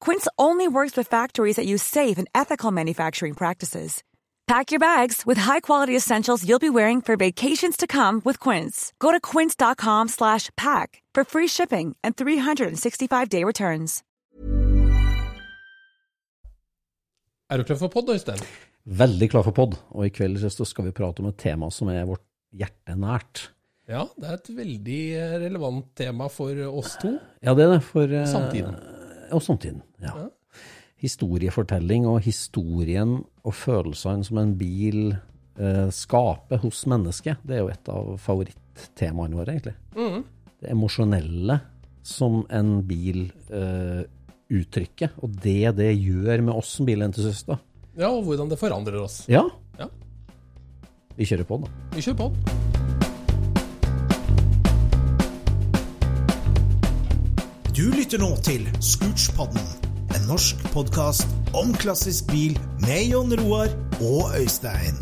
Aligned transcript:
Quince 0.00 0.28
only 0.38 0.68
works 0.68 0.96
with 0.96 1.08
factories 1.08 1.56
that 1.56 1.66
use 1.66 1.82
safe 1.82 2.18
and 2.18 2.28
ethical 2.34 2.70
manufacturing 2.72 3.34
practices. 3.34 4.02
Pack 4.46 4.70
your 4.70 4.78
bags 4.78 5.24
with 5.26 5.38
high-quality 5.38 5.96
essentials 5.96 6.44
you'll 6.48 6.60
be 6.60 6.70
wearing 6.70 7.02
for 7.02 7.16
vacations 7.16 7.76
to 7.76 7.86
come 7.86 8.22
with 8.24 8.38
Quince. 8.38 8.92
Go 9.00 9.10
to 9.10 9.20
quince.com/pack 9.20 11.02
for 11.14 11.24
free 11.24 11.48
shipping 11.48 11.96
and 12.04 12.14
365-day 12.16 13.44
returns. 13.44 14.02
Er 17.50 17.58
du 17.58 17.64
klar 17.64 17.78
for 17.78 17.88
pod, 17.88 18.08
Øystein? 18.10 18.40
Veldig 18.84 19.30
klar 19.30 19.42
for 19.42 19.54
pod, 19.54 19.76
og 19.90 20.06
i 20.06 20.10
kveld 20.10 20.38
så 20.50 20.64
skal 20.64 20.84
vi 20.88 20.94
prate 20.94 21.22
om 21.22 21.28
et 21.30 21.38
tema 21.38 21.70
som 21.70 21.88
er 21.88 22.06
vårt 22.06 22.22
hjerte 22.54 22.94
nært. 22.98 23.48
Ja, 23.86 24.08
det 24.18 24.26
er 24.26 24.34
et 24.34 24.50
veldig 24.56 25.00
relevant 25.44 25.92
tema 25.94 26.26
for 26.30 26.58
oss 26.66 26.96
to. 27.02 27.18
Ja, 27.42 27.54
det 27.54 27.66
er 27.66 27.76
det. 27.76 27.82
For, 27.86 28.02
eh, 28.02 28.26
Samtiden. 28.26 28.74
Og 29.32 29.42
samtiden, 29.42 29.82
ja. 30.02 30.12
Historiefortelling 31.02 32.06
og 32.08 32.20
historien 32.24 33.18
og 33.44 33.54
følelsene 33.54 34.24
som 34.24 34.38
en 34.40 34.54
bil 34.58 35.10
eh, 35.12 35.88
skaper 35.92 36.62
hos 36.62 36.84
mennesket, 36.88 37.42
det 37.46 37.58
er 37.58 37.64
jo 37.64 37.70
et 37.72 37.90
av 37.92 38.14
favorittemaene 38.22 39.36
våre, 39.36 39.56
egentlig. 39.58 39.76
Det 40.56 40.70
emosjonelle 40.72 41.58
som 42.06 42.44
en 42.54 42.78
bil 42.88 43.26
eh, 43.52 44.04
uttrykker, 44.56 45.16
og 45.20 45.36
det 45.42 45.74
det 45.76 45.90
gjør 45.98 46.44
med 46.48 46.54
oss 46.54 46.76
som 46.78 46.86
bilentusiaster. 46.88 47.60
Ja, 47.96 48.08
og 48.12 48.24
hvordan 48.28 48.48
det 48.52 48.58
forandrer 48.60 49.02
oss. 49.02 49.24
Ja, 49.32 49.44
Ja, 49.76 49.90
vi 51.16 51.24
kjører 51.28 51.44
på, 51.48 51.60
da. 51.64 51.68
vi 51.96 52.04
kjører 52.04 52.18
på. 52.26 52.65
Du 57.76 57.90
lytter 57.92 58.16
nå 58.16 58.30
til 58.40 58.62
Scootspodden, 58.80 59.60
en 60.16 60.22
norsk 60.24 60.62
podkast 60.72 61.28
om 61.52 61.74
klassisk 61.76 62.30
bil 62.30 62.54
med 62.80 63.10
Jon 63.10 63.34
Roar 63.36 63.68
og 64.00 64.30
Øystein. 64.38 64.96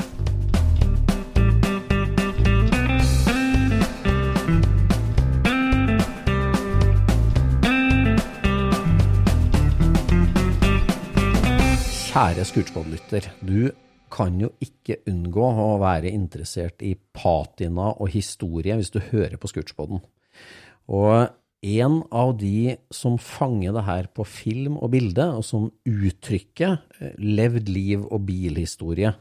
Kjære 12.08 12.48
Scootspod-lytter, 12.50 13.30
du 13.38 13.70
kan 14.10 14.42
jo 14.42 14.50
ikke 14.58 14.98
unngå 15.14 15.46
å 15.46 15.70
være 15.78 16.10
interessert 16.10 16.82
i 16.82 16.96
patina 16.98 17.92
og 17.94 18.10
historie 18.18 18.74
hvis 18.82 18.90
du 18.90 18.98
hører 19.12 19.38
på 19.38 19.54
Scootspoden. 19.54 20.02
Og 20.90 21.30
en 21.64 22.02
av 22.12 22.34
de 22.36 22.76
som 22.92 23.16
fanger 23.20 23.72
det 23.72 23.84
her 23.86 24.08
på 24.12 24.26
film 24.28 24.76
og 24.76 24.92
bilde, 24.92 25.24
og 25.38 25.44
som 25.46 25.70
uttrykker 25.88 26.76
eh, 27.00 27.16
levd 27.18 27.70
liv 27.72 28.04
og 28.04 28.26
bilhistorie, 28.28 29.14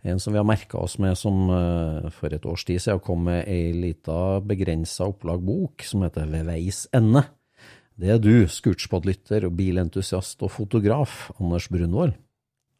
en 0.00 0.20
som 0.22 0.32
vi 0.32 0.40
har 0.40 0.48
merka 0.48 0.78
oss 0.80 0.96
med 1.02 1.18
som 1.18 1.50
eh, 1.52 2.08
for 2.14 2.32
et 2.32 2.46
års 2.48 2.64
tid 2.68 2.80
siden 2.80 3.02
kom 3.04 3.26
med 3.26 3.42
ei 3.50 3.74
lita 3.76 4.38
begrensa 4.40 5.10
opplag 5.10 5.42
bok 5.44 5.84
som 5.84 6.06
heter 6.06 6.30
Ved 6.30 6.46
veis 6.48 6.86
ende. 6.96 7.26
Det 8.00 8.14
er 8.14 8.22
du, 8.22 8.46
Scootspod-lytter 8.48 9.44
og 9.44 9.58
bilentusiast 9.58 10.40
og 10.46 10.54
fotograf, 10.54 11.28
Anders 11.36 11.68
Brunvoll. 11.68 12.14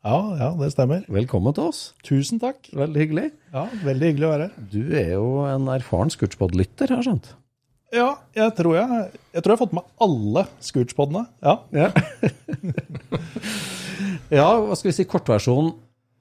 Ja, 0.00 0.20
ja, 0.38 0.46
det 0.56 0.70
stemmer. 0.72 1.02
Velkommen 1.12 1.52
til 1.52 1.66
oss. 1.68 1.82
Tusen 2.06 2.40
takk. 2.40 2.70
Veldig 2.72 3.02
hyggelig. 3.02 3.26
Ja, 3.52 3.66
Veldig 3.84 4.14
hyggelig 4.14 4.28
å 4.30 4.32
være 4.32 4.46
her. 4.48 4.70
Du 4.72 4.94
er 4.96 5.12
jo 5.18 5.26
en 5.44 5.68
erfaren 5.74 6.14
Scootspod-lytter, 6.14 6.88
har 6.88 7.02
jeg 7.02 7.10
skjønt. 7.10 7.34
Ja, 7.90 8.10
jeg 8.36 8.54
tror 8.54 8.76
jeg, 8.78 9.06
jeg 9.34 9.42
tror 9.42 9.52
jeg 9.52 9.56
har 9.56 9.64
fått 9.64 9.74
med 9.74 9.86
alle 10.06 10.44
Scootspodene. 10.62 11.24
Ja. 11.42 11.56
Ja. 11.74 11.88
ja, 14.40 14.50
hva 14.62 14.76
skal 14.78 14.92
vi 14.92 14.98
si, 15.00 15.06
kortversjon. 15.10 15.72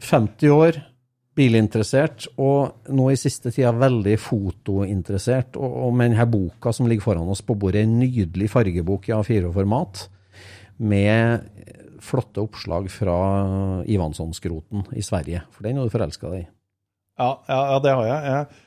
50 0.01 0.53
år, 0.55 0.79
bilinteressert, 1.37 2.25
og 2.39 2.89
nå 2.95 3.09
i 3.11 3.17
siste 3.19 3.51
tida 3.53 3.73
veldig 3.75 4.15
fotointeressert. 4.23 5.59
Og, 5.59 5.75
og 5.85 5.93
med 5.99 6.13
denne 6.13 6.25
boka 6.31 6.73
som 6.73 6.89
ligger 6.89 7.05
foran 7.05 7.29
oss 7.29 7.43
på 7.45 7.57
bordet, 7.59 7.83
en 7.85 7.99
nydelig 8.01 8.49
fargebok 8.53 9.11
i 9.11 9.15
A4-format, 9.19 10.07
med 10.79 11.45
flotte 12.01 12.41
oppslag 12.41 12.87
fra 12.89 13.19
Ivansson-skroten 13.85 14.87
i 14.97 15.03
Sverige. 15.05 15.43
For 15.53 15.67
den 15.67 15.77
har 15.77 15.85
du 15.85 15.93
forelska 15.93 16.31
deg 16.31 16.47
i. 16.47 16.49
Ja, 17.19 17.31
ja, 17.51 17.61
ja, 17.73 17.79
det 17.83 17.95
har 17.99 18.07
jeg. 18.07 18.33
jeg. 18.33 18.65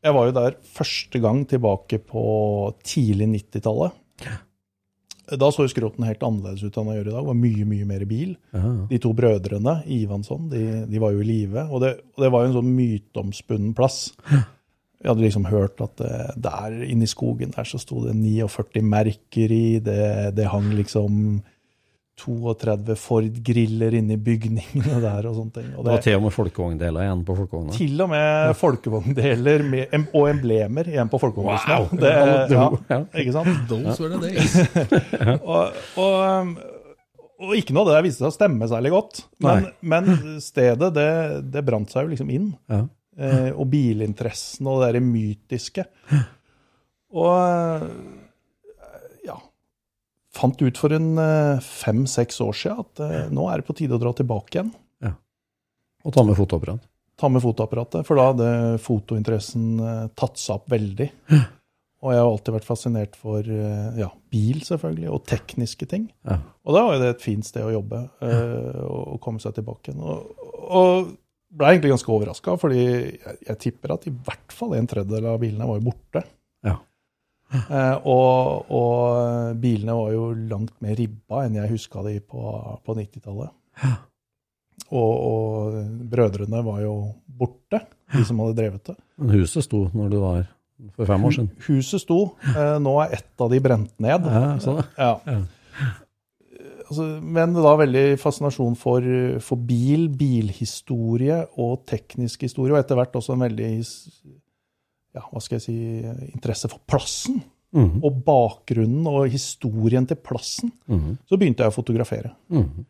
Jeg 0.00 0.16
var 0.16 0.28
jo 0.28 0.36
der 0.36 0.54
første 0.64 1.20
gang 1.20 1.42
tilbake 1.48 1.98
på 2.00 2.22
tidlig 2.86 3.28
90-tallet. 3.34 3.98
Da 5.30 5.50
så 5.54 5.66
jo 5.66 5.70
skroten 5.70 6.06
helt 6.08 6.22
annerledes 6.26 6.64
ut 6.64 6.74
enn 6.80 6.88
han 6.90 6.96
gjør 6.96 7.10
i 7.10 7.12
dag. 7.12 7.20
Det 7.20 7.28
var 7.28 7.36
mye, 7.38 7.66
mye 7.68 7.86
mer 7.86 8.06
bil. 8.08 8.32
De 8.90 8.98
to 9.02 9.12
brødrene, 9.14 9.76
Ivansson, 9.86 10.48
de, 10.50 10.62
de 10.90 11.02
var 11.02 11.12
jo 11.14 11.20
i 11.22 11.28
live. 11.28 11.66
Og 11.68 11.84
det, 11.84 11.92
og 12.16 12.24
det 12.24 12.32
var 12.32 12.42
jo 12.42 12.50
en 12.50 12.56
sånn 12.56 12.72
myteomspunnen 12.78 13.76
plass. 13.78 14.00
Vi 15.00 15.08
hadde 15.08 15.22
liksom 15.22 15.46
hørt 15.48 15.80
at 15.84 16.02
der 16.36 16.80
inne 16.88 17.06
i 17.06 17.12
skogen 17.12 17.54
der 17.54 17.68
så 17.68 17.78
sto 17.80 18.02
det 18.08 18.16
49 18.18 18.82
merker 18.84 19.54
i. 19.54 19.78
Det, 19.84 20.34
det 20.36 20.50
hang 20.50 20.72
liksom 20.74 21.40
32 22.20 22.96
Ford-griller 23.00 23.94
inne 23.98 24.14
i 24.16 24.20
bygningene 24.20 25.00
der 25.06 25.28
og 25.30 25.36
sånne 25.38 25.54
ting. 25.56 25.68
Og 25.76 25.84
Det 25.86 25.94
var 25.94 26.02
til 26.04 26.16
og 26.18 26.24
med 26.26 26.34
folkevogndeler 26.36 27.06
igjen 27.06 27.22
på 27.28 27.36
folkevogna. 27.38 27.76
til 27.76 28.04
og 28.04 28.10
med 28.12 28.56
folkevogndeler 28.60 29.64
med, 29.72 29.94
og 30.12 30.28
emblemer 30.30 30.90
igjen 30.92 31.10
på 31.12 31.20
folkevognbussene. 31.22 31.78
Wow! 31.80 32.02
Det, 32.04 32.12
ja, 32.54 32.66
Ja. 32.90 33.00
ikke 33.24 33.34
sant? 33.38 33.62
Those 33.70 33.96
were 34.02 34.12
the 34.16 34.28
days. 34.28 34.56
Og, 35.40 35.80
og, 35.96 36.14
um, 36.42 36.54
og 37.40 37.54
ikke 37.56 37.72
noe 37.72 37.86
av 37.86 37.88
det 37.88 37.94
der 37.96 38.04
viste 38.04 38.20
seg 38.20 38.28
å 38.28 38.36
stemme 38.36 38.66
særlig 38.68 38.90
godt. 38.92 39.22
Men, 39.40 39.70
men 39.80 40.10
stedet, 40.44 40.90
det, 40.92 41.06
det 41.54 41.62
brant 41.64 41.88
seg 41.88 42.04
jo 42.04 42.10
liksom 42.12 42.32
inn. 42.34 42.50
Ja. 42.68 42.82
Eh, 43.20 43.48
og 43.54 43.66
bilinteressen 43.72 44.68
og 44.68 44.82
det 44.82 44.90
der 44.94 45.02
mytiske. 45.04 45.86
Og 47.10 47.88
Fant 50.30 50.60
ut 50.62 50.78
for 50.78 50.94
en 50.94 51.08
eh, 51.18 51.62
fem-seks 51.64 52.38
år 52.44 52.54
siden 52.54 52.84
at 52.84 53.02
eh, 53.02 53.30
nå 53.34 53.48
er 53.50 53.60
det 53.60 53.66
på 53.66 53.74
tide 53.80 53.96
å 53.96 54.02
dra 54.02 54.12
tilbake 54.16 54.58
igjen. 54.58 54.72
Og 56.00 56.14
ta 56.16 56.22
med 56.24 56.32
fotoapparat. 56.38 56.86
ta 57.20 57.28
med 57.28 57.42
fotoapparatet, 57.44 58.06
for 58.08 58.16
da 58.16 58.30
hadde 58.30 58.52
fotointeressen 58.80 59.64
eh, 59.84 60.04
tatt 60.16 60.38
seg 60.40 60.54
opp 60.54 60.70
veldig. 60.72 61.10
og 62.00 62.14
jeg 62.14 62.22
har 62.22 62.28
alltid 62.30 62.54
vært 62.54 62.68
fascinert 62.68 63.18
for 63.20 63.44
ja, 64.00 64.08
bil, 64.32 64.62
selvfølgelig, 64.64 65.10
og 65.12 65.26
tekniske 65.28 65.90
ting. 65.90 66.06
Ja. 66.24 66.38
Og 66.64 66.78
da 66.78 66.86
var 66.86 66.96
jo 66.96 67.02
det 67.02 67.10
et 67.12 67.26
fint 67.26 67.44
sted 67.44 67.66
å 67.66 67.74
jobbe 67.74 68.00
og, 68.22 69.02
og 69.02 69.18
komme 69.20 69.42
seg 69.44 69.58
tilbake 69.58 69.90
igjen. 69.90 70.00
Og, 70.00 70.46
og 70.70 71.10
ble 71.50 71.74
egentlig 71.74 71.92
ganske 71.92 72.14
overraska, 72.14 72.54
fordi 72.62 72.80
jeg, 72.86 73.36
jeg 73.50 73.60
tipper 73.66 73.98
at 73.98 74.08
i 74.08 74.14
hvert 74.14 74.54
fall 74.56 74.78
en 74.78 74.88
tredjedel 74.88 75.28
av 75.34 75.42
bilene 75.42 75.68
var 75.68 75.82
jo 75.82 75.90
borte. 75.90 76.24
Ja. 76.64 76.78
Eh, 77.50 77.96
og, 78.06 78.70
og 78.70 79.56
bilene 79.58 79.96
var 79.96 80.12
jo 80.14 80.28
langt 80.52 80.76
mer 80.84 80.94
ribba 80.98 81.44
enn 81.46 81.58
jeg 81.58 81.72
huska 81.72 82.04
de 82.06 82.16
på, 82.22 82.44
på 82.86 82.96
90-tallet. 82.98 83.50
Og, 84.90 85.12
og 85.14 85.74
brødrene 86.10 86.62
var 86.66 86.80
jo 86.82 86.94
borte, 87.40 87.84
de 88.14 88.24
som 88.26 88.40
hadde 88.42 88.58
drevet 88.58 88.92
det. 88.92 88.96
Men 89.20 89.34
huset 89.38 89.66
sto 89.66 89.84
når 89.94 90.12
du 90.12 90.18
var 90.22 90.44
for 90.96 91.10
fem 91.10 91.24
år 91.26 91.34
siden. 91.36 91.50
Huset 91.66 92.02
sto. 92.02 92.20
Uh, 92.54 92.76
nå 92.82 92.94
er 93.04 93.18
ett 93.18 93.42
av 93.42 93.50
de 93.52 93.60
brent 93.62 93.92
ned. 94.02 94.26
Ja, 94.26 94.44
sånn. 94.62 94.80
Ja. 94.96 95.42
Altså, 96.90 97.04
men 97.22 97.52
da 97.54 97.74
veldig 97.78 98.04
fascinasjon 98.18 98.74
for, 98.78 99.04
for 99.46 99.62
bil, 99.62 100.08
bilhistorie 100.18 101.36
og 101.60 101.84
teknisk 101.86 102.42
historie, 102.48 102.74
og 102.74 102.80
etter 102.80 102.98
hvert 102.98 103.14
også 103.20 103.36
en 103.36 103.44
veldig 103.46 103.68
ja, 105.16 105.22
hva 105.30 105.40
skal 105.42 105.58
jeg 105.58 105.64
si, 105.66 105.76
interesse 106.34 106.68
for 106.70 106.80
plassen. 106.86 107.40
Mhm. 107.72 108.00
Og 108.02 108.16
bakgrunnen 108.26 109.06
og 109.06 109.28
historien 109.30 110.06
til 110.10 110.18
plassen. 110.18 110.72
Mhm. 110.90 111.18
Så 111.30 111.38
begynte 111.38 111.62
jeg 111.62 111.70
å 111.70 111.76
fotografere. 111.76 112.32
Mhm. 112.50 112.84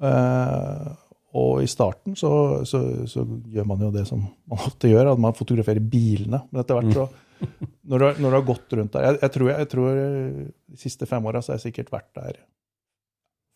uh, 0.00 0.94
og 1.38 1.58
i 1.60 1.66
starten 1.68 2.14
så, 2.16 2.64
så, 2.66 2.78
så 3.06 3.20
gjør 3.52 3.66
man 3.68 3.82
jo 3.84 3.90
det 3.92 4.06
som 4.08 4.22
man 4.48 4.62
ofte 4.64 4.88
gjør, 4.88 5.10
at 5.12 5.20
man 5.20 5.36
fotograferer 5.36 5.82
bilene. 5.84 6.40
Men 6.50 6.62
etter 6.62 6.78
hvert 6.80 6.94
så, 6.96 7.04
når 7.92 7.98
du, 8.00 8.04
har- 8.08 8.18
når 8.24 8.30
du 8.32 8.36
har 8.38 8.46
gått 8.48 8.72
rundt 8.78 8.92
der 8.96 9.04
Jeg, 9.10 9.18
jeg, 9.20 9.30
tror, 9.36 9.50
jeg, 9.52 9.58
jeg 9.58 9.68
tror 9.74 10.00
de 10.00 10.80
siste 10.80 11.06
fem 11.10 11.28
åra 11.28 11.42
så 11.44 11.52
har 11.52 11.60
jeg 11.60 11.66
sikkert 11.68 11.92
vært 11.92 12.08
der 12.16 12.40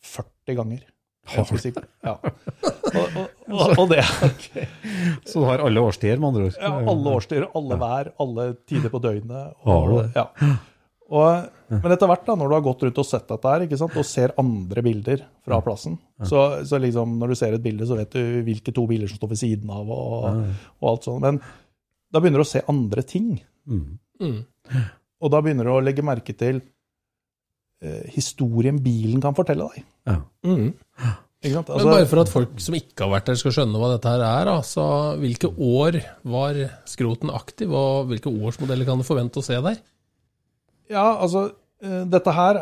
40 0.05 0.59
ganger. 0.61 0.85
Ja. 2.05 2.19
Og, 2.93 3.17
og, 3.53 3.73
og, 3.79 3.87
det. 3.93 4.03
Okay. 4.33 4.67
Så 5.29 5.41
du 5.41 5.47
har 5.49 5.63
alle 5.65 5.81
årstider, 5.83 6.21
med 6.21 6.33
andre 6.33 6.51
ord? 6.51 6.59
ja, 6.61 6.73
Alle 6.93 7.15
årstider, 7.17 7.49
alle 7.59 7.79
vær, 7.81 8.13
alle 8.23 8.47
tider 8.69 8.93
på 8.93 9.01
døgnet. 9.03 9.57
Og. 9.65 9.97
Ja. 10.17 10.27
Og, 11.13 11.49
men 11.73 11.95
etter 11.95 12.09
hvert, 12.09 12.25
da, 12.25 12.37
når 12.39 12.49
du 12.49 12.57
har 12.57 12.65
gått 12.65 12.85
rundt 12.87 13.01
og 13.03 13.07
sett 13.09 13.27
dette 13.29 13.51
her, 13.53 13.65
ikke 13.67 13.79
sant, 13.81 13.97
og 14.01 14.07
ser 14.09 14.33
andre 14.41 14.85
bilder 14.85 15.25
fra 15.45 15.59
plassen, 15.65 15.99
så, 16.29 16.45
så 16.69 16.81
liksom 16.81 17.19
når 17.21 17.33
du 17.33 17.39
ser 17.39 17.57
et 17.57 17.65
bilde, 17.65 17.89
så 17.89 17.99
vet 17.99 18.17
du 18.17 18.41
hvilke 18.47 18.73
to 18.77 18.87
biler 18.89 19.11
som 19.11 19.21
står 19.21 19.33
ved 19.35 19.41
siden 19.43 19.73
av, 19.73 19.91
og, 19.93 20.29
og 20.81 20.89
alt 20.93 21.09
sånt. 21.09 21.25
Men 21.25 21.41
da 22.13 22.21
begynner 22.21 22.43
du 22.43 22.47
å 22.47 22.53
se 22.53 22.65
andre 22.71 23.05
ting. 23.09 23.35
Mhm. 23.69 23.99
Mm. 24.23 24.41
Og 25.23 25.31
da 25.35 25.41
begynner 25.43 25.67
du 25.67 25.73
å 25.73 25.83
legge 25.83 26.05
merke 26.07 26.35
til 26.39 26.61
eh, 27.83 28.05
historien 28.15 28.79
bilen 28.83 29.23
kan 29.23 29.35
fortelle 29.35 29.67
deg. 29.73 29.85
Ja. 30.07 30.17
Mm. 30.47 30.69
Sant? 31.43 31.73
Men 31.75 31.89
bare 31.91 32.07
for 32.07 32.23
at 32.23 32.31
folk 32.31 32.61
som 32.63 32.77
ikke 32.79 33.03
har 33.03 33.11
vært 33.17 33.33
der 33.33 33.39
skal 33.41 33.55
skjønne 33.57 33.81
hva 33.81 33.89
dette 33.95 34.11
her 34.13 34.23
er, 34.23 34.51
altså, 34.53 34.85
hvilke 35.19 35.51
år 35.51 35.99
var 36.35 36.61
skroten 36.87 37.33
aktiv, 37.35 37.73
og 37.75 38.13
hvilke 38.13 38.31
årsmodeller 38.31 38.87
kan 38.87 39.03
du 39.03 39.07
forvente 39.07 39.43
å 39.43 39.47
se 39.47 39.59
der? 39.65 39.81
Ja, 40.93 41.07
altså, 41.17 41.49
eh, 41.83 42.05
dette 42.13 42.35
her 42.37 42.61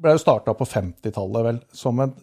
ble 0.00 0.14
jo 0.14 0.22
starta 0.22 0.54
på 0.56 0.68
50-tallet, 0.68 1.42
vel, 1.48 1.58
som 1.74 1.98
et 2.04 2.14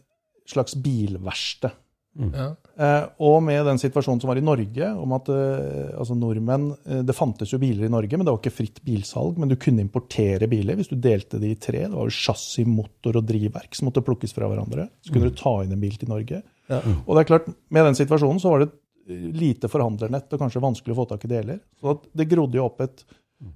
slags 0.47 0.77
bilverksted. 0.79 1.75
Ja. 2.17 2.47
Eh, 2.77 3.03
og 3.25 3.37
med 3.45 3.63
den 3.65 3.79
situasjonen 3.81 4.21
som 4.21 4.31
var 4.31 4.39
i 4.39 4.45
Norge, 4.45 4.89
om 5.01 5.13
at 5.17 5.29
eh, 5.33 5.91
altså 5.97 6.17
nordmenn 6.17 6.69
eh, 6.85 7.03
Det 7.05 7.15
fantes 7.17 7.53
jo 7.53 7.59
biler 7.61 7.87
i 7.87 7.91
Norge, 7.93 8.17
men 8.17 8.25
det 8.25 8.33
var 8.33 8.41
ikke 8.41 8.55
fritt 8.57 8.81
bilsalg. 8.85 9.39
Men 9.41 9.51
du 9.51 9.57
kunne 9.61 9.83
importere 9.85 10.49
biler 10.49 10.79
hvis 10.79 10.91
du 10.91 10.97
delte 11.01 11.41
de 11.41 11.53
i 11.53 11.59
tre. 11.61 11.85
Det 11.85 11.93
var 11.93 12.09
jo 12.09 12.17
chassis, 12.17 12.67
motor 12.69 13.19
og 13.21 13.27
drivverk 13.29 13.77
som 13.77 13.89
måtte 13.89 14.05
plukkes 14.05 14.35
fra 14.37 14.49
hverandre. 14.49 14.89
Så 15.05 15.13
kunne 15.13 15.31
du 15.31 15.37
ta 15.37 15.59
inn 15.63 15.75
en 15.75 15.83
bil 15.83 15.97
til 15.99 16.11
Norge. 16.11 16.41
Og 16.67 17.13
det 17.13 17.21
er 17.21 17.29
klart, 17.29 17.51
med 17.73 17.87
den 17.87 17.97
situasjonen 17.97 18.41
så 18.43 18.51
var 18.51 18.65
det 18.65 18.73
lite 19.07 19.69
forhandlernett 19.71 20.33
og 20.35 20.41
kanskje 20.41 20.61
vanskelig 20.63 20.93
å 20.93 20.99
få 20.99 21.05
tak 21.13 21.23
i 21.23 21.31
deler. 21.31 21.61
Så 21.79 21.93
at 21.93 22.09
det 22.17 22.27
grodde 22.27 22.59
jo 22.59 22.65
opp 22.67 22.81
et 22.83 23.05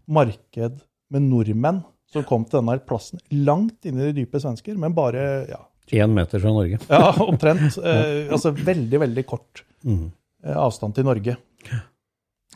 marked 0.08 0.80
med 1.12 1.28
nordmenn 1.28 1.82
som 2.12 2.24
kom 2.28 2.46
til 2.46 2.60
denne 2.60 2.78
plassen 2.88 3.22
langt 3.32 3.88
inn 3.88 4.00
i 4.00 4.10
de 4.10 4.22
dype 4.22 4.40
svensker, 4.40 4.78
men 4.80 4.96
bare 4.96 5.26
ja, 5.50 5.60
Én 5.92 6.14
meter 6.16 6.40
fra 6.40 6.54
Norge. 6.56 6.80
ja, 6.88 7.14
omtrent. 7.26 7.78
Eh, 7.92 8.32
altså 8.32 8.54
veldig, 8.56 9.00
veldig 9.06 9.24
kort 9.28 9.64
mm. 9.84 10.04
eh, 10.46 10.58
avstand 10.58 10.96
til 10.96 11.08
Norge. 11.08 11.36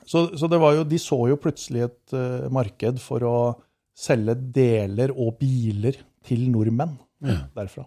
Så, 0.06 0.28
så 0.38 0.48
det 0.52 0.60
var 0.62 0.76
jo, 0.78 0.84
de 0.88 1.00
så 1.02 1.18
jo 1.32 1.40
plutselig 1.42 1.88
et 1.88 2.16
eh, 2.16 2.46
marked 2.54 3.02
for 3.04 3.26
å 3.26 3.38
selge 3.96 4.36
deler 4.56 5.14
og 5.16 5.38
biler 5.40 5.98
til 6.26 6.48
nordmenn 6.52 6.98
derfra. 7.56 7.86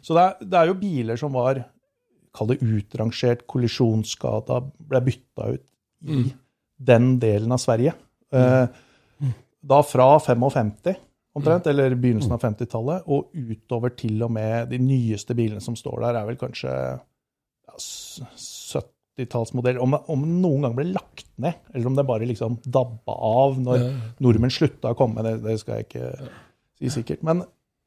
Så 0.00 0.14
det 0.16 0.22
er, 0.22 0.36
det 0.46 0.58
er 0.60 0.70
jo 0.70 0.80
biler 0.80 1.20
som 1.20 1.34
var 1.36 1.60
Kall 2.30 2.52
det 2.52 2.60
utrangert, 2.62 3.40
kollisjonsskada, 3.50 4.60
ble 4.86 5.00
bytta 5.02 5.48
ut 5.50 5.64
i 6.06 6.28
den 6.78 7.16
delen 7.18 7.50
av 7.50 7.58
Sverige. 7.58 7.96
Eh, 8.30 8.66
da 9.60 9.80
fra 9.84 10.06
55 10.22 10.70
omtrent, 11.40 11.66
eller 11.72 11.96
begynnelsen 11.96 12.36
av 12.36 12.44
50-tallet, 12.44 13.08
og 13.10 13.32
utover 13.34 13.96
til 13.98 14.22
og 14.26 14.30
med 14.36 14.70
de 14.70 14.78
nyeste 14.82 15.34
bilene 15.38 15.62
som 15.64 15.76
står 15.78 16.04
der, 16.04 16.20
er 16.20 16.28
vel 16.28 16.38
kanskje 16.40 16.70
ja, 16.70 17.74
70-tallsmodell. 19.20 19.80
Om, 19.82 19.98
om 20.12 20.26
noen 20.40 20.66
gang 20.66 20.76
ble 20.76 20.86
lagt 20.92 21.28
ned, 21.40 21.54
eller 21.74 21.90
om 21.90 21.96
det 21.98 22.06
bare 22.08 22.28
liksom 22.28 22.60
dabba 22.64 23.16
av 23.30 23.60
når 23.60 23.86
nordmenn 24.22 24.54
slutta 24.54 24.92
å 24.92 24.98
komme, 24.98 25.24
det, 25.26 25.38
det 25.44 25.56
skal 25.62 25.80
jeg 25.80 25.88
ikke 25.88 26.06
si 26.80 26.92
sikkert. 26.98 27.24
Men 27.26 27.42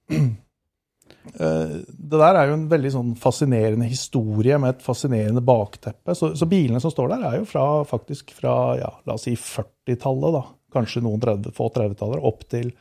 eh, 0.13 1.75
det 1.87 2.21
der 2.21 2.39
er 2.39 2.49
jo 2.49 2.57
en 2.57 2.69
veldig 2.71 2.93
sånn 2.93 3.13
fascinerende 3.19 3.89
historie 3.89 4.59
med 4.61 4.75
et 4.75 4.85
fascinerende 4.85 5.43
bakteppe. 5.45 6.15
Så, 6.17 6.33
så 6.39 6.49
bilene 6.49 6.81
som 6.83 6.93
står 6.93 7.15
der, 7.15 7.27
er 7.29 7.39
jo 7.41 7.49
fra, 7.49 7.67
faktisk 7.89 8.33
fra 8.37 8.57
ja, 8.79 8.91
la 9.07 9.17
oss 9.17 9.27
si 9.29 9.35
40-tallet, 9.37 10.31
da. 10.37 10.43
Kanskje 10.73 11.03
noen 11.05 11.21
30, 11.21 11.53
få 11.53 11.69
30-tallere, 11.73 12.25
opp 12.25 12.47
til 12.49 12.71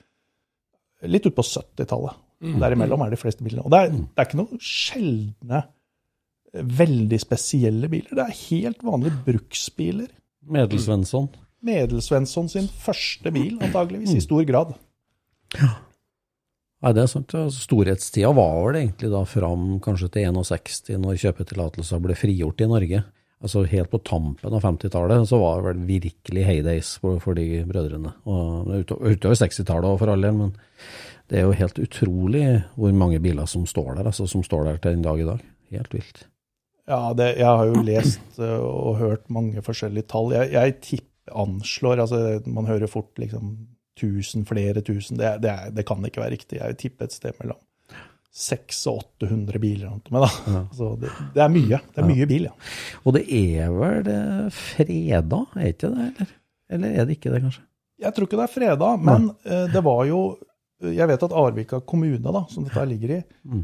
litt 1.09 1.27
ut 1.27 1.37
på 1.37 1.45
70-tallet. 1.47 2.19
Derimellom 2.43 3.05
er 3.05 3.15
de 3.15 3.21
fleste 3.21 3.45
bilene. 3.47 3.63
Og 3.67 3.71
det 3.71 3.79
er, 3.85 3.93
det 3.95 4.19
er 4.19 4.27
ikke 4.29 4.41
noen 4.41 4.63
sjeldne, 4.67 5.63
eh, 6.51 6.65
veldig 6.83 7.21
spesielle 7.23 7.91
biler. 7.93 8.17
Det 8.19 8.25
er 8.25 8.41
helt 8.49 8.83
vanlige 8.87 9.23
bruksbiler. 9.29 10.11
Medelsvensson. 10.43 11.31
Medelsvensson 11.63 12.51
sin 12.51 12.67
første 12.83 13.31
bil, 13.35 13.55
antageligvis, 13.63 14.17
i 14.19 14.25
stor 14.25 14.43
grad. 14.49 14.75
Nei, 16.83 16.91
det 16.97 17.05
er 17.05 17.11
sant. 17.13 17.31
Ja. 17.37 17.47
Storhetstida 17.55 18.33
var 18.35 18.57
vel 18.67 18.81
egentlig 18.81 19.13
da 19.13 19.23
fram 19.29 19.77
kanskje 19.85 20.11
til 20.17 20.27
61, 20.33 20.97
når 20.99 21.21
kjøpetillatelser 21.23 22.03
ble 22.03 22.17
frigjort 22.19 22.65
i 22.65 22.71
Norge. 22.73 23.05
Altså 23.43 23.65
helt 23.67 23.91
på 23.91 23.99
tampen 24.07 24.55
av 24.55 24.63
50-tallet 24.63 25.27
så 25.27 25.39
var 25.43 25.59
det 25.59 25.67
vel 25.67 25.87
virkelig 25.89 26.45
heydays 26.47 26.93
for, 27.03 27.19
for 27.23 27.35
de 27.35 27.65
brødrene. 27.67 28.13
Og 28.31 28.71
utover, 28.71 29.17
utover 29.17 29.41
60-tallet 29.41 29.89
og 29.91 29.99
for 29.99 30.13
all 30.13 30.23
del, 30.23 30.37
men 30.39 30.53
det 31.31 31.41
er 31.41 31.49
jo 31.49 31.57
helt 31.59 31.81
utrolig 31.83 32.45
hvor 32.77 32.95
mange 32.95 33.19
biler 33.25 33.49
som 33.51 33.65
står 33.67 33.97
der, 33.97 34.11
altså 34.13 34.29
som 34.31 34.45
står 34.47 34.69
der 34.69 34.79
til 34.79 34.95
den 34.95 35.03
dag 35.07 35.19
i 35.19 35.27
dag. 35.27 35.43
Helt 35.75 35.97
vilt. 35.97 36.23
Ja, 36.91 37.01
det, 37.17 37.29
jeg 37.39 37.49
har 37.49 37.67
jo 37.71 37.83
lest 37.87 38.39
eh, 38.43 38.63
og 38.63 38.99
hørt 39.01 39.29
mange 39.33 39.63
forskjellige 39.65 40.11
tall. 40.13 40.35
Jeg, 40.37 40.53
jeg 40.55 40.79
tipper, 40.83 41.09
anslår 41.39 42.01
altså 42.03 42.19
Man 42.51 42.67
hører 42.67 42.91
fort 42.91 43.19
liksom 43.23 43.53
1000, 43.95 44.43
flere 44.47 44.83
tusen. 44.83 45.21
Det, 45.21 45.37
det, 45.45 45.53
det 45.77 45.85
kan 45.87 46.03
ikke 46.05 46.21
være 46.21 46.35
riktig. 46.35 46.59
Jeg 46.59 46.79
tipper 46.81 47.07
et 47.07 47.15
sted 47.15 47.37
mellom 47.39 47.61
600 48.33 48.89
og 48.93 49.03
800 49.29 49.61
biler. 49.61 49.89
rundt 49.91 50.09
meg. 50.11 50.25
da. 50.25 50.53
Ja. 50.55 50.63
Så 50.73 50.95
det, 51.01 51.11
det 51.35 51.43
er 51.45 51.51
mye. 51.53 51.81
Det 51.93 52.01
er 52.01 52.09
mye 52.09 52.29
bil, 52.31 52.47
ja. 52.49 52.55
Og 53.05 53.17
det 53.19 53.27
er 53.29 53.75
vel 53.75 54.01
det 54.07 54.21
fredag, 54.57 55.53
er 55.59 55.75
ikke 55.75 55.93
det, 55.93 56.07
eller? 56.13 56.33
Eller 56.73 56.95
er 56.97 57.05
det 57.05 57.19
ikke 57.19 57.33
det, 57.35 57.43
kanskje? 57.45 57.67
Jeg 58.03 58.15
tror 58.17 58.27
ikke 58.27 58.39
det 58.41 58.47
er 58.47 58.55
freda, 58.55 58.89
men 58.97 59.29
eh, 59.45 59.67
det 59.73 59.83
var 59.85 60.07
jo 60.09 60.23
Jeg 60.83 61.07
vet 61.07 61.23
at 61.23 61.35
Arvika 61.39 61.79
kommune, 61.87 62.33
da, 62.35 62.41
som 62.51 62.65
dette 62.67 62.85
ligger 62.91 63.13
i, 63.15 63.19
mm. 63.47 63.61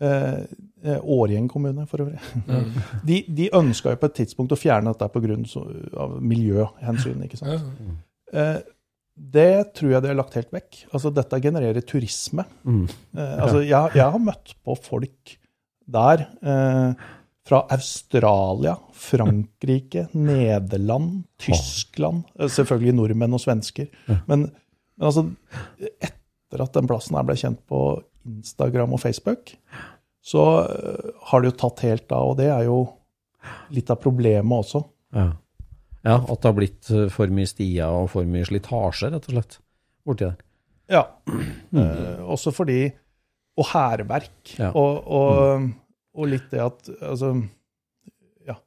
eh, 0.00 1.00
Årgjeng 1.02 1.50
kommune 1.52 1.84
for 1.86 2.00
øvrig, 2.00 2.20
de, 3.08 3.18
de 3.28 3.50
ønska 3.52 3.92
jo 3.92 3.98
på 4.00 4.08
et 4.08 4.16
tidspunkt 4.22 4.54
å 4.54 4.56
fjerne 4.56 4.94
dette 4.94 5.10
pga. 5.12 6.06
miljøhensyn. 6.20 7.26
ikke 7.26 7.36
sant? 7.42 7.66
Eh, 8.32 8.56
det 9.12 9.74
tror 9.76 9.92
jeg 9.92 10.04
de 10.04 10.10
har 10.10 10.18
lagt 10.18 10.36
helt 10.38 10.52
vekk. 10.54 10.84
Altså, 10.92 11.12
dette 11.14 11.40
genererer 11.44 11.84
turisme. 11.84 12.46
Eh, 12.64 13.34
altså, 13.36 13.60
jeg, 13.60 13.96
jeg 13.98 14.06
har 14.14 14.22
møtt 14.22 14.54
på 14.64 14.76
folk 14.80 15.34
der 15.92 16.24
eh, 16.40 17.02
fra 17.48 17.60
Australia, 17.74 18.76
Frankrike, 18.96 20.06
Nederland, 20.30 21.24
Tyskland 21.42 22.24
eh, 22.38 22.48
Selvfølgelig 22.52 22.96
nordmenn 22.96 23.36
og 23.36 23.42
svensker. 23.42 23.90
Men, 24.30 24.48
men 24.96 25.08
altså, 25.10 25.26
etter 26.00 26.64
at 26.64 26.74
den 26.76 26.88
plassen 26.90 27.18
her 27.18 27.26
ble 27.28 27.36
kjent 27.38 27.60
på 27.68 27.82
Instagram 28.28 28.94
og 28.94 29.02
Facebook, 29.02 29.54
så 30.22 30.46
eh, 30.64 31.12
har 31.28 31.42
det 31.42 31.52
jo 31.52 31.60
tatt 31.66 31.84
helt 31.86 32.14
av. 32.14 32.32
Og 32.32 32.40
det 32.40 32.48
er 32.54 32.66
jo 32.70 32.80
litt 33.74 33.90
av 33.90 34.00
problemet 34.00 34.64
også. 34.64 34.84
Ja. 35.12 35.32
Ja, 36.02 36.16
At 36.18 36.40
det 36.42 36.48
har 36.48 36.56
blitt 36.56 36.90
eh, 36.90 37.08
for 37.14 37.30
mye 37.34 37.48
stier 37.50 37.94
og 37.94 38.08
for 38.12 38.26
mye 38.28 38.46
slitasje, 38.48 39.12
rett 39.12 39.28
og 39.28 39.36
slett, 39.36 39.58
borti 40.06 40.26
der. 40.26 40.40
Ja. 40.92 41.04
Eh, 41.72 42.18
også 42.28 42.52
fordi 42.52 42.90
Og 43.56 43.68
hærverk. 43.70 44.54
Ja. 44.58 44.72
Og, 44.76 45.06
og, 45.06 45.68
og 46.12 46.28
litt 46.28 46.50
det 46.52 46.60
at 46.60 46.90
Altså 46.98 47.30
Ja. 48.48 48.58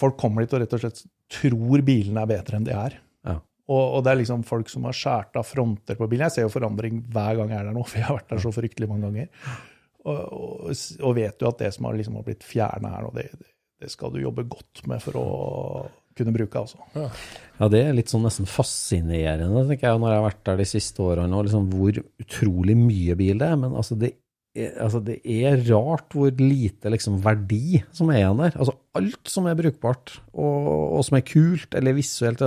Folk 0.00 0.16
kommer 0.18 0.42
dit 0.42 0.54
og 0.56 0.62
rett 0.64 0.74
og 0.74 0.82
slett 0.82 1.04
tror 1.32 1.80
bilene 1.86 2.24
er 2.24 2.28
bedre 2.28 2.58
enn 2.58 2.66
de 2.66 2.74
er. 2.76 2.96
Ja. 3.24 3.36
Og, 3.70 3.82
og 3.82 4.02
det 4.04 4.12
er 4.12 4.18
liksom 4.20 4.42
folk 4.44 4.68
som 4.68 4.84
har 4.88 4.96
skåret 4.96 5.38
av 5.38 5.46
fronter 5.48 5.96
på 5.96 6.08
bilen. 6.10 6.26
Jeg 6.26 6.34
ser 6.34 6.48
jo 6.48 6.52
forandring 6.52 7.00
hver 7.12 7.38
gang 7.38 7.54
jeg 7.54 7.60
er 7.60 7.70
der 7.70 7.76
nå, 7.76 7.84
for 7.88 8.00
jeg 8.02 8.08
har 8.08 8.18
vært 8.18 8.34
der 8.34 8.42
så 8.42 8.52
fryktelig 8.52 8.90
mange 8.90 9.08
ganger. 9.08 9.30
Og, 10.02 10.18
og, 10.18 10.74
og 11.06 11.16
vet 11.16 11.40
jo 11.40 11.48
at 11.48 11.62
det 11.62 11.70
som 11.72 11.86
har, 11.88 11.96
liksom 11.96 12.18
har 12.18 12.26
blitt 12.26 12.44
fjerna 12.44 12.90
her 12.96 13.06
nå, 13.06 13.14
det, 13.16 13.28
det 13.80 13.90
skal 13.94 14.12
du 14.12 14.20
jobbe 14.20 14.44
godt 14.50 14.82
med 14.90 15.00
for 15.04 15.20
å 15.22 15.26
kunne 16.18 16.34
bruke. 16.34 16.62
altså. 16.64 16.78
Ja, 17.60 17.68
det 17.72 17.80
er 17.86 17.94
litt 17.96 18.10
sånn 18.12 18.24
nesten 18.26 18.48
fascinerende, 18.50 19.66
tenker 19.68 19.90
jeg, 19.92 20.00
når 20.02 20.12
jeg 20.12 20.20
har 20.20 20.26
vært 20.30 20.42
der 20.48 20.60
de 20.62 20.66
siste 20.72 21.04
årene, 21.04 21.36
og 21.38 21.46
liksom 21.46 21.70
hvor 21.72 22.02
utrolig 22.24 22.76
mye 22.78 23.16
bil 23.18 23.38
det 23.42 23.48
er. 23.52 23.56
Men 23.60 23.76
altså, 23.78 23.96
det 24.00 24.12
er, 24.56 24.74
altså, 24.84 25.00
det 25.06 25.20
er 25.24 25.62
rart 25.70 26.12
hvor 26.18 26.34
lite 26.42 26.90
liksom, 26.92 27.20
verdi 27.24 27.80
som 27.94 28.10
er 28.12 28.22
igjen 28.24 28.42
der. 28.44 28.58
Altså, 28.58 28.76
alt 28.98 29.32
som 29.32 29.46
er 29.48 29.58
brukbart, 29.58 30.18
og, 30.34 30.70
og 30.98 31.04
som 31.08 31.16
er 31.20 31.26
kult 31.28 31.74
eller 31.78 31.96
visuelt, 31.96 32.42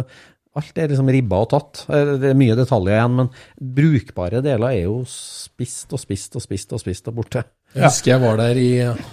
alt 0.56 0.78
er 0.80 0.88
liksom 0.88 1.10
ribba 1.12 1.42
og 1.44 1.50
tatt. 1.52 1.82
Eh, 1.92 2.14
Det 2.22 2.30
er 2.32 2.38
mye 2.40 2.56
detaljer 2.56 2.96
igjen, 2.96 3.16
men 3.18 3.32
brukbare 3.76 4.40
deler 4.46 4.70
er 4.72 4.86
jo 4.86 5.02
spist 5.10 5.92
og 5.92 6.00
spist 6.00 6.38
og 6.40 6.46
spist 6.46 6.72
og 6.78 6.80
spist 6.84 7.10
og 7.12 7.18
borte. 7.18 7.42
Jeg 7.76 7.90
husker 7.90 8.14
jeg 8.14 8.22
var 8.24 8.38
der 8.40 8.56
i 8.56 8.70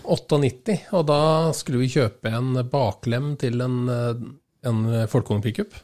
98, 0.07 0.77
og 0.95 1.09
da 1.09 1.17
skulle 1.57 1.81
vi 1.83 1.89
kjøpe 1.97 2.31
en 2.31 2.53
baklem 2.71 3.33
til 3.41 3.59
en, 3.65 3.81
eh, 4.65 4.71
en 4.71 5.09
folkevognpickup. 5.11 5.79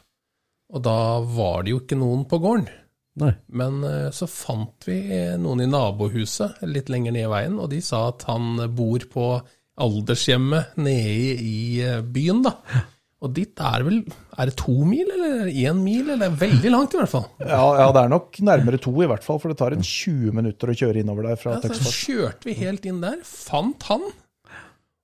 Og 0.69 0.85
da 0.85 0.99
var 1.25 1.65
det 1.65 1.73
jo 1.73 1.81
ikke 1.83 1.97
noen 1.99 2.27
på 2.29 2.39
gården. 2.41 2.69
Nei. 3.19 3.33
Men 3.51 3.81
eh, 3.83 4.09
så 4.15 4.29
fant 4.29 4.87
vi 4.87 4.99
noen 5.41 5.65
i 5.65 5.69
nabohuset 5.69 6.61
litt 6.69 6.91
lenger 6.93 7.15
ned 7.15 7.27
i 7.27 7.31
veien, 7.31 7.57
og 7.59 7.71
de 7.73 7.81
sa 7.83 8.07
at 8.11 8.27
han 8.29 8.61
bor 8.75 9.03
på 9.11 9.31
aldershjemmet 9.79 10.79
nede 10.79 11.35
i 11.43 11.59
eh, 11.83 11.99
byen, 12.03 12.43
da. 12.45 12.55
Og 13.19 13.33
dit 13.35 13.59
er 13.59 13.83
vel 13.83 13.97
Er 14.39 14.47
det 14.47 14.55
to 14.61 14.77
mil, 14.87 15.09
eller 15.11 15.49
én 15.51 15.81
mil? 15.83 16.05
Eller 16.05 16.21
det 16.21 16.27
er 16.29 16.37
veldig 16.45 16.71
langt, 16.71 16.93
i 16.95 17.01
hvert 17.01 17.11
fall. 17.11 17.25
Ja, 17.43 17.65
ja, 17.81 17.89
det 17.95 18.05
er 18.05 18.13
nok 18.13 18.39
nærmere 18.47 18.79
to, 18.79 18.93
i 19.03 19.09
hvert 19.11 19.25
fall, 19.25 19.41
for 19.43 19.51
det 19.51 19.59
tar 19.59 19.75
en 19.75 19.83
20 19.83 20.37
minutter 20.37 20.71
å 20.71 20.77
kjøre 20.81 21.03
innover 21.03 21.27
der 21.27 21.41
fra 21.41 21.57
Ja, 21.57 21.73
så 21.75 21.91
kjørte 21.91 22.47
vi 22.47 22.55
helt 22.61 22.87
inn 22.87 23.01
der, 23.03 23.19
fant 23.27 23.83
han, 23.91 24.05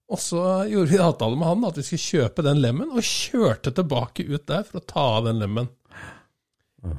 og 0.05 0.21
så 0.21 0.41
gjorde 0.69 0.91
vi 0.91 1.01
avtale 1.01 1.38
med 1.39 1.50
han 1.50 1.65
at 1.65 1.79
vi 1.79 1.85
skulle 1.88 2.03
kjøpe 2.03 2.45
den 2.45 2.62
lemmen, 2.62 2.91
og 2.93 3.05
kjørte 3.05 3.74
tilbake 3.74 4.27
ut 4.29 4.45
der 4.50 4.67
for 4.67 4.81
å 4.81 4.85
ta 4.85 5.05
av 5.17 5.29
den 5.29 5.41
lemmen. 5.41 5.71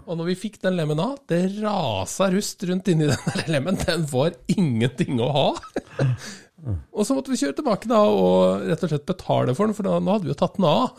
Og 0.07 0.17
når 0.19 0.33
vi 0.33 0.39
fikk 0.41 0.59
den 0.65 0.75
lemmen 0.79 0.99
av, 1.03 1.21
det 1.31 1.45
rasa 1.61 2.27
rust 2.33 2.65
rundt 2.67 2.91
inni 2.91 3.07
den 3.13 3.31
der 3.37 3.53
lemmen. 3.55 3.79
Den 3.87 4.07
var 4.11 4.35
ingenting 4.51 5.23
å 5.23 5.31
ha. 5.37 5.49
Og 6.97 7.05
så 7.07 7.15
måtte 7.15 7.31
vi 7.31 7.39
kjøre 7.39 7.59
tilbake 7.59 7.87
da 7.91 8.01
og 8.11 8.65
rett 8.67 8.83
og 8.83 8.91
slett 8.91 9.07
betale 9.07 9.55
for 9.55 9.69
den, 9.69 9.77
for 9.77 9.87
da, 9.87 10.01
nå 10.03 10.17
hadde 10.17 10.27
vi 10.27 10.33
jo 10.33 10.39
tatt 10.41 10.57
den 10.57 10.67
av. 10.67 10.97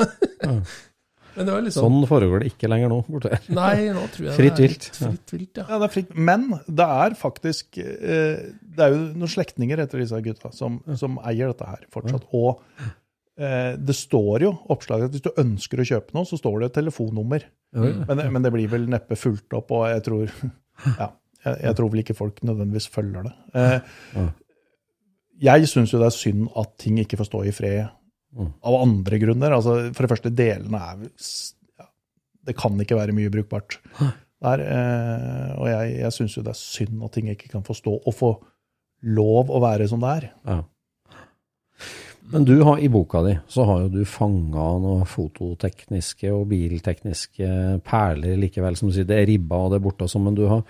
Men 1.38 1.46
det 1.48 1.54
var 1.54 1.66
liksom 1.68 1.86
Sånn 1.86 2.06
foregår 2.10 2.42
det 2.42 2.52
ikke 2.52 2.70
lenger 2.72 2.90
nå 2.92 3.00
borte. 3.06 3.38
Nei, 3.54 3.88
nå 3.94 4.04
tror 4.14 4.30
jeg 4.30 4.38
Fritt 4.40 4.62
vilt. 4.64 4.88
Fritt 4.98 5.34
vilt, 5.36 5.60
ja. 5.60 5.66
Ja, 5.70 5.78
det 5.78 5.88
er 5.90 5.94
fritt. 5.94 6.16
Men 6.18 6.48
det 6.66 6.88
er 6.98 7.18
faktisk 7.20 7.78
eh, 7.84 8.48
Det 8.50 8.86
er 8.88 8.96
jo 8.96 9.02
noen 9.22 9.32
slektninger 9.32 9.84
etter 9.84 10.02
disse 10.02 10.22
gutta 10.26 10.50
som, 10.56 10.80
som 10.98 11.20
eier 11.22 11.54
dette 11.54 11.68
her 11.70 11.84
fortsatt. 11.94 12.26
Og 12.38 12.64
eh, 13.38 13.76
det 13.78 13.96
står 14.00 14.48
jo 14.48 14.52
oppslaget 14.74 15.12
at 15.12 15.16
hvis 15.20 15.28
du 15.30 15.44
ønsker 15.46 15.84
å 15.84 15.88
kjøpe 15.92 16.18
noe, 16.18 16.26
så 16.30 16.40
står 16.42 16.58
det 16.64 16.72
et 16.72 16.78
telefonnummer. 16.82 17.46
Men, 17.78 18.26
men 18.34 18.46
det 18.46 18.54
blir 18.56 18.70
vel 18.72 18.90
neppe 18.90 19.18
fulgt 19.20 19.54
opp, 19.58 19.72
og 19.76 19.88
jeg 19.92 20.04
tror 20.10 20.34
Ja, 20.98 21.12
jeg, 21.44 21.56
jeg 21.68 21.78
tror 21.78 21.90
vel 21.94 22.02
ikke 22.02 22.18
folk 22.18 22.42
nødvendigvis 22.46 22.90
følger 22.94 23.30
det. 23.30 23.36
Eh, 23.58 24.28
jeg 25.48 25.70
syns 25.70 25.94
jo 25.94 26.00
det 26.02 26.08
er 26.10 26.16
synd 26.18 26.48
at 26.58 26.74
ting 26.82 26.98
ikke 27.02 27.20
får 27.20 27.30
stå 27.30 27.44
i 27.46 27.54
fred 27.54 27.84
av 28.38 28.78
andre 28.82 29.20
grunner. 29.22 29.56
Altså, 29.56 29.78
for 29.96 30.06
det 30.06 30.12
første, 30.14 30.34
delene 30.36 30.82
er 30.92 31.04
ja, 31.08 31.90
Det 32.48 32.58
kan 32.60 32.78
ikke 32.82 33.00
være 33.00 33.16
mye 33.18 33.34
brukbart 33.34 33.80
der. 33.98 34.64
Eh, 34.64 35.52
og 35.58 35.70
jeg, 35.72 35.98
jeg 36.04 36.16
syns 36.16 36.38
jo 36.38 36.46
det 36.46 36.54
er 36.54 36.62
synd 36.62 37.06
at 37.08 37.16
ting 37.16 37.32
ikke 37.34 37.52
kan 37.54 37.66
få 37.66 37.78
stå 37.78 37.96
og 37.98 38.16
få 38.16 38.34
lov 39.08 39.54
å 39.54 39.62
være 39.64 39.88
som 39.90 40.04
det 40.04 40.14
er. 40.20 40.30
Ja. 40.48 40.62
Men 42.28 42.44
du 42.44 42.58
har, 42.60 42.80
i 42.84 42.90
boka 42.92 43.22
di 43.24 43.38
så 43.48 43.64
har 43.70 43.86
jo 43.86 43.92
du 43.94 44.02
fanga 44.10 44.66
noen 44.84 45.06
fototekniske 45.08 46.28
og 46.36 46.50
biltekniske 46.52 47.52
perler 47.88 48.36
likevel, 48.42 48.76
som 48.76 48.90
du 48.90 48.98
sier. 48.98 49.08
Det 49.08 49.22
er 49.22 49.30
ribba 49.30 49.62
og 49.64 49.72
det 49.72 49.80
er 49.80 49.86
borte 49.86 50.08
og 50.08 50.12
sånn, 50.12 50.26
men 50.28 50.36
du, 50.36 50.44
har, 50.52 50.66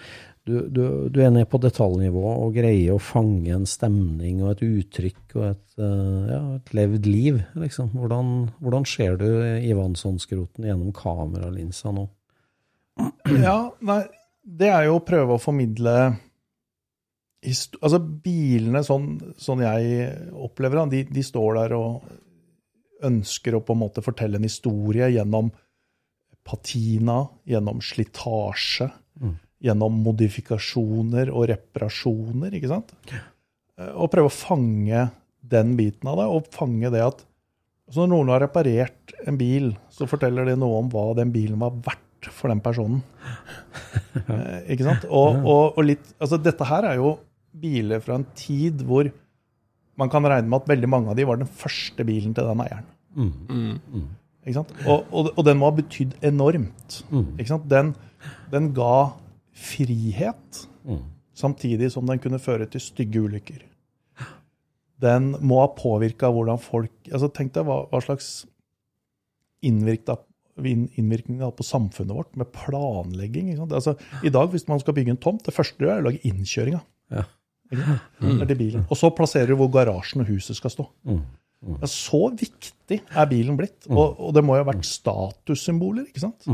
du, 0.48 0.56
du, 0.72 0.84
du 1.12 1.20
er 1.22 1.32
nede 1.34 1.48
på 1.50 1.60
detaljnivå 1.62 2.24
og 2.32 2.56
greier 2.56 2.96
å 2.96 3.04
fange 3.04 3.52
en 3.54 3.68
stemning 3.68 4.40
og 4.44 4.54
et 4.54 4.64
uttrykk 4.68 5.36
og 5.38 5.48
et, 5.50 5.66
eh, 5.80 6.30
ja, 6.32 6.42
et 6.56 6.72
levd 6.78 7.10
liv, 7.10 7.42
liksom. 7.60 7.92
Hvordan, 7.98 8.32
hvordan 8.64 8.88
ser 8.88 9.20
du 9.20 9.28
Ivansson-skroten 9.28 10.70
gjennom 10.70 10.94
kameralinsa 10.96 11.92
nå? 11.96 12.08
Ja, 13.44 13.60
nei, 13.86 14.02
det 14.42 14.72
er 14.74 14.88
jo 14.88 14.98
å 14.98 15.06
prøve 15.06 15.38
å 15.38 15.42
formidle 15.42 15.98
Altså, 17.48 18.00
bilene, 18.02 18.82
sånn, 18.84 19.12
sånn 19.40 19.62
jeg 19.62 20.08
opplever 20.34 20.82
dem, 20.82 20.90
de, 20.92 21.04
de 21.16 21.22
står 21.24 21.60
der 21.60 21.76
og 21.78 22.08
ønsker 23.08 23.56
å 23.56 23.62
på 23.64 23.76
en 23.76 23.82
måte 23.86 24.04
fortelle 24.04 24.40
en 24.40 24.48
historie 24.48 25.08
gjennom 25.14 25.52
patina, 26.48 27.22
gjennom 27.48 27.80
slitasje, 27.86 28.90
gjennom 29.64 29.96
modifikasjoner 30.06 31.32
og 31.34 31.48
reparasjoner, 31.52 32.54
ikke 32.58 32.70
sant? 32.72 32.92
Eh, 33.78 33.94
Og 33.96 34.12
prøve 34.14 34.30
å 34.30 34.34
fange 34.34 35.08
den 35.48 35.76
biten 35.80 36.10
av 36.12 36.18
det, 36.20 36.28
og 36.30 36.50
fange 36.54 36.92
det 36.94 37.02
at 37.06 37.24
så 37.88 38.04
når 38.04 38.10
noen 38.12 38.30
har 38.34 38.42
reparert 38.44 39.14
en 39.26 39.38
bil, 39.40 39.70
så 39.94 40.04
forteller 40.12 40.44
det 40.50 40.58
noe 40.60 40.82
om 40.82 40.90
hva 40.92 41.06
den 41.16 41.30
bilen 41.32 41.56
var 41.62 41.72
verdt 41.86 42.28
for 42.36 42.52
den 42.52 42.60
personen. 42.64 43.04
Eh, 44.18 44.74
ikke 44.74 44.84
sant? 44.88 45.04
Og, 45.14 45.36
og, 45.46 45.78
og 45.78 45.86
litt, 45.86 46.08
altså 46.20 46.40
dette 46.42 46.66
her 46.68 46.88
er 46.90 46.96
jo 46.98 47.12
biler 47.62 48.02
fra 48.04 48.16
en 48.18 48.26
tid 48.36 48.82
hvor 48.88 49.08
man 49.98 50.10
kan 50.12 50.26
regne 50.26 50.50
med 50.50 50.64
at 50.64 50.72
veldig 50.72 50.90
mange 50.90 51.12
av 51.14 51.18
de 51.20 51.26
var 51.30 51.38
den 51.40 51.48
første 51.48 52.04
bilen 52.08 52.34
til 52.36 52.48
den 52.50 52.64
eieren. 52.66 52.88
Ikke 54.44 54.56
sant? 54.58 54.74
Og, 54.90 55.06
og, 55.14 55.30
og 55.38 55.46
den 55.48 55.60
må 55.62 55.70
ha 55.70 55.76
betydd 55.78 56.18
enormt. 56.28 56.98
Ikke 57.38 57.50
sant? 57.54 57.68
Den, 57.72 57.94
den 58.52 58.72
ga 58.78 58.90
frihet, 59.58 60.68
samtidig 61.38 61.90
som 61.94 62.06
den 62.10 62.22
kunne 62.22 62.40
føre 62.42 62.68
til 62.70 62.82
stygge 62.84 63.24
ulykker. 63.26 63.64
Den 65.02 65.36
må 65.46 65.60
ha 65.62 65.68
påvirka 65.78 66.30
hvordan 66.34 66.58
folk 66.58 67.10
altså 67.12 67.28
Tenk 67.30 67.52
deg 67.54 67.68
hva, 67.68 67.84
hva 67.92 68.00
slags 68.02 68.48
innvirkning 69.62 71.38
det 71.38 71.46
har 71.46 71.54
på 71.54 71.66
samfunnet 71.66 72.16
vårt 72.18 72.38
med 72.38 72.50
planlegging. 72.54 73.52
Altså, 73.68 73.94
I 74.26 74.32
dag, 74.34 74.50
hvis 74.54 74.66
man 74.70 74.82
skal 74.82 74.96
bygge 74.98 75.14
en 75.14 75.22
tomt, 75.22 75.44
det 75.46 75.54
første 75.54 75.78
du 75.78 75.86
gjør, 75.86 76.00
er 76.00 76.02
å 76.02 76.08
lage 76.10 76.24
innkjøringa. 76.26 76.82
Ja. 77.14 77.28
Bilen. 78.58 78.88
Og 78.88 78.98
så 78.98 79.12
plasserer 79.14 79.52
du 79.52 79.58
hvor 79.60 79.70
garasjen 79.74 80.24
og 80.24 80.30
huset 80.32 80.58
skal 80.58 80.74
stå. 80.74 80.88
Ja, 81.82 81.90
så 81.92 82.28
viktig 82.38 83.00
er 83.04 83.30
bilen 83.30 83.58
blitt. 83.60 83.86
Og, 83.90 84.18
og 84.18 84.34
det 84.38 84.44
må 84.46 84.58
jo 84.58 84.64
ha 84.66 84.70
vært 84.72 84.86
statussymboler, 84.88 86.10
ikke 86.10 86.26
sant? 86.26 86.46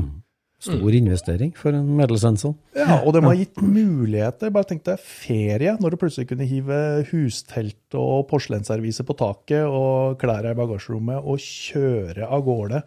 Stor 0.63 0.95
investering 0.95 1.51
for 1.59 1.75
en 1.75 1.89
medelsensor. 1.97 2.53
Ja, 2.77 3.01
og 3.01 3.11
det 3.15 3.21
må 3.23 3.33
ha 3.33 3.35
gitt 3.35 3.59
muligheter. 3.59 4.51
Bare 4.55 4.67
tenk 4.69 4.85
deg 4.87 5.01
ferie, 5.03 5.75
når 5.81 5.93
du 5.93 5.99
plutselig 5.99 6.29
kunne 6.29 6.47
hive 6.47 6.77
hustelt 7.09 7.97
og 7.99 8.27
porselensserviser 8.29 9.07
på 9.07 9.17
taket 9.19 9.67
og 9.67 10.15
klærne 10.21 10.53
i 10.55 10.59
bagasjerommet 10.59 11.19
og 11.19 11.43
kjøre 11.43 12.29
av 12.29 12.45
gårde 12.47 12.83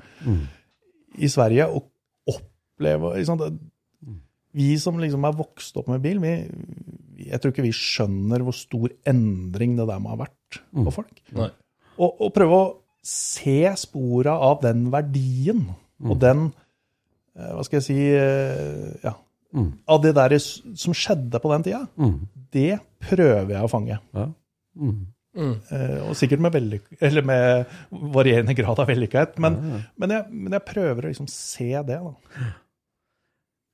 i 1.20 1.30
Sverige 1.32 1.68
og 1.68 1.90
oppleve 2.32 3.14
liksom, 3.18 3.40
det, 3.40 3.52
Vi 4.56 4.72
som 4.80 4.98
liksom 5.00 5.28
er 5.28 5.36
vokst 5.36 5.76
opp 5.76 5.92
med 5.92 6.00
bil, 6.04 6.20
vi, 6.24 6.34
jeg 7.28 7.40
tror 7.40 7.52
ikke 7.52 7.66
vi 7.66 7.76
skjønner 7.76 8.44
hvor 8.44 8.56
stor 8.56 8.92
endring 9.08 9.76
det 9.76 9.88
der 9.88 10.00
må 10.00 10.14
ha 10.14 10.22
vært 10.24 10.62
på 10.72 10.92
folk. 10.94 11.16
Mm. 11.32 11.48
Og, 11.96 12.22
og 12.24 12.32
prøve 12.32 12.60
å 12.60 12.68
se 13.06 13.60
spora 13.78 14.38
av 14.42 14.62
den 14.64 14.88
verdien 14.92 15.68
og 16.04 16.18
den 16.20 16.48
eh, 16.48 16.62
Hva 17.36 17.64
skal 17.66 17.80
jeg 17.80 17.86
si 17.86 17.98
Ja. 18.10 19.12
ja, 19.12 19.64
Av 19.92 20.02
det 20.02 20.14
der 20.16 20.36
som 20.40 20.96
skjedde 20.96 21.40
på 21.42 21.52
den 21.52 21.66
tida. 21.66 21.84
Det 22.52 22.78
prøver 23.10 23.54
jeg 23.58 23.64
å 23.64 23.72
fange. 23.72 24.00
Ja. 24.16 24.26
Mm. 24.76 25.02
og 26.08 26.14
sikkert 26.16 26.40
med, 26.40 26.54
vellyk, 26.54 26.84
eller 27.04 27.24
med 27.28 27.74
varierende 27.92 28.54
grad 28.56 28.78
av 28.80 28.88
vellykkethet. 28.88 29.36
Men, 29.42 29.58
men, 30.00 30.14
jeg, 30.16 30.30
men 30.32 30.56
jeg 30.56 30.64
prøver 30.64 31.04
å 31.04 31.10
liksom 31.12 31.28
se 31.28 31.68
det. 31.84 31.98
da. 32.00 32.46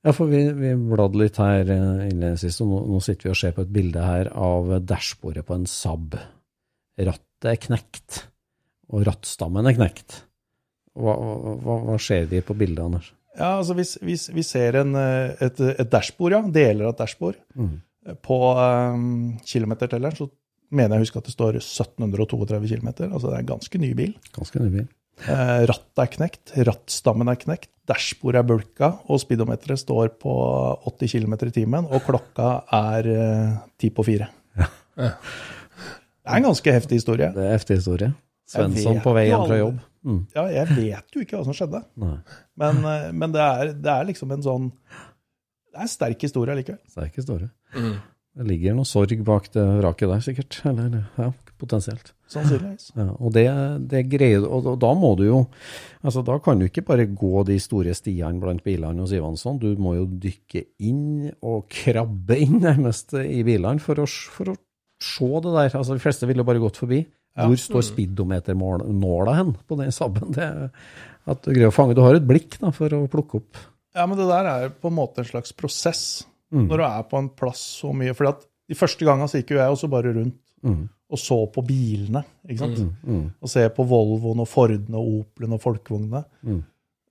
Ja, 0.03 0.11
for 0.11 0.27
vi, 0.27 0.41
vi 0.51 0.73
bladde 0.75 1.19
litt 1.21 1.39
her 1.39 1.63
eh, 1.63 2.07
innledningsvis, 2.09 2.59
og 2.65 2.71
nå, 2.73 2.81
nå 2.91 2.99
sitter 3.03 3.29
vi 3.29 3.31
og 3.31 3.39
ser 3.39 3.55
på 3.55 3.63
et 3.63 3.71
bilde 3.71 4.03
her 4.03 4.29
av 4.35 4.73
dashbordet 4.83 5.45
på 5.47 5.55
en 5.55 5.67
Saab. 5.69 6.17
Rattet 6.99 7.47
er 7.53 7.61
knekt, 7.63 8.19
og 8.91 9.05
rattstammen 9.07 9.69
er 9.71 9.77
knekt. 9.77 10.19
Hva, 10.99 11.15
hva, 11.15 11.77
hva 11.87 11.95
ser 12.03 12.27
de 12.29 12.43
på 12.43 12.55
bildet, 12.59 12.83
Anders? 12.83 13.13
Ja, 13.37 13.55
altså 13.57 13.75
hvis, 13.77 13.95
hvis 14.05 14.27
vi 14.33 14.45
ser 14.45 14.77
en, 14.83 14.93
eh, 14.99 15.33
et, 15.41 15.59
et 15.73 15.89
dashbord, 15.89 16.35
ja, 16.35 16.41
deler 16.53 16.87
av 16.87 16.93
et 16.93 17.01
dashbord, 17.01 17.39
mm. 17.57 17.75
på 18.25 18.39
um, 18.53 19.05
kilometertelleren, 19.49 20.17
så 20.17 20.29
mener 20.73 20.97
jeg 20.97 21.01
å 21.01 21.05
huske 21.07 21.21
at 21.21 21.29
det 21.29 21.35
står 21.35 21.61
1732 21.61 22.59
km. 22.69 22.91
Altså 23.09 23.29
det 23.29 23.37
er 23.37 23.41
en 23.41 23.53
ganske 23.55 23.81
ny 23.81 23.93
bil. 23.97 24.13
Ganske 24.35 24.61
ny 24.61 24.69
bil. 24.73 24.91
Eh, 25.29 25.63
rattet 25.69 26.01
er 26.01 26.11
knekt, 26.15 26.53
rattstammen 26.67 27.29
er 27.29 27.37
knekt, 27.39 27.69
dashbordet 27.89 28.41
er 28.41 28.47
bulka, 28.49 28.89
og 29.07 29.21
speedometeret 29.21 29.81
står 29.81 30.15
på 30.21 30.33
80 30.89 31.13
km 31.13 31.35
i 31.47 31.53
timen, 31.53 31.87
og 31.89 32.05
klokka 32.07 32.49
er 32.73 33.09
eh, 33.13 33.57
ti 33.79 33.91
på 33.93 34.05
fire. 34.07 34.29
Det 34.97 36.31
er 36.31 36.39
en 36.39 36.45
ganske 36.47 36.73
heftig 36.75 37.01
historie. 37.01 37.29
Det 37.35 37.43
er 37.43 37.57
heftig 37.57 37.81
historie. 37.81 38.13
Svensson 38.49 39.01
på 39.03 39.13
vei 39.15 39.25
jo 39.27 39.33
hjem 39.33 39.41
fra 39.41 39.45
aldri. 39.45 39.59
jobb. 39.59 39.81
Mm. 40.03 40.21
Ja, 40.35 40.45
jeg 40.51 40.67
vet 40.75 41.15
jo 41.15 41.23
ikke 41.23 41.39
hva 41.39 41.45
som 41.47 41.55
skjedde, 41.55 41.79
men, 41.95 42.79
eh, 42.83 43.09
men 43.15 43.35
det, 43.35 43.43
er, 43.43 43.73
det 43.73 43.91
er 43.93 44.09
liksom 44.09 44.33
en 44.35 44.43
sånn 44.43 44.65
Det 45.71 45.77
er 45.79 45.85
en 45.87 45.91
sterk 45.93 46.25
historie 46.27 46.55
likevel. 46.59 46.81
sterk 46.91 47.15
historie. 47.17 47.47
Mm. 47.73 47.95
Det 48.33 48.45
ligger 48.49 48.73
noe 48.73 48.89
sorg 48.89 49.19
bak 49.25 49.47
det 49.53 49.63
vraket 49.77 50.09
der, 50.09 50.21
sikkert. 50.25 50.57
Eller, 50.69 51.03
ja, 51.21 51.29
potensielt. 51.61 52.13
Sannsynligvis. 52.33 52.87
Ja, 52.97 53.11
og 53.13 53.33
det, 53.35 53.45
det 53.91 54.07
greier 54.09 54.45
og, 54.47 54.65
og 54.71 54.79
da 54.81 54.89
må 54.97 55.11
du 55.19 55.27
jo 55.27 55.41
altså 56.01 56.23
Da 56.25 56.39
kan 56.41 56.57
du 56.57 56.65
ikke 56.65 56.81
bare 56.87 57.05
gå 57.05 57.43
de 57.45 57.59
store 57.61 57.93
stiene 57.93 58.41
blant 58.41 58.63
bilene 58.65 59.05
hos 59.05 59.13
Ivansson. 59.13 59.59
Du 59.61 59.69
må 59.77 59.93
jo 59.99 60.07
dykke 60.09 60.65
inn 60.81 61.29
og 61.45 61.67
krabbe 61.71 62.39
inn 62.41 62.57
nærmest 62.63 63.13
i 63.21 63.43
bilene 63.45 63.83
for 63.83 64.01
å, 64.01 64.07
for 64.09 64.53
å 64.53 64.57
se 65.03 65.29
det 65.45 65.53
der. 65.53 65.77
Altså 65.77 65.93
De 65.93 66.01
fleste 66.03 66.29
ville 66.29 66.45
bare 66.47 66.63
gått 66.63 66.81
forbi. 66.81 67.03
Hvor 67.35 67.57
står 67.57 67.81
speedometernåla 67.87 69.33
hen 69.39 69.53
på 69.67 69.77
den 69.79 69.91
sabben? 69.95 70.31
Det, 70.35 70.47
at 71.25 71.41
du 71.45 71.51
greier 71.53 71.71
å 71.71 71.75
fange 71.75 71.95
Du 71.95 72.01
har 72.03 72.15
et 72.17 72.27
blikk 72.27 72.59
da, 72.61 72.69
for 72.75 72.93
å 72.93 73.05
plukke 73.09 73.39
opp. 73.41 73.57
Ja, 73.95 74.05
men 74.09 74.17
det 74.17 74.27
der 74.29 74.45
er 74.49 74.69
på 74.69 74.89
en 74.89 74.97
måte 74.97 75.21
en 75.23 75.29
slags 75.29 75.53
prosess. 75.55 76.25
Mm. 76.53 76.67
Når 76.69 76.77
du 76.77 76.83
er 76.85 77.03
på 77.09 77.17
en 77.21 77.29
plass 77.29 77.61
så 77.81 77.93
mye. 77.95 78.13
For 78.17 78.29
de 78.69 78.75
første 78.77 79.05
gangene 79.05 79.29
så 79.29 79.39
gikk 79.41 79.53
jo 79.55 79.61
jeg 79.61 79.75
også 79.77 79.89
bare 79.89 80.13
rundt 80.15 80.39
Mm. 80.63 80.85
og 81.11 81.19
så 81.19 81.35
på 81.51 81.59
bilene. 81.67 82.21
ikke 82.47 82.59
sant? 82.61 82.77
Mm. 83.03 83.25
Og 83.43 83.49
se 83.51 83.65
på 83.75 83.83
Volvoen 83.85 84.39
og 84.39 84.47
Fordene 84.47 84.95
og 84.95 85.09
Opelen 85.25 85.51
og 85.57 85.59
folkevognene. 85.59 86.21
Mm. 86.47 86.61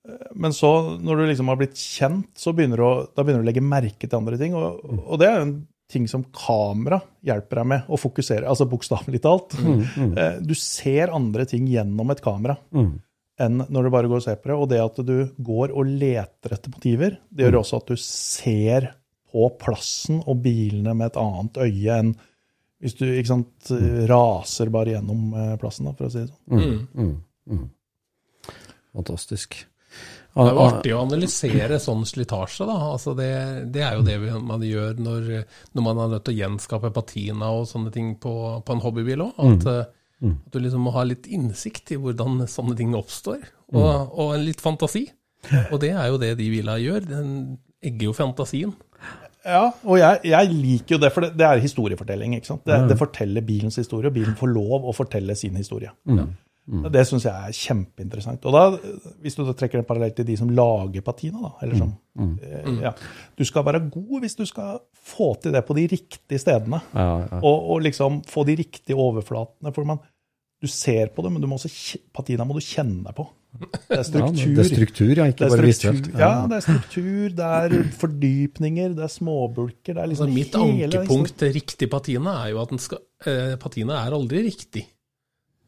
Eh, 0.09 0.23
Men 0.33 0.51
så, 0.57 0.71
når 0.99 1.17
du 1.17 1.25
liksom 1.27 1.47
har 1.51 1.59
blitt 1.59 1.75
kjent, 1.77 2.31
så 2.35 2.49
begynner 2.57 2.77
du 2.81 2.83
å, 2.87 3.07
da 3.13 3.21
begynner 3.21 3.43
du 3.43 3.45
å 3.45 3.51
legge 3.51 3.61
merke 3.61 4.09
til 4.09 4.17
andre 4.17 4.39
ting. 4.41 4.55
Og, 4.55 4.81
Mm. 4.89 5.03
og 5.05 5.19
det 5.19 5.27
er 5.29 5.35
jo 5.37 5.41
en 5.45 5.67
ting 5.89 6.07
som 6.07 6.23
kamera 6.33 7.01
hjelper 7.25 7.55
deg 7.61 7.67
med 7.67 7.89
å 7.89 7.97
fokusere, 7.99 8.47
altså 8.49 8.65
bokstavelig 8.69 9.21
talt. 9.21 9.53
Eh, 10.17 10.39
Du 10.41 10.53
ser 10.55 11.11
andre 11.13 11.45
ting 11.45 11.67
gjennom 11.67 12.09
et 12.11 12.21
kamera 12.21 12.57
Mm. 12.73 12.99
enn 13.39 13.57
når 13.69 13.83
du 13.83 13.89
bare 13.89 14.07
går 14.07 14.15
og 14.17 14.23
ser 14.23 14.35
på 14.37 14.47
det. 14.49 14.57
Og 14.57 14.69
det 14.69 14.79
at 14.81 15.05
du 15.05 15.27
går 15.43 15.71
og 15.75 15.85
leter 15.85 16.53
etter 16.53 16.69
motiver, 16.71 17.17
det 17.31 17.45
Mm. 17.45 17.51
gjør 17.51 17.59
også 17.59 17.77
at 17.81 17.87
du 17.87 17.95
ser 17.97 18.93
på 19.33 19.49
plassen 19.59 20.23
og 20.27 20.41
bilene 20.43 20.95
med 20.95 21.07
et 21.07 21.17
annet 21.17 21.53
øye 21.57 21.99
enn 21.99 22.15
hvis 22.81 22.97
du 22.97 23.05
ikke 23.05 23.27
sant, 23.27 23.69
Mm. 23.69 24.07
raser 24.07 24.69
bare 24.69 24.85
gjennom 24.93 25.33
eh, 25.33 25.55
plassen, 25.57 25.85
da, 25.85 25.91
for 25.93 26.05
å 26.07 26.11
si 26.11 26.19
det 26.19 26.29
sånn. 26.29 26.87
Mm. 26.95 27.21
Mm. 27.49 27.69
Fantastisk. 28.93 29.65
Det 30.33 30.43
er 30.49 30.55
jo 30.55 30.61
artig 30.65 30.93
å 30.95 31.01
analysere 31.03 31.77
sånn 31.81 32.05
slitasje, 32.09 32.65
da. 32.65 32.77
Altså 32.93 33.13
det, 33.17 33.31
det 33.73 33.83
er 33.85 33.97
jo 33.99 34.05
det 34.07 34.15
vi, 34.23 34.31
man 34.41 34.63
gjør 34.65 34.95
når, 34.97 35.27
når 35.77 35.85
man 35.85 35.99
er 36.01 36.13
nødt 36.15 36.23
til 36.25 36.33
å 36.33 36.39
gjenskape 36.39 36.89
patina 36.95 37.51
og 37.53 37.67
sånne 37.69 37.91
ting 37.93 38.15
på, 38.23 38.33
på 38.65 38.73
en 38.73 38.81
hobbybil 38.81 39.21
òg. 39.27 39.35
At, 39.37 39.67
eh, 39.69 39.83
at 40.47 40.55
du 40.55 40.59
liksom 40.63 40.85
må 40.87 40.93
ha 40.95 41.03
litt 41.05 41.27
innsikt 41.27 41.91
i 41.93 41.99
hvordan 41.99 42.47
sånne 42.47 42.77
ting 42.79 42.95
oppstår, 42.97 43.43
og, 43.75 44.15
og 44.17 44.33
en 44.37 44.45
litt 44.47 44.61
fantasi. 44.63 45.05
Og 45.73 45.77
det 45.83 45.91
er 45.91 46.07
jo 46.07 46.17
det 46.21 46.31
de 46.39 46.49
bilene 46.49 46.79
gjør. 46.79 47.05
Den 47.09 47.29
egger 47.83 48.09
jo 48.09 48.13
fantasien. 48.15 48.73
Ja, 49.43 49.65
og 49.83 49.97
jeg, 49.99 50.21
jeg 50.31 50.53
liker 50.55 50.95
jo 50.95 50.99
det, 51.03 51.09
for 51.11 51.25
det, 51.25 51.33
det 51.35 51.43
er 51.45 51.59
historiefortelling. 51.59 52.37
ikke 52.37 52.47
sant? 52.47 52.63
Det, 52.65 52.77
det 52.87 52.95
forteller 52.97 53.43
bilens 53.43 53.75
historie, 53.75 54.07
og 54.07 54.15
bilen 54.15 54.37
får 54.39 54.53
lov 54.55 54.87
å 54.87 54.93
fortelle 54.95 55.35
sin 55.35 55.57
historie. 55.59 55.91
Det 56.65 57.01
syns 57.09 57.25
jeg 57.27 57.33
er 57.33 57.51
kjempeinteressant. 57.57 58.45
Og 58.47 58.53
da, 58.55 58.93
Hvis 59.21 59.35
du 59.35 59.41
da 59.43 59.51
trekker 59.51 59.81
en 59.81 59.83
parallell 59.87 60.13
til 60.15 60.23
de 60.29 60.37
som 60.39 60.47
lager 60.49 61.01
patina, 61.03 61.41
da, 61.41 61.51
eller 61.61 61.75
som, 61.81 61.93
Mm. 62.15 62.37
ja, 62.81 62.91
Du 63.35 63.43
skal 63.43 63.63
være 63.65 63.79
god 63.89 64.21
hvis 64.21 64.35
du 64.37 64.45
skal 64.45 64.79
få 64.93 65.33
til 65.41 65.51
det 65.51 65.65
på 65.65 65.73
de 65.75 65.87
riktige 65.87 66.37
stedene. 66.39 66.79
Ja, 66.93 67.19
ja. 67.25 67.39
Og, 67.41 67.69
og 67.73 67.81
liksom 67.81 68.21
få 68.29 68.45
de 68.45 68.55
riktige 68.55 68.95
overflatene. 68.95 69.73
for 69.73 69.83
man, 69.83 69.99
Du 70.61 70.67
ser 70.67 71.07
på 71.07 71.21
det, 71.23 71.31
men 71.33 71.41
du 71.41 71.47
må 71.47 71.55
også, 71.57 71.97
patina 72.13 72.45
må 72.45 72.53
du 72.53 72.61
kjenne 72.63 73.03
deg 73.03 73.15
på. 73.17 73.25
Det 73.89 73.97
er 73.99 74.03
struktur. 74.03 74.37
Ja, 74.39 74.53
det 74.55 74.63
er 74.63 74.69
struktur, 74.75 75.11
ja, 75.17 75.25
ikke 75.29 75.49
bare 75.49 75.65
visuelt. 75.67 76.07
ja, 76.17 76.47
det 76.47 76.55
er 76.55 76.61
struktur, 76.61 77.29
det 77.35 77.49
er 77.49 77.83
fordypninger, 77.99 78.95
det 78.95 79.03
er 79.03 79.11
småbulker. 79.11 79.93
det 79.93 79.97
er 79.97 80.07
Altså 80.07 80.25
liksom 80.29 80.33
mitt 80.33 80.55
hele 80.55 81.01
ankepunkt 81.01 81.35
til 81.37 81.53
riktig 81.53 81.89
patina 81.91 82.37
er 82.45 82.53
jo 82.53 82.61
at 82.61 82.69
den 82.69 82.79
skal, 82.79 82.99
eh, 83.25 83.55
patina 83.57 83.99
er 84.05 84.11
aldri 84.15 84.45
riktig. 84.47 84.85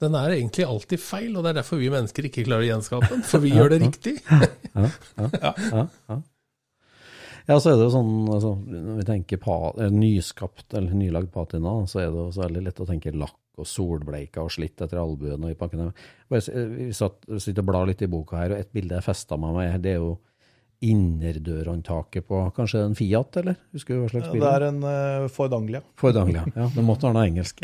Den 0.04 0.16
er 0.20 0.34
egentlig 0.36 0.66
alltid 0.68 1.00
feil, 1.00 1.36
og 1.38 1.44
det 1.46 1.54
er 1.54 1.60
derfor 1.62 1.80
vi 1.80 1.90
mennesker 1.94 2.28
ikke 2.28 2.44
klarer 2.48 2.66
å 2.66 2.72
gjenskape 2.74 3.10
den. 3.14 3.22
For 3.24 3.40
vi 3.44 3.54
gjør 3.56 3.70
det 3.76 3.82
riktig. 3.86 4.16
Ja, 7.46 7.60
så 7.62 7.70
er 7.70 7.76
det 7.78 7.86
jo 7.86 7.92
sånn, 7.94 8.14
altså, 8.34 8.52
når 8.66 8.96
vi 9.04 9.06
tenker 9.06 9.38
pa, 9.38 9.56
eh, 9.78 9.92
nyskapt 9.94 10.74
eller 10.80 10.96
nylagd 10.98 11.30
patina, 11.34 11.76
så 11.86 12.00
er 12.02 12.08
det 12.10 12.18
jo 12.24 12.32
så 12.34 12.42
veldig 12.48 12.64
lett 12.66 12.80
å 12.82 12.88
tenke 12.90 13.14
lakk 13.14 13.38
og 13.62 13.68
solbleika 13.70 14.42
og 14.42 14.50
slitt 14.52 14.82
etter 14.82 14.98
albuen 14.98 15.46
og 15.46 15.52
i 15.54 15.58
pakkene. 15.60 15.92
Bare, 16.28 16.42
s- 16.42 16.50
eh, 16.50 16.66
Vi 16.66 16.90
sitter 16.92 17.62
og 17.62 17.68
blar 17.70 17.86
litt 17.86 18.02
i 18.02 18.08
boka 18.10 18.38
her, 18.42 18.52
og 18.56 18.58
et 18.64 18.74
bilde 18.74 18.96
jeg 18.98 19.04
festa 19.06 19.38
med 19.38 19.82
det 19.84 19.92
er 19.94 20.00
jo 20.02 20.18
innerdørhåndtaket 20.92 22.28
på 22.30 22.42
kanskje 22.56 22.84
en 22.86 22.96
Fiat, 22.98 23.40
eller? 23.42 23.58
Husker 23.76 23.96
du 23.96 24.04
hva 24.04 24.10
slags 24.12 24.30
bil? 24.32 24.44
Det 24.44 24.52
er 24.52 24.66
en 24.68 24.80
uh, 24.86 25.28
Ford 25.34 25.56
Anglia. 25.58 25.82
Ford 26.02 26.20
Anglia. 26.22 26.46
Ja, 26.56 26.70
det 26.76 26.86
måtte 26.86 27.10
være 27.10 27.18
noe 27.18 27.28
engelsk. 27.30 27.62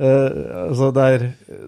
uh, 0.00 0.72
så 0.78 0.90
der 0.96 1.28
eh, 1.28 1.66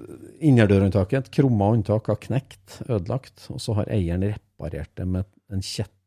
Innerdørhåndtaket, 0.50 1.26
et 1.26 1.32
krumma 1.38 1.70
håndtak, 1.72 2.10
har 2.12 2.20
knekt, 2.22 2.80
ødelagt, 2.88 3.48
og 3.52 3.62
så 3.62 3.78
har 3.80 3.92
eieren 3.92 4.26
reparert 4.26 4.92
det 4.98 5.08
med 5.08 5.28
en 5.52 5.62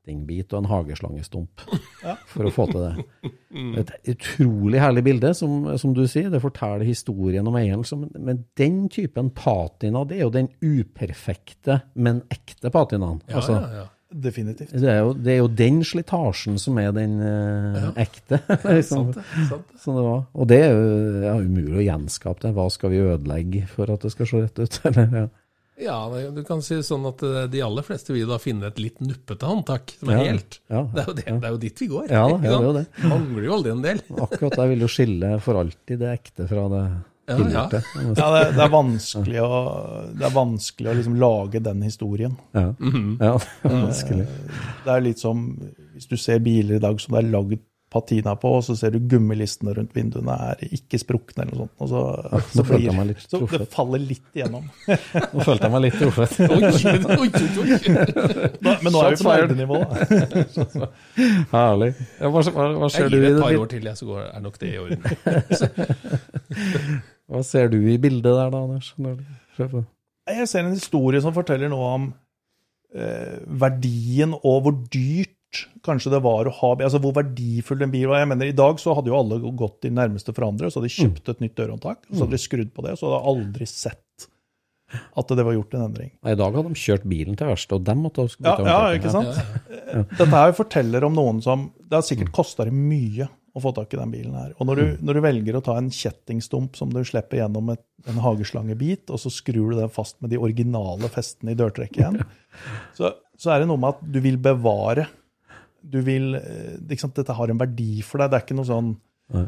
kjettingbit 0.10 0.54
og 0.54 0.64
en 0.64 0.70
hageslangestump 0.70 1.64
for 2.32 2.48
å 2.48 2.54
få 2.54 2.68
til 2.72 2.82
det. 2.86 3.34
Et 3.82 3.94
utrolig 4.14 4.82
herlig 4.82 5.04
bilde, 5.06 5.34
som, 5.38 5.68
som 5.78 5.94
du 5.94 6.06
sier. 6.08 6.30
Det 6.30 6.42
forteller 6.42 6.86
historien 6.88 7.48
om 7.48 7.56
eieren. 7.60 7.86
Men 8.18 8.46
den 8.58 8.88
typen 8.90 9.32
patina, 9.36 10.06
det 10.06 10.20
er 10.20 10.26
jo 10.26 10.34
den 10.34 10.52
uperfekte, 10.62 11.82
men 11.96 12.24
ekte 12.30 12.72
patinaen. 12.74 13.22
Ja, 13.28 13.40
altså, 13.42 13.58
ja, 13.60 13.84
ja. 13.84 13.88
Definitivt. 14.10 14.72
det 14.74 14.90
er, 14.90 15.04
jo, 15.06 15.12
det 15.14 15.30
er 15.36 15.36
jo 15.38 15.50
den 15.54 15.84
slitasjen 15.86 16.56
som 16.58 16.80
er 16.82 16.90
den 16.96 17.20
eh, 17.22 17.84
ekte. 18.02 18.40
liksom. 18.66 19.12
Sant 19.14 19.20
det, 19.20 19.26
sant 19.52 19.68
det. 19.70 19.82
Så 19.84 19.94
det 19.94 20.06
var, 20.08 20.24
og 20.34 20.50
det 20.50 20.58
er 20.66 20.72
jo 20.74 20.88
ja, 21.28 21.36
umulig 21.38 21.78
å 21.78 21.86
gjenskape 21.86 22.48
det. 22.48 22.56
Hva 22.58 22.66
skal 22.74 22.96
vi 22.96 23.04
ødelegge 23.04 23.68
for 23.70 23.94
at 23.94 24.02
det 24.06 24.14
skal 24.16 24.32
se 24.32 24.42
rett 24.48 24.64
ut? 24.64 24.80
Eller, 24.90 25.14
ja. 25.14 25.30
Ja, 25.80 25.98
du 26.36 26.42
kan 26.44 26.60
si 26.66 26.76
sånn 26.84 27.06
at 27.08 27.22
eh, 27.24 27.46
de 27.52 27.62
aller 27.64 27.86
fleste 27.88 28.12
vil 28.16 28.28
da 28.28 28.36
finne 28.42 28.68
et 28.68 28.80
litt 28.84 28.98
nuppete 29.00 29.48
håndtak, 29.48 29.94
som 30.02 30.10
er 30.12 30.18
Ja, 30.20 30.24
helt. 30.34 30.58
ja, 30.68 30.82
det, 30.94 31.04
er 31.04 31.08
jo 31.08 31.14
det, 31.20 31.26
det 31.30 31.48
er 31.48 31.54
jo 31.56 31.62
dit 31.62 31.84
vi 31.86 31.88
går. 31.94 32.10
Ja 32.12 32.24
ja, 32.28 32.40
det 32.44 32.50
er 32.52 32.66
jo 32.68 32.74
det. 32.76 32.84
Mangler 33.08 33.46
jo 33.48 33.54
aldri 33.60 33.72
en 33.78 33.86
del. 33.86 34.02
Akkurat 34.26 34.58
jeg 34.60 34.74
vil 34.74 34.84
jo 34.84 34.90
skille 34.92 35.32
for 35.46 35.62
alltid 35.62 36.02
det 36.04 36.12
ekte 36.18 36.50
fra 36.52 36.66
det 36.74 36.84
Ja, 37.30 37.38
tilgjorte. 37.38 37.80
Ja, 38.18 38.28
det, 38.34 38.44
det 38.58 38.64
er 38.66 38.72
vanskelig 38.74 39.42
å, 39.46 39.50
det 40.18 40.28
er 40.28 40.36
vanskelig 40.36 40.90
å 40.92 40.98
liksom 41.00 41.18
lage 41.22 41.60
den 41.70 41.84
historien. 41.86 42.36
Ja, 42.58 42.68
det 42.80 43.32
ja, 43.32 43.36
vanskelig. 43.70 44.26
Det 44.84 44.94
er 44.96 45.04
litt 45.06 45.22
som 45.22 45.44
hvis 45.94 46.08
du 46.10 46.18
ser 46.18 46.40
biler 46.44 46.80
i 46.80 46.84
dag 46.84 47.00
som 47.04 47.14
det 47.16 47.22
er 47.24 47.32
lagd 47.38 47.60
patina 47.90 48.36
på, 48.38 48.52
og 48.60 48.64
så 48.64 48.76
ser 48.78 48.94
du 48.94 49.00
gummilistene 49.10 49.74
rundt 49.74 49.96
vinduene 49.98 50.36
er 50.52 50.60
ikke 50.78 51.00
sprukne 51.02 51.44
eller 51.44 51.56
noe 51.56 51.62
sånt. 51.64 51.74
Og 51.82 51.90
så, 51.90 52.02
så, 52.54 52.66
følte 52.68 52.86
jeg 52.86 52.94
blir, 53.00 53.24
så 53.24 53.40
det 53.64 53.68
faller 53.74 54.04
litt 54.04 54.38
igjennom. 54.38 54.68
Nå 55.34 55.46
følte 55.48 55.66
jeg 55.66 55.74
meg 55.74 55.82
litt 55.88 55.98
truffet. 55.98 56.32
Men 58.62 58.92
nå 58.94 59.02
er 59.02 59.16
vi 59.16 59.18
på 59.24 59.34
nerdenivå. 59.34 59.78
da. 59.82 60.90
Herlig. 61.56 61.92
Ja, 62.20 62.30
hva, 62.30 62.40
hva, 62.46 62.68
hva, 62.78 62.90
Jeg 62.92 62.96
ser 62.96 63.10
du 63.10 63.18
gir 63.18 63.24
i 63.24 63.26
det 63.26 63.34
et 63.34 63.42
par 63.42 63.58
år 63.64 63.72
til, 63.74 63.90
jeg, 63.90 63.96
så 63.98 64.10
går, 64.10 64.22
er 64.28 64.46
nok 64.46 64.62
det 64.62 64.70
i 64.70 64.78
orden. 64.84 65.02
hva 67.34 67.42
ser 67.50 67.74
du 67.74 67.80
i 67.82 67.98
bildet 68.02 68.30
der, 68.30 68.54
da, 68.54 68.64
Anders? 68.68 68.94
Jeg 70.30 70.52
ser 70.52 70.62
en 70.62 70.78
historie 70.78 71.26
som 71.26 71.34
forteller 71.34 71.74
noe 71.74 71.90
om 71.98 72.08
eh, 72.94 73.42
verdien 73.66 74.38
og 74.38 74.62
hvor 74.68 74.78
dyrt 74.94 75.34
kanskje 75.86 76.12
det 76.14 76.22
var 76.24 76.48
å 76.48 76.54
ha 76.54 76.72
Altså 76.78 77.00
hvor 77.02 77.16
verdifull 77.18 77.82
en 77.86 77.94
bil 77.94 78.08
var. 78.12 78.22
Jeg 78.24 78.32
mener, 78.32 78.52
I 78.52 78.58
dag 78.58 78.82
så 78.82 78.94
hadde 78.98 79.12
jo 79.12 79.18
alle 79.18 79.40
gått 79.58 79.80
til 79.86 79.96
nærmeste 79.96 80.36
forhandler, 80.36 80.70
så 80.70 80.80
hadde 80.80 80.92
de 80.92 80.98
kjøpt 80.98 81.32
et 81.34 81.42
nytt 81.46 81.56
dørhåndtak. 81.58 82.04
Så 82.12 82.24
hadde 82.24 82.38
de 82.38 82.44
skrudd 82.44 82.76
på 82.76 82.86
det, 82.86 82.98
så 83.00 83.08
hadde 83.08 83.22
de 83.22 83.34
aldri 83.34 83.70
sett 83.70 84.30
at 84.90 85.32
det 85.38 85.46
var 85.46 85.54
gjort 85.54 85.76
en 85.78 85.84
endring. 85.86 86.12
I 86.26 86.38
dag 86.38 86.56
hadde 86.56 86.72
de 86.72 86.82
kjørt 86.82 87.04
bilen 87.10 87.36
til 87.38 87.50
verksted, 87.50 87.78
og 87.78 87.86
dem 87.86 88.00
måtte 88.06 88.26
Ja, 88.26 88.38
bytte 88.40 88.70
ja 88.70 88.78
ja, 88.78 88.96
ikke 88.98 89.12
sant? 89.14 90.08
Dette 90.18 90.30
her 90.34 90.56
forteller 90.58 91.06
om 91.06 91.14
noen 91.18 91.44
som 91.46 91.68
Det 91.78 92.00
har 92.00 92.06
sikkert 92.06 92.32
kosta 92.36 92.66
dem 92.66 92.80
mye 92.90 93.30
å 93.58 93.62
få 93.64 93.72
tak 93.76 93.94
i 93.94 94.00
den 94.00 94.12
bilen 94.14 94.36
her. 94.38 94.52
Og 94.62 94.68
når 94.70 94.80
du, 94.80 94.86
når 95.06 95.18
du 95.18 95.22
velger 95.26 95.58
å 95.58 95.64
ta 95.66 95.76
en 95.80 95.90
kjettingstump 95.94 96.78
som 96.78 96.92
du 96.94 97.00
slipper 97.08 97.42
gjennom 97.42 97.72
et, 97.74 97.82
en 98.10 98.22
hageslangebit, 98.22 99.10
og 99.10 99.22
så 99.22 99.32
skrur 99.34 99.74
du 99.74 99.80
den 99.80 99.90
fast 99.94 100.20
med 100.22 100.30
de 100.34 100.38
originale 100.42 101.10
festene 101.12 101.56
i 101.56 101.58
dørtrekket 101.60 102.02
igjen, 102.04 102.20
så, 102.98 103.16
så 103.42 103.54
er 103.54 103.64
det 103.64 103.72
noe 103.72 103.82
med 103.82 103.98
at 103.98 104.04
du 104.14 104.22
vil 104.24 104.38
bevare. 104.42 105.08
Du 105.90 106.00
vil 106.06 106.36
eh, 106.38 106.76
ikke 106.90 107.02
sant, 107.08 107.16
Dette 107.18 107.36
har 107.38 107.50
en 107.54 107.62
verdi 107.62 108.02
for 108.06 108.22
deg. 108.22 108.30
Det 108.34 108.38
er 108.40 108.46
ikke 108.48 108.58
noe 108.60 108.68
sånn 108.70 108.92
Nei. 109.36 109.44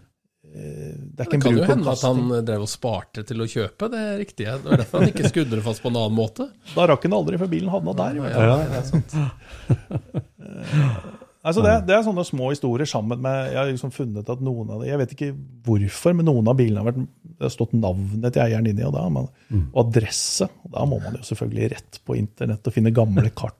eh, 0.52 0.96
Det 0.98 1.22
er 1.22 1.22
Det 1.22 1.28
ikke 1.28 1.38
en 1.40 1.46
kan 1.46 1.58
jo 1.60 1.68
hende 1.70 1.94
at 1.96 2.06
han 2.08 2.46
drev 2.48 2.66
og 2.66 2.72
sparte 2.72 3.24
til 3.30 3.44
å 3.46 3.50
kjøpe, 3.52 3.90
det 3.94 4.02
er 4.10 4.18
riktig. 4.24 4.46
Det 4.50 4.66
var 4.70 4.82
derfor 4.84 5.04
han 5.06 5.12
ikke 5.14 5.30
skudde 5.32 5.58
det 5.60 5.66
fast 5.66 5.84
på 5.86 5.92
en 5.94 6.00
annen 6.02 6.18
måte. 6.18 6.50
Da 6.76 6.88
rakk 6.90 7.06
han 7.08 7.18
aldri, 7.20 7.38
for 7.42 7.52
bilen 7.52 7.70
havna 7.74 7.94
der. 8.02 8.22
Ja, 8.22 8.30
ja. 8.32 8.40
Ja, 8.42 8.58
det 8.62 8.82
er. 8.82 9.32
Altså 11.42 11.64
det, 11.66 11.72
det 11.88 11.96
er 11.96 12.04
sånne 12.06 12.22
små 12.28 12.52
historier 12.52 12.86
sammen 12.86 13.18
med 13.24 13.48
Jeg 13.50 13.58
har 13.58 13.70
liksom 13.72 13.90
funnet 13.96 14.28
at 14.30 14.44
noen 14.46 14.70
av 14.76 14.84
det, 14.84 14.92
Jeg 14.92 15.00
vet 15.02 15.14
ikke 15.16 15.30
hvorfor, 15.66 16.14
men 16.14 16.28
noen 16.30 16.52
av 16.52 16.58
bilene 16.60 16.84
har 16.84 16.92
vært, 16.92 17.00
det 17.32 17.48
har 17.48 17.54
stått 17.56 17.74
navnet 17.74 18.28
til 18.36 18.44
eieren 18.44 18.68
inni, 18.70 18.84
og, 18.86 18.94
da, 18.94 19.08
men, 19.10 19.26
og 19.72 19.80
adresse. 19.88 20.46
og 20.62 20.76
Da 20.76 20.84
må 20.86 21.00
man 21.02 21.18
jo 21.18 21.24
selvfølgelig 21.26 21.72
rett 21.74 21.98
på 22.06 22.18
internett 22.20 22.70
og 22.70 22.76
finne 22.76 22.94
gamle 22.94 23.32
kart. 23.34 23.58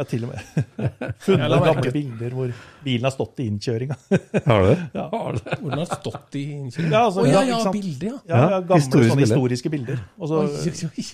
Har 0.00 0.08
til 0.08 0.24
og 0.26 0.32
med 0.32 0.40
funnet 1.26 1.54
gamle 1.68 1.92
bilder 1.94 2.36
hvor 2.38 2.52
bilen 2.84 3.08
har 3.08 3.14
stått 3.14 3.42
i 3.42 3.48
innkjøringa. 3.52 3.96
Har 4.48 4.64
du 4.64 4.68
det? 4.70 4.76
Ja. 4.94 5.06
Hvor 5.12 5.38
den 5.38 5.78
har 5.78 5.88
stått 5.90 6.38
i 6.38 6.44
innkjøringa? 6.56 6.94
Ja, 6.94 7.04
altså, 7.04 7.24
oh, 7.24 7.30
ja, 7.30 7.42
ja, 7.42 7.58
ja, 7.58 7.72
ikke 7.74 8.10
ja. 8.10 8.18
Ja, 8.28 8.42
ja, 8.42 8.60
gamle 8.60 8.82
historiske 8.82 9.14
sånne 9.14 9.26
historiske 9.26 9.72
bilder. 9.74 10.04
Og 10.18 10.30
så, 10.30 10.44
Oi, 10.46 10.72
oi, 10.72 10.90
oi. 10.92 11.08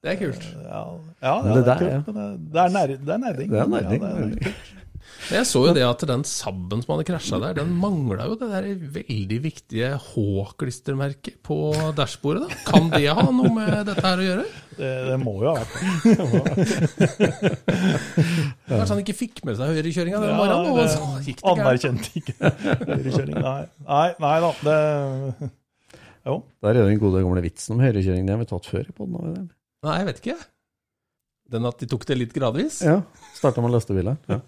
Det 0.00 0.14
er 0.14 0.16
kult. 0.16 0.44
ja, 0.64 0.82
ja, 1.20 1.30
ja, 1.30 1.32
det 1.44 1.56
det, 1.56 1.64
der, 1.66 1.72
er 1.72 1.96
kult, 2.00 2.06
det, 2.06 2.14
det 2.14 2.20
er 2.24 2.36
det 2.56 2.60
er 2.64 2.76
nerding. 2.76 3.00
Det 3.04 3.14
er 3.14 3.24
nerding. 3.26 3.50
Ja, 3.52 3.66
det 3.68 4.44
er. 4.48 4.78
Jeg 5.28 5.44
så 5.46 5.60
jo 5.68 5.72
det 5.76 5.82
at 5.84 6.00
den 6.08 6.22
Saben 6.26 6.80
som 6.82 6.94
hadde 6.94 7.04
krasja 7.06 7.38
der, 7.42 7.52
den 7.60 7.70
mangla 7.78 8.24
jo 8.30 8.36
det 8.40 8.48
der 8.50 8.68
veldig 8.96 9.38
viktige 9.44 9.90
H-klistremerket 10.00 11.36
på 11.46 11.58
dashbordet. 11.98 12.48
da. 12.48 12.58
Kan 12.66 12.88
det 12.94 13.04
ha 13.12 13.26
noe 13.28 13.50
med 13.54 13.86
dette 13.90 14.04
her 14.06 14.22
å 14.22 14.26
gjøre? 14.26 14.46
Det, 14.80 14.90
det 15.10 15.18
må 15.20 15.34
jo 15.44 15.52
ha 15.52 15.60
vært 15.60 15.72
det. 15.76 15.80
Kanskje 18.70 18.90
han 18.94 19.02
ikke 19.04 19.16
fikk 19.18 19.42
med 19.46 19.58
seg 19.60 19.74
høyrekjøringa 19.74 20.22
den 20.22 20.32
Ja, 20.32 20.36
morgenen, 20.38 20.72
og 20.72 20.88
så 20.88 21.02
gikk 21.26 21.42
det. 21.42 21.52
Anerkjente 21.52 22.12
ikke 22.20 22.36
høyrekjøring. 22.88 23.36
Nei. 23.44 23.62
Nei, 23.86 24.06
nei 24.24 24.36
da. 24.46 24.52
Det 24.64 24.78
Jo. 26.30 26.34
Der 26.64 26.74
er 26.74 26.82
jo 26.82 26.88
den 26.90 27.00
gode 27.02 27.22
gamle 27.24 27.42
vitsen 27.44 27.76
om 27.76 27.84
høyrekjøring. 27.84 28.24
Det 28.28 28.34
har 28.34 28.40
vi 28.42 28.48
tatt 28.50 28.66
før 28.72 28.88
i 28.88 28.96
poden. 28.96 29.46
Nei, 29.86 29.94
jeg 30.02 30.08
vet 30.10 30.18
ikke. 30.24 30.38
Den 31.50 31.66
at 31.66 31.80
de 31.82 31.86
tok 31.90 32.06
det 32.06 32.14
litt 32.18 32.34
gradvis? 32.34 32.82
Ja. 32.86 33.00
Starta 33.34 33.62
med 33.64 33.72
lastebiler. 33.74 34.16
Ja. 34.30 34.38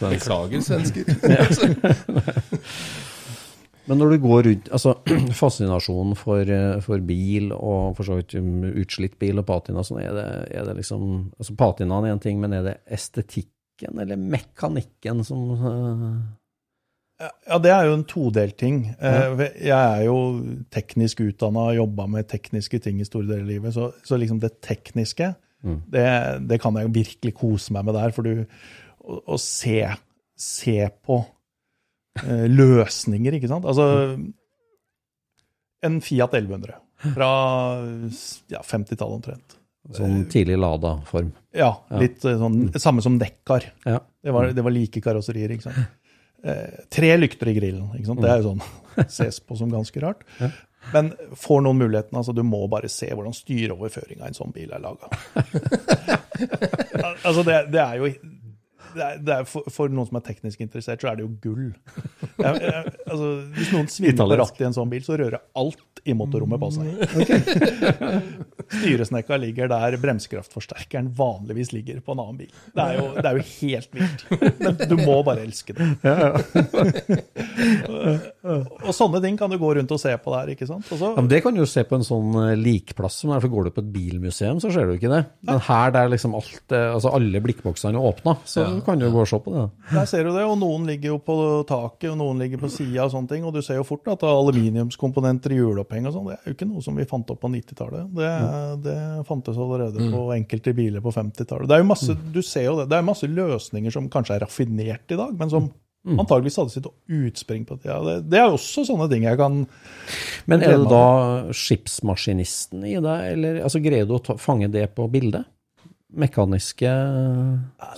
Beklager, 0.10 0.60
svensker. 0.64 1.04
Men 3.90 3.98
når 3.98 4.12
du 4.12 4.20
går 4.22 4.44
rundt 4.46 4.68
altså 4.70 4.92
Fascinasjonen 5.40 6.14
for, 6.18 6.46
eh, 6.46 6.78
for 6.84 7.02
bil, 7.02 7.50
og 7.56 7.96
for 7.98 8.06
så 8.06 8.20
vidt 8.20 8.36
um, 8.38 8.62
utslitt 8.70 9.16
bil 9.18 9.42
og 9.42 9.48
patina, 9.48 9.82
sånn 9.86 9.98
er 10.04 10.14
det, 10.14 10.26
er 10.54 10.68
det 10.68 10.76
liksom 10.78 11.08
altså 11.34 11.56
Patinaen 11.58 12.06
er 12.06 12.14
en 12.14 12.22
ting, 12.22 12.38
men 12.42 12.54
er 12.54 12.68
det 12.68 12.76
estetikken 12.86 13.98
eller 13.98 14.20
mekanikken 14.20 15.24
som 15.26 15.42
eh, 15.56 16.06
Ja, 17.20 17.58
det 17.60 17.70
er 17.74 17.84
jo 17.88 17.94
en 17.98 18.04
todelt 18.08 18.56
ting. 18.60 18.78
Eh, 18.96 19.42
Jeg 19.60 19.76
er 19.76 20.04
jo 20.06 20.16
teknisk 20.72 21.20
utdanna 21.26 21.66
og 21.70 21.76
jobba 21.76 22.06
med 22.08 22.28
tekniske 22.30 22.80
ting 22.80 23.00
i 23.02 23.04
store 23.08 23.28
deler 23.28 23.42
av 23.44 23.50
livet, 23.50 23.74
så, 23.76 23.90
så 24.06 24.16
liksom 24.16 24.40
det 24.40 24.54
tekniske, 24.64 25.34
det, 25.92 26.04
det 26.48 26.56
kan 26.62 26.72
jeg 26.80 26.86
jo 26.88 26.94
virkelig 26.94 27.34
kose 27.36 27.74
meg 27.76 27.84
med 27.84 27.98
der. 27.98 28.14
For 28.16 28.24
du 28.24 28.32
å, 28.40 29.18
å 29.36 29.36
se, 29.42 29.82
se 30.40 30.78
på 31.04 31.18
eh, 32.24 32.46
løsninger, 32.48 33.36
ikke 33.36 33.50
sant. 33.52 33.68
Altså 33.68 34.16
en 35.84 36.00
Fiat 36.04 36.34
1100 36.40 36.76
fra 37.14 37.28
ja, 38.52 38.60
50-tallet 38.64 39.16
omtrent. 39.20 39.56
Sånn 39.96 40.26
tidlig 40.30 40.58
Lada-form. 40.60 41.30
Ja, 41.56 41.70
litt 42.00 42.24
eh, 42.28 42.36
sånn 42.40 42.66
samme 42.80 43.00
som 43.04 43.16
Neckar. 43.20 43.64
Ja. 43.88 44.00
Det 44.20 44.34
var, 44.36 44.50
det 44.56 44.64
var 44.64 44.74
like 44.74 45.00
karosserier, 45.04 45.52
ikke 45.54 45.68
sant. 45.70 45.80
Eh, 46.42 46.82
tre 46.88 47.12
lykter 47.16 47.50
i 47.52 47.54
grillen. 47.54 47.90
Det 47.92 48.30
er 48.30 48.42
jo 48.42 48.52
sånn, 48.52 48.62
ses 49.18 49.40
på 49.44 49.58
som 49.58 49.72
ganske 49.72 50.02
rart. 50.02 50.24
Men 50.94 51.12
får 51.36 51.64
noen 51.66 51.80
muligheten, 51.82 52.16
altså 52.16 52.32
du 52.32 52.42
må 52.46 52.62
bare 52.72 52.88
se 52.88 53.10
hvordan 53.12 53.36
styreoverføringa 53.36 54.24
i 54.24 54.32
en 54.32 54.38
sånn 54.38 54.54
bil 54.54 54.72
er 54.72 54.80
laga. 54.80 55.10
altså 57.26 57.44
det, 57.44 57.58
det 57.74 57.82
er 57.84 57.98
jo 58.00 58.08
er, 58.96 59.18
det 59.22 59.34
er 59.36 59.44
for, 59.48 59.62
for 59.72 59.88
noen 59.92 60.06
som 60.08 60.16
er 60.20 60.24
teknisk 60.26 60.60
interessert, 60.64 61.00
så 61.02 61.08
er 61.12 61.16
det 61.20 61.24
jo 61.26 61.30
gull. 61.44 61.68
Jeg, 62.40 62.52
jeg, 62.64 62.82
altså, 63.06 63.26
hvis 63.56 63.72
noen 63.76 63.88
svinner 63.92 64.36
ratt 64.40 64.60
i 64.60 64.64
en 64.68 64.76
sånn 64.76 64.90
bil, 64.92 65.04
så 65.06 65.12
rører 65.20 65.40
alt 65.60 65.84
i 66.08 66.12
motorrommet 66.16 66.58
på 66.60 66.68
seg. 66.72 66.86
Styresnekka 68.70 69.34
ligger 69.42 69.66
der 69.70 69.96
bremsekraftforsterkeren 70.00 71.08
vanligvis 71.16 71.72
ligger 71.74 72.00
på 72.04 72.12
en 72.14 72.20
annen 72.22 72.38
bil. 72.38 72.50
Det 72.76 72.82
er 72.84 72.92
jo, 72.96 73.04
det 73.16 73.26
er 73.26 73.34
jo 73.36 73.42
helt 73.50 73.90
vilt. 73.98 74.20
Men 74.60 74.72
du 74.78 74.96
må 75.00 75.16
bare 75.26 75.40
elske 75.44 75.72
det. 75.76 75.86
og 78.86 78.92
sånne 78.96 79.20
ting 79.24 79.34
kan 79.40 79.50
du 79.52 79.56
gå 79.60 79.68
rundt 79.76 79.92
og 79.94 80.00
se 80.00 80.12
på 80.22 80.28
der, 80.36 80.46
ikke 80.54 80.68
sant? 80.70 80.86
Også, 80.86 81.06
Ja, 81.10 81.14
men 81.18 81.30
Det 81.32 81.40
kan 81.44 81.54
du 81.56 81.60
jo 81.62 81.66
se 81.68 81.82
på 81.86 81.94
en 81.98 82.06
sånn 82.06 82.30
eh, 82.44 82.54
likplass 82.58 83.14
som 83.24 83.30
er, 83.34 83.40
for 83.42 83.50
går 83.52 83.62
du 83.68 83.72
på 83.74 83.82
et 83.84 83.92
bilmuseum, 83.94 84.58
så 84.62 84.68
ser 84.72 84.84
du 84.88 84.92
ikke 84.96 85.12
det. 85.12 85.22
Men 85.48 85.58
her 85.66 85.86
der 85.96 86.06
liksom 86.14 86.32
alt, 86.38 86.64
eh, 86.72 86.88
altså 86.94 87.08
alle 87.18 87.38
blikkboksene 87.44 87.96
er 87.98 88.08
åpna, 88.10 88.32
så 88.48 88.58
kan 88.70 88.79
du 88.86 89.04
jo 89.06 89.10
gå 89.14 89.22
og 89.22 89.28
se 89.30 89.38
på 89.44 89.52
det. 89.54 89.64
Der 89.90 90.06
ser 90.10 90.24
du 90.26 90.30
det, 90.34 90.44
og 90.44 90.56
noen 90.60 90.86
ligger 90.88 91.14
jo 91.14 91.18
på 91.24 91.36
taket, 91.68 92.08
og 92.12 92.18
noen 92.20 92.40
ligger 92.42 92.62
på 92.62 92.70
sida 92.72 93.04
og 93.06 93.12
sånne 93.14 93.32
ting. 93.32 93.44
Og 93.48 93.54
du 93.56 93.60
ser 93.64 93.80
jo 93.80 93.86
fort 93.88 94.08
at 94.12 94.24
er 94.26 94.32
aluminiumskomponenter 94.32 95.54
i 95.54 95.60
hjuloppheng 95.60 96.08
og 96.08 96.16
sånn. 96.16 96.30
Det 96.30 96.38
er 96.38 96.50
jo 96.50 96.56
ikke 96.56 96.70
noe 96.70 96.86
som 96.86 96.98
vi 97.00 97.08
fant 97.10 97.34
opp 97.34 97.42
på 97.42 97.52
90-tallet. 97.52 98.08
Det, 98.16 98.32
det 98.86 98.96
fantes 99.28 99.60
allerede 99.60 100.10
på 100.12 100.24
enkelte 100.36 100.74
biler 100.76 101.04
på 101.04 101.14
50-tallet. 101.16 101.68
Det 101.70 101.78
er 101.78 101.84
jo 101.84 101.90
masse, 101.92 102.18
du 102.34 102.42
ser 102.46 102.68
jo 102.70 102.80
det, 102.80 102.88
det 102.90 102.98
er 102.98 103.06
masse 103.06 103.30
løsninger 103.30 103.94
som 103.94 104.10
kanskje 104.12 104.38
er 104.38 104.44
raffinert 104.46 105.14
i 105.14 105.20
dag, 105.20 105.36
men 105.38 105.52
som 105.52 105.70
antageligvis 106.08 106.56
hadde 106.56 106.72
sitt 106.72 106.86
utspring 107.12 107.64
på 107.68 107.76
tida. 107.76 108.00
Det, 108.04 108.16
det 108.32 108.40
er 108.40 108.48
også 108.48 108.86
sånne 108.88 109.08
ting 109.10 109.26
jeg 109.28 109.36
kan 109.40 109.62
Men 110.48 110.64
er 110.64 110.78
det 110.78 110.88
da 110.90 111.52
skipsmaskinisten 111.52 112.86
i 112.88 112.96
deg, 112.96 113.24
eller 113.34 113.62
altså, 113.66 113.82
greier 113.84 114.08
du 114.08 114.16
å 114.16 114.22
ta, 114.24 114.38
fange 114.40 114.70
det 114.72 114.86
på 114.96 115.08
bildet? 115.12 115.48
Mekaniske 116.18 116.90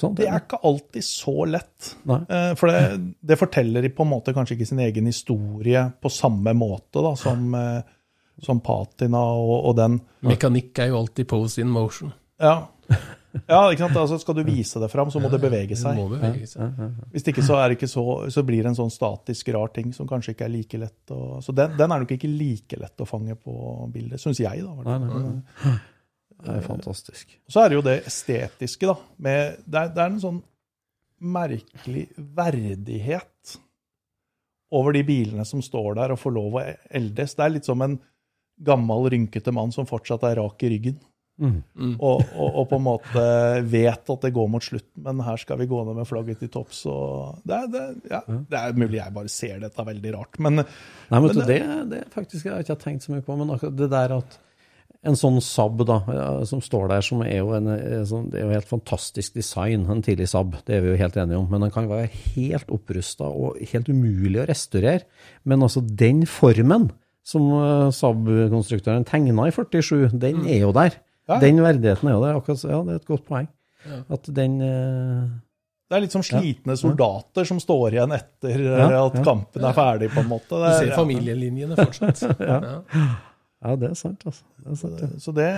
sånt? 0.01 0.19
Det 0.19 0.27
er 0.29 0.43
ikke 0.43 0.59
alltid 0.69 1.05
så 1.07 1.35
lett. 1.49 1.93
Nei. 2.09 2.19
Eh, 2.29 2.51
For 2.59 2.69
det, 2.69 3.15
det 3.25 3.39
forteller 3.41 3.89
på 3.97 4.05
en 4.05 4.11
måte 4.13 4.35
kanskje 4.37 4.59
ikke 4.59 4.69
sin 4.69 4.83
egen 4.85 5.09
historie 5.09 5.87
på 6.03 6.13
samme 6.13 6.53
måte 6.59 7.01
da, 7.05 7.15
som, 7.17 7.47
eh, 7.57 7.81
som 8.43 8.61
patina 8.65 9.23
og, 9.39 9.55
og 9.71 9.77
den. 9.81 10.01
Mekanikk 10.29 10.83
er 10.85 10.93
jo 10.93 11.01
alltid 11.05 11.29
pose 11.31 11.63
in 11.65 11.73
motion. 11.73 12.13
Ja. 12.43 12.59
ja, 13.47 13.61
ikke 13.71 13.87
sant? 13.87 13.97
Altså, 13.97 14.19
skal 14.21 14.37
du 14.37 14.43
vise 14.45 14.81
det 14.83 14.91
fram, 14.93 15.09
så 15.15 15.21
må 15.23 15.31
det 15.33 15.39
bevege 15.41 15.73
Det 15.73 15.79
seg. 15.81 15.97
må 15.97 16.09
bevege 16.11 16.49
seg. 16.51 16.81
Hvis 17.15 17.25
ikke 17.33 17.45
så, 17.47 17.57
er 17.63 17.71
det 17.71 17.79
ikke 17.79 17.89
så, 17.93 18.05
så 18.35 18.43
blir 18.45 18.61
det 18.67 18.73
en 18.73 18.79
sånn 18.83 18.93
statisk, 18.93 19.53
rar 19.55 19.71
ting 19.73 19.95
som 19.97 20.09
kanskje 20.11 20.35
ikke 20.35 20.49
er 20.49 20.53
like 20.53 20.81
lett 20.83 21.15
å 21.15 21.39
Så 21.45 21.55
den, 21.57 21.77
den 21.79 21.95
er 21.95 22.03
nok 22.05 22.13
ikke 22.17 22.29
like 22.29 22.77
lett 22.83 23.01
å 23.01 23.09
fange 23.09 23.39
på 23.41 23.55
bildet, 23.95 24.21
syns 24.21 24.43
jeg, 24.43 24.67
da. 24.67 24.75
Nei, 24.85 24.99
nei, 25.07 25.23
nei. 25.23 25.79
Det 26.43 26.57
er 26.59 26.65
fantastisk. 26.67 27.37
Så 27.51 27.63
er 27.63 27.69
det 27.73 27.77
jo 27.79 27.85
det 27.87 27.99
estetiske, 28.09 28.89
da. 28.91 28.97
Med, 29.23 29.61
det, 29.67 29.79
er, 29.85 29.93
det 29.95 30.03
er 30.03 30.11
en 30.11 30.23
sånn 30.23 30.41
merkelig 31.23 32.09
verdighet 32.19 33.57
over 34.73 34.97
de 34.97 35.05
bilene 35.07 35.45
som 35.47 35.63
står 35.63 35.95
der 36.01 36.15
og 36.15 36.19
får 36.21 36.35
lov 36.35 36.59
å 36.59 36.65
eldes. 36.97 37.37
Det 37.39 37.45
er 37.47 37.55
litt 37.59 37.69
som 37.69 37.83
en 37.85 37.99
gammel, 38.63 39.09
rynkete 39.13 39.53
mann 39.55 39.73
som 39.75 39.87
fortsatt 39.89 40.25
er 40.29 40.39
rak 40.41 40.63
i 40.67 40.71
ryggen. 40.75 40.99
Mm. 41.43 41.63
Og, 41.97 42.21
og, 42.37 42.49
og 42.61 42.67
på 42.71 42.77
en 42.79 42.85
måte 42.85 43.23
vet 43.67 44.11
at 44.15 44.25
det 44.27 44.31
går 44.37 44.51
mot 44.53 44.63
slutten, 44.63 45.01
men 45.03 45.23
her 45.27 45.41
skal 45.41 45.59
vi 45.59 45.67
gå 45.71 45.79
ned 45.87 45.97
med 45.99 46.07
flagget 46.07 46.43
til 46.43 46.51
topps. 46.53 46.83
Det, 47.43 47.57
er- 47.57 47.71
det, 47.73 47.85
ja, 48.13 48.21
det 48.29 48.61
er 48.61 48.77
mulig 48.79 49.01
jeg 49.01 49.15
bare 49.17 49.33
ser 49.33 49.63
dette 49.65 49.87
veldig 49.89 50.13
rart, 50.15 50.39
men 50.45 50.61
Nei, 50.61 50.67
men 51.19 51.27
Men 51.33 51.41
det, 51.49 51.59
det 51.91 52.03
er 52.05 52.11
faktisk 52.15 52.47
jeg 52.47 52.55
har 52.55 52.63
ikke 52.67 52.79
tenkt 52.85 53.07
så 53.07 53.15
mye 53.15 53.25
på, 53.27 53.37
men 53.41 53.51
akkurat 53.57 53.79
det 53.81 53.91
der 53.93 54.15
at 54.21 54.39
en 55.05 55.17
sånn 55.19 55.41
Saab 55.43 55.81
da, 55.89 55.97
som 56.47 56.61
står 56.63 56.89
der, 56.93 57.03
som 57.03 57.23
er 57.27 57.41
jo 57.41 57.49
en 57.57 57.67
eh, 57.75 58.03
sånn, 58.07 58.29
det 58.31 58.39
er 58.41 58.45
jo 58.47 58.53
helt 58.55 58.69
fantastisk 58.71 59.35
design, 59.35 59.87
en 59.91 60.03
tidlig 60.07 60.29
Saab, 60.31 60.55
det 60.69 60.77
er 60.77 60.85
vi 60.85 60.93
jo 60.93 60.99
helt 61.01 61.17
enige 61.19 61.41
om, 61.41 61.49
men 61.51 61.65
den 61.67 61.73
kan 61.75 61.89
være 61.91 62.07
helt 62.37 62.71
opprusta 62.71 63.27
og 63.27 63.59
helt 63.73 63.91
umulig 63.91 64.39
å 64.43 64.47
restaurere. 64.47 65.03
Men 65.45 65.65
altså 65.67 65.83
den 65.83 66.23
formen 66.31 66.91
som 67.27 67.49
eh, 67.59 67.89
Saab-konstruktøren 67.99 69.05
tegna 69.09 69.49
i 69.51 69.55
47, 69.55 70.13
den 70.23 70.45
er 70.47 70.61
jo 70.69 70.71
der. 70.77 71.01
Ja. 71.31 71.39
Den 71.43 71.59
verdigheten 71.63 72.09
er 72.11 72.17
jo 72.17 72.23
der. 72.25 72.39
Akkurat, 72.39 72.63
ja, 72.67 72.81
det 72.87 72.95
er 72.97 73.03
et 73.03 73.11
godt 73.11 73.27
poeng. 73.29 73.51
At 74.15 74.31
den 74.35 74.61
eh, 74.63 75.27
det 75.91 75.99
er 75.99 76.05
litt 76.07 76.15
som 76.15 76.23
slitne 76.25 76.73
soldater 76.79 77.45
som 77.45 77.59
står 77.61 77.99
igjen 77.99 78.15
etter 78.17 78.63
Ja, 78.65 78.87
at 79.03 79.19
ja. 79.19 79.25
kampen 79.27 79.67
er 79.69 79.75
ferdig, 79.77 80.09
på 80.15 80.23
en 80.23 80.31
måte. 80.31 80.49
Du 80.55 80.63
Det 80.63 80.71
er- 80.71 80.79
ser 80.87 80.95
familielinjene 80.97 81.77
fortsatt. 81.77 82.23
ja. 82.41 82.61
Ja, 83.63 83.77
det 83.79 83.93
er 83.93 83.99
sant, 83.99 84.25
altså. 84.27 84.43
Det 84.59 84.73
er 84.73 84.79
sant, 84.81 85.03
ja. 85.05 85.09
Så 85.23 85.33
det, 85.37 85.49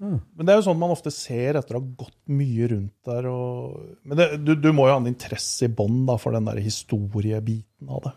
men 0.00 0.46
det 0.46 0.54
er 0.54 0.60
jo 0.60 0.66
sånn 0.70 0.78
man 0.80 0.94
ofte 0.94 1.12
ser 1.12 1.58
etter 1.60 1.76
å 1.76 1.82
ha 1.82 1.96
gått 2.04 2.16
mye 2.32 2.68
rundt 2.72 2.94
der. 3.08 3.28
Og, 3.28 3.74
men 4.08 4.20
det, 4.20 4.28
du, 4.40 4.54
du 4.56 4.70
må 4.72 4.86
jo 4.88 4.94
ha 4.94 5.02
en 5.02 5.10
interesse 5.10 5.68
i 5.68 5.72
bånn 5.72 6.06
for 6.22 6.36
den 6.36 6.48
der 6.48 6.62
historiebiten 6.64 7.92
av 7.92 8.06
det. 8.06 8.14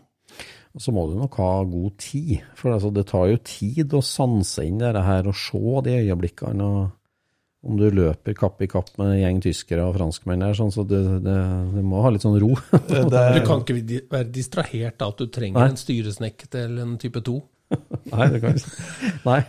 Og 0.77 0.83
så 0.85 0.93
må 0.93 1.07
du 1.09 1.17
nok 1.17 1.35
ha 1.41 1.51
god 1.65 1.97
tid, 1.99 2.45
for 2.55 2.75
altså, 2.75 2.93
det 2.93 3.07
tar 3.09 3.27
jo 3.31 3.41
tid 3.43 3.97
å 3.97 4.05
sanse 4.05 4.63
inn 4.63 4.79
det 4.79 4.93
her 5.03 5.27
og 5.27 5.35
se 5.35 5.59
de 5.87 5.97
øyeblikkene. 6.05 6.63
og 6.63 7.67
Om 7.67 7.79
du 7.81 7.87
løper 7.91 8.37
kapp 8.37 8.61
i 8.63 8.69
kapp 8.71 8.93
med 9.01 9.15
en 9.15 9.21
gjeng 9.23 9.41
tyskere 9.49 9.89
og 9.89 9.97
franskmenn 9.97 10.45
der, 10.45 10.55
sånn, 10.55 10.71
så 10.71 10.85
det, 10.87 11.01
det, 11.25 11.37
det 11.73 11.83
må 11.83 12.05
ha 12.05 12.13
litt 12.13 12.23
sånn 12.23 12.37
ro. 12.39 12.53
Det, 12.87 13.03
Du 13.09 13.41
kan 13.49 13.65
ikke 13.65 13.81
være 14.13 14.29
distrahert 14.31 15.01
av 15.03 15.15
at 15.15 15.23
du 15.25 15.33
trenger 15.33 15.59
Nei. 15.59 15.71
en 15.73 15.81
styresnekk 15.81 16.45
til 16.53 16.77
en 16.85 16.95
type 17.01 17.25
2. 17.25 17.39
Nei, 18.13 18.27
det 18.33 18.39
kan 18.41 18.55
ikke. 18.57 18.85
Nei, 19.25 19.39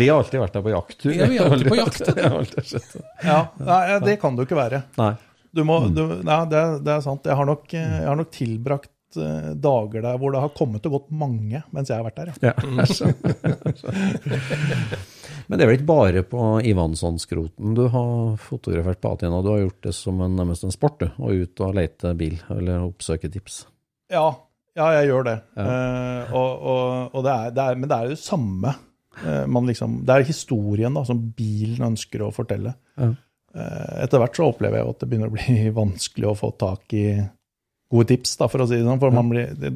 vi 0.00 0.06
har 0.08 0.18
alltid 0.22 0.40
vært 0.40 0.54
der 0.56 0.62
på 0.64 0.72
jakttur. 0.72 1.10
Ja, 1.12 1.26
vi 1.28 1.36
er 1.40 1.50
alltid 1.52 1.68
på 1.72 1.76
jakt, 1.80 2.06
har 2.16 2.46
det. 2.48 2.82
ja, 3.28 3.40
nei, 3.60 3.80
det 4.06 4.14
kan 4.22 4.36
du 4.38 4.44
ikke 4.46 4.56
være. 4.58 4.82
Nei. 5.00 5.10
Du 5.52 5.62
må, 5.68 5.80
du, 5.92 6.02
nei, 6.24 6.38
det, 6.48 6.60
er- 6.60 6.78
det 6.84 6.92
er 6.94 7.02
sant. 7.04 7.24
Jeg 7.28 7.36
har 7.40 7.48
nok, 7.48 7.66
eh, 7.74 7.98
jeg 8.02 8.08
har 8.08 8.16
nok 8.20 8.30
tilbrakt 8.36 9.16
eh, 9.20 9.50
dager 9.56 10.04
der 10.04 10.18
hvor 10.20 10.32
det 10.34 10.42
har 10.44 10.52
kommet 10.56 10.84
og 10.88 10.92
gått 10.98 11.06
mange 11.20 11.62
mens 11.72 11.88
jeg 11.92 11.96
har 12.00 12.04
vært 12.08 12.20
der. 12.20 12.32
Ja. 12.44 12.52
Ja, 12.52 12.84
jeg. 12.88 13.14
Men 15.48 15.56
det 15.56 15.64
er 15.64 15.70
vel 15.70 15.78
ikke 15.78 15.88
bare 15.88 16.22
på 16.28 16.42
Ivansson-skroten 16.68 17.72
du 17.76 17.86
har 17.92 18.34
fotografert 18.42 19.00
på 19.00 19.08
patina. 19.14 19.40
Du 19.44 19.48
har 19.54 19.62
gjort 19.62 19.80
det 19.88 19.94
som 19.96 20.20
en, 20.24 20.36
nærmest 20.36 20.64
en 20.68 20.74
sport, 20.74 21.00
du. 21.00 21.08
Å 21.16 21.32
ut 21.32 21.62
og 21.64 21.76
lete 21.78 22.12
bil, 22.18 22.36
eller 22.52 22.84
oppsøke 22.84 23.30
tips. 23.32 23.62
Ja, 24.12 24.26
ja, 24.78 24.88
jeg 24.98 25.08
gjør 25.10 25.24
det. 25.26 25.38
Eh, 25.58 26.36
og, 26.38 26.68
og, 26.72 27.16
og 27.18 27.24
det 27.26 27.32
er, 27.34 27.56
det 27.56 27.64
er, 27.64 27.80
men 27.80 27.90
det 27.90 27.96
er 27.96 28.06
jo 28.06 28.14
det 28.14 28.22
samme. 28.22 28.74
Uh, 29.18 29.46
man 29.50 29.66
liksom, 29.66 30.02
det 30.06 30.14
er 30.14 30.28
historien 30.28 30.94
da, 30.94 31.02
som 31.06 31.20
bilen 31.34 31.90
ønsker 31.90 32.22
å 32.22 32.32
fortelle. 32.34 32.74
Ja. 33.00 33.10
Uh, 33.56 33.92
etter 34.04 34.22
hvert 34.22 34.38
så 34.38 34.46
opplever 34.52 34.78
jeg 34.78 34.92
at 34.92 35.02
det 35.02 35.08
begynner 35.10 35.32
å 35.32 35.34
bli 35.34 35.58
vanskelig 35.82 36.30
å 36.30 36.38
få 36.38 36.52
tak 36.60 36.94
i 36.94 37.06
gode 37.88 38.10
tips, 38.12 38.36
da, 38.38 38.50
for 38.52 38.62
å 38.62 38.68
si 38.68 38.78
det 38.78 38.86
sånn. 38.86 39.02
For 39.02 39.14
man 39.14 39.32
blir, 39.32 39.50
det, 39.58 39.74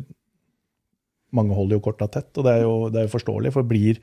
mange 1.35 1.57
holder 1.57 1.79
jo 1.79 1.87
korta 1.89 2.11
tett, 2.13 2.31
og 2.37 2.47
det 2.47 2.59
er 2.59 2.67
jo, 2.67 2.75
det 2.93 3.03
er 3.03 3.09
jo 3.09 3.15
forståelig. 3.17 3.55
For 3.57 3.67
blir 3.67 3.99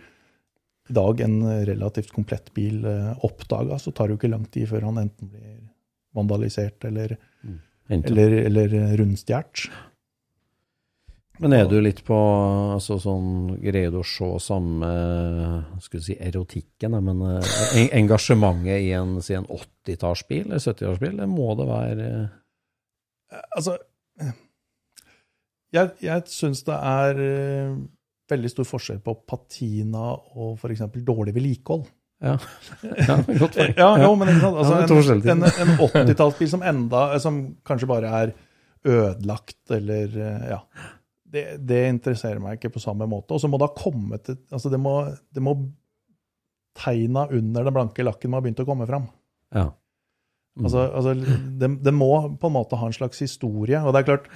i 0.89 0.95
dag 0.97 1.19
en 1.21 1.41
relativt 1.69 2.11
komplett 2.15 2.49
bil 2.55 2.81
oppdaga, 3.21 3.77
så 3.77 3.93
tar 3.93 4.09
det 4.09 4.15
jo 4.15 4.19
ikke 4.23 4.31
lang 4.31 4.47
tid 4.49 4.65
før 4.71 4.87
han 4.89 5.03
enten 5.03 5.29
blir 5.29 5.59
vandalisert 6.17 6.87
eller, 6.89 7.13
mm. 7.45 7.59
eller, 7.99 8.33
eller 8.49 8.73
rundstjålet. 8.97 9.69
Men 11.39 11.55
er 11.55 11.67
du 11.71 11.77
litt 11.79 12.01
på 12.07 12.15
altså 12.75 12.97
sånn, 12.99 13.59
Greier 13.63 13.93
du 13.93 14.01
å 14.01 14.07
se 14.07 14.27
samme 14.43 14.89
skulle 15.83 16.03
si 16.03 16.17
erotikken, 16.19 16.97
men 17.05 17.21
eh, 17.37 17.85
engasjementet 17.95 18.83
i 18.83 18.91
en, 18.97 19.19
si 19.23 19.37
en 19.37 19.47
80-tallsbil 19.47 20.49
eller 20.49 20.59
70-tallsbil? 20.59 21.15
Det 21.21 21.29
må 21.31 21.53
det 21.59 21.69
være 21.69 22.09
eh, 22.09 23.45
Altså 23.55 23.77
Jeg, 25.75 25.93
jeg 26.03 26.25
syns 26.33 26.65
det 26.67 26.75
er 26.75 27.23
eh, 27.23 27.79
veldig 28.29 28.51
stor 28.51 28.67
forskjell 28.67 28.99
på 29.05 29.15
patina 29.29 30.11
og 30.35 30.59
f.eks. 30.59 30.83
dårlig 31.05 31.33
vedlikehold. 31.37 31.87
Ja, 32.19 32.35
ja 32.83 33.15
godt 33.23 33.55
poeng. 33.55 33.73
Ja, 33.79 33.89
jo, 34.03 34.11
men 34.19 34.33
ikke 34.33 34.43
sant? 34.43 34.59
Altså, 34.59 35.23
en, 35.31 35.43
en, 35.47 35.47
en 35.47 35.75
80-tallsbil 35.87 36.49
som 36.51 36.65
enda 36.67 37.03
Som 37.23 37.37
kanskje 37.63 37.87
bare 37.87 38.11
er 38.17 38.33
ødelagt 38.83 39.71
eller 39.75 40.17
eh, 40.19 40.49
Ja. 40.51 40.63
Det, 41.29 41.43
det 41.69 41.79
interesserer 41.91 42.41
meg 42.41 42.57
ikke 42.57 42.71
på 42.73 42.81
samme 42.81 43.05
måte. 43.09 43.35
Og 43.35 43.41
så 43.43 43.49
må 43.51 43.59
det 43.61 43.67
ha 43.69 43.75
kommet 43.77 44.31
et 44.33 44.45
Altså, 44.55 44.71
det 44.73 44.79
må, 44.81 44.95
det 45.35 45.43
må 45.45 45.55
Tegna 46.79 47.25
under 47.33 47.65
den 47.65 47.75
blanke 47.75 48.05
lakken 48.05 48.31
må 48.31 48.39
ha 48.39 48.43
begynt 48.45 48.61
å 48.63 48.65
komme 48.67 48.85
fram. 48.87 49.09
Ja. 49.51 49.65
Mm. 50.55 50.65
Altså, 50.67 50.83
altså 50.95 51.13
det, 51.59 51.69
det 51.83 51.93
må 51.95 52.11
på 52.39 52.47
en 52.49 52.55
måte 52.55 52.77
ha 52.79 52.87
en 52.87 52.95
slags 52.95 53.19
historie. 53.23 53.81
Og 53.83 53.91
det 53.95 54.01
er 54.03 54.07
klart, 54.07 54.29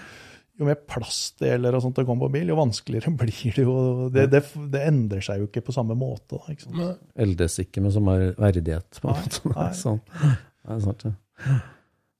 jo 0.59 0.67
mer 0.67 0.79
plastdeler 0.89 1.77
og 1.77 1.85
sånt 1.85 1.97
det 1.97 2.05
kommer 2.07 2.27
på 2.27 2.35
bil, 2.35 2.51
jo 2.51 2.57
vanskeligere 2.59 3.13
blir 3.21 3.55
det 3.55 3.63
jo. 3.65 3.75
Det, 4.13 4.25
det, 4.33 4.43
det 4.73 4.83
endrer 4.89 5.23
seg 5.25 5.43
jo 5.43 5.47
ikke 5.49 5.63
på 5.69 5.75
samme 5.77 5.95
måte. 5.97 6.35
Da, 6.35 6.41
ikke 6.53 6.67
sant? 6.67 7.05
Eldes 7.25 7.59
ikke 7.63 7.85
med 7.85 7.95
som 7.95 8.09
verdighet, 8.09 8.99
på 8.99 9.13
en 9.13 9.21
Nei, 9.21 9.29
måte. 9.29 9.53
nei. 9.55 9.69
Sånn. 9.79 10.01
Det 10.19 10.75
er 10.75 10.83
sant, 10.89 11.07
ja. 11.07 11.15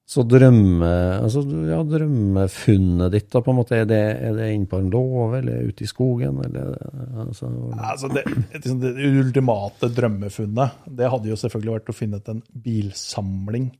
Så 0.04 0.20
drømme, 0.28 0.88
altså, 1.24 1.40
ja, 1.64 1.78
drømmefunnet 1.88 3.12
ditt, 3.14 3.30
da, 3.32 3.40
på 3.40 3.54
en 3.54 3.56
måte, 3.56 3.78
er 3.80 3.86
det, 3.88 4.00
er 4.28 4.34
det 4.36 4.50
inne 4.52 4.68
på 4.68 4.82
en 4.82 4.90
låve, 4.92 5.38
eller 5.38 5.70
ute 5.70 5.86
i 5.86 5.88
skogen, 5.88 6.42
eller 6.44 6.74
altså, 7.22 7.48
Altså 7.72 8.10
det, 8.12 8.24
liksom 8.52 8.82
det 8.82 8.92
ultimate 9.00 9.88
drømmefunnet, 9.96 10.82
det 11.00 11.08
hadde 11.08 11.32
jo 11.32 11.38
selvfølgelig 11.40 11.76
vært 11.78 11.88
å 11.88 11.96
finne 11.96 12.20
en 12.34 12.42
bilsamling 12.66 13.70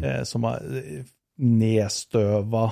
eh, 0.00 0.22
som 0.28 0.48
er 0.48 0.80
eh, 0.80 1.04
nedstøva. 1.44 2.64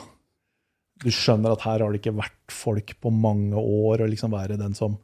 Du 1.05 1.11
skjønner 1.13 1.53
at 1.53 1.67
her 1.69 1.85
har 1.85 1.93
det 1.93 2.01
ikke 2.01 2.17
vært 2.17 2.57
folk 2.63 2.97
på 2.97 3.13
mange 3.13 3.61
år, 3.61 4.07
og 4.07 4.09
liksom 4.15 4.33
være 4.33 4.57
den 4.61 4.73
som 4.79 4.97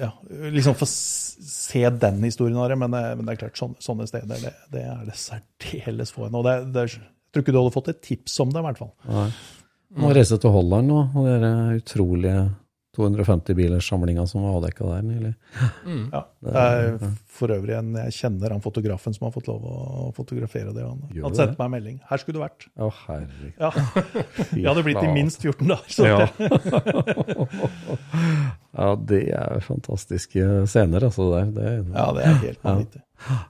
ja, 0.00 0.10
liksom 0.52 0.76
få 0.76 0.86
se 0.88 1.84
den 1.90 2.22
historien 2.22 2.58
av 2.60 2.68
det, 2.68 2.76
men, 2.76 2.94
eh, 2.94 3.14
men 3.16 3.26
det 3.26 3.36
er 3.36 3.42
klart, 3.44 3.60
sånne, 3.60 3.80
sånne 3.84 4.08
steder, 4.10 4.42
det, 4.44 4.54
det 4.74 4.84
er 4.84 5.04
det 5.08 5.16
særdeles 5.16 6.12
få. 6.14 6.28
Og 6.28 6.44
det, 6.44 6.56
det, 6.74 6.86
jeg 6.92 7.32
tror 7.32 7.44
ikke 7.44 7.54
du 7.56 7.60
hadde 7.62 7.76
fått 7.76 7.92
et 7.94 8.02
tips 8.04 8.38
om 8.44 8.52
det, 8.52 8.62
i 8.62 8.68
hvert 8.68 8.82
fall. 8.82 8.94
Nei. 9.08 9.28
Må 9.98 10.12
reise 10.12 10.36
til 10.40 10.52
Holland 10.52 10.90
nå, 10.90 11.04
og 11.16 11.28
det 11.28 11.36
er 11.38 11.78
utrolige 11.78 12.40
250 12.98 13.54
bilers 13.54 13.86
samlinger 13.88 14.26
som 14.26 14.42
var 14.42 14.56
avdekka 14.58 14.84
der 14.88 15.04
nylig. 15.06 15.30
Ja, 16.10 16.22
det 16.42 16.54
er 16.62 16.96
for 17.38 17.52
øvrig 17.54 17.76
en 17.78 17.92
jeg 17.94 18.14
kjenner, 18.16 18.50
han 18.56 18.64
fotografen 18.64 19.14
som 19.14 19.28
har 19.28 19.34
fått 19.36 19.46
lov 19.50 19.62
å 19.70 20.08
fotografere 20.16 20.74
det. 20.74 20.82
Han, 20.82 21.04
hadde 21.06 21.22
han 21.22 21.36
sendte 21.38 21.60
meg 21.60 21.68
en 21.68 21.74
melding. 21.76 22.00
Her 22.10 22.22
skulle 22.22 22.40
du 22.40 22.42
vært. 22.42 22.66
Å, 22.74 22.90
herregud. 23.04 23.52
Ja, 23.62 23.70
Vi 24.56 24.66
hadde 24.66 24.84
blitt 24.88 25.04
i 25.04 25.12
minst 25.14 25.46
14 25.46 25.70
dager. 25.70 26.10
Ja. 26.10 26.26
det, 29.10 29.22
ja, 29.30 29.44
er 29.56 29.64
fantastiske 29.64 30.64
scener, 30.70 31.08
altså. 31.08 31.28
Der. 31.34 31.52
det, 31.56 31.70
ja, 31.92 32.08
det 32.16 32.24
er 32.24 32.42
helt 32.46 32.64
vanvittig. 32.64 33.04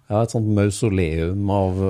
Ja, 0.09 0.23
et 0.23 0.33
sånt 0.33 0.49
mausoleum 0.57 1.51
av, 1.53 1.81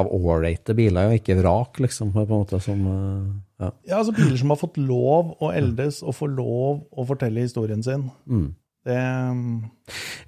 av 0.00 0.08
ålreite 0.14 0.74
biler, 0.78 1.10
og 1.10 1.20
ikke 1.20 1.38
vrak, 1.38 1.82
liksom. 1.84 2.10
På 2.16 2.24
en 2.24 2.32
måte 2.32 2.60
som 2.62 2.86
eh, 2.92 3.28
ja. 3.58 3.72
Ja, 3.90 3.98
altså 4.00 4.14
Biler 4.14 4.38
som 4.38 4.54
har 4.54 4.60
fått 4.60 4.78
lov 4.78 5.34
å 5.42 5.50
eldes 5.54 6.00
og 6.06 6.14
få 6.18 6.28
lov 6.30 6.82
å 6.90 7.06
fortelle 7.06 7.42
historien 7.46 7.82
sin. 7.82 8.08
Mm. 8.30 8.48
Det, 8.88 8.98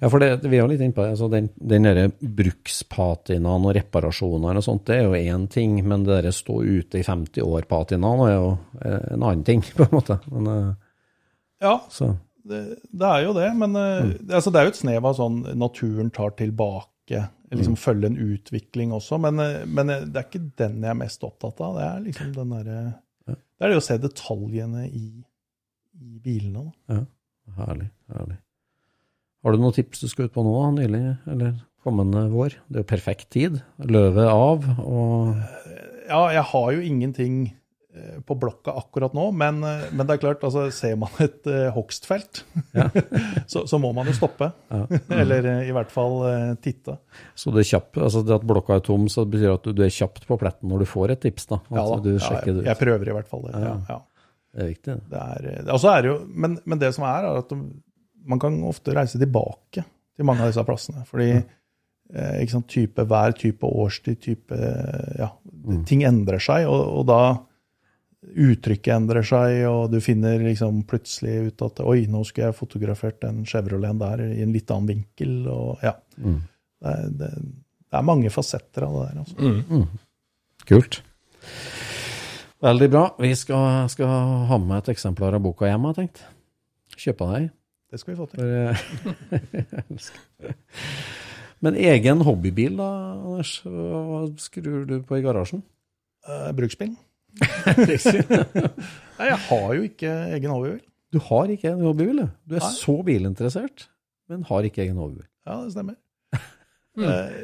Ja, 0.01 0.09
for 0.09 0.21
det, 0.21 0.41
vi 0.43 0.57
er 0.57 0.63
jo 0.63 0.69
litt 0.71 0.81
innpå. 0.83 1.03
Altså 1.13 1.29
den, 1.31 1.47
den 1.55 1.87
derre 1.87 2.07
brukspatinaen 2.19 3.67
og 3.69 3.75
reparasjoner 3.77 4.59
og 4.59 4.65
sånt, 4.65 4.83
det 4.89 4.99
er 4.99 5.07
jo 5.07 5.17
én 5.17 5.47
ting, 5.51 5.77
men 5.87 6.05
det 6.05 6.17
derre 6.17 6.33
stå 6.35 6.59
ute 6.61 6.99
i 6.99 7.05
50 7.07 7.45
år-patinaen 7.45 8.25
er 8.27 8.33
jo 8.35 8.49
eh, 8.81 8.99
en 9.15 9.23
annen 9.23 9.45
ting, 9.47 9.63
på 9.77 9.87
en 9.87 9.95
måte. 9.95 10.19
Men, 10.33 10.51
eh, 10.55 10.73
ja, 11.61 11.75
så, 11.93 12.11
det, 12.47 12.61
det 12.91 13.07
er 13.07 13.25
jo 13.25 13.33
det. 13.37 13.49
Men 13.57 13.75
mm. 13.75 14.11
det- 14.21 14.35
altså, 14.39 14.51
det 14.51 14.59
er 14.61 14.67
jo 14.67 14.73
et 14.73 14.81
snev 14.81 15.07
av 15.09 15.17
sånn 15.19 15.39
naturen 15.59 16.11
tar 16.13 16.35
tilbake. 16.39 17.27
liksom 17.51 17.75
Følge 17.75 18.07
en 18.07 18.17
utvikling 18.17 18.93
også. 18.95 19.19
Men, 19.19 19.39
eh, 19.39 19.65
men 19.67 19.89
eh, 19.89 20.05
det 20.07 20.21
er 20.21 20.27
ikke 20.29 20.45
den 20.57 20.81
jeg 20.81 20.93
er 20.93 20.99
mest 21.01 21.23
opptatt 21.27 21.59
av. 21.61 21.75
Det 21.77 21.87
er 21.87 22.05
liksom 22.07 22.35
den 22.37 22.53
derre 22.55 22.77
Det 23.27 23.67
er 23.67 23.69
det 23.69 23.77
å 23.77 23.83
se 23.85 23.97
detaljene 24.01 24.87
i, 24.89 25.07
i 26.01 26.19
bilene. 26.23 26.71
Da. 26.87 26.95
ja, 26.95 27.03
herlig, 27.59 27.91
herlig. 28.09 28.37
Har 29.41 29.53
du 29.53 29.61
noen 29.61 29.73
tips 29.75 30.01
du 30.01 30.07
skal 30.09 30.27
ut 30.29 30.33
på 30.33 30.43
nå, 30.45 30.53
nylig, 30.77 31.17
eller 31.29 31.55
kommende 31.85 32.27
vår? 32.33 32.55
Det 32.69 32.79
er 32.79 32.83
jo 32.83 32.89
perfekt 32.89 33.29
tid. 33.33 33.61
Løvet 33.77 34.29
av, 34.29 34.65
og 34.81 35.35
Ja, 36.11 36.25
jeg 36.33 36.43
har 36.49 36.71
jo 36.75 36.81
ingenting 36.83 37.35
eh, 37.47 37.60
på 38.23 38.35
blokka 38.39 38.71
akkurat 38.79 39.13
nå, 39.13 39.25
men, 39.35 39.59
eh, 39.67 39.87
men 39.91 40.07
det 40.07 40.15
er 40.15 40.21
klart, 40.21 40.43
altså, 40.47 40.67
ser 40.71 40.95
man 40.99 41.11
et 41.23 41.49
uh, 41.49 41.67
hogstfelt, 41.75 42.43
så, 43.51 43.65
så 43.67 43.79
må 43.83 43.91
man 43.95 44.07
jo 44.07 44.15
stoppe. 44.15 44.47
Eller 45.21 45.49
eh, 45.51 45.65
i 45.67 45.75
hvert 45.75 45.91
fall 45.91 46.15
uh, 46.23 46.53
titte. 46.63 46.95
Så 47.35 47.51
det 47.55 47.65
kjapp, 47.67 47.99
altså 47.99 48.23
det 48.23 48.37
at 48.37 48.47
blokka 48.47 48.79
er 48.79 48.85
tom, 48.87 49.09
så 49.11 49.25
betyr 49.27 49.57
at 49.57 49.67
du, 49.67 49.73
du 49.75 49.83
er 49.83 49.91
kjapt 49.91 50.23
på 50.29 50.39
pletten 50.39 50.71
når 50.71 50.85
du 50.85 50.89
får 50.93 51.17
et 51.17 51.23
tips, 51.27 51.49
da. 51.51 51.59
Altså, 51.67 51.81
Ja, 51.81 51.85
da. 51.91 52.01
du 52.05 52.11
Ja, 52.13 52.31
jeg, 52.39 52.65
jeg 52.69 52.81
prøver 52.85 53.11
i 53.11 53.17
hvert 53.19 53.31
fall 53.31 53.45
det. 53.49 53.53
Ja, 53.59 53.75
ja. 53.89 53.99
Det 54.51 54.63
er 54.63 54.71
viktig. 54.71 54.97
det. 55.11 55.19
Er, 55.19 55.51
altså 55.71 55.91
er 55.93 56.09
jo, 56.09 56.17
men, 56.27 56.57
men 56.67 56.79
det 56.79 56.91
som 56.95 57.05
er, 57.07 57.27
er 57.27 57.43
at 57.43 57.53
man 58.31 58.39
kan 58.39 58.57
ofte 58.67 58.95
reise 58.95 59.19
tilbake 59.19 59.83
til 59.83 60.27
mange 60.27 60.43
av 60.43 60.51
disse 60.51 60.63
plassene. 60.67 61.05
Fordi 61.07 61.29
eh, 61.35 62.41
ikke 62.41 62.55
sant, 62.55 62.67
type 62.71 63.05
vær, 63.07 63.35
type 63.37 63.67
årstid, 63.67 64.19
type 64.23 64.57
ja, 65.19 65.31
Ting 65.87 66.03
endrer 66.07 66.41
seg, 66.41 66.65
og, 66.65 66.81
og 66.99 67.07
da 67.09 67.21
uttrykket 68.21 68.93
endrer 68.93 69.25
seg, 69.25 69.63
og 69.69 69.91
du 69.91 69.97
finner 70.03 70.41
liksom 70.43 70.83
plutselig 70.89 71.49
ut 71.49 71.63
at 71.65 71.81
oi, 71.83 72.05
nå 72.09 72.21
skulle 72.27 72.51
jeg 72.51 72.57
fotografert 72.59 73.17
den 73.23 73.43
Chevroleten 73.49 74.01
der 74.01 74.23
i 74.27 74.43
en 74.45 74.53
litt 74.53 74.71
annen 74.73 74.91
vinkel. 74.91 75.47
og 75.49 75.81
ja. 75.85 75.95
Det, 76.17 76.91
er, 76.93 77.07
det, 77.17 77.31
det 77.41 77.97
er 77.99 78.07
mange 78.07 78.29
fasetter 78.33 78.85
av 78.87 78.99
det 78.99 79.07
der. 79.07 79.23
altså. 79.23 79.85
Kult. 80.69 81.01
Veldig 82.61 82.89
bra. 82.93 83.07
Vi 83.17 83.33
skal, 83.35 83.89
skal 83.89 84.11
ha 84.49 84.61
med 84.61 84.77
et 84.83 84.93
eksemplar 84.93 85.33
av 85.33 85.41
boka 85.41 85.65
hjem, 85.65 85.89
har 85.89 85.97
jeg 85.97 86.03
tenkt. 86.03 86.23
Kjøpe 87.01 87.31
deg. 87.33 87.49
Det 87.91 87.99
skal 87.99 88.13
vi 88.13 88.19
få 88.19 88.27
til. 88.29 88.37
For, 88.37 88.49
eh. 90.39 90.51
Men 91.65 91.77
egen 91.77 92.21
hobbybil, 92.25 92.77
da, 92.77 92.89
Anders? 93.17 93.57
Hva 93.65 94.21
skrur 94.41 94.85
du 94.89 94.99
på 95.05 95.17
i 95.17 95.25
garasjen? 95.25 95.65
Uh, 96.25 96.49
bruksbil? 96.57 96.93
Nei, 99.17 99.27
jeg 99.29 99.39
har 99.47 99.67
jo 99.77 99.83
ikke 99.87 100.11
egen 100.35 100.51
hobbybil. 100.51 100.81
Du 101.11 101.19
har 101.27 101.51
ikke 101.51 101.73
en 101.73 101.83
hobbybil, 101.83 102.23
du. 102.23 102.37
Du 102.47 102.55
er 102.57 102.63
Nei. 102.63 102.71
så 102.77 102.95
bilinteressert, 103.07 103.87
men 104.31 104.45
har 104.47 104.67
ikke 104.67 104.83
egen 104.85 104.99
hobbybil. 104.99 105.27
Ja, 105.47 105.61
det 105.65 105.75
stemmer. 105.75 105.99
Eh, 106.91 107.35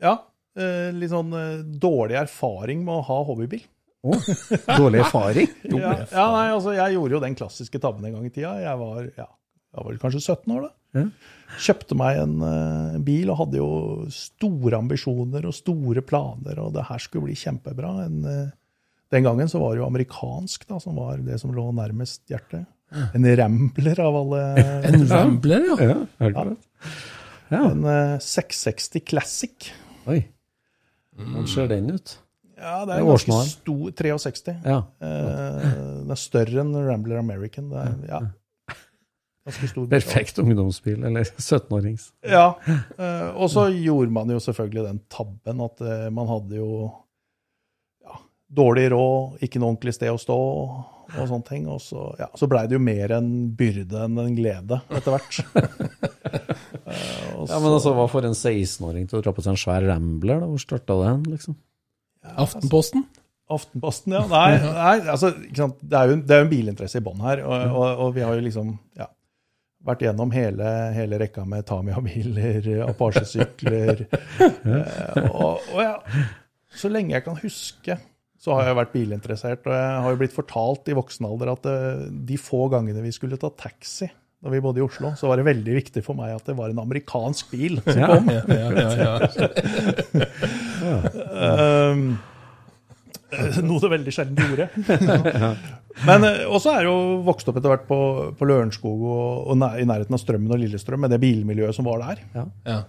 ja. 0.00 0.14
Uh, 0.56 0.88
litt 0.96 1.10
sånn 1.12 1.28
uh, 1.36 1.58
dårlig 1.60 2.16
erfaring 2.16 2.80
med 2.80 2.94
å 2.94 3.02
ha 3.04 3.18
hobbybil. 3.28 3.60
Oh, 4.08 4.28
dårlig 4.78 5.02
erfaring? 5.02 5.50
Ja, 5.68 5.90
ja, 6.08 6.24
nei, 6.32 6.46
altså, 6.54 6.72
jeg 6.78 6.94
gjorde 6.94 7.18
jo 7.18 7.20
den 7.20 7.36
klassiske 7.36 7.80
tabben 7.82 8.06
en 8.08 8.16
gang 8.16 8.24
i 8.24 8.32
tida. 8.32 8.54
Jeg 8.62 8.80
var, 8.80 9.02
ja, 9.18 9.26
jeg 9.28 9.84
var 9.84 9.98
kanskje 10.00 10.22
17 10.22 10.54
år 10.56 10.64
da. 10.64 10.72
Mm. 10.96 11.10
Kjøpte 11.66 11.98
meg 12.00 12.22
en 12.22 12.34
uh, 12.40 12.96
bil 13.04 13.34
og 13.34 13.42
hadde 13.42 13.60
jo 13.60 13.68
store 14.16 14.80
ambisjoner 14.80 15.44
og 15.44 15.58
store 15.60 16.04
planer, 16.08 16.62
og 16.64 16.72
det 16.78 16.86
her 16.88 17.04
skulle 17.04 17.28
bli 17.28 17.36
kjempebra. 17.36 17.92
En, 18.06 18.24
den 19.14 19.26
gangen 19.26 19.48
så 19.48 19.60
var 19.62 19.74
det 19.74 19.82
jo 19.82 19.86
amerikansk, 19.86 20.66
da, 20.68 20.80
som 20.82 20.96
var 20.98 21.20
det 21.22 21.38
som 21.42 21.52
lå 21.54 21.68
nærmest 21.76 22.24
hjertet. 22.30 22.66
En 23.14 23.26
Rambler 23.38 23.98
av 24.00 24.16
alle 24.20 24.42
En 24.88 25.06
Rambler, 25.10 25.66
ja. 25.72 25.76
Ja, 25.82 25.98
hørte 26.22 26.44
ja. 26.44 26.56
Ja. 27.50 27.60
En 27.70 27.84
uh, 27.86 28.18
660 28.22 29.04
Classic. 29.06 29.68
Oi. 30.10 30.24
Hvordan 31.16 31.46
ser 31.50 31.68
den 31.70 31.92
ut? 31.94 32.16
Ja, 32.56 32.80
det 32.86 32.88
Det 32.88 32.96
er 32.96 33.04
er 33.04 33.10
ganske 33.10 33.36
stor 33.50 33.94
63. 34.00 34.56
Ja. 34.64 34.80
Uh, 35.02 35.68
den 36.02 36.14
er 36.14 36.20
større 36.20 36.62
enn 36.62 36.74
Rambler 36.88 37.20
American. 37.20 37.70
Det 37.70 37.82
er, 37.82 37.94
ja, 38.10 38.20
stor. 39.46 39.86
Perfekt 39.90 40.38
ungdomsbil, 40.42 41.04
eller 41.04 41.28
17-årings. 41.50 42.10
Ja, 42.26 42.54
Uh, 42.96 43.36
og 43.36 43.50
så 43.52 43.68
gjorde 43.70 44.10
man 44.10 44.30
jo 44.32 44.40
selvfølgelig 44.40 44.86
den 44.86 45.00
tabben 45.12 45.60
at 45.60 45.82
eh, 45.84 46.06
man 46.14 46.26
hadde 46.30 46.56
jo 46.56 46.68
dårlig 48.46 48.90
råd, 48.92 49.40
ikke 49.42 49.60
noe 49.60 49.72
ordentlig 49.72 49.96
sted 49.96 50.12
å 50.12 50.20
stå 50.20 50.36
og 50.36 51.28
sånne 51.30 51.46
ting. 51.48 51.66
Og 51.70 51.80
så, 51.82 52.08
ja, 52.20 52.28
så 52.38 52.48
blei 52.50 52.64
det 52.68 52.76
jo 52.78 52.82
mer 52.82 53.16
en 53.18 53.30
byrde 53.58 54.04
enn 54.06 54.20
en 54.22 54.36
glede 54.38 54.82
etter 54.90 55.16
hvert. 55.16 55.40
Eh, 56.86 57.32
Ja, 57.50 57.56
men 57.58 57.72
altså, 57.72 57.90
hva 57.96 58.04
får 58.06 58.28
en 58.28 58.36
16-åring 58.36 59.08
til 59.10 59.18
å 59.18 59.22
dra 59.24 59.32
på 59.34 59.42
seg 59.42 59.56
en 59.56 59.58
svær 59.58 59.82
Rambler? 59.88 60.38
da? 60.38 60.46
Hvor 60.46 60.60
starta 60.62 60.94
den, 61.00 61.24
liksom? 61.32 61.56
Aftenposten. 62.38 63.02
Aftenposten, 63.50 64.14
ja. 64.14 64.22
Nei, 64.30 64.60
nei 64.62 64.94
altså, 65.10 65.32
ikke 65.48 65.64
sant? 65.64 65.80
Det, 65.82 65.98
er 65.98 66.12
jo, 66.12 66.16
det 66.22 66.36
er 66.36 66.40
jo 66.40 66.46
en 66.46 66.52
bilinteresse 66.52 67.02
i 67.02 67.04
bånn 67.08 67.24
her. 67.26 67.42
Og, 67.42 67.74
og, 67.74 68.02
og 68.06 68.14
vi 68.14 68.22
har 68.22 68.38
jo 68.38 68.44
liksom 68.46 68.70
ja, 68.98 69.08
vært 69.90 70.06
gjennom 70.06 70.34
hele, 70.34 70.72
hele 70.94 71.20
rekka 71.22 71.42
med 71.48 71.66
Tamia-biler, 71.66 72.70
Apache-sykler. 72.86 74.06
eh, 74.46 75.26
og, 75.26 75.66
og 75.74 75.82
ja, 75.82 75.96
så 76.76 76.90
lenge 76.92 77.16
jeg 77.18 77.26
kan 77.26 77.38
huske, 77.42 77.98
så 78.46 78.54
har 78.54 78.68
jeg 78.68 78.78
vært 78.78 78.94
bilinteressert. 78.94 79.66
Og 79.66 79.74
jeg 79.74 80.04
har 80.04 80.14
jo 80.14 80.20
blitt 80.20 80.36
fortalt 80.36 80.86
i 80.86 80.94
voksen 80.94 81.26
alder 81.26 81.50
at 81.56 81.66
eh, 81.70 82.06
de 82.30 82.38
få 82.38 82.68
gangene 82.70 83.02
vi 83.02 83.14
skulle 83.14 83.40
ta 83.40 83.50
taxi 83.50 84.06
da 84.46 84.52
vi 84.52 84.60
bodde 84.62 84.78
i 84.78 84.84
Oslo, 84.84 85.14
så 85.16 85.30
var 85.30 85.40
det 85.40 85.46
veldig 85.48 85.74
viktig 85.78 86.02
for 86.04 86.14
meg 86.14 86.34
at 86.36 86.46
det 86.46 86.54
var 86.58 86.70
en 86.70 86.82
amerikansk 86.82 87.48
bil 87.50 87.80
som 87.80 88.02
kom. 88.12 88.28
Ja, 88.30 88.42
ja, 88.46 88.68
ja, 88.76 88.90
ja. 89.00 90.28
Um, 90.86 90.92
eh, 91.34 92.35
noe 93.66 93.82
det 93.82 93.90
veldig 93.90 94.14
sjelden 94.14 94.38
gjorde. 94.38 94.66
Men 96.08 96.26
eh, 96.28 96.42
også 96.52 96.74
er 96.76 96.88
jo 96.88 96.96
vokst 97.24 97.48
opp 97.48 97.58
etter 97.58 97.72
hvert 97.72 97.86
på, 97.88 97.98
på 98.36 98.48
Lørenskog 98.48 99.04
og, 99.06 99.46
og 99.52 99.58
nær, 99.60 99.78
i 99.80 99.86
nærheten 99.88 100.16
av 100.16 100.20
Strømmen 100.20 100.52
og 100.52 100.60
Lillestrøm, 100.60 101.02
med 101.06 101.14
det 101.14 101.20
bilmiljøet 101.22 101.76
som 101.76 101.88
var 101.88 102.02
der. 102.04 102.20
ja. 102.68 102.82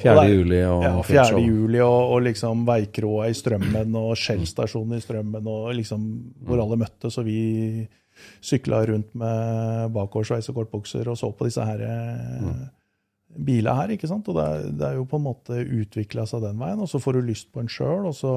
4. 0.00 0.16
Og 0.16 0.32
juli 0.32 0.58
og 0.66 0.84
Ja, 0.84 0.92
4. 1.06 1.44
Juli 1.44 1.80
og, 1.84 2.00
og 2.16 2.26
liksom 2.26 2.66
Veikroa 2.68 3.30
i 3.30 3.38
Strømmen 3.38 3.94
og 4.00 4.10
Shell-stasjonen 4.18 4.98
i 4.98 5.04
Strømmen, 5.04 5.46
og 5.46 5.70
liksom 5.78 6.10
hvor 6.48 6.64
alle 6.64 6.80
møttes, 6.80 7.20
og 7.20 7.28
vi 7.30 7.86
sykla 8.44 8.82
rundt 8.90 9.14
med 9.16 9.94
bakoversveis 9.94 10.50
og 10.52 10.58
kortbukser 10.58 11.08
og 11.08 11.16
så 11.16 11.30
på 11.32 11.46
disse 11.48 11.64
her 11.64 11.86
mm 11.86 12.68
bilene 13.30 13.74
her, 13.78 13.92
ikke 13.94 14.08
sant? 14.10 14.28
Og 14.30 14.38
det 14.38 14.46
er, 14.46 14.64
det 14.74 14.86
er 14.88 14.98
jo 14.98 15.06
på 15.08 15.20
en 15.20 15.26
måte 15.28 15.60
utvikla 15.62 16.26
seg 16.28 16.42
den 16.44 16.58
veien, 16.60 16.80
og 16.82 16.90
så 16.90 17.00
får 17.02 17.18
du 17.18 17.28
lyst 17.30 17.50
på 17.54 17.62
en 17.62 17.70
sjøl, 17.70 18.08
og 18.10 18.16
så 18.16 18.34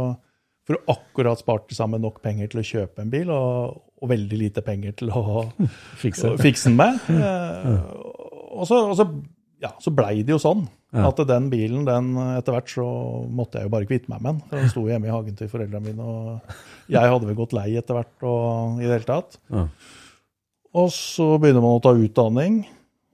får 0.67 0.77
du 0.79 0.91
akkurat 0.93 1.39
sparte 1.41 1.75
sammen 1.75 2.01
nok 2.03 2.21
penger 2.23 2.47
til 2.53 2.61
å 2.61 2.67
kjøpe 2.67 3.03
en 3.03 3.11
bil, 3.13 3.31
og, 3.33 3.81
og 4.03 4.09
veldig 4.11 4.37
lite 4.39 4.63
penger 4.65 4.95
til 5.01 5.11
å 5.11 5.43
Fikse. 6.03 6.35
den 6.69 6.77
med. 6.79 6.99
Eh, 7.09 7.73
og 8.53 8.67
så, 8.69 8.79
og 8.91 8.95
så, 8.99 9.07
ja, 9.63 9.73
så 9.81 9.91
blei 9.95 10.21
det 10.23 10.35
jo 10.35 10.39
sånn 10.41 10.65
Ja. 10.93 11.07
at 11.09 11.17
den 11.25 11.47
bilen, 11.49 11.87
den 11.87 12.11
etter 12.37 12.53
hvert 12.53 12.69
så 12.69 12.83
måtte 13.33 13.57
jeg 13.57 13.65
jo 13.65 13.71
bare 13.73 13.87
kvitte 13.89 14.11
meg 14.13 14.21
med 14.21 14.35
den. 14.37 14.41
Den 14.51 14.69
sto 14.69 14.83
hjemme 14.85 15.07
i 15.09 15.13
hagen 15.13 15.35
til 15.39 15.49
foreldrene 15.49 15.81
mine, 15.87 16.05
og 16.05 16.53
jeg 16.93 17.09
hadde 17.09 17.25
vel 17.31 17.39
gått 17.39 17.55
lei 17.57 17.71
etter 17.79 17.97
hvert 17.97 18.25
og, 18.29 18.77
i 18.77 18.85
det 18.85 18.99
hele 18.99 19.07
tatt. 19.07 19.39
Ja. 19.49 19.63
Og 20.77 20.91
så 20.93 21.31
begynner 21.41 21.65
man 21.65 21.79
å 21.79 21.81
ta 21.81 21.95
utdanning, 21.97 22.59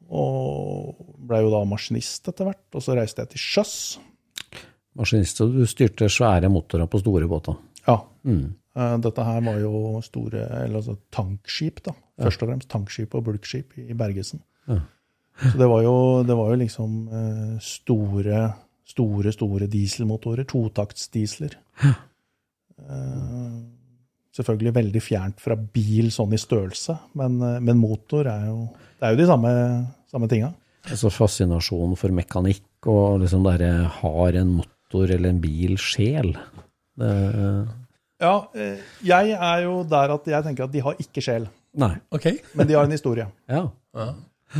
og 0.09 0.99
blei 1.29 1.39
jo 1.45 1.51
da 1.53 1.61
maskinist 1.69 2.27
etter 2.31 2.47
hvert. 2.49 2.65
Og 2.75 2.83
så 2.83 2.95
reiste 2.97 3.23
jeg 3.23 3.31
til 3.35 3.43
sjøs. 3.45 3.73
Maskinist, 4.99 5.39
og 5.45 5.55
du 5.55 5.63
styrte 5.69 6.09
svære 6.11 6.49
motorer 6.51 6.89
på 6.91 6.99
store 6.99 7.27
båter. 7.31 7.55
Ja. 7.87 7.97
Mm. 8.27 8.53
eh, 8.75 8.95
Dette 9.05 9.25
her 9.25 9.41
var 9.45 9.59
jo 9.61 10.01
store, 10.03 10.45
eller 10.63 10.81
altså 10.81 10.97
tankskip, 11.15 11.83
da. 11.85 11.95
Først 12.19 12.43
og 12.43 12.49
fremst 12.51 12.69
tankskip 12.71 13.15
og 13.15 13.23
bulkskip 13.29 13.77
i 13.79 13.95
Bergesen. 13.95 14.41
Ja. 14.67 14.81
Så 15.39 15.55
det 15.55 15.69
var 15.71 15.85
jo, 15.85 15.95
det 16.27 16.35
var 16.35 16.49
jo 16.51 16.59
liksom 16.59 16.95
eh, 17.15 17.57
store, 17.63 18.41
store, 18.83 19.31
store 19.31 19.69
dieselmotorer. 19.71 20.43
Totaktsdiesler. 20.49 21.55
Eh, 21.87 23.59
selvfølgelig 24.35 24.75
veldig 24.75 25.03
fjernt 25.03 25.39
fra 25.43 25.55
bil 25.55 26.11
sånn 26.15 26.35
i 26.35 26.39
størrelse, 26.39 26.97
men, 27.19 27.39
men 27.63 27.79
motor 27.79 28.27
er 28.31 28.49
jo 28.51 28.65
Det 28.99 29.07
er 29.07 29.15
jo 29.15 29.21
de 29.21 29.29
samme, 29.31 29.51
samme 30.11 30.27
tinga. 30.31 30.51
Altså 30.89 31.11
fascinasjonen 31.11 31.95
for 31.99 32.11
mekanikk 32.15 32.87
og 32.91 33.21
liksom 33.23 33.43
derre 33.47 33.71
har 33.99 34.37
en 34.39 34.57
motor 34.59 34.75
eller 34.93 35.29
en 35.29 35.41
bil 35.43 35.77
sjel. 35.81 36.33
Det, 36.99 37.11
Ja, 38.19 38.49
eh, 38.51 38.79
jeg 39.07 39.31
er 39.31 39.61
jo 39.63 39.83
der 39.87 40.11
at 40.11 40.25
jeg 40.27 40.43
tenker 40.43 40.65
at 40.65 40.73
de 40.73 40.81
har 40.83 40.97
ikke 40.99 41.21
sjel, 41.23 41.45
nei. 41.79 41.93
Okay. 42.11 42.41
men 42.51 42.67
de 42.67 42.75
har 42.75 42.83
en 42.83 42.91
historie. 42.91 43.29
Ja. 43.47 43.69
Ja. 43.95 44.09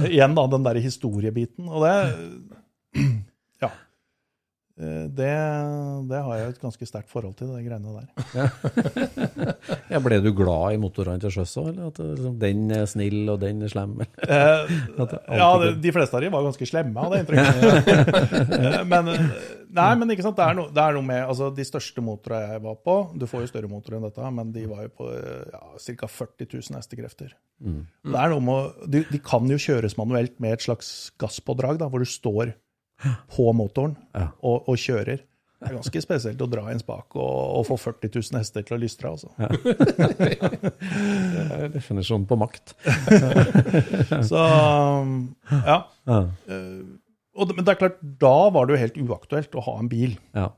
Igjen 0.08 0.36
da, 0.38 0.46
den 0.48 0.64
der 0.64 0.80
historiebiten. 0.80 1.68
Og 1.68 1.84
det. 1.84 1.96
Eh, 2.96 3.10
Det, 4.80 5.32
det 6.08 6.20
har 6.24 6.38
jeg 6.40 6.52
et 6.54 6.62
ganske 6.62 6.86
sterkt 6.88 7.10
forhold 7.12 7.34
til, 7.36 7.50
de 7.52 7.66
greiene 7.66 7.92
der. 7.98 8.06
ja. 9.92 10.00
Ble 10.00 10.20
du 10.24 10.30
glad 10.32 10.78
i 10.78 10.80
motorene 10.80 11.20
til 11.20 11.34
sjøs 11.36 11.58
òg, 11.60 11.82
at 11.90 12.00
liksom, 12.00 12.38
den 12.40 12.62
er 12.72 12.86
snill 12.88 13.28
og 13.34 13.42
den 13.42 13.66
er 13.68 13.74
slem? 13.74 13.98
Eh, 14.24 14.72
ja, 15.42 15.50
de 15.84 15.94
fleste 15.96 16.16
av 16.16 16.24
dem 16.24 16.32
var 16.32 16.48
ganske 16.48 16.70
slemme, 16.70 16.96
hadde 16.96 17.20
jeg 17.20 17.26
inntrykk 17.26 17.50
av. 17.50 17.58
Eh, 18.60 18.82
men, 18.88 19.08
eh, 19.12 19.50
nei, 19.76 19.90
men 20.00 20.12
ikke 20.14 20.24
sant, 20.26 20.38
det 20.38 20.46
er, 20.46 20.56
no, 20.58 20.66
det 20.74 20.82
er 20.82 20.96
noe 20.96 21.06
med 21.06 21.22
altså, 21.22 21.50
De 21.56 21.64
største 21.66 22.02
motorene 22.04 22.56
jeg 22.56 22.62
var 22.64 22.78
på 22.84 22.96
Du 23.20 23.26
får 23.30 23.44
jo 23.44 23.50
større 23.52 23.70
motorer 23.72 23.98
enn 23.98 24.08
dette, 24.08 24.32
men 24.36 24.52
de 24.56 24.64
var 24.70 24.84
jo 24.86 24.92
på 25.02 25.10
eh, 25.14 25.54
ja, 25.54 25.62
ca. 26.02 26.10
40 26.12 26.50
000 26.56 26.80
hestekrefter. 26.80 27.36
Det 27.60 28.16
er 28.16 28.34
noe 28.34 28.44
med, 28.44 28.82
de, 28.92 29.04
de 29.12 29.22
kan 29.24 29.48
jo 29.50 29.60
kjøres 29.60 29.98
manuelt 30.00 30.40
med 30.44 30.58
et 30.58 30.66
slags 30.66 31.12
gasspådrag, 31.22 31.80
da, 31.82 31.90
hvor 31.92 32.04
du 32.04 32.10
står 32.10 32.54
på 33.36 33.50
motoren 33.56 33.96
og, 34.16 34.68
og 34.70 34.76
kjører. 34.80 35.26
Det 35.60 35.68
er 35.68 35.76
ganske 35.76 36.02
spesielt 36.06 36.40
å 36.40 36.48
dra 36.48 36.62
en 36.72 36.80
spak 36.80 37.18
og, 37.20 37.40
og 37.60 37.66
få 37.68 37.76
40 37.82 38.14
000 38.16 38.38
hester 38.40 38.64
til 38.64 38.78
å 38.78 38.80
lystre. 38.80 39.10
Altså. 39.12 39.28
Det 40.30 41.44
er 41.58 41.74
definisjonen 41.74 42.28
på 42.30 42.38
makt. 42.40 42.76
Så 44.30 44.40
ja. 44.40 45.78
Ja. 46.08 46.22
Eh, 46.48 46.80
og, 47.40 47.54
men 47.56 47.64
det 47.64 47.72
er 47.74 47.80
klart, 47.80 48.00
da 48.20 48.50
var 48.52 48.68
det 48.68 48.76
jo 48.76 48.82
helt 48.82 48.98
uaktuelt 49.06 49.54
å 49.56 49.64
ha 49.68 49.76
en 49.80 49.92
bil. 49.92 50.16
ja. 50.36 50.50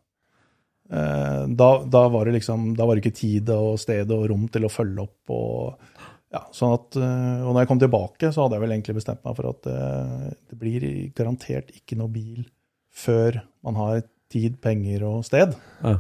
Eh, 0.91 1.43
Da, 1.57 1.69
da 1.87 2.01
var 2.11 2.25
det 2.27 2.33
liksom, 2.39 2.71
da 2.77 2.85
var 2.85 2.97
det 2.97 3.03
ikke 3.05 3.19
tid 3.21 3.49
og 3.53 3.77
sted 3.81 4.09
og 4.11 4.25
rom 4.31 4.47
til 4.51 4.65
å 4.67 4.71
følge 4.71 5.05
opp. 5.05 5.33
Og, 5.33 5.90
ja, 6.31 6.45
sånn 6.55 6.73
at, 6.77 6.95
eh, 6.95 7.43
og 7.43 7.51
når 7.51 7.63
jeg 7.63 7.69
kom 7.71 7.79
tilbake, 7.81 8.31
så 8.31 8.45
hadde 8.45 8.57
jeg 8.57 8.63
vel 8.63 8.73
egentlig 8.77 8.97
bestemt 9.01 9.23
meg 9.27 9.37
for 9.37 9.51
at 9.51 9.67
det, 9.67 10.33
det 10.51 10.59
blir 10.59 10.87
garantert 11.17 11.71
ikke 11.75 11.99
noe 11.99 12.11
bil 12.13 12.45
før 12.91 13.41
man 13.65 13.79
har 13.79 14.03
tid, 14.31 14.57
penger 14.63 15.03
og 15.09 15.25
sted. 15.27 15.55
Ja. 15.83 15.97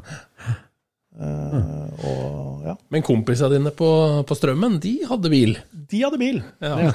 Uh, 1.11 1.91
og 2.07 2.61
ja, 2.63 2.77
Men 2.93 3.03
kompisene 3.03 3.57
dine 3.57 3.73
på, 3.75 3.87
på 4.23 4.35
Strømmen, 4.37 4.77
de 4.79 4.93
hadde 5.09 5.31
bil. 5.33 5.57
de 5.91 5.99
hadde 6.05 6.19
bil. 6.21 6.39
Ja. 6.63 6.93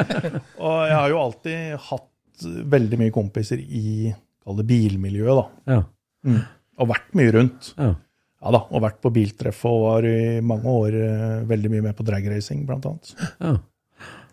Og 0.64 0.78
jeg 0.88 0.94
har 0.96 1.12
jo 1.12 1.20
alltid 1.20 1.74
hatt 1.90 2.46
veldig 2.72 3.00
mye 3.02 3.12
kompiser 3.12 3.60
i 3.60 4.14
kall 4.40 4.56
det 4.62 4.64
bilmiljøet, 4.70 5.42
da. 5.42 5.74
Ja. 5.76 6.40
Og 6.80 6.88
vært 6.94 7.12
mye 7.18 7.34
rundt. 7.36 7.72
Ja. 7.76 7.92
Ja 8.38 8.52
da, 8.54 8.60
og 8.70 8.82
vært 8.84 9.00
på 9.02 9.10
biltreff 9.10 9.64
og 9.66 9.80
var 9.82 10.06
i 10.06 10.38
mange 10.46 10.70
år 10.70 10.94
eh, 10.94 11.40
veldig 11.48 11.70
mye 11.72 11.86
med 11.88 11.96
på 11.98 12.06
dragracing, 12.06 12.62
blant 12.68 12.86
annet. 12.86 13.10
Ja. 13.42 13.56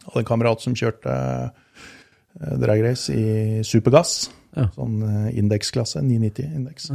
Hadde 0.06 0.22
en 0.22 0.28
kamerat 0.30 0.62
som 0.62 0.76
kjørte 0.78 1.16
eh, 1.16 2.56
dragrace 2.62 3.16
i 3.16 3.64
supergass. 3.66 4.28
Ja. 4.56 4.68
Sånn 4.76 5.02
eh, 5.02 5.32
indeksklasse, 5.42 6.04
990-indeks. 6.06 6.92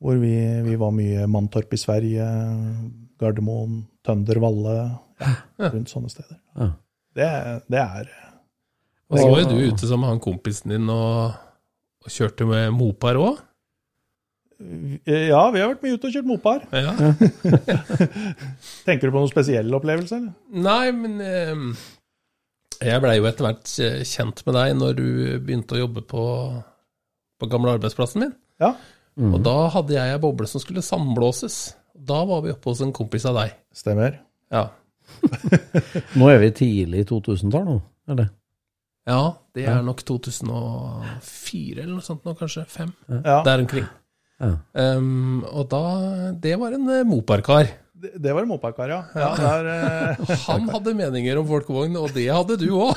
Hvor 0.00 0.22
vi, 0.22 0.32
vi 0.64 0.78
var 0.80 0.94
mye 0.96 1.26
Mantorp 1.28 1.74
i 1.74 1.80
Sverige, 1.80 2.28
Gardermoen, 3.20 3.82
Tønder, 4.06 4.38
Valle, 4.40 4.78
ja, 5.20 5.34
rundt 5.66 5.90
sånne 5.90 6.14
steder. 6.14 6.38
Ja. 6.54 6.70
Det, 7.18 7.28
det 7.66 7.80
er 7.82 8.10
Og 9.10 9.18
så 9.18 9.26
var 9.26 9.42
jo 9.42 9.50
du 9.50 9.64
ute 9.66 9.82
sammen 9.82 10.06
med 10.06 10.12
han 10.14 10.22
kompisen 10.22 10.70
din 10.72 10.86
og, 10.94 11.34
og 12.06 12.14
kjørte 12.14 12.46
med 12.48 12.70
mopar 12.78 13.18
òg. 13.18 13.42
Ja, 15.08 15.42
vi 15.54 15.60
har 15.62 15.70
vært 15.70 15.84
mye 15.86 15.96
ute 15.96 16.08
og 16.10 16.12
kjørt 16.14 16.28
mopar. 16.28 16.66
Ja. 16.74 16.92
Tenker 18.86 19.08
du 19.08 19.14
på 19.14 19.22
noen 19.22 19.30
spesiell 19.32 19.72
opplevelse? 19.78 20.18
eller? 20.18 20.34
Nei, 20.66 20.90
men 20.96 21.16
eh, 21.24 21.64
jeg 22.90 23.00
blei 23.04 23.16
jo 23.18 23.28
etter 23.30 23.46
hvert 23.48 23.72
eh, 23.84 24.00
kjent 24.08 24.42
med 24.46 24.56
deg 24.58 24.74
når 24.78 24.96
du 24.98 25.06
begynte 25.44 25.76
å 25.78 25.82
jobbe 25.82 26.04
på, 26.08 26.24
på 27.40 27.50
gamle 27.52 27.76
arbeidsplassen 27.78 28.26
min. 28.26 28.34
Ja, 28.62 28.74
Mm. 29.18 29.32
Og 29.36 29.40
da 29.44 29.52
hadde 29.74 29.92
jeg 29.92 30.14
ei 30.14 30.20
boble 30.22 30.46
som 30.48 30.62
skulle 30.62 30.80
samblåses. 30.86 31.54
Da 31.92 32.20
var 32.24 32.44
vi 32.44 32.52
oppe 32.54 32.70
hos 32.70 32.78
en 32.80 32.92
kompis 32.94 33.24
av 33.28 33.34
deg. 33.36 33.56
stemmer. 33.76 34.14
Ja. 34.54 34.68
Nå 36.18 36.28
er 36.30 36.38
vi 36.40 36.50
tidlig 36.56 37.02
i 37.02 37.08
2000-tall, 37.10 37.66
nå? 37.66 37.74
Er 38.08 38.20
det? 38.22 38.28
ja, 39.10 39.18
det 39.58 39.66
er 39.66 39.82
nok 39.84 40.00
2004 40.06 41.82
eller 41.82 41.96
noe 41.96 42.06
sånt 42.06 42.24
nå, 42.24 42.36
kanskje. 42.38 42.64
Fem. 42.70 42.94
Ja, 43.10 43.40
Der 43.44 43.64
omkring. 43.66 43.90
Ja. 44.40 44.56
Um, 44.96 45.44
og 45.44 45.68
da 45.68 46.32
Det 46.40 46.56
var 46.60 46.72
en 46.72 46.88
eh, 46.88 47.04
Mopar-kar. 47.04 47.68
det, 48.00 48.10
det 48.16 48.32
var 48.32 48.42
en 48.42 48.48
moparkar, 48.48 48.88
ja. 48.88 49.02
ja 49.12 49.28
der, 49.36 49.66
eh, 49.68 50.30
Han 50.48 50.68
hadde 50.72 50.94
meninger 50.96 51.36
om 51.36 51.48
folkevogn, 51.48 51.96
og 52.00 52.14
det 52.16 52.24
hadde 52.32 52.56
du 52.56 52.70
òg. 52.78 52.96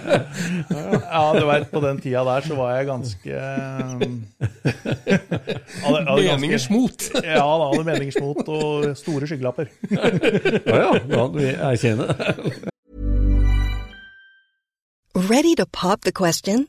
ja, 1.14 1.22
du 1.32 1.46
veit, 1.48 1.70
på 1.72 1.80
den 1.80 2.00
tida 2.04 2.24
der 2.28 2.44
så 2.44 2.58
var 2.58 2.74
jeg 2.76 2.88
ganske 2.90 3.30
eh, 3.32 3.94
hadde, 5.86 6.02
hadde 6.10 6.26
Meningers 6.34 6.68
mot. 6.70 7.08
Ja, 7.30 7.46
da 7.46 7.70
hadde 7.70 7.86
meningers 7.88 8.20
mot 8.20 8.44
og 8.44 8.90
store 9.00 9.30
skyggelapper. 9.30 9.72
ja, 9.88 10.12
ja, 10.68 10.90
ja, 11.14 11.24
du 11.32 11.40
erkjenner 11.70 12.12
det. 12.12 12.68
Ready 15.16 15.54
to 15.56 15.66
pop 15.66 16.02
the 16.02 16.12
question? 16.12 16.68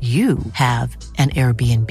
you 0.00 0.38
have 0.52 0.96
an 1.16 1.30
Airbnb. 1.30 1.90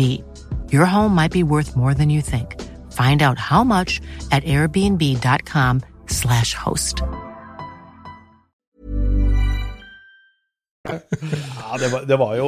Your 0.71 0.85
home 0.85 1.15
might 1.15 1.31
be 1.31 1.43
worth 1.43 1.75
more 1.75 1.95
than 1.95 2.11
you 2.11 2.21
think. 2.21 2.61
Find 2.91 3.23
out 3.23 3.39
how 3.39 3.63
much 3.63 4.01
at 4.31 4.43
airbnb.com/slash 4.43 6.53
host. 6.53 7.01
Ja, 10.83 11.77
det 11.79 11.87
var, 11.93 12.01
det 12.05 12.17
var 12.19 12.35
jo 12.35 12.47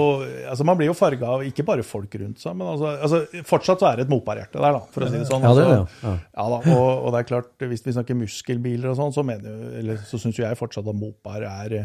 altså 0.50 0.64
Man 0.68 0.76
blir 0.78 0.88
jo 0.90 0.94
farga 0.98 1.26
av 1.38 1.44
ikke 1.48 1.64
bare 1.64 1.84
folk 1.88 2.16
rundt 2.20 2.42
seg, 2.42 2.52
men 2.60 2.68
altså, 2.68 2.88
altså 3.08 3.44
fortsatt 3.48 3.80
så 3.80 3.88
er 3.88 3.96
det 3.96 4.04
et 4.06 4.12
moparhjerte 4.12 4.60
der, 4.60 4.76
da, 4.76 4.82
for 4.92 5.02
å 5.06 5.08
si 5.08 5.22
det 5.22 5.28
sånn. 5.30 5.46
Ja, 5.46 5.54
det 5.56 5.64
er 5.64 5.70
Altså, 5.78 6.04
ja. 6.04 6.12
ja 6.36 6.46
da, 6.52 6.58
og, 6.76 6.90
og 7.00 7.10
det 7.16 7.20
er 7.22 7.30
klart, 7.30 7.52
hvis 7.64 7.86
vi 7.86 7.94
snakker 7.96 8.16
muskelbiler 8.20 8.92
og 8.92 8.98
sånn, 9.00 9.16
så 9.16 9.24
mener 9.28 9.52
eller 9.80 9.96
så 10.04 10.18
syns 10.20 10.38
jo 10.40 10.44
jeg 10.44 10.60
fortsatt 10.60 10.90
at 10.92 11.00
mopar 11.00 11.42
er 11.48 11.78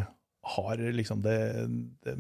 har 0.57 0.77
liksom 0.99 1.19
det, 1.23 1.39
det 2.03 2.13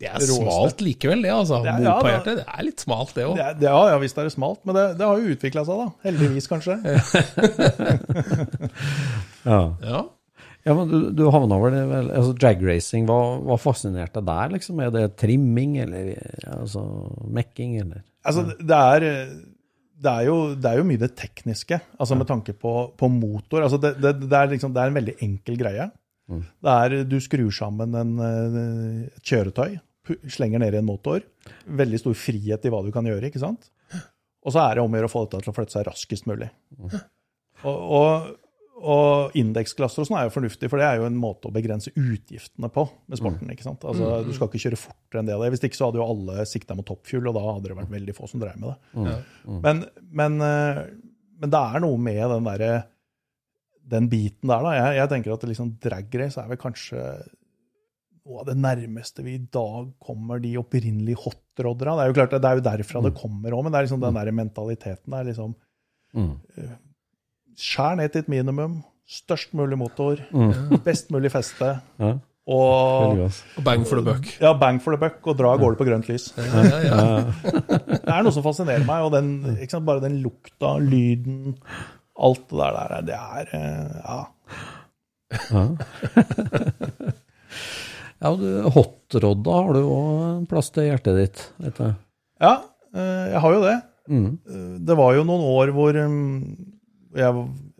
Det 0.00 0.08
er 0.08 0.16
råeste. 0.16 0.36
smalt 0.40 0.80
likevel, 0.84 1.22
det, 1.26 1.30
altså. 1.34 1.58
Det 1.64 1.72
er- 1.74 1.82
ja, 1.84 1.96
det, 2.24 2.36
det 2.40 2.44
er 2.48 2.64
litt 2.64 2.80
smalt, 2.80 3.10
det 3.18 3.26
òg. 3.28 3.36
Ja, 3.36 3.50
det, 3.52 3.66
ja, 3.68 3.80
ja, 3.92 3.98
visst 4.00 4.16
er 4.18 4.24
det 4.30 4.32
smalt, 4.32 4.62
men 4.64 4.78
det, 4.78 4.84
det 4.96 5.04
har 5.10 5.20
jo 5.20 5.34
utvikla 5.34 5.64
seg, 5.68 5.82
da. 5.82 5.88
Heldigvis, 6.08 6.48
kanskje. 6.48 6.78
Ja. 9.44 9.60
Ja. 9.82 10.00
ja, 10.66 10.74
men 10.76 10.88
du, 10.90 10.96
du 11.16 11.22
havna 11.32 11.56
vel 11.62 12.10
altså 12.12 12.34
Dragracing, 12.36 13.06
hva, 13.08 13.16
hva 13.48 13.56
fascinerte 13.60 14.20
deg 14.20 14.28
der, 14.28 14.50
liksom? 14.56 14.82
Er 14.84 14.92
det 14.94 15.06
trimming, 15.20 15.78
eller 15.84 16.10
altså 16.58 16.82
mekking, 17.32 17.78
eller? 17.80 18.02
Altså, 18.28 18.44
det 18.60 18.76
er, 18.76 19.06
det 20.00 20.12
er, 20.12 20.26
jo, 20.28 20.36
det 20.60 20.68
er 20.74 20.80
jo 20.82 20.84
mye 20.90 21.00
det 21.00 21.14
tekniske, 21.18 21.80
altså 22.00 22.18
med 22.20 22.28
tanke 22.28 22.52
på, 22.56 22.74
på 23.00 23.08
motor. 23.12 23.64
Altså 23.64 23.80
det, 23.80 23.94
det, 24.00 24.14
det, 24.26 24.32
er 24.36 24.52
liksom, 24.52 24.74
det 24.76 24.82
er 24.84 24.92
en 24.92 25.00
veldig 25.00 25.16
enkel 25.24 25.56
greie. 25.60 25.88
Det 26.30 26.70
er, 26.76 26.98
du 27.10 27.16
skrur 27.18 27.48
sammen 27.50 27.96
en, 27.98 28.10
eh, 28.22 29.06
et 29.16 29.24
kjøretøy, 29.32 29.72
slenger 30.30 30.62
ned 30.62 30.74
i 30.76 30.80
en 30.80 30.88
motor. 30.88 31.24
Veldig 31.66 32.00
stor 32.02 32.16
frihet 32.18 32.64
i 32.66 32.72
hva 32.72 32.82
du 32.86 32.90
kan 32.94 33.06
gjøre, 33.08 33.30
ikke 33.30 33.42
sant? 33.42 33.70
Og 34.40 34.54
så 34.54 34.62
er 34.64 34.78
det 34.78 34.84
om 34.84 34.92
å 34.94 34.96
gjøre 35.00 35.08
å 35.10 35.12
få 35.12 35.24
dette 35.26 35.42
til 35.44 35.52
å 35.52 35.56
flytte 35.56 35.74
seg 35.76 35.88
raskest 35.88 36.28
mulig. 36.30 36.48
Og, 36.80 37.82
og, 37.92 38.30
og 38.80 39.34
indeksklasser 39.36 40.00
og 40.00 40.08
sånn 40.08 40.16
er 40.16 40.28
jo 40.30 40.32
fornuftig, 40.32 40.70
for 40.72 40.80
det 40.80 40.86
er 40.88 41.00
jo 41.02 41.08
en 41.10 41.18
måte 41.20 41.50
å 41.50 41.52
begrense 41.52 41.92
utgiftene 41.92 42.70
på 42.72 42.86
med 43.10 43.20
sporten. 43.20 43.50
ikke 43.52 43.66
sant? 43.66 43.84
Altså, 43.84 44.22
Du 44.24 44.32
skal 44.32 44.48
ikke 44.48 44.62
kjøre 44.64 44.78
fortere 44.80 45.20
enn 45.20 45.28
det. 45.28 45.36
Hvis 45.52 45.66
ikke 45.68 45.76
så 45.76 45.90
hadde 45.90 46.00
jo 46.00 46.06
alle 46.08 46.46
sikta 46.48 46.76
mot 46.78 46.88
toppfjul, 46.88 47.28
og 47.28 47.36
da 47.36 47.42
hadde 47.50 47.68
det 47.68 47.76
vært 47.82 47.92
veldig 47.92 48.16
få 48.16 48.30
som 48.32 48.40
drev 48.40 48.56
med 48.62 48.72
det. 48.72 49.18
Men, 49.66 49.84
men, 50.22 50.40
eh, 50.46 50.80
men 51.44 51.52
det 51.52 51.60
er 51.60 51.84
noe 51.84 52.00
med 52.00 52.24
den 52.32 52.48
derre 52.48 52.72
den 53.90 54.06
biten 54.08 54.46
der, 54.48 54.62
da. 54.62 54.72
Jeg, 54.76 54.96
jeg 55.00 55.10
tenker 55.10 55.32
at 55.34 55.44
liksom 55.50 55.70
dragrace 55.82 56.38
er 56.40 56.48
vel 56.52 56.58
kanskje 56.62 57.04
noe 58.26 58.42
av 58.42 58.46
det 58.50 58.56
nærmeste 58.60 59.24
vi 59.24 59.34
i 59.38 59.42
dag 59.52 59.88
kommer 60.02 60.40
de 60.42 60.52
opprinnelige 60.60 61.18
hotroddera. 61.24 61.96
Det 61.96 62.04
er 62.04 62.10
jo 62.12 62.16
klart, 62.20 62.34
det 62.36 62.50
er 62.50 62.60
jo 62.60 62.64
derfra 62.68 63.02
det 63.06 63.14
kommer 63.18 63.56
òg, 63.56 63.64
men 63.64 63.72
det 63.72 63.78
er 63.80 63.86
liksom 63.88 64.02
den 64.04 64.18
der 64.20 64.32
mentaliteten 64.44 65.16
der 65.16 65.24
liksom 65.32 65.54
Mm. 66.10 66.32
Skjær 67.54 67.94
ned 68.00 68.10
til 68.10 68.24
et 68.24 68.28
minimum. 68.32 68.80
Størst 69.06 69.52
mulig 69.54 69.76
motor. 69.78 70.18
Best 70.82 71.10
mulig 71.14 71.30
feste. 71.30 71.68
Ja, 72.02 72.08
Og. 72.50 73.20
Og 73.20 73.62
bang 73.62 73.84
for 73.86 74.00
the 74.00 74.02
buck. 74.08 74.26
ja, 74.40 74.50
bang 74.58 74.80
for 74.82 74.96
the 74.96 74.98
buck, 74.98 75.20
og 75.30 75.36
dra 75.38 75.52
av 75.54 75.60
gårde 75.62 75.78
på 75.78 75.86
grønt 75.86 76.08
lys. 76.10 76.32
Ja, 76.34 76.64
ja, 76.66 76.80
ja. 76.82 76.98
Det 78.00 78.10
er 78.10 78.22
noe 78.26 78.32
som 78.34 78.42
fascinerer 78.42 78.82
meg, 78.88 79.04
og 79.06 79.12
den, 79.14 79.30
ikke 79.60 79.76
sant, 79.76 79.86
bare 79.86 80.02
den 80.02 80.18
lukta, 80.24 80.72
lyden, 80.82 81.54
alt 82.18 82.48
det 82.50 82.58
der, 82.58 82.72
der 82.90 83.06
det 83.06 83.14
er 83.14 83.46
ja 83.54 84.18
Ja. 85.54 85.64
Ja, 88.20 88.30
hotrodda 88.76 89.50
har 89.64 89.72
du 89.74 89.80
òg 89.86 90.20
en 90.40 90.46
plass 90.50 90.68
til 90.74 90.84
hjertet 90.90 91.16
ditt, 91.16 91.38
vet 91.64 91.78
jeg. 91.80 91.94
Ja, 92.40 92.54
eh, 92.94 93.26
jeg 93.32 93.40
har 93.46 93.52
jo 93.56 93.62
det. 93.64 93.78
Mm. 94.10 94.26
Eh, 94.50 94.78
Det 94.90 94.96
var 94.98 95.14
jo 95.16 95.24
noen 95.24 95.44
år 95.54 95.72
hvor 95.76 95.96
um, 96.04 96.16
jeg, 97.16 97.30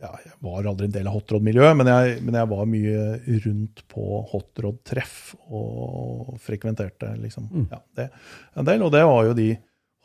ja, 0.01 0.11
jeg 0.25 0.33
var 0.43 0.65
aldri 0.71 0.85
en 0.89 0.95
del 0.97 1.07
av 1.11 1.15
hotrod-miljøet, 1.19 1.77
men, 1.79 1.87
men 2.27 2.35
jeg 2.41 2.49
var 2.51 2.65
mye 2.67 3.03
rundt 3.45 3.83
på 3.93 4.03
hotrod-treff 4.33 5.35
og 5.51 6.35
frekventerte 6.43 7.13
liksom, 7.21 7.51
ja, 7.71 7.79
det 8.01 8.09
en 8.57 8.65
del. 8.67 8.83
Og 8.87 8.91
det 8.97 9.05
var 9.07 9.29
jo 9.29 9.35
de 9.39 9.51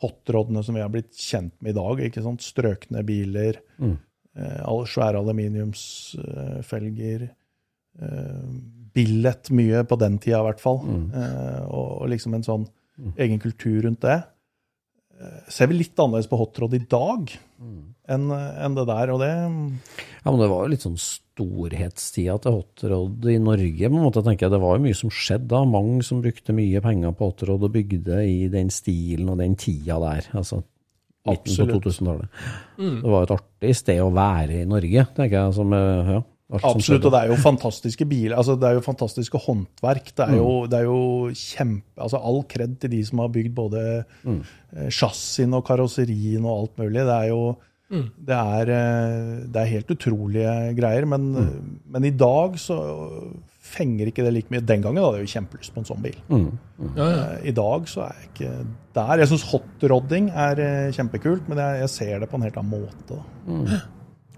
hotrodene 0.04 0.60
som 0.62 0.74
vi 0.76 0.82
har 0.84 0.92
blitt 0.92 1.16
kjent 1.16 1.54
med 1.64 1.72
i 1.72 1.78
dag. 1.80 1.94
ikke 2.10 2.22
sant? 2.22 2.44
Strøkne 2.44 3.00
biler, 3.08 3.54
Mm. 3.80 3.96
eh, 4.36 4.84
svære 4.92 5.16
aluminiumsfelger. 5.24 7.22
Eh, 8.02 8.48
billet 8.96 9.50
mye 9.54 9.82
på 9.88 9.98
den 10.00 10.16
tida, 10.22 10.40
i 10.40 10.46
hvert 10.48 10.62
fall. 10.62 10.80
Mm. 10.86 11.04
Eh, 11.12 11.60
og, 11.66 11.90
og 12.00 12.08
liksom 12.14 12.34
en 12.38 12.46
sånn 12.46 12.64
egen 13.20 13.38
kultur 13.42 13.82
rundt 13.84 14.00
det. 14.06 14.22
eh, 15.20 15.40
ser 15.52 15.68
vi 15.68 15.76
litt 15.82 15.98
annerledes 16.00 16.30
på 16.32 16.38
hotrod 16.40 16.74
i 16.76 16.80
dag 16.88 17.34
enn 18.06 18.26
en 18.32 18.74
det 18.76 18.86
der. 18.88 19.10
Og 19.14 19.20
det 19.20 19.30
Ja, 19.32 20.30
men 20.30 20.40
det 20.40 20.48
var 20.52 20.64
jo 20.64 20.72
litt 20.72 20.84
sånn 20.84 20.96
storhetstida 21.00 22.36
til 22.42 22.56
hotrod 22.58 23.26
i 23.28 23.36
Norge, 23.42 23.88
på 23.90 23.96
en 23.98 24.04
måte, 24.06 24.22
tenker 24.24 24.46
jeg. 24.46 24.54
Det 24.54 24.60
var 24.62 24.76
jo 24.78 24.84
mye 24.86 24.96
som 24.96 25.12
skjedde 25.12 25.50
da. 25.52 25.60
Mange 25.68 26.04
som 26.06 26.22
brukte 26.24 26.54
mye 26.56 26.80
penger 26.84 27.12
på 27.16 27.28
hotrod 27.30 27.66
og 27.68 27.74
bygde 27.74 28.22
i 28.24 28.38
den 28.52 28.72
stilen 28.72 29.28
og 29.32 29.38
den 29.42 29.56
tida 29.60 29.98
der. 30.02 30.30
Altså 30.36 30.62
midten 31.26 31.42
Absolutt. 31.42 31.72
på 31.74 31.90
2000-tallet. 31.90 32.40
Det 32.78 33.10
var 33.10 33.18
jo 33.20 33.26
et 33.26 33.34
artig 33.34 33.74
sted 33.76 34.00
å 34.04 34.12
være 34.14 34.60
i 34.62 34.68
Norge, 34.70 35.06
tenker 35.16 35.36
jeg. 35.40 35.54
Som, 35.58 35.72
eh, 35.74 36.12
ja, 36.14 36.20
Absolutt, 36.52 37.04
og 37.08 37.12
det 37.12 37.20
er 37.24 37.30
jo 37.32 37.36
fantastiske 37.42 38.06
biler. 38.06 38.36
altså 38.38 38.54
Det 38.54 38.68
er 38.68 38.74
jo 38.78 38.80
fantastiske 38.86 39.38
håndverk. 39.38 40.12
Det 40.16 40.28
er 40.28 40.36
jo, 40.36 40.66
det 40.70 40.78
er 40.78 40.84
jo 40.84 41.00
kjempe 41.34 41.98
altså 42.06 42.20
All 42.22 42.42
kred 42.48 42.76
til 42.80 42.90
de 42.90 43.00
som 43.04 43.18
har 43.18 43.28
bygd 43.34 43.54
både 43.54 44.04
eh, 44.76 44.90
chassisen 44.90 45.54
og 45.58 45.64
karosserien 45.66 46.44
og 46.44 46.60
alt 46.60 46.78
mulig. 46.78 47.02
Det 47.02 47.16
er 47.16 47.28
jo 47.32 47.56
det, 48.18 48.34
er, 48.34 48.70
eh, 48.74 49.46
det 49.46 49.60
er 49.62 49.72
helt 49.74 49.90
utrolige 49.90 50.54
greier. 50.78 51.04
Men, 51.06 51.28
men 51.86 52.04
i 52.04 52.10
dag 52.10 52.56
så 52.58 52.78
fenger 53.66 54.06
ikke 54.06 54.22
det 54.26 54.32
like 54.34 54.50
mye. 54.50 54.60
Den 54.62 54.82
gangen 54.82 55.02
hadde 55.02 55.18
jeg 55.20 55.26
jo 55.26 55.32
kjempelyst 55.40 55.74
på 55.74 55.82
en 55.82 55.86
sånn 55.88 56.02
bil. 56.02 56.16
Ja, 56.96 57.06
ja. 57.10 57.20
Eh, 57.36 57.48
I 57.50 57.54
dag 57.56 57.86
så 57.90 58.04
er 58.06 58.14
jeg 58.20 58.30
ikke 58.30 58.52
der. 58.94 59.18
Jeg 59.22 59.28
syns 59.32 59.46
hotrodding 59.50 60.30
er 60.30 60.62
eh, 60.62 60.92
kjempekult, 60.94 61.48
men 61.50 61.58
jeg, 61.58 61.80
jeg 61.82 61.90
ser 61.94 62.20
det 62.22 62.30
på 62.30 62.38
en 62.38 62.46
helt 62.46 62.58
annen 62.62 62.86
måte. 62.86 63.18
da. 63.18 63.82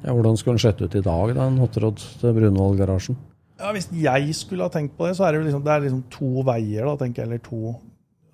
Ja, 0.05 0.12
hvordan 0.14 0.36
skulle 0.38 0.57
den 0.59 0.62
sett 0.62 0.80
ut 0.84 0.94
i 0.94 1.03
dag, 1.03 1.32
da, 1.34 1.49
en 1.51 1.59
hotrod 1.59 1.99
til 2.20 2.34
Brunvoll-garasjen? 2.36 3.16
Ja, 3.59 3.72
Hvis 3.74 3.88
jeg 3.90 4.34
skulle 4.38 4.62
ha 4.68 4.70
tenkt 4.70 4.94
på 4.96 5.09
det, 5.09 5.16
så 5.18 5.26
er 5.26 5.34
det 5.34 5.49
liksom, 5.49 5.64
det 5.66 5.72
er 5.74 5.84
liksom 5.86 6.05
to 6.14 6.44
veier, 6.46 6.86
da, 6.86 6.94
tenker 7.01 7.24
jeg. 7.24 7.28
Eller 7.28 7.42
to 7.42 7.74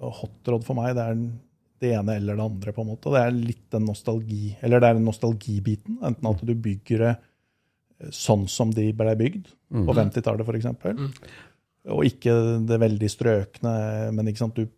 hotrod 0.05 0.67
for 0.67 0.77
meg. 0.77 0.93
Det 0.99 1.05
er 1.05 1.15
det 1.85 1.93
ene 1.97 2.17
eller 2.21 2.37
det 2.37 2.45
andre, 2.45 2.75
på 2.77 2.85
en 2.85 2.91
måte. 2.93 3.13
Det 3.15 3.23
er 3.23 3.33
litt 3.39 3.65
den 3.73 3.87
nostalgi, 3.89 4.57
eller 4.61 4.81
det 4.85 4.91
er 4.91 4.99
den 4.99 5.09
nostalgibiten. 5.09 5.97
Enten 6.05 6.29
at 6.29 6.45
du 6.45 6.53
bygger 6.55 7.07
det 7.07 7.15
sånn 8.13 8.45
som 8.51 8.73
de 8.75 8.91
ble 8.97 9.15
bygd, 9.17 9.49
på 9.73 9.95
50-tallet 9.97 10.45
f.eks. 10.45 10.67
Og 11.95 12.05
ikke 12.09 12.35
det 12.69 12.79
veldig 12.81 13.09
strøkne, 13.13 13.73
men 14.13 14.29
ikke 14.29 14.43
sant, 14.45 14.57
du, 14.61 14.69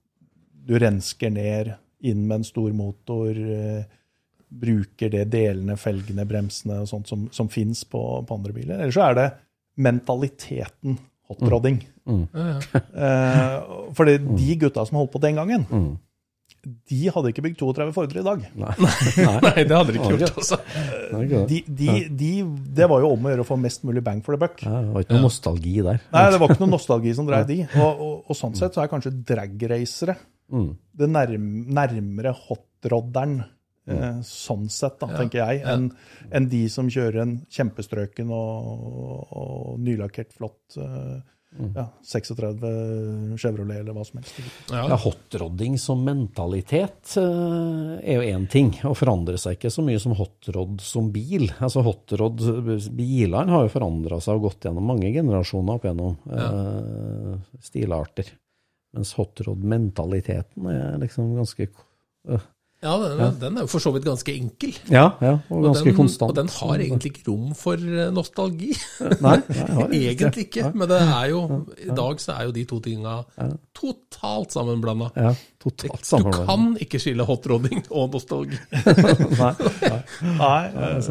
du 0.67 0.75
rensker 0.79 1.31
ned 1.35 1.75
inn 2.07 2.23
med 2.27 2.41
en 2.41 2.47
stor 2.47 2.71
motor. 2.77 3.31
eh, 3.35 3.85
bruker 4.61 5.13
det 5.13 5.27
delene, 5.33 5.77
felgene, 5.81 6.27
bremsene 6.29 6.81
og 6.85 6.89
sånt 6.91 7.11
som, 7.11 7.27
som 7.35 7.51
fins 7.53 7.85
på, 7.89 8.01
på 8.27 8.39
andre 8.39 8.57
biler. 8.57 8.81
Eller 8.81 8.95
så 8.95 9.09
er 9.11 9.19
det 9.19 9.29
mentaliteten 9.87 10.99
hotrodding. 11.31 11.83
Eh, 12.07 13.55
for 13.97 14.09
de 14.09 14.59
gutta 14.61 14.85
som 14.87 15.01
holdt 15.01 15.15
på 15.17 15.23
den 15.25 15.39
gangen, 15.41 15.67
de 16.67 17.01
hadde 17.15 17.31
ikke 17.31 17.43
bygd 17.45 17.59
32 17.61 17.93
Fordre 17.95 18.23
i 18.23 18.27
dag. 18.27 18.45
Nei. 18.59 18.75
Nei. 19.27 19.35
Nei, 19.45 19.65
det 19.67 19.77
hadde 19.77 19.95
de 19.95 20.01
ikke 20.01 20.13
gjort, 20.17 20.39
altså. 20.41 20.59
De, 21.51 21.61
de, 21.67 21.91
de, 22.11 22.31
det 22.79 22.89
var 22.91 23.05
jo 23.05 23.13
om 23.15 23.27
å 23.27 23.33
gjøre 23.33 23.45
å 23.45 23.49
få 23.49 23.59
mest 23.61 23.85
mulig 23.87 24.03
bang 24.07 24.23
for 24.27 24.35
the 24.35 24.41
buck. 24.43 24.63
Ja, 24.67 24.81
det 24.83 24.95
var 24.95 25.07
ikke 25.07 25.19
noe 25.19 25.27
nostalgi 25.29 25.77
der. 25.87 26.01
Nei, 26.15 26.25
det 26.35 26.41
var 26.43 26.55
ikke 26.55 26.65
noe 26.65 26.75
nostalgi 26.75 27.13
som 27.19 27.29
drev 27.29 27.47
de. 27.51 27.61
Og, 27.75 28.03
og, 28.07 28.17
og 28.27 28.39
sånn 28.39 28.57
sett 28.59 28.75
så 28.75 28.83
er 28.83 28.91
kanskje 28.91 29.15
dragracere 29.29 30.17
det 30.47 31.09
nærm, 31.11 31.47
nærmere 31.75 32.31
hotrodderen. 32.47 33.41
Eh, 33.87 34.21
sånn 34.27 34.69
sett, 34.73 34.99
da, 34.99 35.07
tenker 35.15 35.45
jeg, 35.45 35.63
enn 35.63 35.93
en 36.35 36.49
de 36.51 36.65
som 36.73 36.89
kjører 36.91 37.23
en 37.23 37.37
kjempestrøken 37.55 38.33
og, 38.35 39.31
og 39.31 39.79
nylakkert, 39.79 40.35
flott 40.35 40.79
Mm. 41.57 41.71
ja, 41.73 41.87
36 42.05 43.37
Chevrolet 43.41 43.79
eller 43.81 43.95
hva 43.97 44.03
som 44.05 44.19
helst. 44.21 44.41
Ja, 44.69 44.83
Ja. 44.91 44.97
Hotrodding 45.01 45.79
som 45.81 46.03
mentalitet 46.05 47.15
eh, 47.17 47.93
er 48.03 48.19
jo 48.19 48.25
én 48.37 48.45
ting, 48.51 48.75
og 48.85 48.97
forandrer 48.99 49.39
seg 49.41 49.57
ikke 49.57 49.71
så 49.73 49.85
mye 49.87 50.01
som 50.03 50.13
hotrod 50.19 50.81
som 50.85 51.09
bil. 51.15 51.47
Altså 51.57 51.81
hotrod, 51.87 52.43
Bilene 52.97 53.55
har 53.55 53.65
jo 53.65 53.73
forandra 53.73 54.21
seg 54.21 54.37
og 54.37 54.51
gått 54.51 54.67
gjennom 54.69 54.85
mange 54.85 55.13
generasjoner 55.15 55.79
opp 55.79 55.87
gjennom 55.89 56.19
eh, 56.29 57.39
stilarter. 57.65 58.35
Mens 58.97 59.15
hotrod-mentaliteten 59.17 60.69
er 60.73 61.01
liksom 61.01 61.35
ganske 61.39 61.69
eh, 61.71 62.47
Ja, 62.87 62.95
den, 63.03 63.39
den 63.41 63.59
er 63.59 63.67
jo 63.67 63.71
for 63.71 63.83
så 63.83 63.93
vidt 63.95 64.07
ganske 64.07 64.35
enkel. 64.35 64.77
Ja, 64.93 65.09
ja 65.23 65.35
og 65.51 65.65
ganske 65.69 65.91
den, 65.91 65.97
konstant. 65.99 66.31
Og 66.31 66.39
den 66.39 66.51
har 66.55 66.75
egentlig 66.77 67.13
ikke 67.13 67.25
rom 67.31 67.53
for 67.59 67.81
eh, 67.81 68.11
nostalgi. 68.15 68.71
Nei, 69.25 69.37
nei, 69.51 69.89
Egentlig 70.07 70.47
ikke, 70.47 70.71
men 70.75 70.91
det 70.91 71.01
er 71.03 71.31
jo, 71.33 71.43
i 71.83 71.91
dag 71.97 72.23
så 72.23 72.37
er 72.39 72.49
jo 72.49 72.55
de 72.57 72.65
to 72.69 72.81
tinga 72.85 73.19
totalt 73.77 74.55
sammenblanda. 74.55 75.11
Ja, 75.17 75.35
totalt 75.63 76.07
Du 76.07 76.31
kan 76.47 76.69
ikke 76.81 77.01
skille 77.03 77.27
hotrodding 77.27 77.83
og 77.91 78.15
nostalgi. 78.15 78.61
Nei, 79.41 79.53
nei. 79.83 80.01
Nei, 80.41 80.63
eh, 80.71 81.11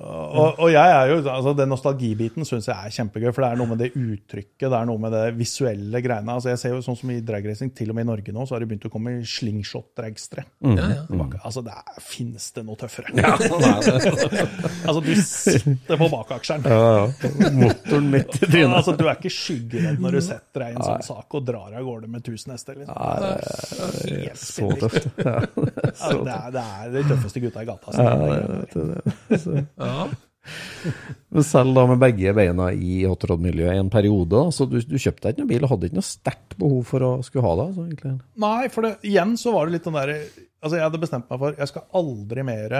og, 0.00 0.58
og 0.64 0.70
jeg 0.72 0.92
er 0.96 1.10
jo, 1.12 1.16
altså 1.28 1.52
Den 1.58 1.68
nostalgibiten 1.72 2.46
syns 2.48 2.66
jeg 2.70 2.76
er 2.76 2.94
kjempegøy, 2.94 3.30
for 3.36 3.44
det 3.44 3.50
er 3.52 3.58
noe 3.60 3.70
med 3.72 3.78
det 3.84 3.90
uttrykket, 3.94 4.66
det 4.70 4.76
er 4.78 4.86
noe 4.88 4.98
med 5.02 5.12
det 5.12 5.22
visuelle 5.38 6.00
greiene. 6.04 6.32
altså 6.36 6.48
jeg 6.54 6.60
ser 6.62 6.74
jo 6.76 6.80
sånn 6.84 6.96
som 6.98 7.10
I 7.12 7.18
dragracing, 7.20 7.72
til 7.76 7.90
og 7.92 7.98
med 7.98 8.06
i 8.06 8.10
Norge 8.10 8.32
nå, 8.34 8.46
så 8.48 8.56
har 8.56 8.64
det 8.64 8.70
begynt 8.70 8.86
å 8.88 8.92
komme 8.94 9.16
slingshot-dragstere. 9.28 10.44
Ja, 10.64 10.88
ja. 10.94 11.02
Altså, 11.44 11.62
det 11.66 11.74
er, 11.76 12.00
Finnes 12.00 12.46
det 12.56 12.64
noe 12.66 12.76
tøffere? 12.80 13.12
altså, 14.86 15.00
Du 15.04 15.12
sitter 15.20 15.96
på 16.00 16.08
bakaksjeren. 16.12 16.64
Ja, 16.64 16.78
ja. 16.96 17.50
Motoren 17.54 18.08
midt 18.12 18.34
i 18.40 18.46
trynet. 18.46 18.76
Altså, 18.80 18.94
Du 18.98 19.04
er 19.06 19.16
ikke 19.18 19.32
skyggeredd 19.34 20.00
når 20.02 20.16
du 20.18 20.20
setter 20.24 20.64
deg 20.64 20.74
i 20.74 20.78
en 20.78 20.86
sånn 20.86 21.04
sak 21.10 21.36
og 21.38 21.44
drar 21.48 21.76
av 21.76 21.84
gårde 21.86 22.10
med 22.10 22.24
1000 22.24 22.54
hester. 22.54 22.80
Liksom. 22.80 22.94
Det 22.94 24.14
er 24.16 24.24
helt 24.24 24.40
Så 24.40 24.70
tøft. 24.80 25.10
Ja. 25.20 25.36
Ja, 26.00 26.16
det, 26.24 26.34
er, 26.34 26.50
det 26.54 26.64
er 26.64 26.94
de 26.96 27.02
tøffeste 27.10 27.42
gutta 27.44 27.62
i 27.64 27.68
gata. 27.68 27.92
Så 27.94 28.00
ja, 28.04 28.14
det 28.16 28.28
er- 28.30 29.66
Ja. 29.90 31.42
Selv 31.44 31.74
da 31.76 31.82
med 31.90 32.00
begge 32.00 32.32
beina 32.34 32.70
i 32.72 33.02
hotrod-miljøet 33.04 33.76
i 33.76 33.80
en 33.82 33.90
periode, 33.92 34.30
da, 34.32 34.46
så 34.54 34.64
du, 34.66 34.78
du 34.80 34.96
kjøpte 34.96 35.26
deg 35.28 35.34
ikke 35.34 35.42
noen 35.44 35.50
bil 35.52 35.66
og 35.66 35.72
hadde 35.74 35.90
ikke 35.90 35.98
noe 36.00 36.06
sterkt 36.08 36.56
behov 36.58 36.80
for 36.88 37.04
å 37.06 37.10
skulle 37.26 37.44
ha 37.46 37.52
det? 37.58 37.66
Altså, 37.68 37.84
egentlig. 37.90 38.14
Nei, 38.46 38.68
for 38.72 38.86
det, 38.86 38.92
igjen 39.10 39.34
så 39.38 39.52
var 39.54 39.68
det 39.68 39.76
litt 39.76 39.86
den 39.90 39.98
derre 39.98 40.16
Altså, 40.60 40.74
jeg 40.76 40.84
hadde 40.84 40.98
bestemt 41.00 41.30
meg 41.30 41.38
for 41.40 41.54
jeg 41.56 41.70
skal 41.70 41.84
aldri 42.00 42.42
mer 42.44 42.74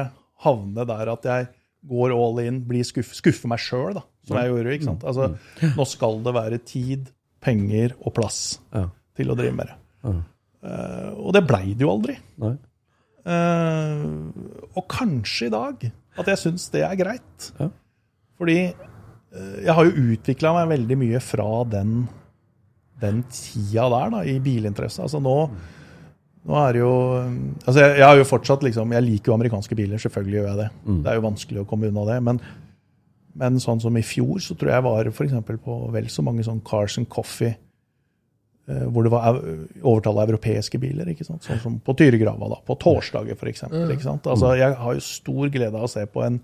havne 0.45 0.85
der 0.89 1.09
at 1.15 1.29
jeg 1.31 1.47
går 1.89 2.13
all 2.13 2.41
in, 2.43 2.59
blir 2.69 2.85
skuff, 2.85 3.15
skuffer 3.17 3.49
meg 3.49 3.63
sjøl, 3.65 3.95
da, 3.97 4.03
som 4.29 4.37
jeg 4.37 4.51
gjorde. 4.51 4.75
ikke 4.77 4.89
sant? 4.91 5.07
Altså, 5.09 5.31
Nå 5.79 5.87
skal 5.89 6.19
det 6.27 6.35
være 6.37 6.59
tid, 6.69 7.07
penger 7.41 7.95
og 8.05 8.13
plass 8.19 8.41
Ja. 8.77 8.83
til 9.17 9.33
å 9.33 9.37
drive 9.39 9.57
med 9.57 9.71
det. 9.71 9.79
Eh, 10.61 11.09
og 11.17 11.33
det 11.37 11.41
blei 11.49 11.71
det 11.73 11.87
jo 11.87 11.93
aldri. 11.95 12.19
Eh, 13.25 14.05
og 14.77 14.85
kanskje 14.93 15.49
i 15.49 15.53
dag 15.57 15.89
at 16.19 16.31
jeg 16.33 16.41
syns 16.41 16.69
det 16.75 16.83
er 16.87 16.97
greit. 16.99 17.51
Ja. 17.61 17.69
Fordi 18.41 18.59
eh, 18.71 19.59
jeg 19.67 19.77
har 19.77 19.89
jo 19.89 20.07
utvikla 20.15 20.55
meg 20.57 20.73
veldig 20.75 20.99
mye 21.01 21.21
fra 21.25 21.49
den, 21.71 22.01
den 23.03 23.23
tida 23.33 23.89
der, 23.93 24.15
da, 24.17 24.25
i 24.25 24.39
bilinteresse. 24.43 25.05
Altså 25.07 25.21
nå, 25.23 25.37
nå 26.49 26.59
er 26.63 26.77
det 26.77 26.83
jo 26.83 26.93
Altså 27.67 27.79
jeg, 27.83 27.97
jeg 28.01 28.07
har 28.07 28.17
jo 28.17 28.25
fortsatt 28.25 28.63
liksom 28.65 28.95
Jeg 28.97 29.05
liker 29.05 29.29
jo 29.29 29.35
amerikanske 29.37 29.77
biler, 29.77 30.01
selvfølgelig 30.01 30.39
gjør 30.39 30.49
jeg 30.49 30.61
det. 30.63 30.69
Det 31.05 31.13
er 31.13 31.19
jo 31.21 31.27
vanskelig 31.29 31.63
å 31.63 31.69
komme 31.69 31.91
unna 31.93 32.07
det. 32.09 32.21
Men, 32.27 32.41
men 33.41 33.61
sånn 33.63 33.83
som 33.83 33.97
i 34.01 34.05
fjor, 34.07 34.39
så 34.43 34.57
tror 34.59 34.75
jeg 34.75 34.87
var 34.89 35.11
for 35.17 35.61
på 35.67 35.81
vel 35.95 36.09
så 36.13 36.25
mange 36.27 36.47
sånn 36.47 36.65
Cars 36.67 36.99
and 36.99 37.11
Coffee 37.13 37.55
hvor 38.93 39.07
det 39.07 39.13
var 39.13 39.39
overtall 39.83 40.21
av 40.23 40.31
europeiske 40.31 40.79
biler. 40.83 41.09
ikke 41.13 41.27
sant? 41.27 41.47
Sånn 41.47 41.61
som 41.63 41.79
på 41.85 41.95
Tyregrava, 41.99 42.49
da, 42.53 42.61
på 42.67 42.77
torsdager 42.81 43.39
f.eks. 43.39 43.65
Altså, 43.67 44.55
jeg 44.61 44.77
har 44.79 44.97
jo 44.97 45.05
stor 45.05 45.51
glede 45.53 45.79
av 45.79 45.89
å 45.89 45.91
se 45.91 46.05
på 46.11 46.25
en 46.27 46.41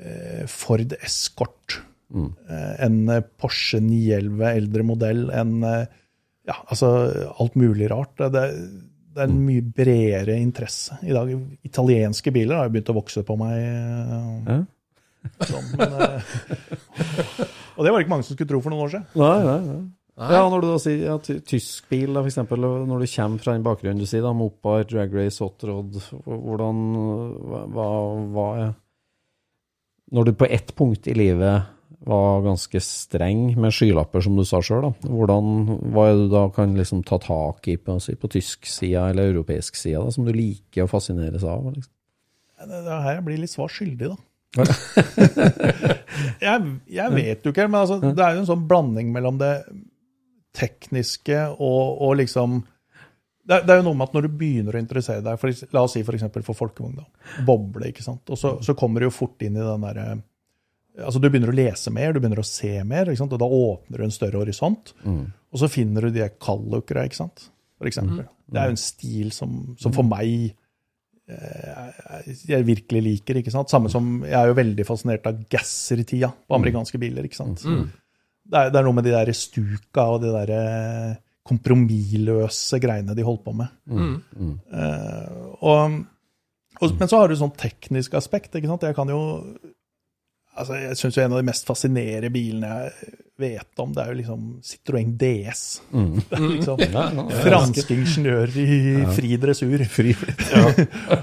eh, 0.00 0.42
Ford 0.50 0.96
Escort, 1.00 1.78
mm. 2.14 2.28
en 2.88 2.98
eh, 3.14 3.24
Porsche 3.40 3.80
911 3.82 4.44
eldre 4.52 4.86
modell, 4.86 5.24
en 5.30 5.56
eh, 5.62 5.86
Ja, 6.46 6.60
altså 6.70 6.88
alt 7.42 7.56
mulig 7.58 7.88
rart. 7.90 8.12
Det, 8.20 8.28
det, 8.38 9.18
er 9.18 9.26
en 9.26 9.40
mye 9.42 9.64
bredere 9.66 10.36
interesse 10.38 10.94
i 11.02 11.10
dag. 11.10 11.32
Italienske 11.66 12.30
biler 12.30 12.60
har 12.60 12.68
jo 12.68 12.76
begynt 12.76 12.92
å 12.92 12.98
vokse 13.00 13.24
på 13.26 13.34
meg. 13.40 13.56
eh, 13.58 14.52
Ja. 14.52 14.62
Sånn, 15.42 15.64
men, 15.74 15.94
eh, 15.98 16.34
og 17.76 17.82
det 17.82 17.90
var 17.90 17.98
det 17.98 18.04
ikke 18.04 18.12
mange 18.12 18.26
som 18.28 18.36
skulle 18.36 18.50
tro 18.52 18.60
for 18.62 18.70
noen 18.70 18.84
år 18.86 18.92
siden. 18.94 19.08
Nei, 19.18 19.38
nei, 19.42 19.56
nei. 19.66 19.80
Ja, 20.16 20.46
når 20.48 20.62
du 20.62 20.66
da 20.70 20.76
sier 20.80 21.02
ja, 21.10 21.14
tysk 21.20 21.90
bil, 21.92 22.08
da, 22.14 22.22
for 22.22 22.30
eksempel, 22.30 22.62
når 22.88 23.02
du 23.02 23.08
kommer 23.12 23.42
fra 23.42 23.52
den 23.52 23.64
bakgrunnen 23.66 24.00
du 24.00 24.08
sier, 24.08 24.24
da, 24.24 24.32
Mopar, 24.32 24.86
Drag 24.88 25.12
Race, 25.12 25.42
Hotrod, 25.44 25.98
hvordan 26.24 26.84
hva, 27.74 27.88
hva, 28.32 28.46
Når 30.16 30.28
du 30.28 30.36
på 30.40 30.48
ett 30.48 30.72
punkt 30.78 31.08
i 31.12 31.16
livet 31.16 31.66
var 32.06 32.44
ganske 32.46 32.80
streng 32.80 33.50
med 33.60 33.74
skylapper, 33.74 34.22
som 34.24 34.38
du 34.38 34.44
sa 34.48 34.62
sjøl, 34.64 34.88
hvordan 35.04 35.50
hva 35.92 36.06
er 36.06 36.14
det 36.14 36.22
du 36.22 36.32
da 36.32 36.44
kan 36.54 36.72
liksom 36.78 37.02
ta 37.04 37.18
tak 37.20 37.68
i 37.68 37.74
på, 37.76 37.98
si, 38.00 38.14
på 38.16 38.30
tysk 38.32 38.68
side 38.70 39.02
eller 39.10 39.34
europeisk 39.34 39.76
side, 39.76 40.00
da, 40.00 40.14
som 40.14 40.24
du 40.24 40.32
liker 40.32 40.86
å 40.86 40.90
fascineres 40.90 41.44
av? 41.44 41.66
Liksom? 41.74 41.92
Det 42.56 42.80
er 42.80 43.04
her 43.04 43.18
jeg 43.18 43.26
blir 43.26 43.42
litt 43.42 43.52
svar 43.52 43.68
skyldig, 43.68 44.14
da. 44.14 44.16
jeg, 46.46 46.72
jeg 46.88 47.12
vet 47.12 47.44
jo 47.44 47.52
ikke, 47.52 47.68
men 47.68 47.82
altså, 47.82 48.00
det 48.00 48.24
er 48.24 48.38
jo 48.38 48.46
en 48.46 48.48
sånn 48.48 48.64
blanding 48.70 49.12
mellom 49.12 49.36
det 49.42 49.52
tekniske 50.56 51.42
og, 51.56 52.00
og 52.02 52.16
liksom 52.22 52.60
det, 53.46 53.60
er, 53.60 53.66
det 53.66 53.74
er 53.74 53.78
jo 53.78 53.84
noe 53.86 53.98
med 53.98 54.08
at 54.08 54.14
når 54.16 54.26
du 54.26 54.38
begynner 54.40 54.74
å 54.74 54.80
interessere 54.82 55.22
deg 55.22 55.36
for, 55.38 55.52
La 55.76 55.84
oss 55.86 55.92
si 55.94 56.00
f.eks. 56.02 56.24
For, 56.34 56.46
for 56.48 56.58
folkevogn. 56.64 56.96
Boble. 57.46 57.92
ikke 57.92 58.02
sant? 58.02 58.24
Og 58.34 58.40
så, 58.40 58.56
så 58.64 58.74
kommer 58.78 59.00
du 59.00 59.06
jo 59.06 59.14
fort 59.14 59.44
inn 59.46 59.54
i 59.58 59.62
den 59.62 59.84
derre 59.86 60.06
altså 60.96 61.20
Du 61.20 61.28
begynner 61.28 61.52
å 61.52 61.54
lese 61.54 61.92
mer, 61.92 62.14
du 62.16 62.18
begynner 62.22 62.40
å 62.40 62.46
se 62.48 62.72
mer, 62.88 63.10
ikke 63.12 63.20
sant? 63.20 63.34
og 63.36 63.40
da 63.42 63.46
åpner 63.52 64.00
du 64.00 64.04
en 64.06 64.14
større 64.14 64.40
horisont. 64.40 64.94
Og 65.52 65.60
så 65.60 65.68
finner 65.68 66.06
du 66.08 66.14
de 66.16 66.26
kallukra, 66.40 67.04
ikke 67.04 67.18
sant? 67.20 67.50
For 67.76 67.86
eksempel. 67.90 68.22
Det 68.48 68.60
er 68.62 68.70
jo 68.70 68.74
en 68.78 68.80
stil 68.80 69.28
som, 69.36 69.58
som 69.78 69.92
for 69.92 70.08
meg 70.08 70.54
jeg, 71.26 72.34
jeg 72.48 72.64
virkelig 72.66 73.02
liker. 73.02 73.40
ikke 73.42 73.50
sant? 73.50 73.68
Samme 73.72 73.90
som 73.90 74.22
Jeg 74.24 74.36
er 74.38 74.46
jo 74.50 74.56
veldig 74.56 74.84
fascinert 74.86 75.26
av 75.26 75.40
gasser-tida 75.50 76.30
på 76.46 76.54
amerikanske 76.58 77.00
biler. 77.02 77.26
ikke 77.28 77.40
sant? 77.40 77.64
Det, 78.46 78.58
er, 78.58 78.72
det 78.72 78.80
er 78.80 78.86
noe 78.86 78.96
med 78.96 79.06
de 79.06 79.14
der 79.14 79.32
stuka 79.36 80.08
og 80.14 80.20
de 80.22 80.32
der 80.34 80.52
eh, 80.54 81.14
kompromissløse 81.46 82.80
greiene 82.82 83.14
de 83.16 83.24
holdt 83.26 83.44
på 83.46 83.54
med. 83.56 83.72
Eh, 84.72 85.32
og, 85.60 85.98
og, 86.80 86.98
men 86.98 87.10
så 87.10 87.22
har 87.22 87.30
du 87.30 87.38
sånn 87.38 87.54
teknisk 87.58 88.16
aspekt. 88.18 88.54
ikke 88.54 88.70
sant? 88.70 88.86
Jeg 88.86 88.98
kan 88.98 89.10
jo 89.12 89.20
altså 90.56 90.78
Jeg 90.80 90.96
syns 90.96 91.18
en 91.20 91.34
av 91.34 91.40
de 91.42 91.46
mest 91.50 91.66
fascinerende 91.68 92.30
bilene 92.32 92.70
jeg 92.86 93.14
vet 93.36 93.80
om, 93.82 93.90
det 93.92 94.00
er 94.00 94.12
jo 94.12 94.18
liksom 94.22 94.44
Citroën 94.64 95.10
DS. 95.20 95.64
Det 96.30 96.38
er 96.38 96.46
liksom 96.54 97.28
franske 97.42 97.92
ingeniører 97.92 98.56
i 98.62 98.78
fri 99.18 99.36
dressur. 99.42 99.84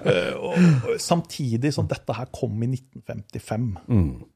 Eh, 0.03 0.34
og, 0.36 0.55
og 0.91 0.99
samtidig 1.01 1.71
som 1.74 1.88
dette 1.89 2.13
her 2.13 2.28
kom 2.34 2.61
i 2.65 2.69
1955. 2.76 3.67
Helt 3.89 4.33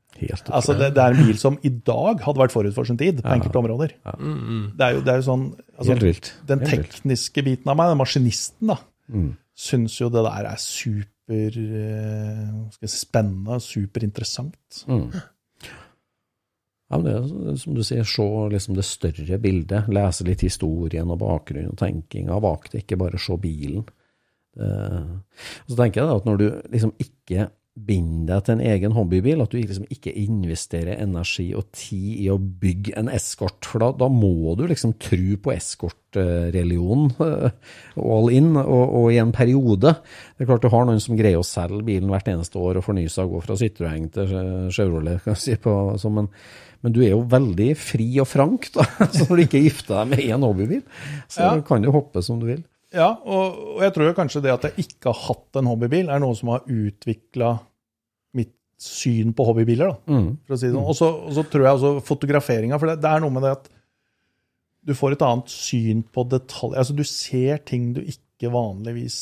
Altså 0.57 0.75
det, 0.77 0.91
det 0.95 1.03
er 1.03 1.15
en 1.15 1.27
bil 1.27 1.39
som 1.41 1.57
i 1.65 1.71
dag 1.71 2.23
hadde 2.25 2.41
vært 2.41 2.53
forut 2.55 2.75
for 2.75 2.89
sin 2.89 2.99
tid 2.99 3.21
på 3.23 3.35
enkelte 3.35 3.61
områder. 3.61 3.95
Det, 3.97 4.87
er 4.87 4.97
jo, 4.97 5.03
det 5.05 5.13
er 5.13 5.21
jo 5.21 5.27
sånn 5.27 5.47
altså, 5.75 5.89
Helt 5.93 6.05
vilt. 6.07 6.31
Den 6.49 6.63
Helt 6.63 6.71
vilt. 6.73 6.97
tekniske 6.97 7.45
biten 7.45 7.73
av 7.73 7.79
meg, 7.79 7.93
den 7.93 8.01
maskinisten, 8.01 8.73
da, 8.73 8.79
syns 9.67 9.97
jo 10.01 10.11
det 10.13 10.25
der 10.27 10.51
er 10.51 10.61
super 10.61 11.57
eh, 11.63 12.43
skal 12.75 12.91
si, 12.91 13.01
spennende, 13.01 13.59
superinteressant. 13.63 14.85
Ja, 16.87 16.97
men 17.01 17.07
det 17.07 17.13
er 17.17 17.57
som 17.59 17.75
du 17.75 17.83
sier, 17.83 18.07
se 18.07 18.25
liksom 18.53 18.77
det 18.77 18.85
større 18.87 19.39
bildet. 19.43 19.89
Lese 19.91 20.27
litt 20.27 20.45
historien 20.45 21.09
og 21.11 21.19
bakgrunnen 21.19 21.73
og 21.73 21.79
tenkinga 21.81 22.39
bak 22.43 22.69
det, 22.71 22.85
ikke 22.85 22.99
bare 23.01 23.19
se 23.19 23.35
bilen. 23.43 23.83
Uh, 24.57 25.19
og 25.67 25.73
så 25.73 25.75
tenker 25.77 26.01
jeg 26.01 26.09
da 26.09 26.15
at 26.17 26.25
når 26.25 26.39
du 26.39 26.45
liksom 26.73 26.93
ikke 27.03 27.49
binder 27.87 28.39
deg 28.39 28.43
til 28.47 28.53
en 28.57 28.61
egen 28.73 28.93
hobbybil, 28.95 29.41
at 29.43 29.51
du 29.53 29.59
liksom 29.59 29.85
ikke 29.93 30.11
investerer 30.17 30.97
energi 31.03 31.51
og 31.55 31.67
tid 31.77 32.23
i 32.23 32.27
å 32.33 32.37
bygge 32.41 32.95
en 32.97 33.09
eskort, 33.13 33.59
for 33.69 33.83
da, 33.83 33.91
da 34.01 34.07
må 34.11 34.55
du 34.57 34.63
liksom 34.67 34.95
tro 35.03 35.37
på 35.45 35.53
eskortreligionen 35.53 37.11
all 38.01 38.29
in, 38.33 38.53
og, 38.57 38.83
og 39.01 39.09
i 39.13 39.19
en 39.21 39.33
periode. 39.35 39.93
Det 40.37 40.45
er 40.45 40.49
klart 40.49 40.65
du 40.65 40.71
har 40.73 40.87
noen 40.89 41.01
som 41.03 41.17
greier 41.19 41.39
å 41.41 41.45
selge 41.47 41.83
bilen 41.87 42.09
hvert 42.11 42.29
eneste 42.31 42.59
år 42.61 42.79
og 42.81 42.87
fornye 42.87 43.11
seg 43.13 43.27
og 43.27 43.37
gå 43.37 43.43
fra 43.47 43.59
Citroën 43.61 44.07
til 44.15 44.33
Chevrolet, 44.73 45.21
kan 45.23 45.35
jeg 45.35 45.43
si, 45.43 45.57
på, 45.61 45.75
så, 46.01 46.11
men, 46.13 46.31
men 46.85 46.95
du 46.95 47.01
er 47.05 47.13
jo 47.13 47.21
veldig 47.29 47.69
fri 47.79 48.09
og 48.23 48.29
frank 48.31 48.71
da, 48.75 48.87
så 49.15 49.27
når 49.29 49.35
du 49.35 49.45
ikke 49.45 49.63
gifter 49.67 49.99
deg 50.01 50.11
med 50.15 50.25
én 50.25 50.47
hobbybil. 50.49 50.81
Så 51.29 51.45
Ja. 51.45 51.53
kan 51.67 51.85
du 51.85 51.91
hoppe 51.93 52.23
som 52.25 52.41
du 52.41 52.49
vil. 52.49 52.65
Ja, 52.95 53.09
og, 53.27 53.57
og 53.75 53.81
jeg 53.83 53.91
tror 53.93 54.07
jo 54.07 54.13
kanskje 54.15 54.41
det 54.45 54.51
at 54.53 54.63
jeg 54.69 54.85
ikke 54.87 55.11
har 55.11 55.17
hatt 55.27 55.57
en 55.59 55.67
hobbybil, 55.67 56.07
er 56.07 56.21
noe 56.23 56.37
som 56.39 56.53
har 56.53 56.63
utvikla 56.71 57.49
syn 58.77 59.33
på 59.33 59.45
hobbybiler. 59.47 59.89
da, 59.89 60.19
for 60.45 60.55
å 60.55 60.59
si 60.59 60.69
det 60.69 60.75
sånn. 60.75 60.85
Og 60.85 60.97
så, 60.97 61.09
og 61.27 61.33
så 61.37 61.43
tror 61.49 61.65
jeg 61.65 61.79
også 61.79 62.05
fotograferinga, 62.05 62.79
for 62.79 62.91
det, 62.91 62.99
det 63.03 63.11
er 63.11 63.23
noe 63.23 63.33
med 63.33 63.45
det 63.47 63.55
at 63.57 63.71
du 64.87 64.93
får 64.95 65.17
et 65.17 65.25
annet 65.27 65.51
syn 65.51 66.03
på 66.15 66.23
detaljer. 66.31 66.79
Altså, 66.79 66.95
du 66.95 67.03
ser 67.07 67.63
ting 67.67 67.89
du 67.95 68.03
ikke 68.05 68.51
vanligvis, 68.53 69.17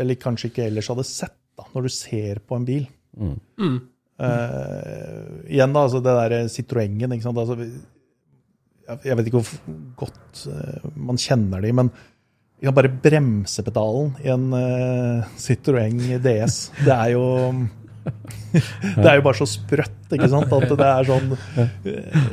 eller 0.00 0.20
kanskje 0.20 0.52
ikke 0.52 0.68
ellers 0.68 0.88
hadde 0.92 1.06
sett, 1.08 1.36
da, 1.58 1.66
når 1.74 1.88
du 1.88 1.92
ser 1.92 2.40
på 2.46 2.56
en 2.58 2.68
bil. 2.68 2.86
Eh, 4.14 5.20
igjen, 5.50 5.74
da, 5.74 5.84
altså 5.84 6.00
det 6.04 6.14
der 6.14 6.48
Citroën-en. 6.54 7.12
ikke 7.16 7.26
sant? 7.26 7.42
Altså, 7.42 7.58
jeg 9.04 9.18
vet 9.18 9.28
ikke 9.30 9.42
hvor 9.42 9.76
godt 10.04 10.44
eh, 10.52 10.90
man 10.94 11.20
kjenner 11.20 11.64
de, 11.64 11.72
men 11.76 11.90
ja, 12.62 12.72
bare 12.72 12.88
bremsepedalen 12.88 14.14
i 14.24 14.30
en 14.32 14.44
uh, 14.54 15.32
Citroën 15.40 15.98
DS, 16.22 16.58
det 16.84 16.94
er 16.94 17.10
jo 17.12 17.24
Det 18.54 19.06
er 19.08 19.16
jo 19.18 19.24
bare 19.24 19.38
så 19.38 19.46
sprøtt, 19.48 20.12
ikke 20.14 20.28
sant? 20.30 20.52
At 20.54 20.74
det 20.78 20.86
er 20.86 21.08
sånn 21.08 21.32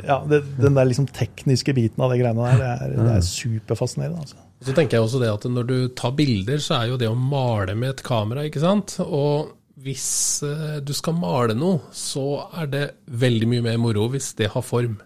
Ja, 0.06 0.20
det, 0.28 0.42
den 0.60 0.76
der 0.76 0.86
liksom 0.88 1.08
tekniske 1.10 1.74
biten 1.76 2.04
av 2.04 2.12
de 2.12 2.20
greiene 2.20 2.46
der, 2.46 2.60
det 2.60 2.70
er, 2.72 2.94
det 2.98 3.16
er 3.16 3.24
superfascinerende. 3.26 4.22
altså. 4.22 4.38
Så 4.62 4.74
tenker 4.76 4.98
jeg 4.98 5.06
også 5.06 5.22
det 5.22 5.32
at 5.32 5.46
når 5.50 5.66
du 5.66 5.76
tar 5.98 6.14
bilder, 6.18 6.60
så 6.62 6.78
er 6.78 6.92
jo 6.92 7.00
det 7.00 7.10
å 7.10 7.18
male 7.18 7.74
med 7.78 7.96
et 7.96 8.04
kamera, 8.06 8.44
ikke 8.46 8.62
sant. 8.62 8.94
Og 9.02 9.50
hvis 9.82 10.42
eh, 10.46 10.76
du 10.84 10.92
skal 10.94 11.16
male 11.18 11.56
noe, 11.58 11.80
så 11.96 12.44
er 12.60 12.68
det 12.70 12.84
veldig 13.10 13.48
mye 13.50 13.64
mer 13.66 13.80
moro 13.82 14.06
hvis 14.12 14.32
det 14.38 14.52
har 14.54 14.62
form. 14.66 15.00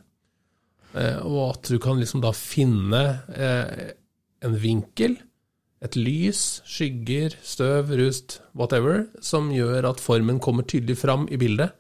Eh, 0.97 1.23
og 1.25 1.55
at 1.55 1.73
du 1.73 1.79
kan 1.83 2.01
liksom 2.01 2.21
da 2.25 2.35
finne 2.37 3.03
eh, 3.33 3.95
en 4.45 4.59
vinkel, 4.61 5.17
et 5.85 5.97
lys, 5.99 6.63
skygger, 6.65 7.37
støv, 7.45 7.93
rust, 8.01 8.41
whatever, 8.57 9.07
som 9.21 9.51
gjør 9.53 9.91
at 9.93 10.01
formen 10.03 10.41
kommer 10.43 10.65
tydelig 10.69 10.99
fram 11.03 11.27
i 11.29 11.39
bildet. 11.41 11.77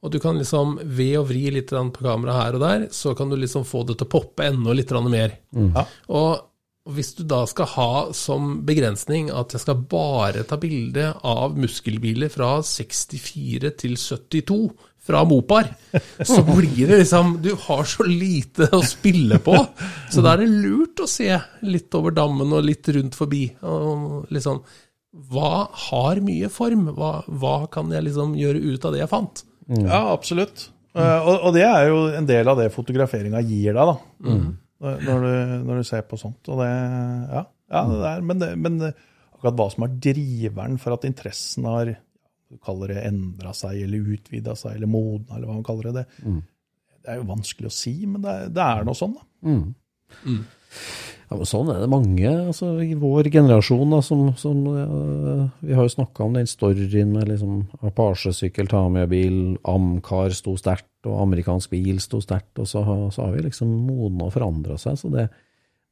Og 0.00 0.12
du 0.14 0.18
kan 0.22 0.38
liksom, 0.40 0.78
ved 0.82 1.18
å 1.20 1.26
vri 1.28 1.44
litt 1.52 1.70
på 1.70 2.04
kameraet 2.04 2.40
her 2.40 2.56
og 2.56 2.62
der, 2.64 2.86
så 2.96 3.12
kan 3.14 3.30
du 3.30 3.36
liksom 3.36 3.66
få 3.68 3.84
det 3.86 3.98
til 4.00 4.08
å 4.08 4.14
poppe 4.16 4.48
enda 4.48 4.74
litt 4.74 4.94
mer. 4.96 5.10
mer. 5.12 5.36
Ja. 5.76 5.84
Og 6.08 6.46
og 6.88 6.96
hvis 6.96 7.12
du 7.18 7.26
da 7.28 7.42
skal 7.48 7.68
ha 7.74 7.90
som 8.16 8.62
begrensning 8.66 9.28
at 9.30 9.52
jeg 9.52 9.62
skal 9.62 9.82
bare 9.90 10.46
ta 10.48 10.56
bilde 10.60 11.10
av 11.28 11.58
muskelbiler 11.60 12.32
fra 12.32 12.54
64 12.64 13.72
til 13.82 13.98
72 14.00 14.56
fra 15.00 15.22
Mopar, 15.24 15.68
så 16.22 16.42
blir 16.44 16.88
det 16.88 17.00
liksom 17.02 17.38
Du 17.42 17.50
har 17.66 17.84
så 17.88 18.04
lite 18.06 18.68
å 18.76 18.82
spille 18.84 19.40
på. 19.42 19.56
Så 20.12 20.22
da 20.24 20.34
er 20.34 20.44
det 20.44 20.50
lurt 20.52 21.00
å 21.00 21.08
se 21.10 21.30
litt 21.66 21.94
over 21.96 22.14
dammen 22.16 22.52
og 22.52 22.66
litt 22.66 22.88
rundt 22.94 23.16
forbi. 23.18 23.46
Og 23.64 24.30
liksom 24.32 24.60
Hva 25.32 25.66
har 25.88 26.20
mye 26.24 26.50
form? 26.52 26.90
Hva, 26.96 27.14
hva 27.26 27.54
kan 27.72 27.90
jeg 27.92 28.06
liksom 28.10 28.36
gjøre 28.38 28.60
ut 28.74 28.84
av 28.86 28.94
det 28.94 29.02
jeg 29.02 29.12
fant? 29.12 29.44
Ja, 29.70 30.04
absolutt. 30.12 30.68
Eh, 30.94 31.20
og, 31.22 31.46
og 31.48 31.54
det 31.54 31.64
er 31.66 31.88
jo 31.88 32.02
en 32.18 32.26
del 32.28 32.50
av 32.50 32.58
det 32.58 32.72
fotograferinga 32.74 33.42
gir 33.46 33.72
deg, 33.72 33.92
da. 33.92 33.96
Når, 34.80 35.00
når, 35.06 35.24
du, 35.24 35.56
når 35.68 35.80
du 35.80 35.88
ser 35.88 36.04
på 36.08 36.18
sånt. 36.20 36.40
Og 36.50 36.62
det, 36.62 36.70
ja, 36.70 37.42
ja 37.72 37.82
det 37.90 38.12
er, 38.12 38.22
men, 38.26 38.40
det, 38.42 38.52
men 38.60 38.78
akkurat 38.86 39.58
hva 39.58 39.68
som 39.72 39.86
er 39.86 39.98
driveren 40.08 40.78
for 40.80 40.96
at 40.96 41.06
interessen 41.08 41.68
har 41.68 41.94
kaller 42.64 42.88
det 42.94 43.04
endra 43.06 43.52
seg, 43.54 43.82
eller 43.84 44.12
utvida 44.16 44.56
seg, 44.58 44.76
eller 44.76 44.90
modna, 44.90 45.36
eller 45.36 45.46
hva 45.50 45.54
man 45.60 45.66
kaller 45.66 45.90
det, 45.92 46.06
det, 46.24 46.30
det 47.04 47.12
er 47.14 47.20
jo 47.20 47.28
vanskelig 47.30 47.70
å 47.70 47.74
si, 47.74 47.94
men 48.06 48.22
det, 48.24 48.30
er- 48.30 48.48
det 48.56 48.64
er 48.66 48.84
nå 48.88 48.94
sånn, 48.98 49.14
da. 49.18 49.24
Ja, 51.30 51.36
men 51.38 51.46
sånn 51.46 51.68
er 51.70 51.78
det 51.84 51.88
mange 51.90 52.26
altså, 52.48 52.72
i 52.82 52.94
vår 52.98 53.28
generasjon. 53.30 53.92
Da, 53.94 54.00
som, 54.02 54.24
som, 54.38 54.64
eh, 54.66 55.44
vi 55.62 55.76
har 55.78 55.86
jo 55.86 55.92
snakka 55.94 56.24
om 56.26 56.34
den 56.34 56.48
storyen 56.50 57.12
med 57.14 57.28
liksom, 57.30 57.60
Apache-sykkel, 57.86 58.66
Tamia-bil, 58.70 59.36
Amcar 59.70 60.34
sto 60.34 60.56
sterkt, 60.58 60.88
og 61.06 61.20
amerikansk 61.22 61.70
bil 61.70 62.00
sto 62.02 62.18
sterkt. 62.24 62.58
Og 62.58 62.66
så, 62.66 62.82
har- 62.86 63.10
så 63.14 63.28
har 63.28 63.36
vi 63.36 63.44
liksom 63.46 63.70
modna 63.86 64.26
og 64.26 64.34
forandra 64.34 64.74
seg. 64.82 64.98
så 64.98 65.10
det, 65.14 65.28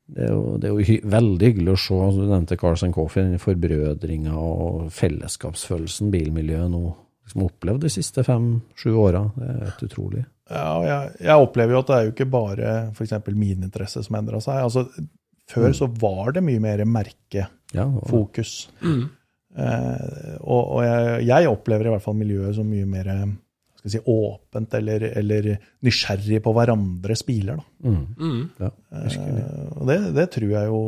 det 0.09 0.25
er 0.25 0.33
jo, 0.33 0.55
det 0.57 0.69
er 0.69 0.73
jo 0.73 0.87
hy 0.89 0.97
veldig 1.05 1.51
hyggelig 1.51 1.75
å 1.75 1.81
se. 1.83 1.99
Du 2.17 2.23
nevnte 2.31 2.57
Carson 2.61 2.95
Coffey, 2.97 3.27
den 3.27 3.43
forbrødringa 3.43 4.33
og 4.41 4.89
fellesskapsfølelsen 4.95 6.13
bilmiljøet 6.15 6.73
nå 6.73 6.83
liksom 7.29 7.45
opplevd 7.45 7.85
de 7.85 7.93
siste 7.93 8.25
fem-sju 8.25 8.95
åra. 8.97 9.27
Det 9.37 9.51
er 9.53 9.61
helt 9.67 9.85
utrolig. 9.91 10.25
Ja, 10.49 10.65
og 10.79 10.87
jeg, 10.89 11.13
jeg 11.29 11.45
opplever 11.45 11.77
jo 11.77 11.83
at 11.83 11.91
det 11.91 11.99
er 11.99 12.07
jo 12.07 12.15
ikke 12.15 12.31
bare 12.33 12.73
f.eks. 12.97 13.15
min 13.37 13.69
interesse 13.69 14.03
som 14.07 14.17
endra 14.17 14.41
seg. 14.41 14.63
Altså, 14.65 14.87
før 15.49 15.77
så 15.77 15.91
var 16.01 16.33
det 16.37 16.45
mye 16.47 16.65
mer 16.65 16.85
merkefokus. 16.89 18.57
Ja, 18.81 18.89
og, 18.89 19.07
Eh, 19.59 20.35
og 20.39 20.75
og 20.77 20.83
jeg, 20.85 21.23
jeg 21.27 21.51
opplever 21.51 21.89
i 21.89 21.93
hvert 21.95 22.05
fall 22.05 22.19
miljøet 22.19 22.55
som 22.59 22.69
mye 22.69 22.87
mer 22.89 23.09
skal 23.79 23.93
si, 23.93 24.01
åpent 24.11 24.75
eller, 24.75 25.07
eller 25.21 25.51
nysgjerrig 25.87 26.43
på 26.43 26.55
hverandres 26.57 27.25
biler. 27.27 27.61
Da. 27.61 27.93
ja, 28.65 28.71
virkelig. 28.91 29.45
Eh, 29.45 29.71
og 29.77 29.91
det, 29.91 29.99
det 30.17 30.27
tror 30.35 30.53
jeg 30.55 30.73
jo 30.73 30.83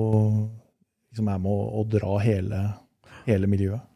liksom 1.11 1.31
er 1.31 1.43
med 1.43 1.55
å, 1.55 1.61
å 1.81 1.87
dra 1.91 2.19
hele, 2.25 2.63
hele 3.27 3.51
miljøet. 3.51 3.87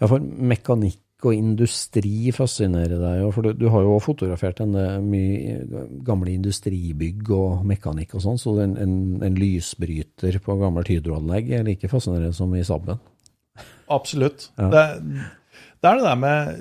Ja, 0.00 0.08
for 0.08 0.18
mekanikk 0.22 1.00
og 1.22 1.36
industri 1.36 2.32
fascinerer 2.34 2.98
deg 2.98 3.20
jo, 3.20 3.28
for 3.34 3.46
du, 3.46 3.52
du 3.54 3.68
har 3.70 3.84
jo 3.86 3.98
fotografert 4.02 4.58
en 4.64 4.72
eh, 4.78 4.96
mye 5.04 5.84
gamle 6.02 6.32
industribygg 6.32 7.30
og 7.36 7.62
mekanikk 7.68 8.16
og 8.18 8.24
sånn, 8.24 8.40
så 8.42 8.56
en, 8.64 8.74
en, 8.80 8.96
en 9.22 9.38
lysbryter 9.38 10.40
på 10.42 10.56
gammelt 10.58 10.90
hydroanlegg 10.90 11.52
er 11.54 11.68
like 11.68 11.90
fascinerende 11.92 12.34
som 12.34 12.50
i 12.58 12.64
Saben. 12.66 12.98
Absolutt. 13.92 14.48
Ja. 14.58 14.72
Det, 14.72 14.82
det 15.82 15.90
er 15.90 15.98
det 15.98 16.08
der 16.08 16.20
med 16.22 16.60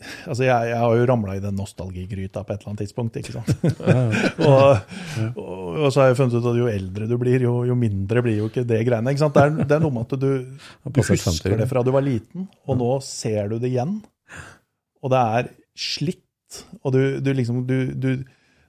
Altså, 0.00 0.46
jeg, 0.46 0.68
jeg 0.70 0.78
har 0.80 0.94
jo 0.96 1.06
ramla 1.10 1.34
i 1.36 1.42
den 1.42 1.58
nostalgigryta 1.60 2.42
på 2.44 2.54
et 2.54 2.62
eller 2.62 2.70
annet 2.72 2.82
tidspunkt, 2.86 3.18
ikke 3.20 3.34
sant. 3.34 3.50
og, 4.48 4.94
og, 5.34 5.66
og 5.76 5.90
så 5.92 6.02
har 6.02 6.10
jeg 6.10 6.18
funnet 6.20 6.38
ut 6.38 6.48
at 6.52 6.60
jo 6.60 6.70
eldre 6.70 7.08
du 7.10 7.16
blir, 7.20 7.44
jo, 7.44 7.52
jo 7.68 7.76
mindre 7.76 8.22
blir 8.24 8.38
jo 8.40 8.48
ikke 8.48 8.64
det 8.68 8.80
greiene. 8.88 9.12
ikke 9.12 9.24
sant? 9.26 9.36
Det 9.36 9.44
er, 9.44 9.68
det 9.68 9.76
er 9.76 9.84
noe 9.84 9.92
med 9.98 10.08
at 10.08 10.22
du, 10.22 10.30
du 10.88 11.02
husker 11.04 11.56
det 11.60 11.68
fra 11.68 11.84
du 11.84 11.92
var 11.92 12.06
liten, 12.06 12.48
og 12.64 12.80
nå 12.80 12.90
ser 13.04 13.52
du 13.52 13.58
det 13.60 13.74
igjen. 13.74 13.98
Og 15.04 15.12
det 15.12 15.22
er 15.36 15.52
slitt. 15.78 16.24
Og 16.80 16.96
du, 16.96 17.02
du 17.22 17.32
liksom 17.36 17.62
du, 17.68 17.92
du, 17.94 18.10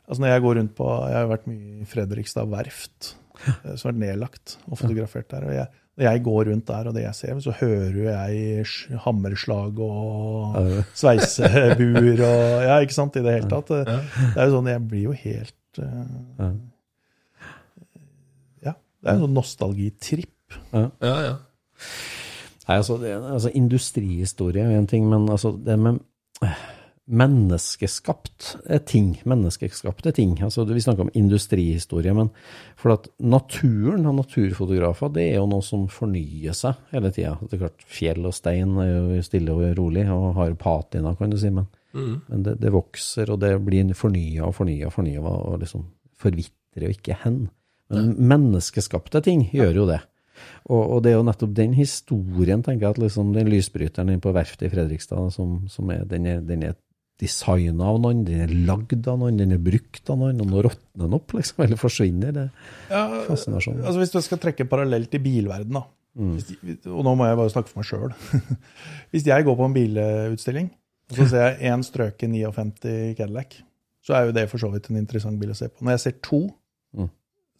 Altså 0.05 0.21
når 0.21 0.34
jeg 0.36 0.41
går 0.43 0.55
rundt 0.59 0.73
på 0.77 0.86
Jeg 1.09 1.15
har 1.17 1.29
vært 1.32 1.47
mye 1.49 1.79
i 1.82 1.88
Fredrikstad 1.89 2.49
verft, 2.51 3.13
eh, 3.39 3.71
som 3.73 3.88
har 3.88 3.93
vært 3.93 4.01
nedlagt 4.03 4.57
og 4.67 4.77
fotografert 4.77 5.32
der. 5.32 5.47
og 5.47 5.55
jeg 5.55 5.80
når 6.00 6.06
jeg 6.08 6.24
går 6.24 6.46
rundt 6.48 6.68
der, 6.70 6.88
og 6.88 6.96
det 6.96 7.04
jeg 7.04 7.18
ser, 7.18 7.39
så 7.44 7.54
hører 7.60 7.96
jo 7.98 8.06
jeg 8.08 8.66
hammerslag 9.04 9.80
og 9.84 10.56
sveisebuer 11.02 12.24
og 12.28 12.46
Ja, 12.66 12.78
ikke 12.84 12.96
sant, 12.96 13.18
i 13.20 13.24
det 13.26 13.34
hele 13.36 13.52
tatt. 13.52 13.74
Det 13.89 14.38
er 14.38 14.48
jo 14.48 14.56
sånn, 14.56 14.72
jeg 14.72 14.86
blir 14.88 15.10
jo 15.10 15.16
helt 15.26 15.82
eh, 15.84 16.54
Ja. 18.70 18.76
Det 18.78 19.12
er 19.12 19.18
jo 19.18 19.20
en 19.20 19.26
sånn 19.28 19.38
nostalgitripp. 19.39 20.58
Ja, 20.72 20.88
ja. 21.02 21.36
Nei, 22.68 22.78
altså, 22.78 22.96
det, 23.02 23.16
altså 23.18 23.52
Industrihistorie 23.58 24.64
er 24.64 24.78
en 24.78 24.88
ting, 24.88 25.08
men 25.12 25.28
altså 25.34 25.52
det 25.58 25.76
med 25.82 26.00
menneskeskapt 27.12 28.45
ting. 28.88 29.14
Menneskeskapte 29.28 30.14
ting. 30.16 30.38
Altså, 30.43 30.64
vi 30.66 30.82
snakker 30.82 31.05
om 31.05 31.14
industrihistorie, 31.18 32.14
men 32.16 32.30
for 32.80 32.95
at 32.95 33.09
naturen 33.20 34.07
og 34.09 34.18
naturfotografer, 34.22 35.12
det 35.16 35.28
er 35.30 35.39
jo 35.41 35.49
noe 35.51 35.66
som 35.66 35.88
fornyer 35.91 36.55
seg 36.57 36.80
hele 36.93 37.12
tida. 37.14 37.36
Det 37.51 37.59
klart, 37.62 37.84
fjell 37.88 38.28
og 38.28 38.36
stein 38.36 38.78
er 38.82 38.93
jo 38.93 39.24
stille 39.26 39.55
og 39.55 39.78
rolig, 39.80 40.07
og 40.12 40.36
har 40.39 40.55
patina, 40.59 41.16
kan 41.20 41.34
du 41.34 41.39
si, 41.41 41.51
men, 41.53 41.68
men 42.32 42.45
det, 42.47 42.57
det 42.64 42.74
vokser, 42.74 43.34
og 43.34 43.41
det 43.43 43.57
blir 43.66 43.91
fornya 43.97 44.47
og 44.47 44.55
fornya 44.55 44.88
og 44.88 44.95
fornya, 44.95 45.24
og 45.26 45.59
liksom 45.64 45.89
forvitrer 46.22 46.88
jo 46.88 46.95
ikke 46.95 47.20
hen. 47.26 47.43
Men 47.91 48.16
menneskeskapte 48.32 49.20
ting 49.26 49.49
gjør 49.51 49.82
jo 49.82 49.89
det. 49.89 49.99
Og, 50.70 50.80
og 50.80 51.01
det 51.03 51.12
er 51.12 51.20
jo 51.20 51.26
nettopp 51.28 51.51
den 51.57 51.74
historien, 51.76 52.64
tenker 52.64 52.88
jeg, 52.88 52.95
at 52.95 53.01
liksom 53.03 53.34
den 53.36 53.49
lysbryteren 53.51 54.14
inne 54.14 54.24
på 54.24 54.34
verftet 54.36 54.70
i 54.70 54.72
Fredrikstad, 54.72 55.34
som, 55.36 55.59
som 55.70 55.91
er, 55.93 56.05
den 56.09 56.26
er, 56.30 56.39
den 56.45 56.64
er 56.70 56.78
designa 57.22 57.86
av 57.91 57.99
noen, 58.01 58.24
den 58.28 58.41
er 58.47 58.51
lagd 58.67 59.07
av 59.07 59.19
noen, 59.22 59.38
den 59.39 59.53
er 59.55 59.61
brukt 59.61 60.09
av 60.09 60.17
noen, 60.19 60.41
og 60.41 60.49
nå 60.51 60.63
råtner 60.65 61.05
den 61.05 61.13
opp, 61.17 61.32
liksom, 61.38 61.63
eller 61.67 61.80
forsvinner. 61.80 62.34
Det 62.36 62.45
er 62.89 63.15
fascinasjon. 63.30 63.80
Altså 63.86 64.01
Hvis 64.01 64.13
du 64.15 64.19
skal 64.26 64.41
trekke 64.41 64.65
parallell 64.72 65.05
til 65.11 65.22
bilverden, 65.24 65.78
da. 65.78 65.86
Hvis 66.17 66.49
de, 66.49 66.76
og 66.91 67.05
nå 67.07 67.13
må 67.15 67.30
jeg 67.30 67.38
bare 67.39 67.53
snakke 67.53 67.72
for 67.72 67.80
meg 67.80 67.88
sjøl. 67.88 68.15
Hvis 69.13 69.28
jeg 69.30 69.45
går 69.47 69.55
på 69.61 69.67
en 69.69 69.76
bilutstilling, 69.78 70.72
og 71.11 71.15
så 71.22 71.28
ser 71.32 71.45
jeg 71.45 71.72
én 71.72 71.86
strøken 71.88 72.34
59 72.36 73.15
Cadillac, 73.19 73.55
så 74.03 74.17
er 74.17 74.26
jo 74.28 74.34
det 74.36 74.47
for 74.51 74.57
så 74.63 74.72
vidt 74.74 74.89
en 74.89 74.97
interessant 74.99 75.38
bil 75.39 75.53
å 75.53 75.55
se 75.57 75.69
på. 75.69 75.86
Når 75.86 75.97
jeg 75.97 76.03
ser 76.07 76.17
to, 76.26 76.41
Mm. 76.91 77.05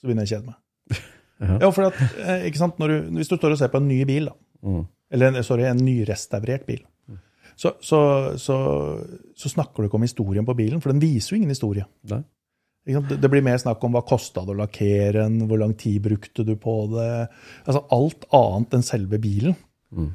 så 0.01 0.07
begynner 0.09 0.26
jeg 0.26 0.28
å 0.28 0.34
kjede 0.36 0.49
meg. 0.49 0.57
Ja. 1.41 1.55
Ja, 1.64 1.70
for 1.74 1.88
at, 1.88 1.95
eh, 2.20 2.43
ikke 2.49 2.59
sant, 2.59 2.76
du, 2.78 2.91
Hvis 3.16 3.30
du 3.32 3.38
står 3.38 3.53
og 3.55 3.57
ser 3.57 3.70
på 3.74 3.80
en 3.80 3.88
ny 3.88 4.03
bil, 4.05 4.26
da, 4.28 4.34
Mm. 4.68 4.82
eller 5.16 5.41
sorry, 5.47 5.64
en 5.70 5.80
nyrestaurert 5.82 6.66
bil, 6.68 6.82
så, 7.62 7.76
så, 7.86 7.97
så, 8.41 8.55
så 9.38 9.51
snakker 9.51 9.84
du 9.84 9.89
ikke 9.89 9.99
om 9.99 10.05
historien 10.07 10.47
på 10.47 10.55
bilen, 10.57 10.82
for 10.82 10.89
den 10.93 11.01
viser 11.03 11.36
jo 11.36 11.41
ingen 11.41 11.53
historie. 11.53 11.86
Nei. 12.09 12.24
Det- 12.88 13.20
Det 13.22 13.30
blir 13.30 13.43
mer 13.45 13.59
snakk 13.62 13.84
om 13.86 13.93
hva 13.93 14.01
kosta 14.07 14.41
det 14.47 14.55
å 14.55 14.62
lakkere 14.64 15.12
den, 15.22 15.43
hvor 15.47 15.59
lang 15.62 15.76
tid 15.78 16.01
brukte 16.01 16.41
du 16.47 16.55
på 16.57 16.74
det. 16.95 17.28
Altså 17.68 17.84
alt 17.93 18.26
annet 18.34 18.74
enn 18.80 18.88
selve 18.88 19.20
bilen. 19.22 19.53
Mm. 19.93 20.09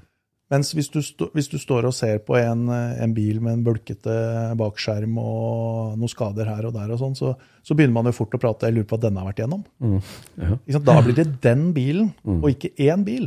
Mens 0.51 0.72
hvis 0.74 0.88
du, 0.94 1.01
stå, 1.03 1.28
hvis 1.34 1.49
du 1.51 1.57
står 1.59 1.86
og 1.88 1.94
ser 1.94 2.18
på 2.22 2.36
en, 2.38 2.68
en 2.70 3.14
bil 3.14 3.40
med 3.42 3.53
en 3.57 3.62
bulkete 3.66 4.12
bakskjerm 4.59 5.16
og 5.18 5.97
noen 5.99 6.11
skader 6.11 6.47
her 6.47 6.66
og 6.68 6.74
der, 6.76 6.90
og 6.94 7.01
sånn, 7.01 7.16
så, 7.18 7.32
så 7.66 7.74
begynner 7.74 7.97
man 8.01 8.11
jo 8.11 8.14
fort 8.18 8.34
å 8.34 8.38
prate. 8.42 8.66
Jeg 8.68 8.76
lurer 8.76 8.86
på 8.90 8.99
hva 8.99 9.03
denne 9.09 9.22
har 9.24 9.30
vært 9.32 9.42
igjennom. 9.42 9.64
Mm. 9.82 9.97
Ja. 10.42 10.78
Da 10.90 11.01
blir 11.03 11.14
det 11.18 11.28
den 11.42 11.68
bilen, 11.74 12.12
og 12.26 12.47
ikke 12.51 12.74
én 12.78 13.03
bil. 13.07 13.26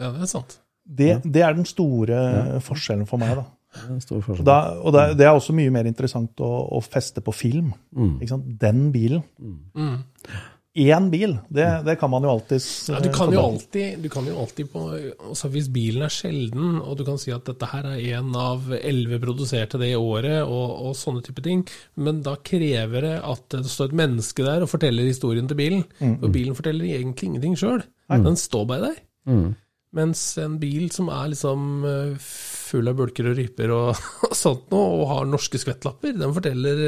ja, 0.00 0.10
det 0.12 0.20
er 0.24 0.32
sant. 0.36 0.58
Det, 0.84 1.22
det 1.24 1.42
er 1.42 1.54
den 1.56 1.66
store 1.68 2.60
forskjellen 2.64 3.08
for 3.08 3.22
meg. 3.22 3.36
da. 3.40 3.44
Det. 3.74 4.44
Da, 4.46 4.56
og 4.78 4.92
det, 4.94 5.04
det 5.18 5.26
er 5.26 5.34
også 5.34 5.54
mye 5.56 5.72
mer 5.74 5.88
interessant 5.90 6.38
å, 6.44 6.50
å 6.76 6.82
feste 6.84 7.24
på 7.24 7.34
film. 7.34 7.72
Mm. 7.96 8.18
Ikke 8.20 8.34
sant? 8.36 8.50
Den 8.60 8.90
bilen. 8.94 9.24
Én 10.74 11.04
bil, 11.06 11.36
det, 11.54 11.66
det 11.86 11.92
kan 12.00 12.10
man 12.10 12.24
jo 12.26 12.32
alltid 12.32 12.58
Ja, 12.90 12.98
du 12.98 13.06
kan 13.14 13.30
jo 13.30 13.44
alltid, 13.44 14.00
du 14.02 14.08
kan 14.10 14.26
jo 14.26 14.40
alltid 14.42 14.72
på, 14.72 14.80
altså 15.22 15.46
Hvis 15.54 15.68
bilen 15.70 16.02
er 16.02 16.10
sjelden, 16.10 16.80
og 16.82 16.96
du 16.98 17.04
kan 17.06 17.18
si 17.22 17.30
at 17.30 17.46
dette 17.46 17.68
her 17.70 17.86
er 17.92 18.00
en 18.18 18.32
av 18.34 18.72
elleve 18.80 19.20
produserte 19.22 19.78
det 19.78 19.92
i 19.92 19.98
året, 19.98 20.40
og, 20.42 20.72
og 20.88 20.96
sånne 20.98 21.22
type 21.22 21.44
ting, 21.46 21.62
men 21.94 22.24
da 22.26 22.34
krever 22.42 23.06
det 23.06 23.14
at 23.22 23.54
det 23.54 23.70
står 23.70 23.92
et 23.92 24.00
menneske 24.02 24.42
der 24.46 24.66
og 24.66 24.72
forteller 24.72 25.06
historien 25.06 25.46
til 25.50 25.60
bilen. 25.62 25.84
For 26.24 26.34
bilen 26.34 26.58
forteller 26.58 26.90
egentlig 26.90 27.30
ingenting 27.30 27.54
sjøl. 27.62 27.84
Den 28.26 28.38
står 28.42 28.66
bare 28.72 28.88
der. 28.90 28.98
Mm. 29.30 29.54
Mens 29.94 30.22
en 30.42 30.56
bil 30.58 30.88
som 30.94 31.08
er 31.14 31.28
liksom 31.32 31.84
eh, 31.86 32.14
full 32.18 32.90
av 32.90 32.96
bulker 32.98 33.28
og 33.30 33.36
ryper 33.38 33.70
og, 33.74 34.00
og 34.28 34.34
sånt 34.34 34.66
noe, 34.74 34.88
og 35.00 35.06
har 35.12 35.28
norske 35.30 35.60
skvettlapper, 35.62 36.16
den 36.18 36.34
forteller 36.34 36.86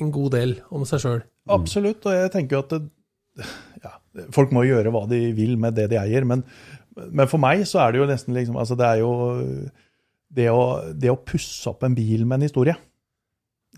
en 0.00 0.10
god 0.14 0.34
del 0.34 0.56
om 0.74 0.86
seg 0.88 1.02
sjøl. 1.04 1.22
Absolutt, 1.52 2.06
og 2.08 2.16
jeg 2.16 2.32
tenker 2.34 2.56
jo 2.56 2.62
at 2.64 2.74
det, 2.74 3.46
ja, 3.82 3.92
folk 4.34 4.52
må 4.54 4.64
gjøre 4.66 4.92
hva 4.94 5.04
de 5.10 5.20
vil 5.36 5.54
med 5.60 5.76
det 5.78 5.88
de 5.92 5.98
eier, 6.00 6.26
men, 6.28 6.42
men 6.98 7.30
for 7.30 7.42
meg 7.42 7.62
så 7.68 7.84
er 7.84 7.92
det 7.94 8.02
jo 8.02 8.08
nesten 8.10 8.36
liksom 8.36 8.58
altså 8.60 8.76
Det 8.78 8.88
er 8.88 9.00
jo 9.02 9.12
det 10.32 10.48
å, 10.52 10.62
det 10.96 11.10
å 11.12 11.18
pusse 11.20 11.68
opp 11.70 11.84
en 11.84 11.94
bil 11.96 12.24
med 12.24 12.38
en 12.40 12.46
historie. 12.48 12.74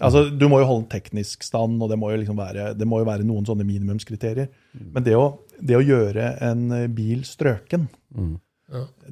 Altså, 0.02 0.24
Du 0.30 0.48
må 0.50 0.58
jo 0.58 0.66
holde 0.68 0.84
en 0.84 0.90
teknisk 0.90 1.42
stand, 1.46 1.76
og 1.82 1.90
det 1.90 1.98
må 1.98 2.10
jo, 2.10 2.18
liksom 2.22 2.38
være, 2.38 2.72
det 2.78 2.86
må 2.86 2.98
jo 3.02 3.06
være 3.06 3.26
noen 3.26 3.46
sånne 3.46 3.66
minimumskriterier. 3.66 4.48
Men 4.94 5.06
det 5.06 5.14
å, 5.18 5.26
det 5.58 5.76
å 5.78 5.84
gjøre 5.84 6.32
en 6.48 6.64
bil 6.94 7.26
strøken, 7.28 7.90
Mm. 8.14 8.36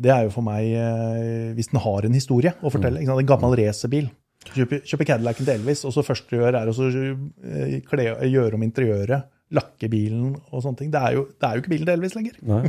Det 0.02 0.10
er 0.12 0.26
jo 0.26 0.32
for 0.32 0.44
meg 0.46 0.64
eh, 0.72 1.52
Hvis 1.56 1.68
den 1.72 1.80
har 1.84 2.06
en 2.08 2.16
historie 2.16 2.54
å 2.62 2.72
fortelle. 2.72 3.02
Sant? 3.04 3.20
En 3.20 3.28
gammel 3.28 3.56
racerbil. 3.60 4.08
Kjøper, 4.42 4.80
kjøper 4.88 5.08
Cadillacen 5.12 5.46
til 5.46 5.54
Elvis, 5.54 5.84
og 5.86 5.94
så 5.94 6.02
første 6.06 6.32
du 6.32 6.40
gjør, 6.40 6.56
er 6.58 6.70
å 6.72 6.86
eh, 6.88 8.24
gjøre 8.32 8.58
om 8.58 8.64
interiøret. 8.66 9.28
Lakke 9.52 9.90
bilen 9.92 10.32
og 10.48 10.64
sånne 10.64 10.80
ting. 10.80 10.90
Det 10.92 11.02
er 11.02 11.18
jo, 11.18 11.26
det 11.36 11.48
er 11.48 11.54
jo 11.58 11.62
ikke 11.62 11.74
bilen 11.74 11.86
til 11.88 11.94
Elvis 11.94 12.16
lenger. 12.16 12.40
Nei, 12.48 12.62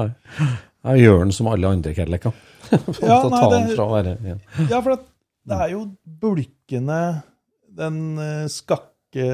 nei. 0.00 0.08
nei. 0.88 0.96
Gjør 1.02 1.22
den 1.24 1.34
som 1.36 1.50
alle 1.52 1.74
andre 1.76 1.94
Cadillacer. 1.96 2.42
Ja, 3.04 3.20
nei, 3.30 3.38
ta 3.38 3.50
det- 3.52 3.76
være 3.78 4.16
ja. 4.26 4.36
Ja, 4.72 4.80
for 4.80 4.96
det 4.96 5.58
er 5.60 5.72
jo 5.76 5.84
bulkene, 6.24 7.00
den 7.76 7.98
eh, 8.18 8.46
skakke 8.50 9.26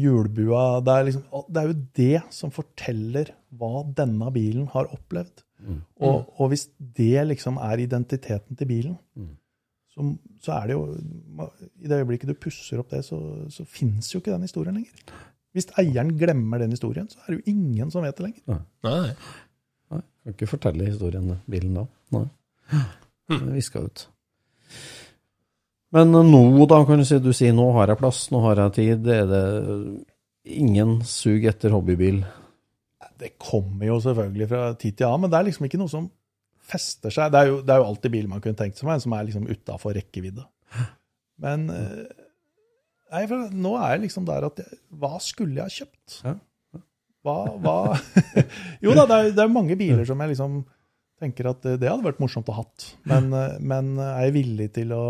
hjulbua 0.00 0.80
det 0.82 0.94
er, 0.94 1.04
liksom, 1.10 1.42
det 1.52 1.60
er 1.60 1.68
jo 1.68 1.74
det 1.98 2.22
som 2.34 2.50
forteller 2.54 3.34
hva 3.54 3.84
denne 3.94 4.30
bilen 4.34 4.70
har 4.72 4.88
opplevd. 4.94 5.44
Og, 5.64 6.26
og 6.40 6.50
hvis 6.52 6.68
det 6.78 7.26
liksom 7.28 7.56
er 7.62 7.84
identiteten 7.84 8.56
til 8.56 8.68
bilen, 8.68 8.96
så, 9.94 10.06
så 10.42 10.56
er 10.58 10.66
det 10.66 10.74
jo 10.74 10.82
I 11.80 11.88
det 11.88 12.00
øyeblikket 12.02 12.32
du 12.32 12.34
pusser 12.34 12.82
opp 12.82 12.90
det, 12.90 13.04
så, 13.06 13.18
så 13.50 13.64
fins 13.64 14.10
jo 14.14 14.20
ikke 14.20 14.34
den 14.34 14.46
historien 14.46 14.74
lenger. 14.74 15.14
Hvis 15.54 15.70
eieren 15.78 16.16
glemmer 16.18 16.58
den 16.58 16.74
historien, 16.74 17.06
så 17.08 17.20
er 17.22 17.30
det 17.30 17.38
jo 17.38 17.52
ingen 17.54 17.90
som 17.94 18.02
vet 18.02 18.16
det 18.18 18.26
lenger. 18.26 18.42
Nei, 18.50 18.60
Nei, 19.94 20.00
kan 20.24 20.34
ikke 20.34 20.50
fortelle 20.50 20.88
historien 20.88 21.30
til 21.30 21.38
bilen 21.54 21.78
da. 21.78 21.86
Nei. 22.16 22.26
Det 23.30 23.54
viska 23.54 23.84
ut. 23.84 24.08
Men 25.94 26.10
nå, 26.10 26.42
da, 26.66 26.80
kan 26.88 26.98
du 26.98 27.06
si, 27.06 27.20
du 27.22 27.30
sier 27.36 27.54
nå 27.54 27.68
har 27.76 27.92
jeg 27.92 28.00
plass, 28.00 28.24
nå 28.34 28.40
har 28.48 28.64
jeg 28.64 28.74
tid. 28.80 29.06
Er 29.14 29.28
det 29.30 29.44
ingen 30.58 30.96
sug 31.06 31.46
etter 31.46 31.70
hobbybil? 31.70 32.24
Det 33.20 33.32
kommer 33.38 33.86
jo 33.88 34.00
selvfølgelig 34.02 34.48
fra 34.50 34.62
tid 34.80 34.96
til 34.98 35.06
annen, 35.08 35.24
men 35.26 35.32
det 35.32 35.38
er 35.38 35.46
liksom 35.48 35.66
ikke 35.68 35.78
noe 35.80 35.92
som 35.92 36.10
fester 36.64 37.12
seg. 37.14 37.30
Det 37.34 37.40
er 37.40 37.50
jo, 37.50 37.56
det 37.62 37.74
er 37.74 37.80
jo 37.82 37.86
alltid 37.90 38.12
biler 38.14 38.30
man 38.32 38.40
kunne 38.44 38.58
tenkt 38.58 38.80
seg, 38.80 38.88
men 38.88 39.02
som 39.04 39.14
er 39.16 39.26
liksom 39.28 39.48
utafor 39.52 39.94
rekkevidde. 39.98 40.46
Men 41.44 41.66
eh, 41.70 42.04
nei, 43.14 43.24
for 43.30 43.48
nå 43.52 43.74
er 43.78 43.96
jeg 43.96 44.04
liksom 44.06 44.26
der 44.28 44.46
at 44.48 44.60
jeg, 44.62 44.78
Hva 45.02 45.16
skulle 45.22 45.58
jeg 45.58 45.66
ha 45.66 45.74
kjøpt? 45.80 46.16
Hva, 47.24 47.36
hva 47.64 47.74
Jo 48.84 48.94
da, 48.96 49.04
det 49.10 49.16
er, 49.18 49.30
det 49.36 49.42
er 49.44 49.52
mange 49.52 49.76
biler 49.80 50.04
som 50.08 50.20
jeg 50.22 50.34
liksom 50.34 50.58
tenker 51.22 51.48
at 51.52 51.62
det, 51.64 51.76
det 51.82 51.88
hadde 51.88 52.04
vært 52.06 52.18
morsomt 52.22 52.48
å 52.52 52.56
hatt. 52.58 52.88
Men, 53.08 53.30
eh, 53.38 53.54
men 53.62 53.94
er 54.02 54.26
jeg 54.28 54.36
villig 54.40 54.72
til 54.80 54.96
å 54.96 55.04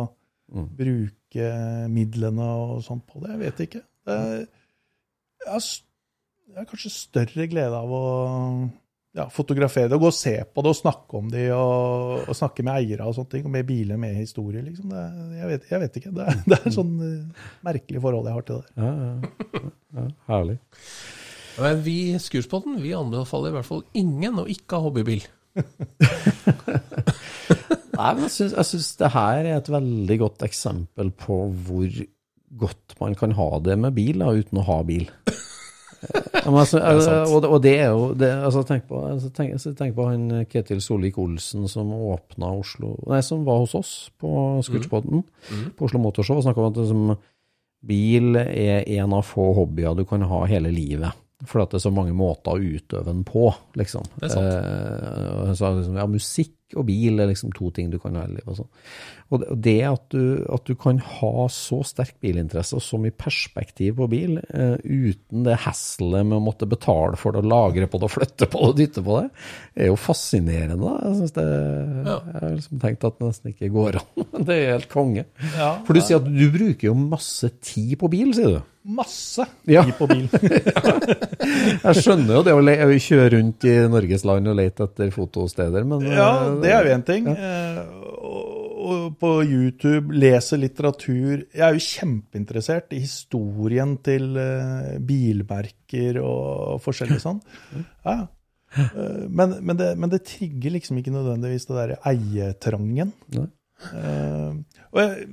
Mm. 0.54 0.66
bruke 0.76 1.46
midlene 1.90 2.44
og 2.60 2.82
sånt 2.84 3.06
på 3.08 3.18
det? 3.22 3.30
Jeg 3.32 3.40
vet 3.40 3.60
ikke. 3.64 3.80
Det, 4.06 4.16
jeg, 4.44 5.48
har, 5.48 5.62
jeg 6.50 6.58
har 6.60 6.66
kanskje 6.70 6.90
større 6.92 7.46
glede 7.50 7.78
av 7.78 7.90
å 7.94 8.02
ja, 9.14 9.24
fotografere 9.30 9.88
det, 9.90 9.96
og 9.96 10.02
gå 10.04 10.10
og 10.10 10.16
se 10.16 10.34
på 10.42 10.62
det 10.64 10.70
og 10.72 10.78
snakke 10.78 11.18
om 11.20 11.28
det, 11.30 11.44
og, 11.54 12.24
og 12.28 12.34
snakke 12.38 12.64
med 12.66 12.74
eiere 12.80 13.06
og 13.06 13.14
sånne 13.16 13.30
ting, 13.36 13.44
og 13.46 13.52
med 13.54 13.66
biler 13.68 13.98
med 14.00 14.16
historie. 14.18 14.62
Liksom. 14.66 14.90
Det, 14.90 15.04
jeg, 15.38 15.50
vet, 15.52 15.68
jeg 15.70 15.82
vet 15.84 15.98
ikke. 16.00 16.12
Det, 16.16 16.24
er- 16.30 16.40
det 16.50 16.56
er 16.58 16.66
et 16.70 16.76
sånn 16.76 16.94
uh, 16.98 17.44
merkelig 17.66 18.02
forhold 18.02 18.26
jeg 18.30 18.38
har 18.38 18.48
til 18.48 18.58
det. 18.60 18.66
Ja, 18.82 18.90
ja. 19.04 19.62
ja 20.00 20.06
herlig. 20.32 20.58
Men 21.54 21.84
vi 21.86 21.96
i 22.10 22.18
Skurspodden 22.18 22.80
vi 22.82 22.90
anbefaler 22.98 23.52
i 23.52 23.56
hvert 23.60 23.68
fall 23.68 23.84
ingen 23.94 24.42
å 24.42 24.48
ikke 24.50 24.74
ha 24.80 24.88
hobbybil. 24.88 25.22
Nei, 27.94 28.08
men 28.16 28.24
jeg 28.26 28.32
syns, 28.34 28.54
jeg 28.58 28.66
syns 28.72 28.88
det 28.98 29.10
her 29.14 29.44
er 29.46 29.52
et 29.60 29.68
veldig 29.70 30.16
godt 30.24 30.42
eksempel 30.48 31.12
på 31.14 31.36
hvor 31.68 32.00
godt 32.58 32.96
man 32.98 33.14
kan 33.18 33.34
ha 33.38 33.46
det 33.62 33.76
med 33.78 33.94
bil 33.94 34.18
da, 34.22 34.32
uten 34.34 34.58
å 34.58 34.66
ha 34.66 34.80
bil. 34.86 35.06
Altså, 36.44 36.80
og, 37.34 37.46
og 37.48 37.58
det 37.64 37.74
er 37.80 37.92
jo 37.92 38.10
det, 38.18 38.30
altså, 38.46 38.64
tenk, 38.68 38.86
på, 38.90 39.00
altså, 39.08 39.30
tenk, 39.34 39.54
altså, 39.56 39.74
tenk 39.78 39.94
på 39.96 40.08
han 40.08 40.26
Ketil 40.50 40.82
Solvik-Olsen 40.84 41.68
som 41.70 41.92
åpna 41.94 42.50
Oslo 42.58 42.94
Nei, 43.08 43.22
som 43.24 43.44
var 43.46 43.62
hos 43.62 43.76
oss 43.78 43.92
på 44.20 44.30
Scootspoden 44.66 45.24
på 45.76 45.88
Oslo 45.88 46.02
Motorshow 46.02 46.40
og 46.40 46.46
snakka 46.46 46.62
om 46.62 46.72
at 46.72 46.80
liksom, 46.82 47.14
bil 47.84 48.40
er 48.40 48.88
en 48.98 49.14
av 49.16 49.26
få 49.28 49.50
hobbyer 49.58 49.96
du 49.98 50.04
kan 50.08 50.24
ha 50.28 50.44
hele 50.48 50.72
livet. 50.72 51.20
For 51.44 51.60
at 51.60 51.72
det 51.72 51.80
er 51.80 51.84
så 51.84 51.92
mange 51.92 52.14
måter 52.16 52.54
å 52.54 52.60
utøve 52.62 53.04
den 53.10 53.24
på, 53.26 53.48
liksom. 53.76 54.06
Det 54.16 54.30
er 54.30 54.32
sant. 54.32 54.52
Eh, 54.54 55.50
sa 55.58 55.72
liksom, 55.76 55.98
ja, 56.00 56.06
musikk 56.08 56.54
og 56.76 56.86
bil 56.88 57.20
er 57.22 57.28
liksom 57.30 57.52
to 57.56 57.70
ting 57.74 57.90
du 57.92 57.98
kan 58.02 58.16
ha 58.18 58.24
i 58.26 58.32
livet. 58.32 58.48
Og, 58.50 58.56
sånn. 58.58 58.68
og 59.34 59.44
det, 59.64 59.76
at, 59.88 60.04
du, 60.14 60.44
at 60.52 60.64
du 60.68 60.74
kan 60.80 60.98
ha 60.98 61.32
så 61.52 61.80
sterk 61.86 62.14
bilinteresse 62.24 62.76
og 62.78 62.82
så 62.84 62.98
mye 63.02 63.14
perspektiv 63.14 63.96
på 64.00 64.08
bil, 64.12 64.38
eh, 64.48 64.76
uten 64.84 65.46
det 65.46 65.58
haslet 65.64 66.26
med 66.26 66.38
å 66.38 66.44
måtte 66.44 66.68
betale 66.70 67.18
for 67.20 67.36
det, 67.36 67.44
lagre 67.48 67.88
på 67.90 68.00
det, 68.02 68.10
flytte 68.12 68.48
på 68.50 68.60
det 68.64 68.70
og 68.72 68.76
dytte 68.80 69.04
på 69.06 69.18
det, 69.20 69.30
er 69.84 69.90
jo 69.92 69.96
fascinerende. 70.00 70.92
Jeg, 71.04 71.16
synes 71.20 71.34
det, 71.38 71.48
Ja. 72.04 72.18
jeg 72.32 72.40
har 72.42 72.54
liksom 72.58 72.82
tenkt 72.84 73.08
at 73.08 73.18
det 73.18 73.30
nesten 73.30 73.54
ikke 73.54 73.72
går 73.74 74.00
an. 74.02 74.28
Det 74.44 74.54
er 74.60 74.72
helt 74.74 74.88
konge. 74.92 75.24
Ja, 75.56 75.70
For 75.86 75.96
du 75.96 76.00
sier 76.04 76.18
at 76.20 76.26
du 76.28 76.44
bruker 76.52 76.88
jo 76.90 76.94
masse 76.98 77.48
tid 77.64 77.94
på 78.00 78.10
bil, 78.12 78.32
sier 78.36 78.58
du? 78.58 78.62
Masse 78.84 79.46
Ja. 79.70 79.84
på 79.98 80.06
bil. 80.10 80.26
Jeg 81.84 81.96
skjønner 82.02 82.38
jo 82.38 82.42
det 82.46 82.54
å 82.56 82.90
kjøre 83.00 83.30
rundt 83.38 83.64
i 83.68 83.74
Norges 83.90 84.24
land 84.28 84.48
og 84.50 84.58
lete 84.58 84.86
etter 84.88 85.10
fotosteder, 85.14 85.86
men 85.88 86.04
Ja, 86.08 86.28
eh, 86.50 86.58
det 86.62 86.72
er 86.74 86.84
jo 86.88 86.94
én 86.98 87.04
ting. 87.06 87.28
Ja. 87.32 87.84
og, 88.20 88.60
og 88.84 89.16
på 89.20 89.30
YouTube, 89.48 90.12
lese 90.12 90.58
litteratur. 90.60 91.46
Jeg 91.54 91.64
er 91.64 91.76
jo 91.78 91.84
kjempeinteressert 91.86 92.92
i 92.96 93.00
historien 93.04 93.96
til 94.04 94.36
eh, 94.40 94.94
bilmerker 95.00 96.20
og 96.24 96.80
forskjellig 96.84 97.20
sånn. 97.24 97.40
Ja. 98.04 98.18
Eh, 98.74 99.26
men, 99.30 99.52
men, 99.62 99.76
det, 99.78 99.92
men 100.02 100.10
det 100.10 100.24
trigger 100.26 100.72
liksom 100.74 100.98
ikke 100.98 101.12
nødvendigvis 101.14 101.68
det 101.68 101.76
derre 101.78 101.98
eietrangen. 102.10 103.12
Nei. 103.36 103.46
Eh, 103.94 104.80
og 104.90 104.98
jeg, 105.00 105.28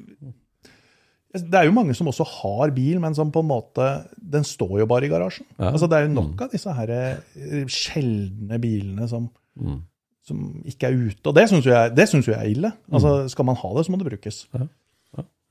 det 1.32 1.55
er 1.55 1.63
jo 1.69 1.71
mange 1.75 1.93
som 1.95 2.09
også 2.11 2.25
har 2.27 2.71
bil, 2.75 2.97
men 2.99 3.13
som 3.15 3.29
på 3.32 3.39
en 3.39 3.47
måte 3.47 3.86
Den 4.19 4.43
står 4.43 4.82
jo 4.82 4.86
bare 4.89 5.05
i 5.07 5.11
garasjen. 5.11 5.45
Ja. 5.57 5.69
Altså 5.71 5.88
Det 5.88 5.97
er 5.97 6.07
jo 6.09 6.13
nok 6.17 6.41
av 6.43 6.51
disse 6.51 6.73
her 6.75 6.91
eh, 6.91 7.61
sjeldne 7.71 8.59
bilene 8.59 9.07
som, 9.07 9.29
Mm. 9.59 9.82
som 10.23 10.41
ikke 10.65 10.88
er 10.88 10.93
ute. 10.95 11.27
Og 11.27 11.36
det 11.36 11.49
syns 11.49 11.65
jo 11.67 11.71
jeg, 11.73 12.07
synes 12.07 12.27
jo 12.27 12.32
jeg 12.34 12.39
er 12.41 12.51
ille. 12.51 12.71
Altså 12.91 13.27
Skal 13.32 13.45
man 13.45 13.55
ha 13.59 13.71
det, 13.77 13.86
så 13.86 13.91
må 13.91 13.97
det 13.99 14.07
brukes. 14.11 14.47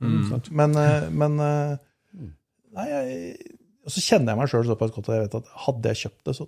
Mm. 0.01 0.43
Men, 0.51 0.77
eh, 0.81 1.09
men 1.13 1.41
eh, 1.41 1.77
Nei, 2.77 2.87
jeg, 2.89 3.37
så 3.91 4.01
kjenner 4.05 4.33
jeg 4.33 4.39
meg 4.39 4.49
sjøl 4.53 4.65
såpass 4.69 4.93
godt 4.95 5.09
at 5.11 5.15
jeg 5.17 5.25
vet 5.27 5.35
at 5.41 5.49
hadde 5.67 5.91
jeg 5.91 5.99
kjøpt 6.05 6.25
det, 6.29 6.35
så 6.39 6.45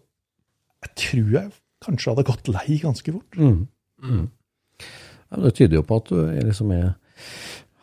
jeg 0.82 0.92
tror 1.02 1.32
jeg 1.34 1.50
kanskje 1.82 2.12
hadde 2.12 2.24
gått 2.28 2.48
lei 2.52 2.76
ganske 2.82 3.12
fort. 3.16 3.36
Mm. 3.40 3.66
Mm. 4.06 4.28
Ja, 5.32 5.40
det 5.42 5.54
tyder 5.58 5.80
jo 5.80 5.82
på 5.88 5.98
at 5.98 6.08
du 6.12 6.20
er 6.22 6.46
liksom 6.46 6.70
er, 6.76 6.92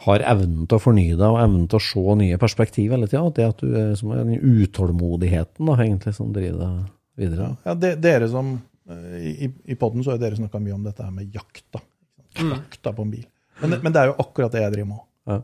har 0.06 0.24
evnen 0.32 0.68
til 0.70 0.78
å 0.78 0.84
fornye 0.84 1.18
deg 1.18 1.26
og 1.28 1.41
evnen 1.41 1.68
til 1.72 1.80
å 1.80 1.84
se 1.84 2.16
nye 2.22 2.39
perspektiv 2.39 2.93
hele 2.95 3.10
tida. 3.10 3.26
Det 3.36 3.47
at 3.52 3.64
du 3.64 3.76
er 3.76 3.91
som 4.00 4.14
er 4.16 4.24
den 4.24 4.39
utålmodigheten 4.64 5.68
da, 5.68 5.76
egentlig 5.84 6.16
som 6.16 6.32
driver 6.36 6.62
deg 6.64 6.89
videre. 7.20 7.52
Ja, 7.68 7.76
de, 7.76 7.93
dere 8.00 8.30
som 8.32 8.54
eh, 8.56 9.20
I, 9.47 9.52
i 9.74 9.78
podden 9.80 10.06
så 10.06 10.14
har 10.14 10.22
dere 10.22 10.39
snakka 10.39 10.62
mye 10.64 10.78
om 10.78 10.88
dette 10.88 11.04
her 11.04 11.12
med 11.16 11.36
jakta. 11.36 11.84
Jakta 12.39 12.93
på 12.95 13.04
en 13.04 13.12
bil. 13.12 13.28
Men, 13.60 13.76
men 13.84 13.91
det 13.91 14.02
er 14.02 14.14
jo 14.14 14.20
akkurat 14.24 14.56
det 14.56 14.64
jeg 14.64 14.76
driver 14.78 14.91
med 14.93 15.02
òg. 15.02 15.06
Ja. 15.34 15.39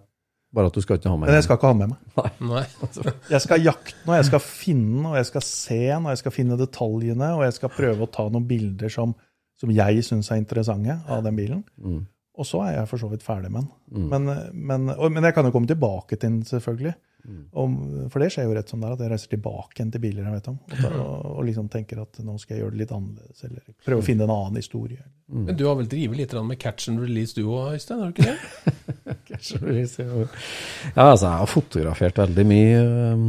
Bare 0.56 0.72
at 0.72 0.78
du 0.78 0.84
skal 0.86 1.02
ikke 1.02 1.12
ha 1.12 1.18
med 1.20 1.28
Men 1.28 1.36
jeg 1.36 1.44
skal 1.44 1.58
ikke 1.60 1.68
ha 1.68 1.76
med 1.76 1.92
meg. 1.92 2.28
Nei. 2.48 2.64
Jeg 3.34 3.44
skal 3.44 3.64
jakte 3.66 3.92
den, 3.98 4.08
og 4.08 4.16
jeg 4.16 4.28
skal 4.30 4.42
finne 4.46 4.94
den, 4.94 5.08
og 5.10 5.16
jeg 5.18 5.28
skal 5.28 5.44
se 5.44 5.80
den, 5.82 6.06
og 6.06 6.14
jeg 6.14 6.22
skal 6.22 6.34
finne 6.36 6.58
detaljene, 6.62 7.32
og 7.36 7.42
jeg 7.44 7.56
skal 7.58 7.72
prøve 7.76 8.06
å 8.06 8.12
ta 8.14 8.24
noen 8.32 8.46
bilder 8.48 8.94
som, 8.94 9.12
som 9.60 9.74
jeg 9.76 10.06
syns 10.08 10.32
er 10.32 10.40
interessante 10.40 10.96
av 11.12 11.26
den 11.26 11.36
bilen. 11.36 11.66
Mm. 11.76 12.06
Og 12.38 12.46
så 12.48 12.60
er 12.68 12.74
jeg 12.82 12.88
for 12.92 13.00
så 13.00 13.08
vidt 13.12 13.24
ferdig 13.24 13.52
med 13.52 13.64
den. 13.64 14.08
Men, 14.12 14.26
men, 14.54 14.90
og, 14.96 15.12
men 15.16 15.24
jeg 15.24 15.34
kan 15.38 15.46
jo 15.48 15.52
komme 15.56 15.68
tilbake 15.70 16.18
til 16.18 16.30
den, 16.30 16.42
selvfølgelig. 16.44 16.92
Mm. 17.26 17.38
Om, 17.58 17.76
for 18.14 18.22
det 18.22 18.28
skjer 18.36 18.46
jo 18.46 18.54
rett 18.54 18.70
som 18.70 18.82
det 18.84 18.86
er, 18.90 18.94
at 18.94 19.00
jeg 19.02 19.10
reiser 19.16 19.32
tilbake 19.32 19.80
igjen 19.80 19.92
til 19.96 20.02
biler 20.04 20.28
jeg 20.28 20.36
vet 20.36 20.50
om. 20.52 20.58
Og, 20.68 20.76
ta, 20.78 20.90
og, 21.02 21.24
og 21.40 21.46
liksom 21.48 21.70
tenker 21.74 22.02
at 22.04 22.20
nå 22.22 22.36
skal 22.38 22.54
jeg 22.58 22.62
gjøre 22.66 22.76
det 22.76 22.82
litt 22.84 22.92
annerledes, 22.94 23.46
eller 23.48 23.64
prøve 23.88 24.04
å 24.04 24.06
finne 24.06 24.28
en 24.28 24.34
annen 24.36 24.60
historie. 24.62 25.02
Men 25.32 25.58
du 25.58 25.64
har 25.66 25.80
vel 25.80 25.88
drevet 25.90 26.20
litt 26.20 26.36
med 26.52 26.60
catch 26.62 26.92
and 26.92 27.02
release 27.02 27.34
du 27.34 27.42
òg, 27.48 27.72
Øystein? 27.80 28.04
Har 28.04 28.12
du 28.12 28.20
ikke 28.20 28.36
det? 28.36 29.18
catch 29.32 29.56
and 29.58 29.66
release, 29.66 29.98
jo- 30.06 30.28
Ja, 30.28 31.08
altså, 31.08 31.26
jeg 31.32 31.40
har 31.42 31.50
fotografert 31.56 32.22
veldig 32.22 32.46
mye 32.52 32.84
um, 33.16 33.26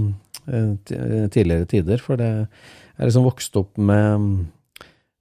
tidligere 1.31 1.65
tider, 1.71 2.03
for 2.05 2.21
det 2.21 2.29
Jeg 2.35 3.05
er 3.05 3.09
liksom 3.11 3.25
vokst 3.27 3.57
opp 3.61 3.77
med 3.81 4.05
eh, 4.13 4.29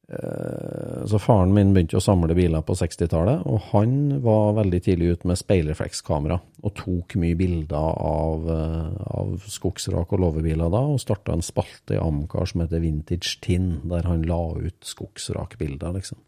Så 0.06 1.18
faren 1.18 1.54
min 1.56 1.72
begynte 1.74 1.98
å 1.98 2.04
samle 2.04 2.36
biler 2.38 2.62
på 2.66 2.76
60-tallet, 2.78 3.42
og 3.50 3.72
han 3.72 4.20
var 4.22 4.54
veldig 4.60 4.82
tidlig 4.86 5.16
ute 5.16 5.30
med 5.32 5.40
speilreflekskamera 5.40 6.38
og 6.62 6.76
tok 6.78 7.16
mye 7.22 7.38
bilder 7.40 7.98
av, 8.06 8.46
eh, 8.54 9.02
av 9.18 9.48
skogsrak 9.50 10.14
og 10.14 10.22
låvebiler 10.22 10.70
da, 10.74 10.84
og 10.94 11.02
starta 11.02 11.34
en 11.34 11.46
spalte 11.46 11.98
i 11.98 12.02
Amcar 12.02 12.46
som 12.52 12.62
heter 12.62 12.84
Vintage 12.84 13.40
Tin, 13.42 13.82
der 13.90 14.06
han 14.06 14.26
la 14.30 14.42
ut 14.62 14.86
skogsrakbilder, 14.86 15.98
liksom. 15.98 16.22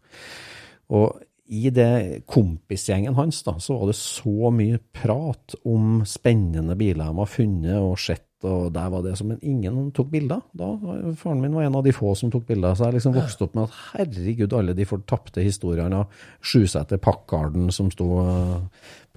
Og 0.98 1.22
i 1.48 1.70
det 1.72 2.26
kompisgjengen 2.28 3.16
hans 3.16 3.40
da, 3.46 3.54
så 3.62 3.78
var 3.78 3.88
det 3.88 3.96
så 3.96 4.50
mye 4.52 4.80
prat 4.92 5.54
om 5.64 6.02
spennende 6.08 6.76
biler 6.78 7.08
de 7.08 7.22
har 7.22 7.30
funnet 7.30 7.78
og 7.80 7.96
sett, 8.02 8.27
og 8.46 8.68
der 8.70 8.90
var 8.92 9.02
det 9.02 9.16
som 9.18 9.32
Men 9.32 9.40
ingen 9.42 9.90
tok 9.96 10.12
bilder. 10.12 10.44
Da, 10.54 10.68
Faren 11.18 11.40
min 11.42 11.56
var 11.56 11.66
en 11.66 11.78
av 11.80 11.82
de 11.82 11.92
få 11.94 12.14
som 12.14 12.30
tok 12.30 12.46
bilder, 12.46 12.76
så 12.78 12.86
jeg 12.86 12.98
liksom 12.98 13.16
vokste 13.16 13.48
opp 13.48 13.56
med 13.58 13.66
at 13.66 13.80
herregud, 13.96 14.54
alle 14.54 14.76
de 14.78 14.86
fortapte 14.86 15.42
historiene 15.42 16.04
av 16.04 16.22
Sjusæter 16.40 17.00
Packarden 17.02 17.72
som 17.74 17.90
sto 17.90 18.06
eh, 18.22 18.60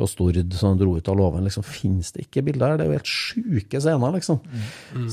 på 0.02 0.08
Stord, 0.10 0.40
som 0.58 0.78
dro 0.80 0.96
ut 0.98 1.12
av 1.12 1.20
låven. 1.20 1.46
Liksom, 1.46 1.66
Fins 1.68 2.12
det 2.16 2.26
ikke 2.26 2.42
bilder 2.48 2.74
her? 2.74 2.80
Det 2.80 2.88
er 2.88 2.90
jo 2.90 2.98
helt 2.98 3.14
sjuke 3.14 3.82
scener, 3.84 4.16
liksom. 4.18 4.42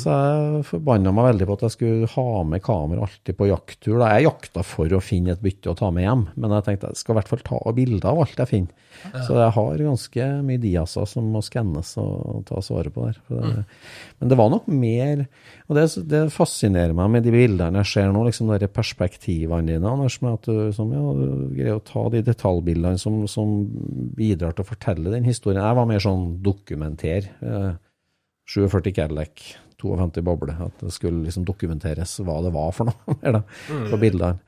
Så 0.00 0.16
jeg 0.16 0.64
forbanna 0.70 1.12
meg 1.12 1.28
veldig 1.32 1.48
på 1.50 1.59
at 1.59 1.66
jeg 1.66 1.76
skulle 1.76 2.12
ha 2.14 2.28
med 2.48 2.64
kamera 2.64 3.04
alltid 3.04 3.36
på 3.36 3.50
jakttur. 3.50 3.98
Da. 4.00 4.14
Jeg 4.16 4.28
jakta 4.30 4.64
for 4.64 4.96
å 4.96 5.02
finne 5.04 5.34
et 5.36 5.44
bytte 5.44 5.68
å 5.72 5.76
ta 5.78 5.92
med 5.92 6.06
hjem, 6.06 6.26
men 6.36 6.56
jeg 6.56 6.64
tenkte 6.70 6.92
jeg 6.94 7.02
skal 7.02 7.14
i 7.14 7.20
hvert 7.20 7.32
fall 7.34 7.44
ta 7.44 7.61
bilder 7.76 8.09
av 8.14 8.24
alt 8.24 8.40
jeg 8.40 8.52
finner. 8.54 8.86
Så 9.26 9.36
jeg 9.38 9.55
har 9.55 9.82
ganske 9.84 10.26
mye 10.46 10.61
diaser 10.62 11.09
som 11.09 11.28
må 11.32 11.42
skannes 11.44 11.92
og 12.01 12.44
tas 12.49 12.70
vare 12.72 12.92
på 12.94 13.07
der. 13.07 13.20
Det, 13.28 13.64
Men 14.20 14.32
det 14.32 14.38
var 14.40 14.51
nok 14.53 14.68
mer 14.72 15.24
Og 15.68 15.76
det, 15.76 15.84
det 16.11 16.22
fascinerer 16.34 16.94
meg 16.96 17.11
med 17.12 17.26
de 17.26 17.32
bildene 17.34 17.82
jeg 17.82 17.92
ser 17.92 18.12
nå, 18.14 18.24
liksom 18.26 18.53
de 18.59 18.70
perspektivene 18.72 19.74
dine, 19.74 19.90
Anders, 19.90 20.18
med 20.24 20.38
at 20.38 20.49
du, 20.49 20.72
som, 20.76 20.92
ja, 20.94 21.03
du 21.18 21.55
greier 21.57 21.78
å 21.78 21.84
ta 21.84 22.07
de 22.12 22.22
detaljbildene 22.26 23.01
som, 23.01 23.20
som 23.30 23.59
bidrar 24.16 24.57
til 24.57 24.64
å 24.64 24.70
fortelle 24.70 25.12
den 25.12 25.28
historien. 25.28 25.62
Jeg 25.62 25.78
var 25.78 25.88
mer 25.90 26.03
sånn 26.03 26.26
dokumenter. 26.44 27.28
Eh, 27.44 27.70
47 28.49 28.92
Cadillac, 28.96 29.42
52 29.82 30.24
boble. 30.24 30.57
At 30.64 30.80
det 30.80 30.92
skulle 30.96 31.26
liksom 31.26 31.44
dokumenteres 31.49 32.16
hva 32.24 32.40
det 32.44 32.53
var 32.57 32.72
for 32.76 32.88
noe 32.88 33.18
mer 33.20 33.40
da, 33.40 33.42
på 33.92 34.01
bildene. 34.01 34.38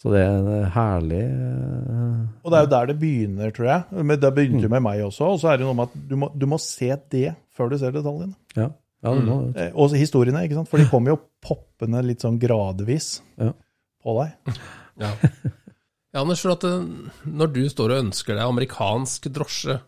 Så 0.00 0.08
det 0.14 0.20
er 0.24 0.68
herlig 0.72 1.18
eh, 1.28 2.20
Og 2.40 2.52
det 2.52 2.56
er 2.56 2.62
jo 2.64 2.70
der 2.72 2.86
det 2.88 2.94
begynner, 3.02 3.50
tror 3.52 3.66
jeg. 3.68 4.04
Men 4.08 4.20
det 4.22 4.30
begynte 4.36 4.64
jo 4.64 4.72
med 4.72 4.84
meg 4.86 5.02
også. 5.04 5.26
Og 5.34 5.40
så 5.42 5.50
er 5.52 5.60
det 5.60 5.66
noe 5.68 5.76
med 5.76 5.90
at 5.90 6.06
du 6.08 6.14
må, 6.22 6.30
du 6.32 6.46
må 6.48 6.58
se 6.62 6.88
det 7.12 7.34
før 7.56 7.68
du 7.72 7.76
ser 7.82 7.92
detaljene. 7.92 8.32
Ja, 8.56 8.70
ja 9.04 9.12
det 9.18 9.26
må, 9.26 9.36
Eh, 9.60 9.68
Og 9.76 9.92
historiene, 10.00 10.46
ikke 10.46 10.56
sant? 10.56 10.70
For 10.72 10.80
de 10.80 10.88
kommer 10.88 11.12
jo 11.12 11.20
poppende 11.44 12.00
litt 12.06 12.24
sånn 12.24 12.40
gradvis 12.40 13.18
Ja. 13.40 13.52
på 14.00 14.16
deg. 14.22 14.56
Ja. 15.04 15.12
ja, 15.20 16.22
Anders, 16.24 16.40
for 16.46 16.56
at 16.56 16.64
eh, 16.64 16.88
når 17.28 17.52
du 17.58 17.62
står 17.68 17.92
og 17.94 18.02
ønsker 18.06 18.36
deg 18.40 18.48
amerikansk 18.48 19.28
drosje, 19.36 19.78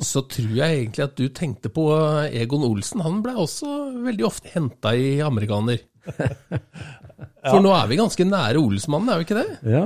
så 0.00 0.22
tror 0.30 0.54
jeg 0.56 0.78
egentlig 0.78 1.04
at 1.04 1.18
du 1.18 1.26
tenkte 1.36 1.68
på 1.74 1.90
eh, 2.22 2.38
Egon 2.44 2.62
Olsen. 2.70 3.02
Han 3.04 3.18
ble 3.26 3.34
også 3.42 3.74
veldig 4.06 4.24
ofte 4.30 4.54
henta 4.54 4.94
i 4.96 5.16
amerikaner. 5.26 5.82
For 7.46 7.62
nå 7.62 7.70
er 7.76 7.86
vi 7.88 7.96
ganske 8.00 8.24
nære 8.26 8.58
Olsmannen, 8.58 9.08
er 9.12 9.20
vi 9.20 9.24
ikke 9.26 9.36
det? 9.38 9.50
ja. 9.70 9.82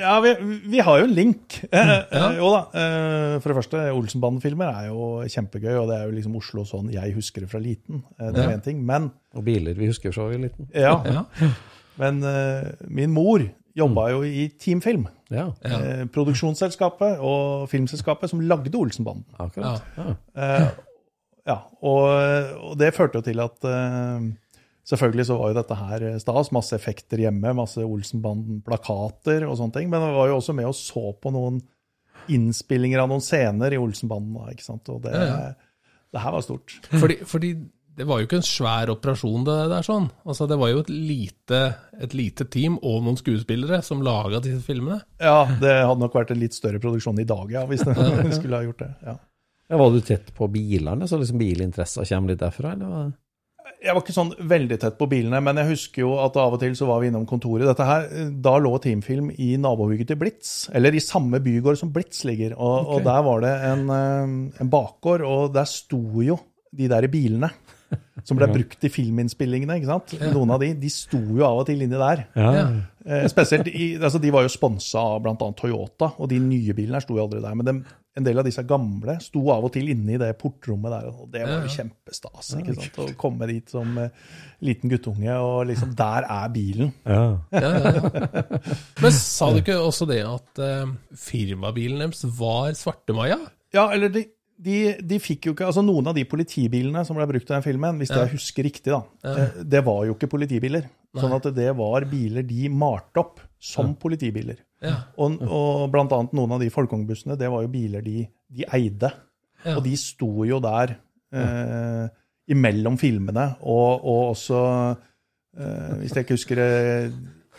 Ja, 0.00 0.14
vi, 0.24 0.30
vi 0.72 0.78
har 0.82 1.02
jo 1.02 1.08
en 1.08 1.14
link. 1.14 1.58
Eh, 1.74 1.90
Ja. 2.14 2.30
Jo 2.38 2.48
da. 2.54 2.60
eh, 2.80 3.34
For 3.44 3.52
det 3.52 3.56
første, 3.58 3.82
Olsenbanden-filmer 3.92 4.70
er 4.80 4.86
jo 4.88 5.08
kjempegøy, 5.28 5.74
og 5.82 5.90
det 5.90 5.98
er 5.98 6.06
jo 6.08 6.14
liksom 6.16 6.36
Oslo 6.40 6.64
sånn 6.68 6.88
jeg 6.94 7.12
husker 7.16 7.44
det 7.44 7.50
fra 7.52 7.60
liten. 7.60 8.02
Eh, 8.18 8.30
Det 8.32 8.40
er 8.44 8.48
Ja. 8.50 8.54
en 8.56 8.60
ting. 8.64 8.80
Men, 8.86 9.10
Og 9.34 9.44
biler 9.44 9.74
vi 9.76 9.86
husker 9.90 10.12
så 10.16 10.28
vi 10.30 10.38
er 10.38 10.46
liten. 10.48 10.68
ja, 10.74 10.96
Ja. 11.04 11.50
men 11.98 12.22
eh, 12.24 12.72
min 12.88 13.12
mor 13.12 13.44
jobba 13.76 14.08
jo 14.10 14.22
i 14.24 14.48
Teamfilm. 14.58 15.06
Ja, 15.30 15.50
Ja. 15.64 15.78
eh, 15.78 16.04
Produksjonsselskapet 16.06 17.18
og 17.20 17.68
filmselskapet 17.68 18.30
som 18.30 18.40
lagde 18.40 18.74
Olsenbanden. 18.78 19.24
akkurat. 19.38 19.82
Ja. 19.98 20.14
Eh, 20.36 20.68
ja, 21.46 21.58
og, 21.82 22.64
og 22.70 22.78
det 22.78 22.94
førte 22.94 23.18
jo 23.20 23.20
til 23.20 23.40
at 23.44 23.64
eh, 23.64 24.30
Selvfølgelig 24.84 25.24
så 25.30 25.36
var 25.40 25.52
jo 25.52 25.56
dette 25.56 25.76
her 25.80 26.02
stas. 26.20 26.50
Masse 26.52 26.76
effekter 26.76 27.22
hjemme, 27.24 27.54
masse 27.56 27.80
Olsenbanden-plakater 27.84 29.46
og 29.48 29.56
sånne 29.60 29.78
ting. 29.78 29.88
Men 29.92 30.02
vi 30.04 30.16
var 30.16 30.28
jo 30.28 30.40
også 30.40 30.54
med 30.56 30.68
og 30.68 30.76
så 30.76 31.06
på 31.20 31.32
noen 31.34 31.62
innspillinger 32.32 33.02
av 33.02 33.08
noen 33.12 33.24
scener 33.24 33.72
i 33.74 33.80
Olsenbanden. 33.80 34.50
ikke 34.52 34.64
sant? 34.66 34.88
Og 34.92 35.02
det, 35.04 35.14
Ja, 35.16 35.24
ja. 35.24 35.54
det 36.12 36.20
her 36.24 36.36
var 36.36 36.44
stort. 36.44 36.76
Fordi, 37.02 37.16
fordi 37.24 37.54
det 37.94 38.08
var 38.10 38.18
jo 38.18 38.26
ikke 38.26 38.40
en 38.40 38.46
svær 38.46 38.90
operasjon, 38.90 39.44
det 39.46 39.56
der 39.70 39.84
sånn. 39.86 40.08
Altså, 40.26 40.48
det 40.50 40.56
var 40.58 40.72
jo 40.72 40.80
et 40.82 40.88
lite, 40.90 41.60
et 42.02 42.14
lite 42.16 42.44
team 42.50 42.74
og 42.82 43.04
noen 43.06 43.16
skuespillere 43.20 43.78
som 43.86 44.00
laga 44.02 44.40
disse 44.42 44.64
filmene. 44.66 44.98
Ja, 45.22 45.44
det 45.60 45.76
hadde 45.86 46.02
nok 46.02 46.16
vært 46.16 46.32
en 46.34 46.40
litt 46.42 46.56
større 46.56 46.80
produksjon 46.82 47.20
i 47.22 47.28
dag, 47.28 47.52
ja, 47.54 47.62
hvis 47.70 47.84
den 47.86 48.32
skulle 48.38 48.58
ha 48.58 48.66
gjort 48.66 48.82
det. 48.82 48.90
ja. 49.06 49.14
Ja, 49.64 49.78
var 49.80 49.94
du 49.94 50.00
tett 50.04 50.26
på 50.36 50.44
bilene, 50.52 51.06
så 51.08 51.16
liksom 51.16 51.38
bilinteressen 51.40 52.04
kommer 52.04 52.34
litt 52.34 52.42
derfra, 52.42 52.74
eller? 52.74 53.14
Jeg 53.84 53.94
var 53.96 54.00
ikke 54.02 54.14
sånn 54.16 54.32
veldig 54.48 54.76
tett 54.80 54.96
på 55.00 55.06
bilene, 55.08 55.40
men 55.44 55.56
jeg 55.60 55.70
husker 55.70 56.02
jo 56.04 56.14
at 56.20 56.36
av 56.40 56.54
og 56.56 56.60
til 56.60 56.72
så 56.76 56.86
var 56.88 57.00
vi 57.02 57.08
innom 57.10 57.24
kontoret. 57.28 57.64
Dette 57.68 57.84
her, 57.88 58.06
Da 58.44 58.54
lå 58.60 58.72
Teamfilm 58.84 59.30
i 59.40 59.54
nabobygget 59.60 60.08
til 60.12 60.18
Blitz, 60.20 60.54
eller 60.72 60.92
i 60.96 61.00
samme 61.04 61.40
bygård 61.44 61.78
som 61.80 61.92
Blitz 61.92 62.24
ligger. 62.28 62.56
Og, 62.58 62.88
og 62.96 63.04
der 63.06 63.22
var 63.24 63.40
det 63.44 63.52
en, 63.70 63.84
eh, 63.90 64.60
en 64.64 64.72
bakgård, 64.72 65.24
og 65.28 65.52
der 65.56 65.68
sto 65.68 66.00
jo 66.24 66.38
de 66.74 66.88
der 66.90 67.06
bilene 67.12 67.50
som 68.26 68.36
ble 68.40 68.48
brukt 68.50 68.82
i 68.84 68.90
filminnspillingene. 68.90 69.76
ikke 69.78 69.86
sant? 69.92 70.14
Noen 70.34 70.50
av 70.56 70.60
de 70.64 70.72
de 70.80 70.88
sto 70.90 71.20
jo 71.20 71.44
av 71.46 71.60
og 71.62 71.66
til 71.68 71.84
inni 71.84 72.00
der. 72.00 72.24
Ja. 72.34 72.52
Eh, 73.04 73.26
spesielt, 73.30 73.68
i, 73.68 73.94
altså 74.00 74.18
De 74.20 74.32
var 74.34 74.42
jo 74.42 74.52
sponsa 74.52 74.98
av 75.14 75.20
bl.a. 75.22 75.36
Toyota, 75.56 76.12
og 76.18 76.28
de 76.32 76.40
nye 76.42 76.74
bilene 76.76 77.00
sto 77.04 77.14
jo 77.16 77.22
aldri 77.28 77.40
der. 77.44 77.54
Men 77.54 77.66
dem- 77.68 77.84
en 78.14 78.26
del 78.26 78.38
av 78.38 78.46
disse 78.46 78.62
gamle 78.66 79.16
sto 79.22 79.42
av 79.50 79.64
og 79.66 79.72
til 79.74 79.88
inne 79.90 80.14
i 80.14 80.20
det 80.20 80.30
portrommet 80.38 80.92
der, 80.92 81.08
og 81.10 81.30
det 81.32 81.42
var 81.48 81.64
jo 81.64 81.72
kjempestas. 81.74 82.52
ikke 82.60 82.76
sant? 82.78 83.00
Å 83.02 83.08
komme 83.18 83.48
dit 83.50 83.74
som 83.74 83.96
eh, 83.98 84.12
liten 84.64 84.92
guttunge, 84.92 85.34
og 85.42 85.64
liksom 85.70 85.96
Der 85.98 86.28
er 86.30 86.52
bilen. 86.54 86.92
Ja. 87.02 87.24
Ja, 87.50 87.72
ja, 87.74 87.92
ja. 87.98 88.60
Men 89.02 89.16
sa 89.16 89.50
du 89.50 89.60
ikke 89.62 89.80
også 89.82 90.06
det 90.10 90.20
at 90.26 90.62
uh, 90.62 90.94
firmabilen 91.18 92.04
deres 92.04 92.22
var 92.38 92.70
svartemaja? 92.78 93.40
Ja, 93.74 93.88
eller 93.90 94.12
de, 94.14 94.24
de, 94.62 94.78
de 95.02 95.18
fikk 95.22 95.48
jo 95.48 95.54
ikke 95.56 95.66
Altså, 95.66 95.82
noen 95.82 96.06
av 96.10 96.14
de 96.16 96.22
politibilene 96.28 97.02
som 97.06 97.18
ble 97.18 97.26
brukt 97.30 97.50
i 97.50 97.56
den 97.56 97.66
filmen, 97.66 97.98
hvis 97.98 98.14
jeg 98.14 98.30
husker 98.36 98.66
riktig, 98.68 98.94
da, 98.94 99.02
eh, 99.26 99.58
det 99.74 99.82
var 99.86 100.04
jo 100.06 100.14
ikke 100.14 100.30
politibiler. 100.36 100.86
Sånn 101.14 101.34
at 101.36 101.46
det 101.54 101.68
var 101.78 102.06
biler 102.10 102.46
de 102.46 102.70
malte 102.70 103.22
opp 103.22 103.42
som 103.62 103.94
politibiler. 103.98 104.58
Ja. 104.84 104.96
Og, 105.20 105.40
og 105.42 105.86
blant 105.92 106.12
annet 106.14 106.34
noen 106.36 106.56
av 106.56 106.62
de 106.62 106.70
folkevognbussene, 106.72 107.38
det 107.40 107.48
var 107.52 107.64
jo 107.64 107.72
biler 107.72 108.04
de, 108.04 108.26
de 108.52 108.66
eide. 108.76 109.10
Ja. 109.64 109.78
Og 109.78 109.84
de 109.86 109.94
sto 109.96 110.44
jo 110.44 110.60
der 110.62 110.96
eh, 111.34 112.04
imellom 112.52 112.98
filmene, 113.00 113.54
og, 113.64 114.04
og 114.04 114.34
også, 114.34 114.60
eh, 115.56 115.92
hvis 116.02 116.14
jeg 116.14 116.26
ikke 116.26 116.36
husker 116.36 116.60
det, 116.60 116.70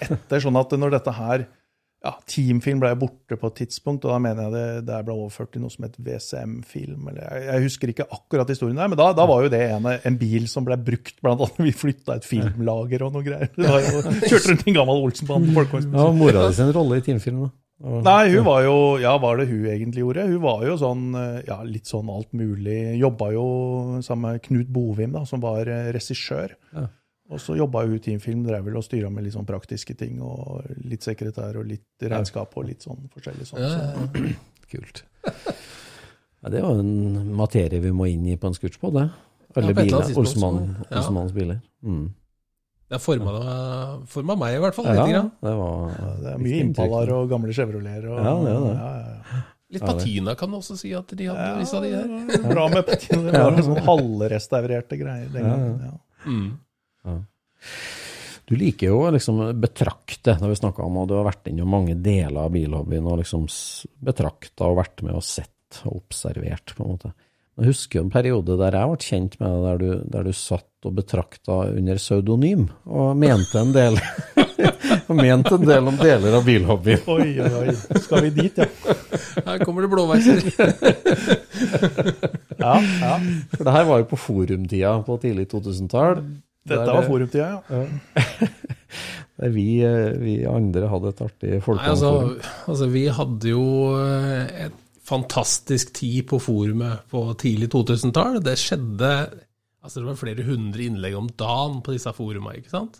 etter. 0.06 0.44
Sånn 0.44 0.60
at 0.60 0.76
når 0.78 0.98
dette 0.98 1.16
her 1.16 1.48
ja, 2.06 2.14
Teamfilm 2.30 2.82
ble 2.84 2.92
borte 3.02 3.38
på 3.42 3.50
et 3.50 3.58
tidspunkt, 3.64 4.06
og 4.06 4.14
da 4.14 4.20
mener 4.22 4.46
jeg 4.46 4.54
det 4.54 4.86
der 4.92 5.06
ble 5.08 5.16
overført 5.18 5.52
til 5.56 5.64
noe 5.64 5.74
som 5.74 5.88
het 5.88 5.98
VCM-film. 5.98 7.10
Jeg, 7.18 7.44
jeg 7.48 7.66
husker 7.66 7.94
ikke 7.94 8.08
akkurat 8.14 8.52
historien 8.54 8.78
der, 8.80 8.92
men 8.92 9.00
da, 9.00 9.10
da 9.18 9.26
var 9.30 9.46
jo 9.46 9.52
det 9.54 9.64
en, 9.74 9.90
en 9.96 10.20
bil 10.22 10.48
som 10.52 10.68
ble 10.68 10.78
brukt, 10.78 11.18
blant 11.26 11.42
annet 11.42 11.62
vi 11.66 11.74
flytta 11.76 12.20
et 12.20 12.28
filmlager 12.28 13.08
og 13.08 13.18
noe 13.18 13.26
greier. 13.26 13.52
Det 13.58 13.70
var 13.70 13.86
jo, 13.90 14.02
kjørte 14.22 14.52
rundt 14.52 14.66
i 14.66 14.72
en 14.72 14.80
gammel 14.80 15.06
Olsenband. 15.10 15.54
ja 15.96 16.10
mora 16.16 16.48
di 16.48 16.58
sin 16.60 16.74
rolle 16.76 17.02
i 17.02 17.06
teamfilm, 17.06 17.46
da? 17.48 17.54
Nei, 17.76 18.30
hun 18.32 18.46
var 18.46 18.62
jo 18.64 18.76
Ja, 19.04 19.18
var 19.20 19.36
det 19.36 19.50
hun 19.50 19.66
egentlig 19.68 20.00
gjorde? 20.00 20.24
Hun 20.30 20.40
var 20.46 20.62
jo 20.64 20.78
sånn 20.80 21.10
ja, 21.44 21.58
litt 21.68 21.90
sånn 21.90 22.08
alt 22.08 22.32
mulig. 22.32 22.96
Jobba 23.02 23.32
jo 23.36 23.48
sammen 24.06 24.38
med 24.38 24.46
Knut 24.46 24.70
Bovim, 24.72 25.12
da, 25.16 25.26
som 25.28 25.44
var 25.44 25.68
eh, 25.68 25.90
regissør. 25.96 26.56
Ja. 26.72 26.86
Og 27.34 27.40
så 27.42 27.56
jobba 27.58 27.82
hun 27.88 27.96
i 27.96 28.02
Teamfilm, 28.06 28.44
drev 28.46 28.68
vel 28.68 28.76
og 28.78 28.84
styra 28.86 29.10
med 29.10 29.26
litt 29.26 29.34
sånn 29.34 29.48
praktiske 29.50 29.96
ting. 29.98 30.20
Og 30.22 30.66
litt 30.86 31.06
sekretær 31.06 31.58
og 31.58 31.66
litt 31.70 32.06
regnskap 32.06 32.54
og 32.58 32.68
litt 32.70 32.86
sånn 32.86 33.08
forskjellig 33.14 33.48
sånn. 33.50 33.64
Så, 33.66 34.26
Kult. 34.72 35.02
Ja, 35.26 36.52
det 36.54 36.60
er 36.60 36.68
jo 36.68 36.76
en 36.84 37.32
materie 37.38 37.82
vi 37.82 37.94
må 37.96 38.06
inn 38.12 38.28
i 38.30 38.38
på 38.38 38.52
en 38.52 38.58
scootspod, 38.58 38.94
det. 39.00 39.08
Alle 39.56 39.72
Ja, 39.72 39.78
biler. 39.80 40.06
Ja. 40.12 41.00
Olsmanns 41.02 41.34
biler. 41.34 41.62
Mm. 41.86 42.06
Det 42.92 43.00
forma, 43.02 43.32
forma 44.06 44.36
meg 44.38 44.60
i 44.60 44.62
hvert 44.62 44.76
fall, 44.78 44.86
Ja, 44.86 45.06
lite 45.08 45.14
grann. 45.16 45.30
det 45.42 45.54
var 45.58 45.96
det 46.22 46.34
er 46.36 46.42
mye 46.44 46.60
Impalaer 46.62 47.12
og 47.16 47.30
gamle 47.32 47.54
Chevroleter. 47.58 48.06
Ja, 48.14 48.34
det 48.44 48.52
er 48.52 48.60
det. 48.68 48.74
Ja, 48.76 48.92
ja, 49.00 49.16
ja. 49.16 49.40
Litt 49.74 49.82
patina 49.90 50.36
kan 50.38 50.52
du 50.54 50.60
også 50.60 50.78
si 50.78 50.92
at 50.94 51.10
de 51.18 51.26
hadde, 51.26 51.48
visse 51.64 51.74
av 51.80 51.82
de 51.82 51.90
her. 51.96 52.44
Bra 52.46 52.68
med 52.70 52.86
patina. 52.86 53.24
Det 53.32 53.42
var 53.42 53.58
sånn 53.66 53.82
halvrestaurerte 53.88 55.00
greier 55.02 55.32
den 55.34 55.50
gangen. 55.50 55.80
Ja. 55.88 55.96
Mm. 56.30 56.46
Du 58.46 58.54
liker 58.60 58.92
jo 58.92 59.02
å 59.02 59.12
liksom 59.16 59.42
betrakte, 59.58 60.36
når 60.38 60.52
vi 60.52 60.58
snakka 60.60 60.86
om 60.86 61.00
og 61.02 61.08
du 61.10 61.16
har 61.18 61.26
vært 61.26 61.50
innom 61.50 61.72
mange 61.74 61.96
deler 61.98 62.44
av 62.44 62.52
bilhobbyen 62.54 63.08
og 63.10 63.22
liksom 63.24 63.48
betrakta 64.06 64.68
og 64.70 64.82
vært 64.84 65.02
med 65.06 65.18
og 65.18 65.26
sett 65.26 65.82
og 65.86 66.04
observert, 66.04 66.76
på 66.78 66.86
en 66.86 66.92
måte. 66.94 67.14
Jeg 67.56 67.72
husker 67.72 68.00
jo 68.00 68.04
en 68.06 68.12
periode 68.12 68.58
der 68.60 68.76
jeg 68.76 68.92
ble 68.92 69.08
kjent 69.08 69.36
med 69.40 69.54
deg, 69.54 69.66
der 69.66 69.78
du, 69.80 70.08
der 70.12 70.28
du 70.28 70.36
satt 70.36 70.86
og 70.86 70.96
betrakta 70.98 71.60
under 71.72 71.98
pseudonym, 71.98 72.68
og 72.86 73.16
mente 73.18 73.62
en 73.62 73.72
del 73.74 73.96
og 75.10 75.16
mente 75.18 75.56
en 75.56 75.66
del 75.66 75.88
om 75.90 75.98
deler 75.98 76.36
av 76.38 76.46
bilhobbyen. 76.46 77.06
Oi, 77.16 77.30
oi, 77.42 77.52
oi. 77.62 78.02
Skal 78.04 78.28
vi 78.28 78.34
dit, 78.36 78.60
ja? 78.60 78.68
Her 79.46 79.64
kommer 79.64 79.86
det 79.86 79.94
blåveiser. 79.96 80.44
Ja, 82.66 82.80
ja. 82.82 83.16
For 83.52 83.68
det 83.68 83.74
her 83.76 83.84
var 83.86 84.00
jo 84.00 84.06
på 84.10 84.18
forumtida 84.18 84.94
på 85.06 85.18
tidlig 85.22 85.44
2000-tall. 85.52 86.24
Dette 86.66 86.96
var 86.96 87.06
forumtida, 87.06 87.50
ja. 87.70 87.82
Der 89.42 89.52
vi, 89.58 89.68
eh, 89.86 90.16
vi 90.18 90.40
andre 90.50 90.90
hadde 90.90 91.12
et 91.14 91.22
artig 91.22 91.52
Nei, 91.60 91.90
altså, 91.92 92.12
altså, 92.66 92.88
vi 92.90 93.06
hadde 93.14 93.52
jo 93.52 93.66
eh, 94.00 94.66
et 94.66 94.82
fantastisk 95.06 95.94
tid 95.94 96.24
på 96.32 96.40
forumet 96.42 97.06
på 97.12 97.28
tidlig 97.38 97.70
2000-tall. 97.76 98.40
Det 98.42 98.56
skjedde 98.58 99.12
Altså, 99.86 100.02
det 100.02 100.08
var 100.10 100.18
flere 100.18 100.44
hundre 100.48 100.82
innlegg 100.90 101.14
om 101.16 101.28
dagen 101.38 101.76
på 101.86 101.94
disse 101.94 102.10
forumene, 102.18 102.58
ikke 102.58 102.72
sant? 102.74 102.96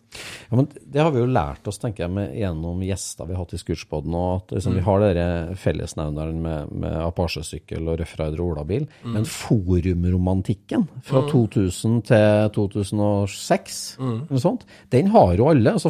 Ja, 0.52 0.56
men 0.60 0.68
Det 0.86 1.02
har 1.02 1.10
vi 1.12 1.20
jo 1.24 1.26
lært 1.26 1.66
oss 1.68 1.80
tenker 1.82 2.06
jeg, 2.06 2.12
med, 2.14 2.36
gjennom 2.38 2.84
gjester 2.86 3.26
vi 3.26 3.34
har 3.34 3.42
hatt 3.44 3.56
i 3.58 3.58
Scootspoden. 3.58 4.14
At 4.38 4.54
liksom, 4.54 4.74
Mm. 4.74 4.78
vi 4.78 4.84
har 4.86 5.00
denne 5.02 5.56
fellesnevneren 5.58 6.42
med, 6.46 6.72
med 6.72 6.94
Apache-sykkel 7.08 7.88
og 7.90 8.00
Rough 8.00 8.16
Rider 8.22 8.40
og 8.44 8.52
olabil. 8.54 8.86
Mm. 9.04 9.14
Men 9.18 9.26
forumromantikken 9.26 10.88
fra 11.04 11.22
2000 11.32 12.04
til 12.06 12.50
2006, 12.54 13.98
Mm. 14.00 14.28
eller 14.30 14.40
sånt, 14.40 14.66
den 14.92 15.08
har 15.08 15.36
jo 15.36 15.50
alle. 15.50 15.72
altså 15.74 15.90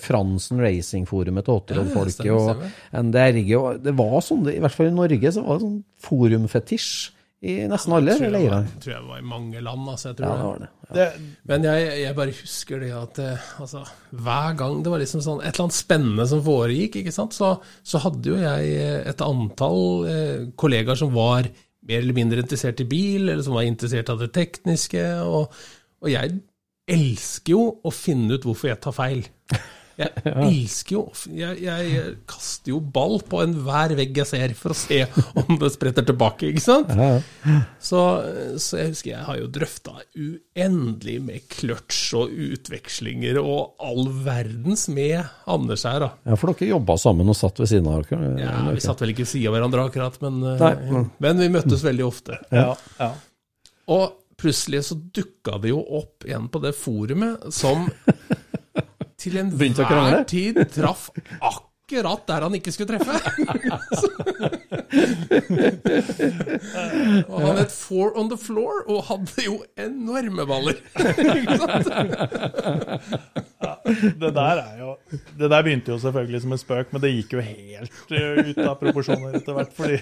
Fransen 0.00 0.60
Racing-forumet 0.60 1.44
til 1.44 1.54
og 2.32 2.50
stemmer. 2.50 2.72
NDRG. 2.92 3.54
og 3.58 3.82
Det 3.82 3.94
var 3.96 4.20
sånn, 4.20 4.44
det- 4.44 4.56
i 4.56 4.60
hvert 4.60 4.72
fall 4.72 4.86
i 4.86 4.90
Norge, 4.90 5.32
så 5.32 5.44
var 5.44 5.58
det 5.58 5.66
sånn 5.66 5.84
forumfetisj 6.00 7.10
i 7.38 7.52
nesten 7.70 7.92
alle 7.94 8.16
leirene. 8.18 8.40
jeg, 8.66 8.80
tror 8.82 8.92
jeg 8.96 9.04
var 9.06 9.18
i 9.20 9.26
mange 9.30 9.60
land, 9.62 9.84
altså. 9.92 10.08
Jeg 10.10 10.16
tror 10.18 10.26
Ja, 10.26 10.48
det 10.58 10.58
det. 10.58 10.68
det. 10.88 10.96
Det, 10.98 11.36
Men 11.46 11.66
jeg, 11.68 11.84
jeg 12.02 12.16
bare 12.16 12.34
husker 12.40 12.80
det 12.82 12.90
at 12.98 13.20
eh, 13.22 13.46
altså, 13.62 13.84
hver 14.10 14.56
gang 14.58 14.80
det 14.82 14.90
var 14.90 15.02
liksom 15.04 15.22
sånn 15.22 15.42
et 15.44 15.52
eller 15.52 15.68
annet 15.68 15.78
spennende 15.78 16.26
som 16.32 16.42
foregikk, 16.42 16.98
ikke 17.02 17.14
sant, 17.14 17.36
så, 17.36 17.52
så 17.86 18.00
hadde 18.02 18.32
jo 18.32 18.40
jeg 18.42 18.74
eh, 18.74 18.98
et 19.12 19.22
antall 19.22 19.82
eh, 20.10 20.36
kollegaer 20.58 20.98
som 20.98 21.14
var 21.14 21.46
mer 21.88 22.02
eller 22.02 22.16
mindre 22.18 22.42
interessert 22.42 22.82
i 22.82 22.88
bil, 22.90 23.28
eller 23.28 23.44
som 23.46 23.54
var 23.54 23.68
interessert 23.70 24.10
av 24.10 24.18
det 24.20 24.32
tekniske, 24.34 25.04
og, 25.22 25.54
og 26.02 26.10
jeg 26.10 26.40
elsker 26.90 27.54
jo 27.54 27.62
å 27.86 27.92
finne 27.94 28.34
ut 28.34 28.44
hvorfor 28.48 28.72
jeg 28.72 28.80
tar 28.82 28.96
feil. 28.96 29.22
Jeg 29.98 30.12
elsker 30.48 30.94
jo 30.94 31.00
jeg, 31.34 31.56
jeg 31.64 32.12
kaster 32.30 32.70
jo 32.70 32.78
ball 32.80 33.16
på 33.26 33.40
enhver 33.42 33.96
vegg 33.98 34.20
jeg 34.20 34.28
ser, 34.30 34.52
for 34.54 34.70
å 34.70 34.76
se 34.78 35.00
om 35.42 35.56
det 35.58 35.72
spretter 35.74 36.06
tilbake, 36.06 36.52
ikke 36.52 36.62
sant? 36.62 36.92
Så, 37.82 38.02
så 38.62 38.78
jeg 38.78 38.92
husker 38.92 39.10
jeg 39.10 39.24
har 39.26 39.40
jo 39.40 39.48
drøfta 39.50 39.96
uendelig 40.14 41.16
med 41.24 41.48
kløtsj 41.50 42.14
og 42.20 42.36
utvekslinger 42.48 43.40
og 43.42 43.74
all 43.84 44.06
verdens 44.24 44.86
med 44.92 45.18
Anders 45.50 45.82
her, 45.88 45.98
da. 46.06 46.10
ja, 46.30 46.38
for 46.38 46.52
dere 46.54 46.70
jobba 46.76 46.96
sammen 47.00 47.28
og 47.34 47.38
satt 47.38 47.58
ved 47.62 47.70
siden 47.72 47.90
av 47.90 48.06
dere? 48.08 48.30
Ja, 48.42 48.54
Vi 48.70 48.84
satt 48.84 49.02
vel 49.02 49.14
ikke 49.14 49.24
ved 49.26 49.32
siden 49.34 49.50
av 49.50 49.56
hverandre 49.58 49.88
akkurat, 49.90 50.20
men, 50.24 50.38
eh, 50.54 50.62
Nei, 50.62 50.72
men- 50.92 51.10
men 51.26 51.38
vi 51.42 51.50
møttes 51.58 51.82
veldig 51.86 52.06
ofte. 52.06 52.38
ja, 52.54 52.70
ja. 53.00 53.12
Og 53.88 54.12
plutselig 54.38 54.84
så 54.86 54.94
dukka 54.94 55.56
det 55.62 55.70
jo 55.72 55.80
opp 55.98 56.22
en 56.28 56.44
på 56.52 56.60
det 56.62 56.74
forumet 56.76 57.48
som 57.52 57.88
til 59.30 59.96
enhver 59.96 60.22
tid 60.28 60.64
traff 60.74 61.08
akkurat 61.40 61.67
der 61.88 62.42
han 62.44 62.54
ikke 62.54 62.72
skulle 62.72 62.98
treffe. 62.98 63.18
og 67.28 67.40
han 67.42 67.56
het 67.60 67.72
Four 67.72 68.12
on 68.18 68.28
the 68.30 68.38
Floor 68.40 68.84
og 68.88 69.04
hadde 69.08 69.44
jo 69.46 69.58
enorme 69.80 70.46
baller. 70.48 70.76
ja. 73.58 73.72
Det 73.88 74.30
der 74.36 74.60
er 74.62 74.74
jo 74.78 74.90
Det 75.38 75.48
der 75.50 75.62
begynte 75.64 75.90
jo 75.92 75.98
selvfølgelig 75.98 76.40
som 76.44 76.52
en 76.54 76.60
spøk, 76.60 76.92
men 76.92 77.02
det 77.02 77.10
gikk 77.14 77.32
jo 77.38 77.42
helt 77.42 78.12
eh, 78.14 78.50
ut 78.50 78.58
av 78.62 78.74
proporsjoner 78.80 79.38
etter 79.40 79.56
hvert. 79.56 79.72
Fordi 79.76 79.98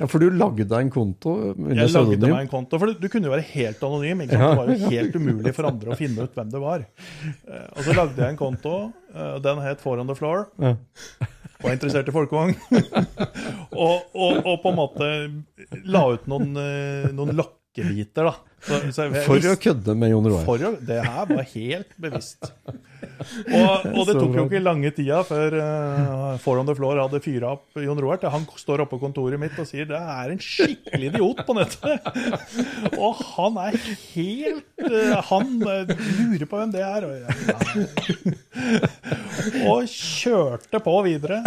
Ja, 0.00 0.06
for 0.08 0.18
du 0.22 0.28
lagde 0.32 0.64
deg 0.68 0.80
en 0.86 0.92
konto 0.94 1.36
jeg 1.58 1.90
lagde 1.92 2.30
meg 2.30 2.46
en 2.46 2.52
konto. 2.52 2.78
For 2.80 2.94
du 2.94 3.08
kunne 3.12 3.28
jo 3.28 3.34
være 3.34 3.46
helt 3.52 3.82
anonym. 3.84 4.22
Ikke 4.24 4.38
sant? 4.38 4.48
Det 4.48 4.60
var 4.62 4.72
jo 4.72 4.92
helt 4.94 5.18
umulig 5.18 5.52
for 5.56 5.64
andre 5.70 5.94
å 5.94 5.98
finne 5.98 6.24
ut 6.26 6.34
hvem 6.38 6.50
det 6.54 6.62
var. 6.62 6.80
Eh, 7.48 7.66
Og 7.76 7.82
så 7.86 7.92
lagde 7.96 8.22
jeg 8.22 8.30
en 8.34 8.40
konto. 8.40 8.74
Eh, 9.14 9.34
Den 9.44 9.62
het 9.64 9.80
Four 9.80 9.98
on 10.02 10.10
the 10.10 10.16
Floor. 10.18 10.48
Ja. 10.58 10.76
var 11.62 11.74
interessert 11.74 12.08
i 12.08 12.14
folkevogn. 12.14 12.54
og, 13.84 14.04
og, 14.14 14.42
og 14.44 14.60
på 14.62 14.72
en 14.72 14.78
måte 14.78 15.08
la 15.90 16.04
ut 16.14 16.28
noen, 16.30 16.52
eh, 16.62 17.08
noen 17.14 17.34
lokkebiter, 17.38 18.28
da. 18.30 18.57
Så, 18.58 18.78
så 18.92 19.06
jeg 19.06 19.24
For 19.26 19.50
å 19.52 19.56
kødde 19.60 19.94
med 19.98 20.10
Jon 20.12 20.26
Roar. 20.28 20.44
for 20.48 20.64
å, 20.66 20.74
det 20.82 20.98
her 21.04 21.28
var 21.30 21.46
helt 21.54 21.92
bevisst. 22.00 22.50
Og, 22.98 23.84
og 23.94 24.06
det 24.08 24.14
tok 24.18 24.34
jo 24.34 24.44
ikke 24.46 24.60
lange 24.62 24.90
tida 24.94 25.20
før 25.26 25.54
uh, 25.58 26.38
Four 26.42 26.60
on 26.60 26.68
the 26.68 26.74
Floor 26.74 26.98
hadde 27.00 27.20
fyra 27.22 27.52
opp 27.56 27.78
Jon 27.82 27.98
Roar. 28.02 28.18
til 28.22 28.30
Han 28.32 28.46
står 28.58 28.82
oppe 28.84 28.96
på 28.96 29.02
kontoret 29.06 29.40
mitt 29.40 29.58
og 29.58 29.66
sier 29.68 29.86
det 29.88 29.98
er 29.98 30.32
en 30.34 30.42
skikkelig 30.42 31.10
idiot 31.12 31.42
på 31.46 31.56
nettet. 31.58 32.08
Og 33.04 33.18
han 33.34 33.58
er 33.68 33.78
helt 34.14 34.84
uh, 34.86 35.18
Han 35.30 35.54
eh, 35.62 35.94
lurer 36.18 36.46
på 36.50 36.60
hvem 36.60 36.74
det 36.74 36.84
er. 36.84 37.06
Og, 37.06 37.14
ja, 37.22 37.28
og 39.72 39.90
kjørte 39.90 40.82
på 40.82 40.96
videre. 41.06 41.42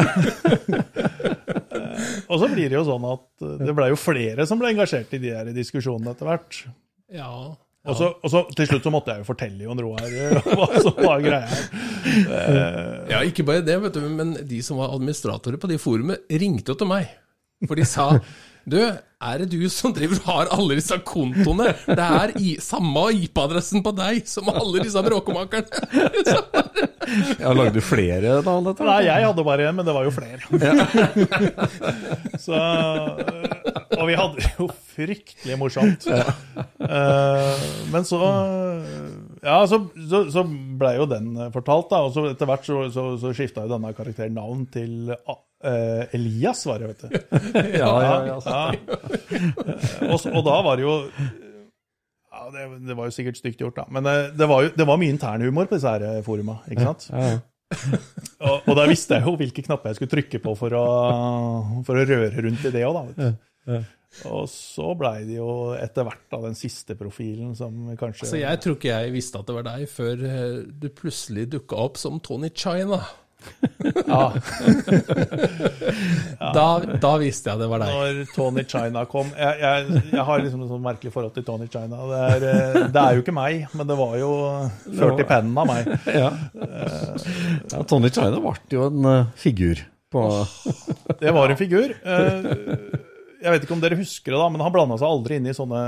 Og 2.32 2.40
så 2.40 2.52
blir 2.52 2.68
det 2.72 2.78
jo 2.78 2.86
sånn 2.88 3.08
at 3.12 3.50
det 3.64 3.76
ble 3.76 3.92
jo 3.92 4.00
flere 4.00 4.48
som 4.48 4.60
ble 4.62 4.72
engasjert 4.72 5.12
i 5.16 5.22
de 5.24 5.36
her 5.36 5.52
diskusjonene 5.56 6.16
etter 6.16 6.32
hvert. 6.32 6.64
Ja. 7.12 7.32
Og 7.82 7.98
så, 7.98 8.12
og 8.14 8.30
så 8.30 8.44
til 8.54 8.68
slutt 8.70 8.86
så 8.86 8.92
måtte 8.94 9.14
jeg 9.16 9.24
jo 9.24 9.28
fortelle 9.32 9.66
Jon 9.66 9.80
Roar 9.82 10.06
eh, 10.06 10.50
hva 10.58 10.68
som 10.84 11.00
var 11.02 11.24
greia. 11.24 11.48
Eh, 12.06 13.10
ja, 13.10 13.24
ikke 13.26 13.46
bare 13.48 13.64
det, 13.66 13.80
vet 13.88 13.98
du, 13.98 14.06
men 14.06 14.36
de 14.48 14.60
som 14.66 14.78
var 14.78 14.94
administratorer 14.94 15.58
på 15.62 15.70
de 15.72 15.80
forumet, 15.82 16.28
ringte 16.30 16.76
jo 16.76 16.78
til 16.78 16.92
meg. 16.92 17.10
For 17.66 17.78
de 17.78 17.86
sa 17.90 18.06
Du, 18.70 18.78
er 18.78 19.42
det 19.42 19.48
du 19.52 19.64
som 19.74 19.94
driver 19.94 20.20
og 20.22 20.28
har 20.30 20.52
alle 20.54 20.78
disse 20.78 20.98
kontoene? 21.06 21.72
Det 21.88 22.06
er 22.06 22.34
i, 22.38 22.52
samme 22.62 23.08
IP-adressen 23.24 23.82
på 23.86 23.94
deg 23.98 24.28
som 24.30 24.50
alle 24.54 24.84
disse 24.86 25.02
bråkemakerne. 25.06 25.66
Ja, 27.42 27.52
lagde 27.52 27.74
du 27.76 27.82
flere 27.84 28.38
da? 28.46 28.54
Dette? 28.68 28.86
Nei, 28.88 29.00
jeg 29.08 29.26
hadde 29.26 29.44
bare 29.44 29.66
en, 29.68 29.80
men 29.80 29.88
det 29.88 29.96
var 29.98 30.06
jo 30.06 30.14
flere. 30.14 30.40
så, 32.46 32.62
eh, 32.62 33.98
og 33.98 34.06
vi 34.08 34.16
hadde 34.20 34.38
det 34.38 34.52
jo 34.60 34.70
fryktelig 34.94 35.58
morsomt. 35.60 36.08
Eh, 36.12 37.68
men 37.92 38.08
så 38.08 38.22
Ja, 39.42 39.60
så, 39.68 39.80
så, 40.10 40.26
så 40.30 40.44
blei 40.46 40.96
jo 41.00 41.08
den 41.10 41.34
fortalt, 41.54 41.90
da. 41.90 42.04
Og 42.06 42.14
så 42.14 42.28
etter 42.30 42.50
hvert 42.50 42.68
så, 42.68 42.82
så, 42.94 43.06
så 43.22 43.32
skifta 43.38 43.66
jo 43.66 43.72
denne 43.74 43.94
karakteren 43.98 44.36
navn 44.38 44.68
til 44.74 45.14
uh, 45.14 46.04
Elias, 46.14 46.62
var 46.70 46.84
det, 46.84 46.92
vet 46.92 47.06
du. 47.06 47.40
Ja, 47.82 47.94
ja, 48.06 48.18
ja. 48.30 48.38
Ja. 48.46 48.66
Og, 50.12 50.28
og 50.30 50.44
da 50.46 50.60
var 50.66 50.78
det 50.78 50.86
jo 50.86 50.98
ja, 52.32 52.50
det, 52.54 52.68
det 52.88 52.98
var 52.98 53.10
jo 53.10 53.14
sikkert 53.16 53.40
stygt 53.42 53.62
gjort, 53.62 53.78
da. 53.78 53.88
Men 53.92 54.06
det, 54.08 54.16
det, 54.40 54.48
var, 54.50 54.66
jo, 54.66 54.74
det 54.78 54.88
var 54.88 55.00
mye 55.02 55.14
internhumor 55.14 55.68
på 55.70 55.78
disse 55.78 55.90
her 55.94 56.06
eh, 56.08 56.22
foruma. 56.26 56.62
ikke 56.72 56.86
sant? 56.88 57.10
Ja, 57.12 57.32
ja. 57.36 57.40
Og, 58.42 58.66
og 58.68 58.76
da 58.76 58.84
visste 58.90 59.16
jeg 59.16 59.24
jo 59.24 59.38
hvilke 59.40 59.64
knapper 59.64 59.92
jeg 59.92 59.98
skulle 60.00 60.12
trykke 60.12 60.40
på 60.44 60.54
for 60.60 60.74
å, 60.76 60.86
for 61.88 61.96
å 61.96 62.04
røre 62.04 62.42
rundt 62.44 62.66
i 62.68 62.72
det 62.74 62.82
òg, 62.84 62.98
da. 62.98 63.04
vet 63.08 63.20
du. 63.22 63.76
Og 64.28 64.44
så 64.52 64.90
blei 65.00 65.22
det 65.24 65.38
jo 65.38 65.72
etter 65.80 66.04
hvert 66.04 66.26
da 66.34 66.42
den 66.44 66.56
siste 66.60 66.98
profilen 67.00 67.54
som 67.56 67.94
kanskje 67.98 68.28
Så 68.28 68.42
jeg 68.42 68.60
tror 68.60 68.76
ikke 68.76 68.90
jeg 68.92 69.14
visste 69.16 69.40
at 69.40 69.48
det 69.48 69.56
var 69.56 69.64
deg, 69.70 69.86
før 69.90 70.20
eh, 70.28 70.58
du 70.68 70.90
plutselig 70.92 71.46
dukka 71.54 71.80
opp 71.88 71.96
som 72.02 72.20
Tony 72.20 72.50
China. 72.52 73.00
ja, 74.06 74.26
Da, 76.54 76.66
da 77.02 77.12
visste 77.22 77.50
jeg 77.50 77.58
det 77.62 77.68
var 77.72 77.82
deg. 77.82 77.94
Når 77.96 78.20
Tony 78.36 78.64
China 78.70 79.02
kom 79.10 79.32
Jeg, 79.34 79.56
jeg, 79.64 80.02
jeg 80.12 80.26
har 80.28 80.44
liksom 80.44 80.62
et 80.66 80.70
sånn 80.74 80.84
merkelig 80.86 81.14
forhold 81.16 81.34
til 81.38 81.46
Tony 81.48 81.68
China. 81.72 82.04
Det 82.12 82.20
er, 82.28 82.46
eh, 82.52 82.78
det 82.92 83.02
er 83.02 83.16
jo 83.18 83.24
ikke 83.24 83.34
meg, 83.36 83.64
men 83.74 83.88
det 83.90 83.98
var 83.98 84.14
jo 84.20 84.32
ført 84.92 85.24
i 85.24 85.28
pennen 85.32 85.58
av 85.64 85.72
meg. 85.72 85.90
Ja. 86.22 86.30
ja, 87.72 87.80
Tony 87.88 88.10
China 88.14 88.42
ble 88.44 88.54
jo 88.76 88.90
en 88.92 89.06
eh, 89.08 89.30
figur 89.40 89.80
på 90.12 90.22
Det 91.24 91.32
var 91.32 91.54
en 91.54 91.60
figur. 91.60 91.94
Jeg 93.42 93.54
vet 93.56 93.64
ikke 93.66 93.74
om 93.74 93.82
dere 93.82 93.98
husker 94.00 94.34
det, 94.36 94.40
da, 94.40 94.48
men 94.54 94.62
han 94.62 94.74
blanda 94.76 94.98
seg 95.02 95.08
aldri 95.10 95.40
inn 95.40 95.50
i 95.50 95.56
sånne 95.58 95.82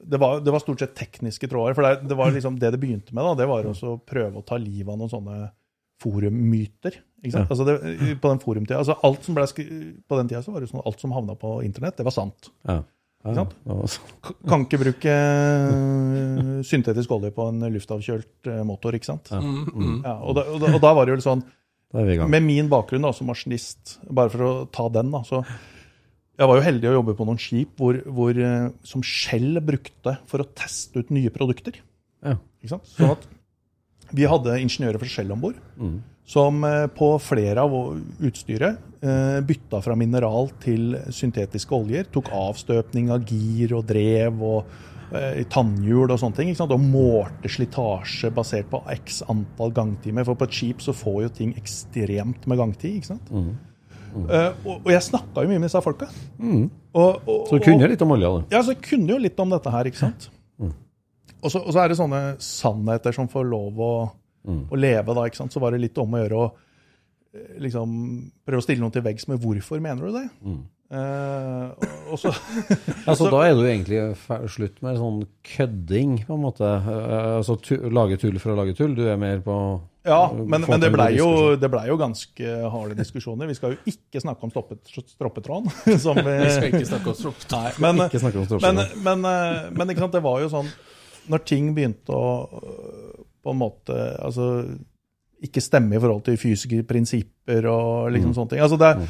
Det 0.00 0.20
var, 0.22 0.40
det 0.40 0.54
var 0.54 0.62
stort 0.64 0.80
sett 0.80 0.94
tekniske 0.96 1.48
tråder. 1.52 1.76
For 1.76 1.84
det, 1.86 2.08
det 2.08 2.16
var 2.18 2.32
liksom 2.34 2.56
det 2.62 2.72
det 2.74 2.80
begynte 2.82 3.12
med, 3.16 3.24
da, 3.26 3.34
det 3.42 3.48
var 3.50 3.68
også 3.68 3.94
å 3.94 4.00
prøve 4.00 4.40
å 4.40 4.46
ta 4.48 4.56
livet 4.60 4.92
av 4.94 5.00
noen 5.00 5.12
sånne 5.12 5.38
forummyter. 6.02 6.98
Sant? 7.32 7.48
Altså 7.50 7.64
det, 7.66 7.76
på 8.22 8.30
den 8.30 8.40
forumtida, 8.42 8.78
altså 8.82 8.98
alt 9.06 9.24
som 9.24 9.34
ble 9.36 9.46
På 10.06 10.18
den 10.20 10.28
tida 10.30 10.42
så 10.44 10.52
var 10.54 10.62
det 10.62 10.68
sånn 10.70 10.84
alt 10.86 11.00
som 11.02 11.14
havna 11.16 11.34
på 11.40 11.56
internett, 11.66 11.96
det 11.98 12.04
var 12.06 12.14
sant. 12.14 12.50
Ja. 12.68 12.82
Ja, 13.26 13.42
Kan 14.46 14.62
ikke 14.68 14.78
bruke 14.78 15.10
eh, 15.10 16.50
syntetisk 16.68 17.10
olje 17.16 17.32
på 17.34 17.48
en 17.50 17.64
luftavkjølt 17.74 18.50
eh, 18.52 18.60
motor, 18.68 18.94
ikke 18.94 19.08
sant? 19.08 19.32
Mm, 19.34 20.02
Ja, 20.04 20.12
og, 20.20 20.36
da, 20.38 20.44
og, 20.52 20.60
da, 20.62 20.70
og 20.76 20.84
da 20.84 20.92
var 20.94 21.06
det 21.08 21.14
jo 21.14 21.18
litt 21.18 21.26
sånn. 21.26 21.42
Med 22.30 22.44
min 22.46 22.68
bakgrunn 22.70 23.02
da, 23.06 23.10
som 23.16 23.26
maskinist, 23.30 23.96
bare 24.06 24.30
for 24.30 24.46
å 24.46 24.52
ta 24.70 24.86
den, 24.94 25.10
da, 25.14 25.24
så 25.26 25.40
jeg 26.36 26.48
var 26.50 26.58
jo 26.58 26.64
heldig 26.66 26.88
å 26.90 26.96
jobbe 26.98 27.14
på 27.16 27.26
noen 27.28 27.38
skip 27.40 27.78
hvor, 27.80 27.96
hvor, 28.12 28.36
eh, 28.36 28.68
som 28.84 29.04
Shell 29.04 29.60
brukte 29.64 30.18
for 30.28 30.42
å 30.44 30.48
teste 30.56 31.00
ut 31.00 31.12
nye 31.14 31.32
produkter. 31.32 31.78
Ja. 32.24 32.36
Ikke? 32.64 32.80
Sånn 32.92 33.14
at 33.14 33.24
vi 34.16 34.26
hadde 34.28 34.58
ingeniører 34.62 35.00
fra 35.02 35.08
Shell 35.10 35.32
om 35.32 35.40
bord 35.40 35.56
Mm. 35.78 36.02
som 36.26 36.64
eh, 36.64 36.86
på 36.88 37.08
flere 37.22 37.62
av 37.64 37.72
utstyret 38.20 38.78
eh, 39.02 39.40
bytta 39.46 39.80
fra 39.82 39.96
mineral 39.96 40.50
til 40.60 40.98
syntetiske 41.10 41.72
oljer. 41.74 42.10
Tok 42.12 42.28
avstøpning 42.34 43.10
av 43.14 43.24
gir 43.24 43.74
og 43.78 43.86
drev 43.86 44.42
og 44.42 44.76
tannhjul 45.54 46.10
og 46.10 46.18
sånne 46.18 46.34
ting. 46.34 46.48
Og 46.58 46.80
målte 46.82 47.46
slitasje 47.46 48.32
basert 48.34 48.66
på 48.72 48.80
x 48.90 49.22
antall 49.30 49.70
gangtimer. 49.70 50.26
For 50.26 50.34
på 50.34 50.48
et 50.48 50.56
skip 50.58 50.82
så 50.82 50.90
får 50.92 51.20
jo 51.22 51.28
ting 51.28 51.52
ekstremt 51.54 52.44
med 52.50 52.58
gangtid. 52.58 52.96
ikke 52.98 53.12
sant? 53.14 53.30
Eh, 53.30 53.75
og, 54.64 54.72
og 54.84 54.90
jeg 54.92 55.02
snakka 55.06 55.44
jo 55.44 55.50
mye 55.50 55.60
med 55.60 55.68
disse 55.68 55.82
folka. 55.84 56.08
Og, 56.96 57.22
og, 57.28 57.46
Så 57.50 57.58
du 57.58 57.64
kunne 57.66 57.88
litt 57.92 58.02
om 58.06 58.14
olja, 58.16 58.30
da 58.32 58.56
ja, 58.56 58.62
så 58.64 58.72
jeg 58.72 58.82
kunne 58.86 59.12
jo 59.12 59.18
litt 59.20 59.40
om 59.42 59.50
dette 59.52 59.72
her, 59.74 59.90
ikke 59.90 60.00
sant? 60.00 60.28
Og, 61.42 61.50
så, 61.52 61.60
og 61.60 61.72
så 61.74 61.82
er 61.82 61.92
det 61.92 61.98
sånne 61.98 62.20
sannheter 62.42 63.12
som 63.14 63.28
får 63.30 63.44
lov 63.46 63.82
å, 63.84 63.90
å 64.72 64.78
leve, 64.78 65.14
da, 65.14 65.26
ikke 65.28 65.36
sant? 65.42 65.52
Så 65.54 65.60
var 65.62 65.76
det 65.76 65.82
litt 65.84 65.98
om 66.02 66.16
å 66.16 66.22
gjøre 66.22 66.38
å 66.40 66.46
eh, 67.36 67.58
liksom, 67.66 67.92
prøve 68.46 68.62
å 68.62 68.64
stille 68.64 68.82
noen 68.82 68.94
til 68.94 69.04
veggs 69.04 69.28
med 69.30 69.42
hvorfor 69.44 69.82
mener 69.84 70.08
du 70.08 70.16
det? 70.16 70.24
Eh, 70.48 70.56
og- 70.90 72.12
og 72.12 72.18
så, 72.22 72.30
Altså, 73.10 73.30
da 73.30 73.40
er 73.48 73.54
du 73.58 73.64
egentlig 73.66 73.98
slutt 74.52 74.80
med 74.82 74.98
sånn 75.00 75.24
kødding, 75.42 76.20
på 76.28 76.34
en 76.36 76.44
måte. 76.44 76.62
Uh, 76.62 77.36
Altså 77.40 77.56
tu 77.60 77.74
lage 77.90 78.18
tull 78.22 78.38
for 78.38 78.54
å 78.54 78.58
lage 78.60 78.76
tull. 78.78 78.94
Du 78.94 79.02
er 79.08 79.16
mer 79.18 79.40
på 79.44 79.56
ja, 80.06 80.20
men, 80.30 80.62
men 80.68 80.78
det 80.78 80.92
blei 80.94 81.16
jo, 81.16 81.56
det 81.58 81.66
ble 81.72 81.80
jo 81.88 81.96
ganske 81.98 82.50
harde 82.70 82.94
diskusjoner. 82.94 83.48
Vi 83.50 83.56
skal 83.58 83.72
jo 83.74 83.78
ikke 83.90 84.20
snakke 84.22 84.46
om 84.46 84.52
stoppet, 84.54 84.84
stroppetråden. 85.10 85.66
Som 86.04 86.20
vi, 86.22 86.36
Vi 86.44 86.50
skal 86.54 86.68
ikke 86.70 86.86
snakke 86.86 87.10
om 87.10 87.16
stroppetråden. 87.18 88.62
Men, 88.62 88.76
men, 88.76 89.24
men, 89.24 89.30
eh, 89.32 89.70
men 89.74 89.90
ikke 89.90 90.04
sant, 90.06 90.14
det 90.14 90.22
var 90.22 90.38
jo 90.44 90.52
sånn 90.52 90.70
Når 91.26 91.42
ting 91.50 91.72
begynte 91.74 92.14
å 92.14 92.28
på 93.46 93.50
en 93.54 93.58
måte 93.58 93.94
altså, 94.22 94.46
ikke 95.46 95.62
stemme 95.62 95.94
i 95.94 96.00
forhold 96.02 96.22
til 96.26 96.38
fysiske 96.38 96.80
prinsipper 96.86 97.66
og 97.70 98.08
liksom 98.14 98.32
sånne 98.34 98.50
ting. 98.54 98.62
Altså 98.64 98.78
det 98.80 98.88
er, 98.88 99.04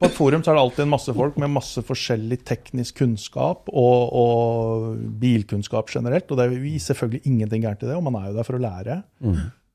på 0.00 0.08
et 0.08 0.16
forum 0.16 0.42
så 0.42 0.50
er 0.50 0.56
det 0.58 0.62
alltid 0.64 0.84
en 0.84 0.92
masse 0.92 1.12
folk 1.16 1.36
med 1.40 1.52
masse 1.54 1.82
forskjellig 1.86 2.40
teknisk 2.48 2.98
kunnskap 2.98 3.70
og, 3.70 4.00
og 4.18 4.96
bilkunnskap 5.22 5.92
generelt. 5.94 6.26
Og 6.28 6.40
det 6.40 6.46
er 6.48 6.56
vi 6.62 6.74
selvfølgelig 6.82 7.22
ingenting 7.30 7.62
gærent 7.64 7.84
i 7.86 7.90
det, 7.90 7.96
og 7.98 8.04
man 8.06 8.18
er 8.18 8.30
jo 8.30 8.38
der 8.38 8.48
for 8.48 8.58
å 8.58 8.64
lære. 8.64 8.98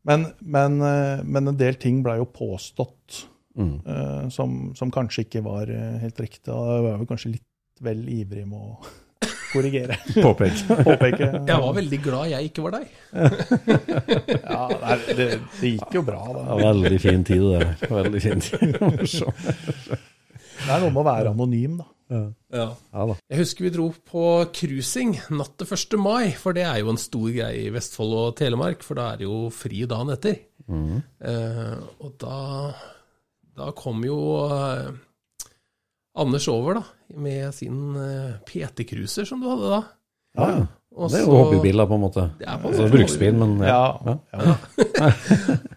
Men, 0.09 0.29
men, 0.39 0.79
eh, 0.85 1.23
men 1.23 1.51
en 1.51 1.59
del 1.59 1.79
ting 1.79 2.01
ble 2.05 2.17
jo 2.21 2.27
påstått 2.31 3.21
eh, 3.59 4.27
som, 4.33 4.59
som 4.77 4.91
kanskje 4.95 5.25
ikke 5.27 5.43
var 5.45 5.71
eh, 5.71 5.99
helt 6.03 6.19
riktig. 6.23 6.51
Og 6.51 6.67
jeg 6.67 6.85
var 6.85 6.99
vel 7.01 7.09
kanskje 7.09 7.33
litt 7.37 7.83
vel 7.83 8.03
ivrig 8.11 8.45
med 8.47 8.59
å 8.59 8.93
korrigere. 9.51 9.97
Påpeke. 10.25 10.77
Påpeke. 10.83 11.29
Jeg 11.47 11.63
var 11.63 11.75
veldig 11.77 11.99
glad 12.03 12.31
jeg 12.33 12.49
ikke 12.51 12.65
var 12.67 12.77
deg. 12.79 12.87
Ja, 14.49 14.65
det, 14.69 15.15
det, 15.17 15.27
det 15.59 15.71
gikk 15.75 15.95
jo 15.99 16.01
bra, 16.05 16.19
da. 16.33 16.43
Ja, 16.49 16.57
veldig 16.69 16.99
fin 17.01 17.23
tid, 17.25 17.45
det. 17.53 17.89
Veldig 17.89 18.21
fin 18.23 18.43
tid. 18.43 18.77
Det 20.59 20.73
er 20.75 20.81
noe 20.83 20.91
med 20.91 20.99
å 20.99 21.07
være 21.07 21.31
anonym, 21.31 21.77
da. 21.79 21.85
Ja. 22.09 22.65
Ja 22.91 23.05
da. 23.11 23.15
Jeg 23.29 23.39
husker 23.43 23.63
vi 23.67 23.71
dro 23.73 23.85
på 24.11 24.23
cruising 24.53 25.13
natt 25.37 25.55
til 25.61 25.69
1. 25.69 25.97
mai, 26.01 26.31
for 26.35 26.57
det 26.57 26.65
er 26.67 26.81
jo 26.81 26.91
en 26.91 26.99
stor 26.99 27.29
greie 27.31 27.67
i 27.67 27.73
Vestfold 27.73 28.15
og 28.17 28.33
Telemark, 28.39 28.83
for 28.85 28.99
da 28.99 29.11
er 29.13 29.21
det 29.21 29.29
jo 29.29 29.37
fri 29.53 29.85
dagen 29.89 30.11
etter. 30.13 30.41
Eh, 30.69 31.77
og 32.03 32.17
da, 32.21 32.39
da 33.57 33.71
kom 33.77 34.03
jo 34.05 34.17
uh, 34.51 34.89
Anders 36.19 36.49
over, 36.51 36.81
da, 36.81 36.98
med 37.17 37.53
sin 37.55 37.95
eh, 37.95 38.37
PT-cruiser 38.45 39.27
som 39.27 39.41
du 39.41 39.49
hadde 39.49 39.71
da. 39.71 39.81
Ja, 40.37 40.49
ja. 40.51 40.67
Det 40.99 41.19
er 41.19 41.23
jo 41.23 41.31
jo 41.31 41.37
hobbybiler, 41.37 41.87
på 41.87 41.95
en 41.95 42.01
måte. 42.01 42.23
Det 42.39 42.47
er 42.49 42.57
på 42.59 42.67
en 42.67 42.73
Altså 42.73 42.87
bruksbil, 42.91 43.35
men 43.39 43.59
ja. 43.63 43.83
Ja, 44.05 44.15
ja. 44.33 45.11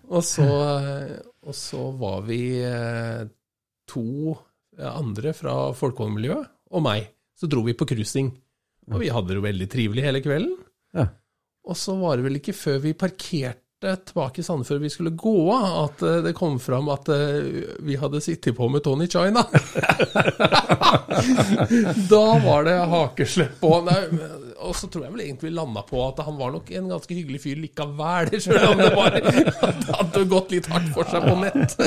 Og 0.16 0.24
så, 0.26 0.46
eh, 0.48 1.18
og 1.42 1.56
så 1.56 1.82
var 2.00 2.24
vi 2.26 2.40
eh, 2.64 3.22
to 3.88 4.34
andre 4.82 5.32
fra 5.36 5.54
folkevognmiljøet 5.76 6.48
og 6.72 6.84
meg. 6.84 7.06
Så 7.38 7.48
dro 7.50 7.62
vi 7.66 7.76
på 7.76 7.86
cruising. 7.88 8.30
Og 8.90 9.02
vi 9.02 9.10
hadde 9.12 9.30
det 9.30 9.38
jo 9.38 9.44
veldig 9.44 9.68
trivelig 9.70 10.04
hele 10.06 10.22
kvelden. 10.24 10.56
Ja. 10.96 11.06
Og 11.68 11.78
så 11.78 11.94
var 12.00 12.18
det 12.18 12.26
vel 12.26 12.40
ikke 12.40 12.56
før 12.56 12.80
vi 12.82 12.94
parkerte 12.98 13.61
tilbake 13.82 14.40
i 14.40 14.44
Sandefjord 14.46 14.80
vi 14.80 14.90
skulle 14.90 15.10
gå 15.10 15.52
av, 15.54 15.84
at 15.84 16.02
eh, 16.02 16.20
det 16.26 16.32
kom 16.38 16.58
fram 16.62 16.88
at 16.92 17.08
eh, 17.12 17.42
vi 17.82 17.96
hadde 18.00 18.20
sittet 18.24 18.56
på 18.56 18.68
med 18.68 18.84
Tony 18.84 19.08
China. 19.10 19.44
da 22.10 22.24
var 22.44 22.64
det 22.64 22.78
hakeslepp 22.92 23.60
på. 23.60 23.74
Nei, 23.86 24.00
og 24.62 24.76
så 24.78 24.86
tror 24.86 25.06
jeg 25.06 25.14
vel 25.14 25.24
egentlig 25.24 25.50
vi 25.50 25.54
landa 25.56 25.82
på 25.86 26.00
at 26.06 26.22
han 26.24 26.38
var 26.38 26.52
nok 26.54 26.70
en 26.70 26.90
ganske 26.92 27.16
hyggelig 27.16 27.42
fyr 27.42 27.60
likevel, 27.62 28.30
sjøl 28.44 28.68
om 28.70 28.82
det 28.82 28.90
var 28.94 29.18
at 29.18 29.86
hadde 29.90 30.24
gått 30.30 30.54
litt 30.54 30.68
hardt 30.70 30.90
for 30.94 31.10
seg 31.10 31.26
på 31.26 31.34
nett. 31.42 31.76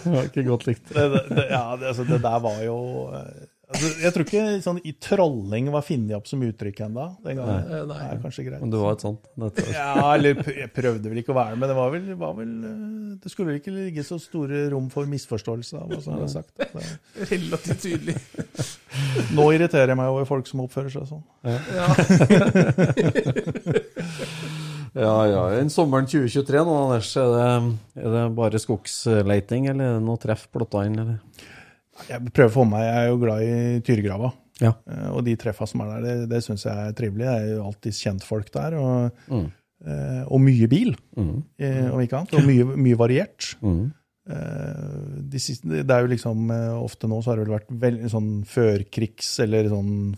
Det 0.00 0.10
var 0.10 0.26
ikke 0.26 0.44
godt 0.46 0.66
likt. 0.68 0.84
Det, 0.90 1.04
det, 1.12 1.22
det, 1.30 1.46
ja, 1.50 1.76
det, 1.78 1.90
altså, 1.90 2.04
det 2.08 2.18
der 2.22 2.38
var 2.42 2.58
jo 2.64 2.78
eh, 3.16 3.49
altså, 3.70 3.90
Jeg 4.02 4.14
tror 4.14 4.26
ikke 4.26 4.44
sånn 4.64 4.80
i 4.86 4.92
trolling 5.02 5.70
var 5.74 5.84
funnet 5.86 6.16
opp 6.18 6.28
som 6.30 6.42
uttrykk 6.44 6.82
ennå 6.86 7.06
den 7.24 7.40
gangen. 7.40 7.68
Nei. 7.70 7.80
Det 7.90 7.98
er 8.06 8.20
kanskje 8.24 8.44
greit. 8.46 8.62
Men 8.62 8.72
det 8.74 8.80
var 8.82 8.96
et 8.96 9.04
sånt. 9.06 9.30
Dette. 9.44 9.66
Ja, 9.74 9.94
eller 10.14 10.42
jeg 10.56 10.70
prøvde 10.76 11.12
vel 11.12 11.22
ikke 11.22 11.34
å 11.34 11.38
være 11.38 11.54
det, 11.54 11.60
men 11.62 11.72
det 11.72 11.76
var 11.78 11.94
vel, 11.94 12.08
var 12.20 12.34
vel 12.38 12.52
eh, 12.70 13.18
Det 13.22 13.32
skulle 13.32 13.52
vel 13.52 13.60
ikke 13.62 13.74
ligge 13.76 14.06
så 14.06 14.20
store 14.22 14.66
rom 14.74 14.90
for 14.92 15.10
misforståelse 15.10 15.80
av 15.80 15.86
hva 15.90 16.00
som 16.04 16.18
ble 16.18 16.30
sagt. 16.32 16.52
Det, 16.58 16.84
Relativt 17.30 17.86
tydelig. 17.86 18.16
nå 19.36 19.44
irriterer 19.56 19.94
jeg 19.94 20.00
meg 20.00 20.12
over 20.12 20.28
folk 20.28 20.50
som 20.50 20.64
oppfører 20.66 20.90
seg 20.92 21.06
sånn. 21.10 21.24
Ja, 21.46 21.58
ja. 25.30 25.42
Innen 25.60 25.70
sommeren 25.70 26.08
2023 26.10 26.62
nå, 26.66 26.74
Anders, 26.84 27.10
er 27.20 27.28
det, 27.30 27.44
er 28.02 28.14
det 28.16 28.22
bare 28.34 28.60
skogsleiting, 28.60 29.68
eller 29.70 29.84
er 29.86 29.98
det 29.98 30.06
noe 30.06 30.18
treff 30.20 30.48
plotta 30.50 30.82
inn, 30.88 30.98
eller? 30.98 31.20
Jeg 32.08 32.32
prøver 32.32 32.50
å 32.50 32.54
få 32.54 32.64
meg, 32.68 32.80
jeg 32.86 32.96
er 33.04 33.08
jo 33.10 33.18
glad 33.18 33.42
i 33.42 33.80
Tyregrava. 33.86 34.32
Ja. 34.60 34.72
Eh, 34.90 35.08
Og 35.12 35.24
de 35.24 35.36
treffa 35.36 35.66
som 35.68 35.80
er 35.80 35.92
der, 35.94 36.02
det, 36.04 36.28
det 36.30 36.42
syns 36.44 36.64
jeg 36.64 36.76
er 36.76 36.92
trivelig. 36.92 37.26
Det 37.26 37.36
er 37.36 37.54
jo 37.56 37.64
alltid 37.68 37.92
kjentfolk 38.00 38.50
der. 38.52 38.74
Og, 38.80 39.10
Mm. 39.30 39.46
eh, 39.86 40.24
og 40.28 40.40
mye 40.40 40.68
bil, 40.68 40.94
Mm. 41.16 41.42
eh, 41.58 41.90
om 41.92 42.00
ikke 42.00 42.18
annet. 42.18 42.34
Og 42.34 42.44
mye, 42.44 42.64
mye 42.76 42.96
variert. 42.96 43.54
Mm. 43.62 43.92
De 44.30 45.38
siste, 45.42 45.66
det 45.66 45.90
er 45.90 46.04
jo 46.04 46.10
liksom 46.12 46.50
Ofte 46.84 47.08
nå 47.08 47.16
så 47.24 47.32
har 47.32 47.36
det 47.40 47.48
vel 47.48 47.56
vært 47.58 47.70
veld, 47.82 48.04
sånn 48.12 48.44
førkrigs- 48.46 49.40
eller 49.42 49.64
sånn 49.72 50.14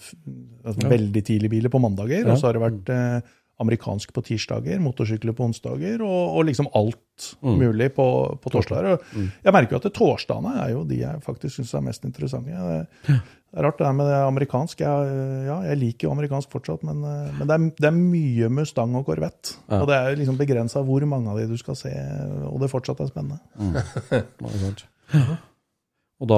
altså 0.67 0.89
veldig 0.91 1.23
tidlige 1.25 1.49
biler 1.55 1.71
på 1.73 1.81
mandager. 1.81 2.21
Ja. 2.27 2.33
Og 2.33 2.39
så 2.39 2.51
har 2.51 2.53
det 2.59 2.63
vært 2.63 2.91
eh, 2.93 3.21
amerikansk 3.63 4.13
på 4.17 4.23
tirsdager, 4.27 4.81
motorsykler 4.83 5.35
på 5.39 5.47
onsdager, 5.49 6.03
og, 6.03 6.37
og 6.39 6.49
liksom 6.51 6.69
alt 6.75 6.99
Mm. 7.43 7.59
mulig 7.61 7.87
på, 7.95 8.05
på 8.43 8.51
torsdager. 8.51 8.95
Og 8.97 9.03
Mm. 9.15 9.27
jeg 9.45 9.53
merker 9.55 9.75
jo 9.75 9.79
at 9.79 9.85
det 9.87 9.93
torsdagene 9.95 10.53
er 10.65 10.71
jo 10.73 10.81
de 10.89 10.97
jeg 11.05 11.21
faktisk 11.23 11.55
syns 11.61 11.75
er 11.79 11.85
mest 11.87 12.05
interessante. 12.09 12.51
Det, 12.51 13.19
er 13.55 13.63
rart 13.63 13.79
det 13.79 13.85
der 13.87 13.93
med 13.95 14.09
det 14.09 14.17
amerikansk. 14.27 14.81
Jeg, 14.81 15.13
ja, 15.47 15.59
jeg 15.69 15.79
liker 15.79 16.09
jo 16.09 16.15
amerikansk 16.17 16.51
fortsatt, 16.51 16.83
men, 16.89 17.05
eh, 17.05 17.31
men 17.39 17.47
det, 17.47 17.55
er, 17.55 17.69
det 17.85 17.89
er 17.91 17.95
mye 18.01 18.49
Mustang 18.51 18.97
og 18.99 19.07
Corvette. 19.07 19.55
Ja. 19.69 19.83
Og 19.83 19.87
det 19.93 20.01
er 20.01 20.17
liksom 20.19 20.41
begrensa 20.41 20.83
hvor 20.89 21.05
mange 21.07 21.31
av 21.31 21.39
de 21.39 21.47
du 21.53 21.57
skal 21.61 21.77
se, 21.79 21.93
og 22.49 22.59
det 22.65 22.73
fortsatt 22.73 23.05
er 23.05 23.13
spennende. 23.13 23.39
Mm. 23.61 23.77
Og 26.23 26.29
da, 26.31 26.37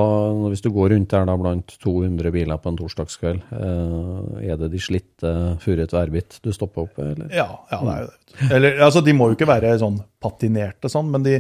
hvis 0.49 0.63
du 0.65 0.71
går 0.73 0.95
rundt 0.95 1.11
der 1.13 1.27
da 1.29 1.35
blant 1.37 1.75
200 1.83 2.31
biler 2.33 2.57
på 2.63 2.71
en 2.73 2.79
torsdagskveld, 2.79 3.43
eh, 3.53 4.47
er 4.49 4.57
det 4.63 4.71
de 4.73 4.81
slitte 4.81 5.33
Furet 5.61 5.93
Værbit 5.93 6.39
du 6.41 6.49
stopper 6.57 6.87
opp, 6.87 6.97
eller? 7.05 7.29
Ja, 7.37 7.51
ja, 7.69 7.81
det 7.85 7.93
er 7.93 8.01
jo 8.01 8.09
det. 8.09 8.49
Eller, 8.57 8.79
altså, 8.87 9.03
de 9.05 9.13
må 9.13 9.29
jo 9.29 9.37
ikke 9.37 9.51
være 9.51 9.75
sånn 9.83 9.99
patinerte 10.25 10.89
sånn, 10.89 11.11
men 11.13 11.27
de, 11.27 11.35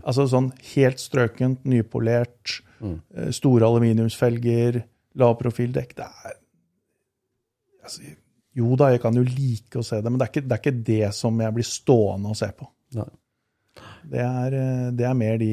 altså 0.00 0.24
sånn 0.32 0.48
helt 0.72 1.02
strøkent, 1.02 1.62
nypolert, 1.68 2.62
Mm. 2.80 2.94
eh, 3.12 3.28
store 3.36 3.66
aluminiumsfelger, 3.68 4.78
lavprofildekk. 5.20 5.90
Det 5.98 6.06
er 6.24 6.36
altså, 7.84 8.00
Jo 8.56 8.74
da, 8.80 8.88
jeg 8.94 9.02
kan 9.02 9.14
jo 9.14 9.22
like 9.22 9.78
å 9.78 9.84
se 9.84 10.00
det, 10.00 10.10
men 10.10 10.16
det 10.18 10.26
er 10.26 10.32
ikke 10.32 10.42
det, 10.48 10.56
er 10.56 10.62
ikke 10.64 10.84
det 10.88 11.10
som 11.14 11.36
jeg 11.44 11.54
blir 11.54 11.68
stående 11.68 12.32
og 12.32 12.38
se 12.40 12.48
på. 12.56 12.66
Det 14.10 14.18
er, 14.24 14.56
eh, 14.56 14.90
det 14.96 15.06
er 15.06 15.14
mer 15.14 15.36
de, 15.38 15.50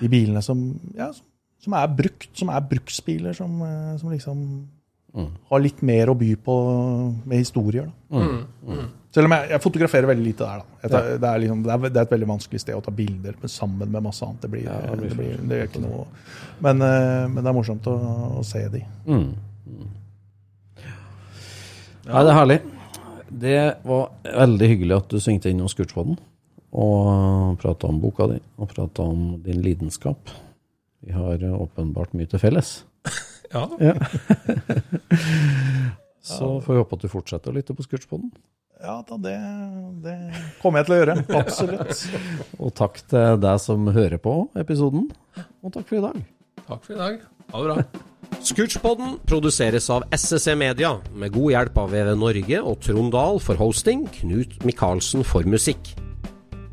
de 0.00 0.08
bilene 0.08 0.42
som, 0.42 0.62
ja, 0.96 1.10
som- 1.12 1.24
som 1.60 1.72
er 1.74 1.88
brukt, 1.88 2.28
som 2.38 2.48
er 2.54 2.60
bruksbiler, 2.60 3.34
som, 3.34 3.62
eh, 3.62 3.96
som 3.98 4.10
liksom 4.10 4.42
Mm. 5.14 5.30
har 5.50 5.58
litt 5.60 5.80
mer 5.82 6.06
å 6.12 6.14
by 6.18 6.34
på 6.36 6.54
med 7.26 7.38
historier. 7.38 7.90
Da. 8.10 8.18
Mm. 8.18 8.88
Selv 9.10 9.24
om 9.24 9.32
jeg, 9.32 9.48
jeg 9.50 9.60
fotograferer 9.62 10.06
veldig 10.06 10.24
lite 10.24 10.44
der. 10.44 10.58
Da. 10.58 10.64
Jeg 10.82 10.90
tar, 10.90 11.02
det, 11.18 11.24
er 11.30 11.38
liksom, 11.40 11.62
det, 11.64 11.72
er, 11.72 11.78
det 11.88 11.96
er 11.96 12.00
et 12.02 12.10
veldig 12.10 12.28
vanskelig 12.28 12.60
sted 12.60 12.74
å 12.76 12.82
ta 12.84 12.90
bilder 12.92 13.34
men 13.40 13.48
sammen 13.48 13.88
med 13.90 14.02
masse 14.04 14.22
annet. 14.22 14.40
Det 14.42 14.50
blir, 14.50 14.64
Ja, 14.68 14.76
det 14.84 14.98
blir 14.98 15.08
det 15.08 15.16
blir, 15.16 15.48
det 15.48 15.58
er 15.62 15.66
ikke 15.66 15.80
noe 15.82 16.04
Men, 16.60 16.82
eh, 16.82 17.26
men 17.28 17.42
det 17.42 17.46
er 17.46 17.56
morsomt 17.56 17.82
å, 17.88 17.96
å 18.38 18.44
se 18.44 18.68
de. 18.68 18.84
Mm. 19.06 19.34
Mm. 19.66 19.88
Nei, 22.08 22.22
det 22.24 22.30
er 22.32 22.38
herlig. 22.38 22.60
Det 23.38 23.56
var 23.84 24.10
veldig 24.24 24.68
hyggelig 24.70 24.96
at 25.02 25.08
du 25.12 25.18
svingte 25.20 25.50
innom 25.50 25.68
Scootspoden 25.68 26.16
og 26.78 27.56
prate 27.62 27.86
om 27.88 27.98
boka 28.02 28.28
di, 28.30 28.38
og 28.58 28.70
prate 28.70 29.02
om 29.02 29.42
din 29.42 29.62
lidenskap. 29.64 30.30
Vi 31.02 31.10
har 31.14 31.42
åpenbart 31.54 32.14
mye 32.18 32.28
til 32.30 32.42
felles. 32.42 32.68
Ja. 33.48 33.64
Ja. 33.80 33.94
Så 36.20 36.60
får 36.60 36.74
vi 36.74 36.80
håpe 36.82 36.96
at 36.98 37.04
du 37.04 37.08
fortsetter 37.08 37.48
å 37.48 37.54
lytte 37.56 37.72
på 37.72 37.80
Scootspoden. 37.86 38.28
Ja, 38.82 39.04
da, 39.08 39.16
det, 39.18 39.36
det 40.04 40.16
kommer 40.60 40.82
jeg 40.82 40.88
til 40.88 40.94
å 40.94 40.98
gjøre. 40.98 41.14
Absolutt. 41.40 42.02
Og 42.60 42.74
takk 42.78 43.00
til 43.10 43.40
deg 43.42 43.62
som 43.64 43.88
hører 43.94 44.20
på 44.20 44.34
episoden. 44.60 45.08
Og 45.64 45.72
takk 45.74 45.88
for 45.88 45.98
i 45.98 46.04
dag. 46.04 46.20
Takk 46.66 46.84
for 46.84 46.94
i 46.94 47.00
dag. 47.00 47.24
Ha 47.54 47.62
det 47.64 47.70
bra. 47.70 48.04
Scootspodden 48.44 49.16
produseres 49.26 49.88
av 49.90 50.04
SSC 50.12 50.52
Media, 50.60 50.92
med 51.16 51.32
god 51.34 51.54
hjelp 51.54 51.80
av 51.80 51.96
VV 51.96 52.12
Norge 52.20 52.60
og 52.60 52.76
Trond 52.84 53.14
Dahl 53.16 53.40
for 53.42 53.58
hosting, 53.58 54.04
Knut 54.20 54.60
Micaelsen 54.68 55.24
for 55.26 55.48
musikk. 55.48 55.94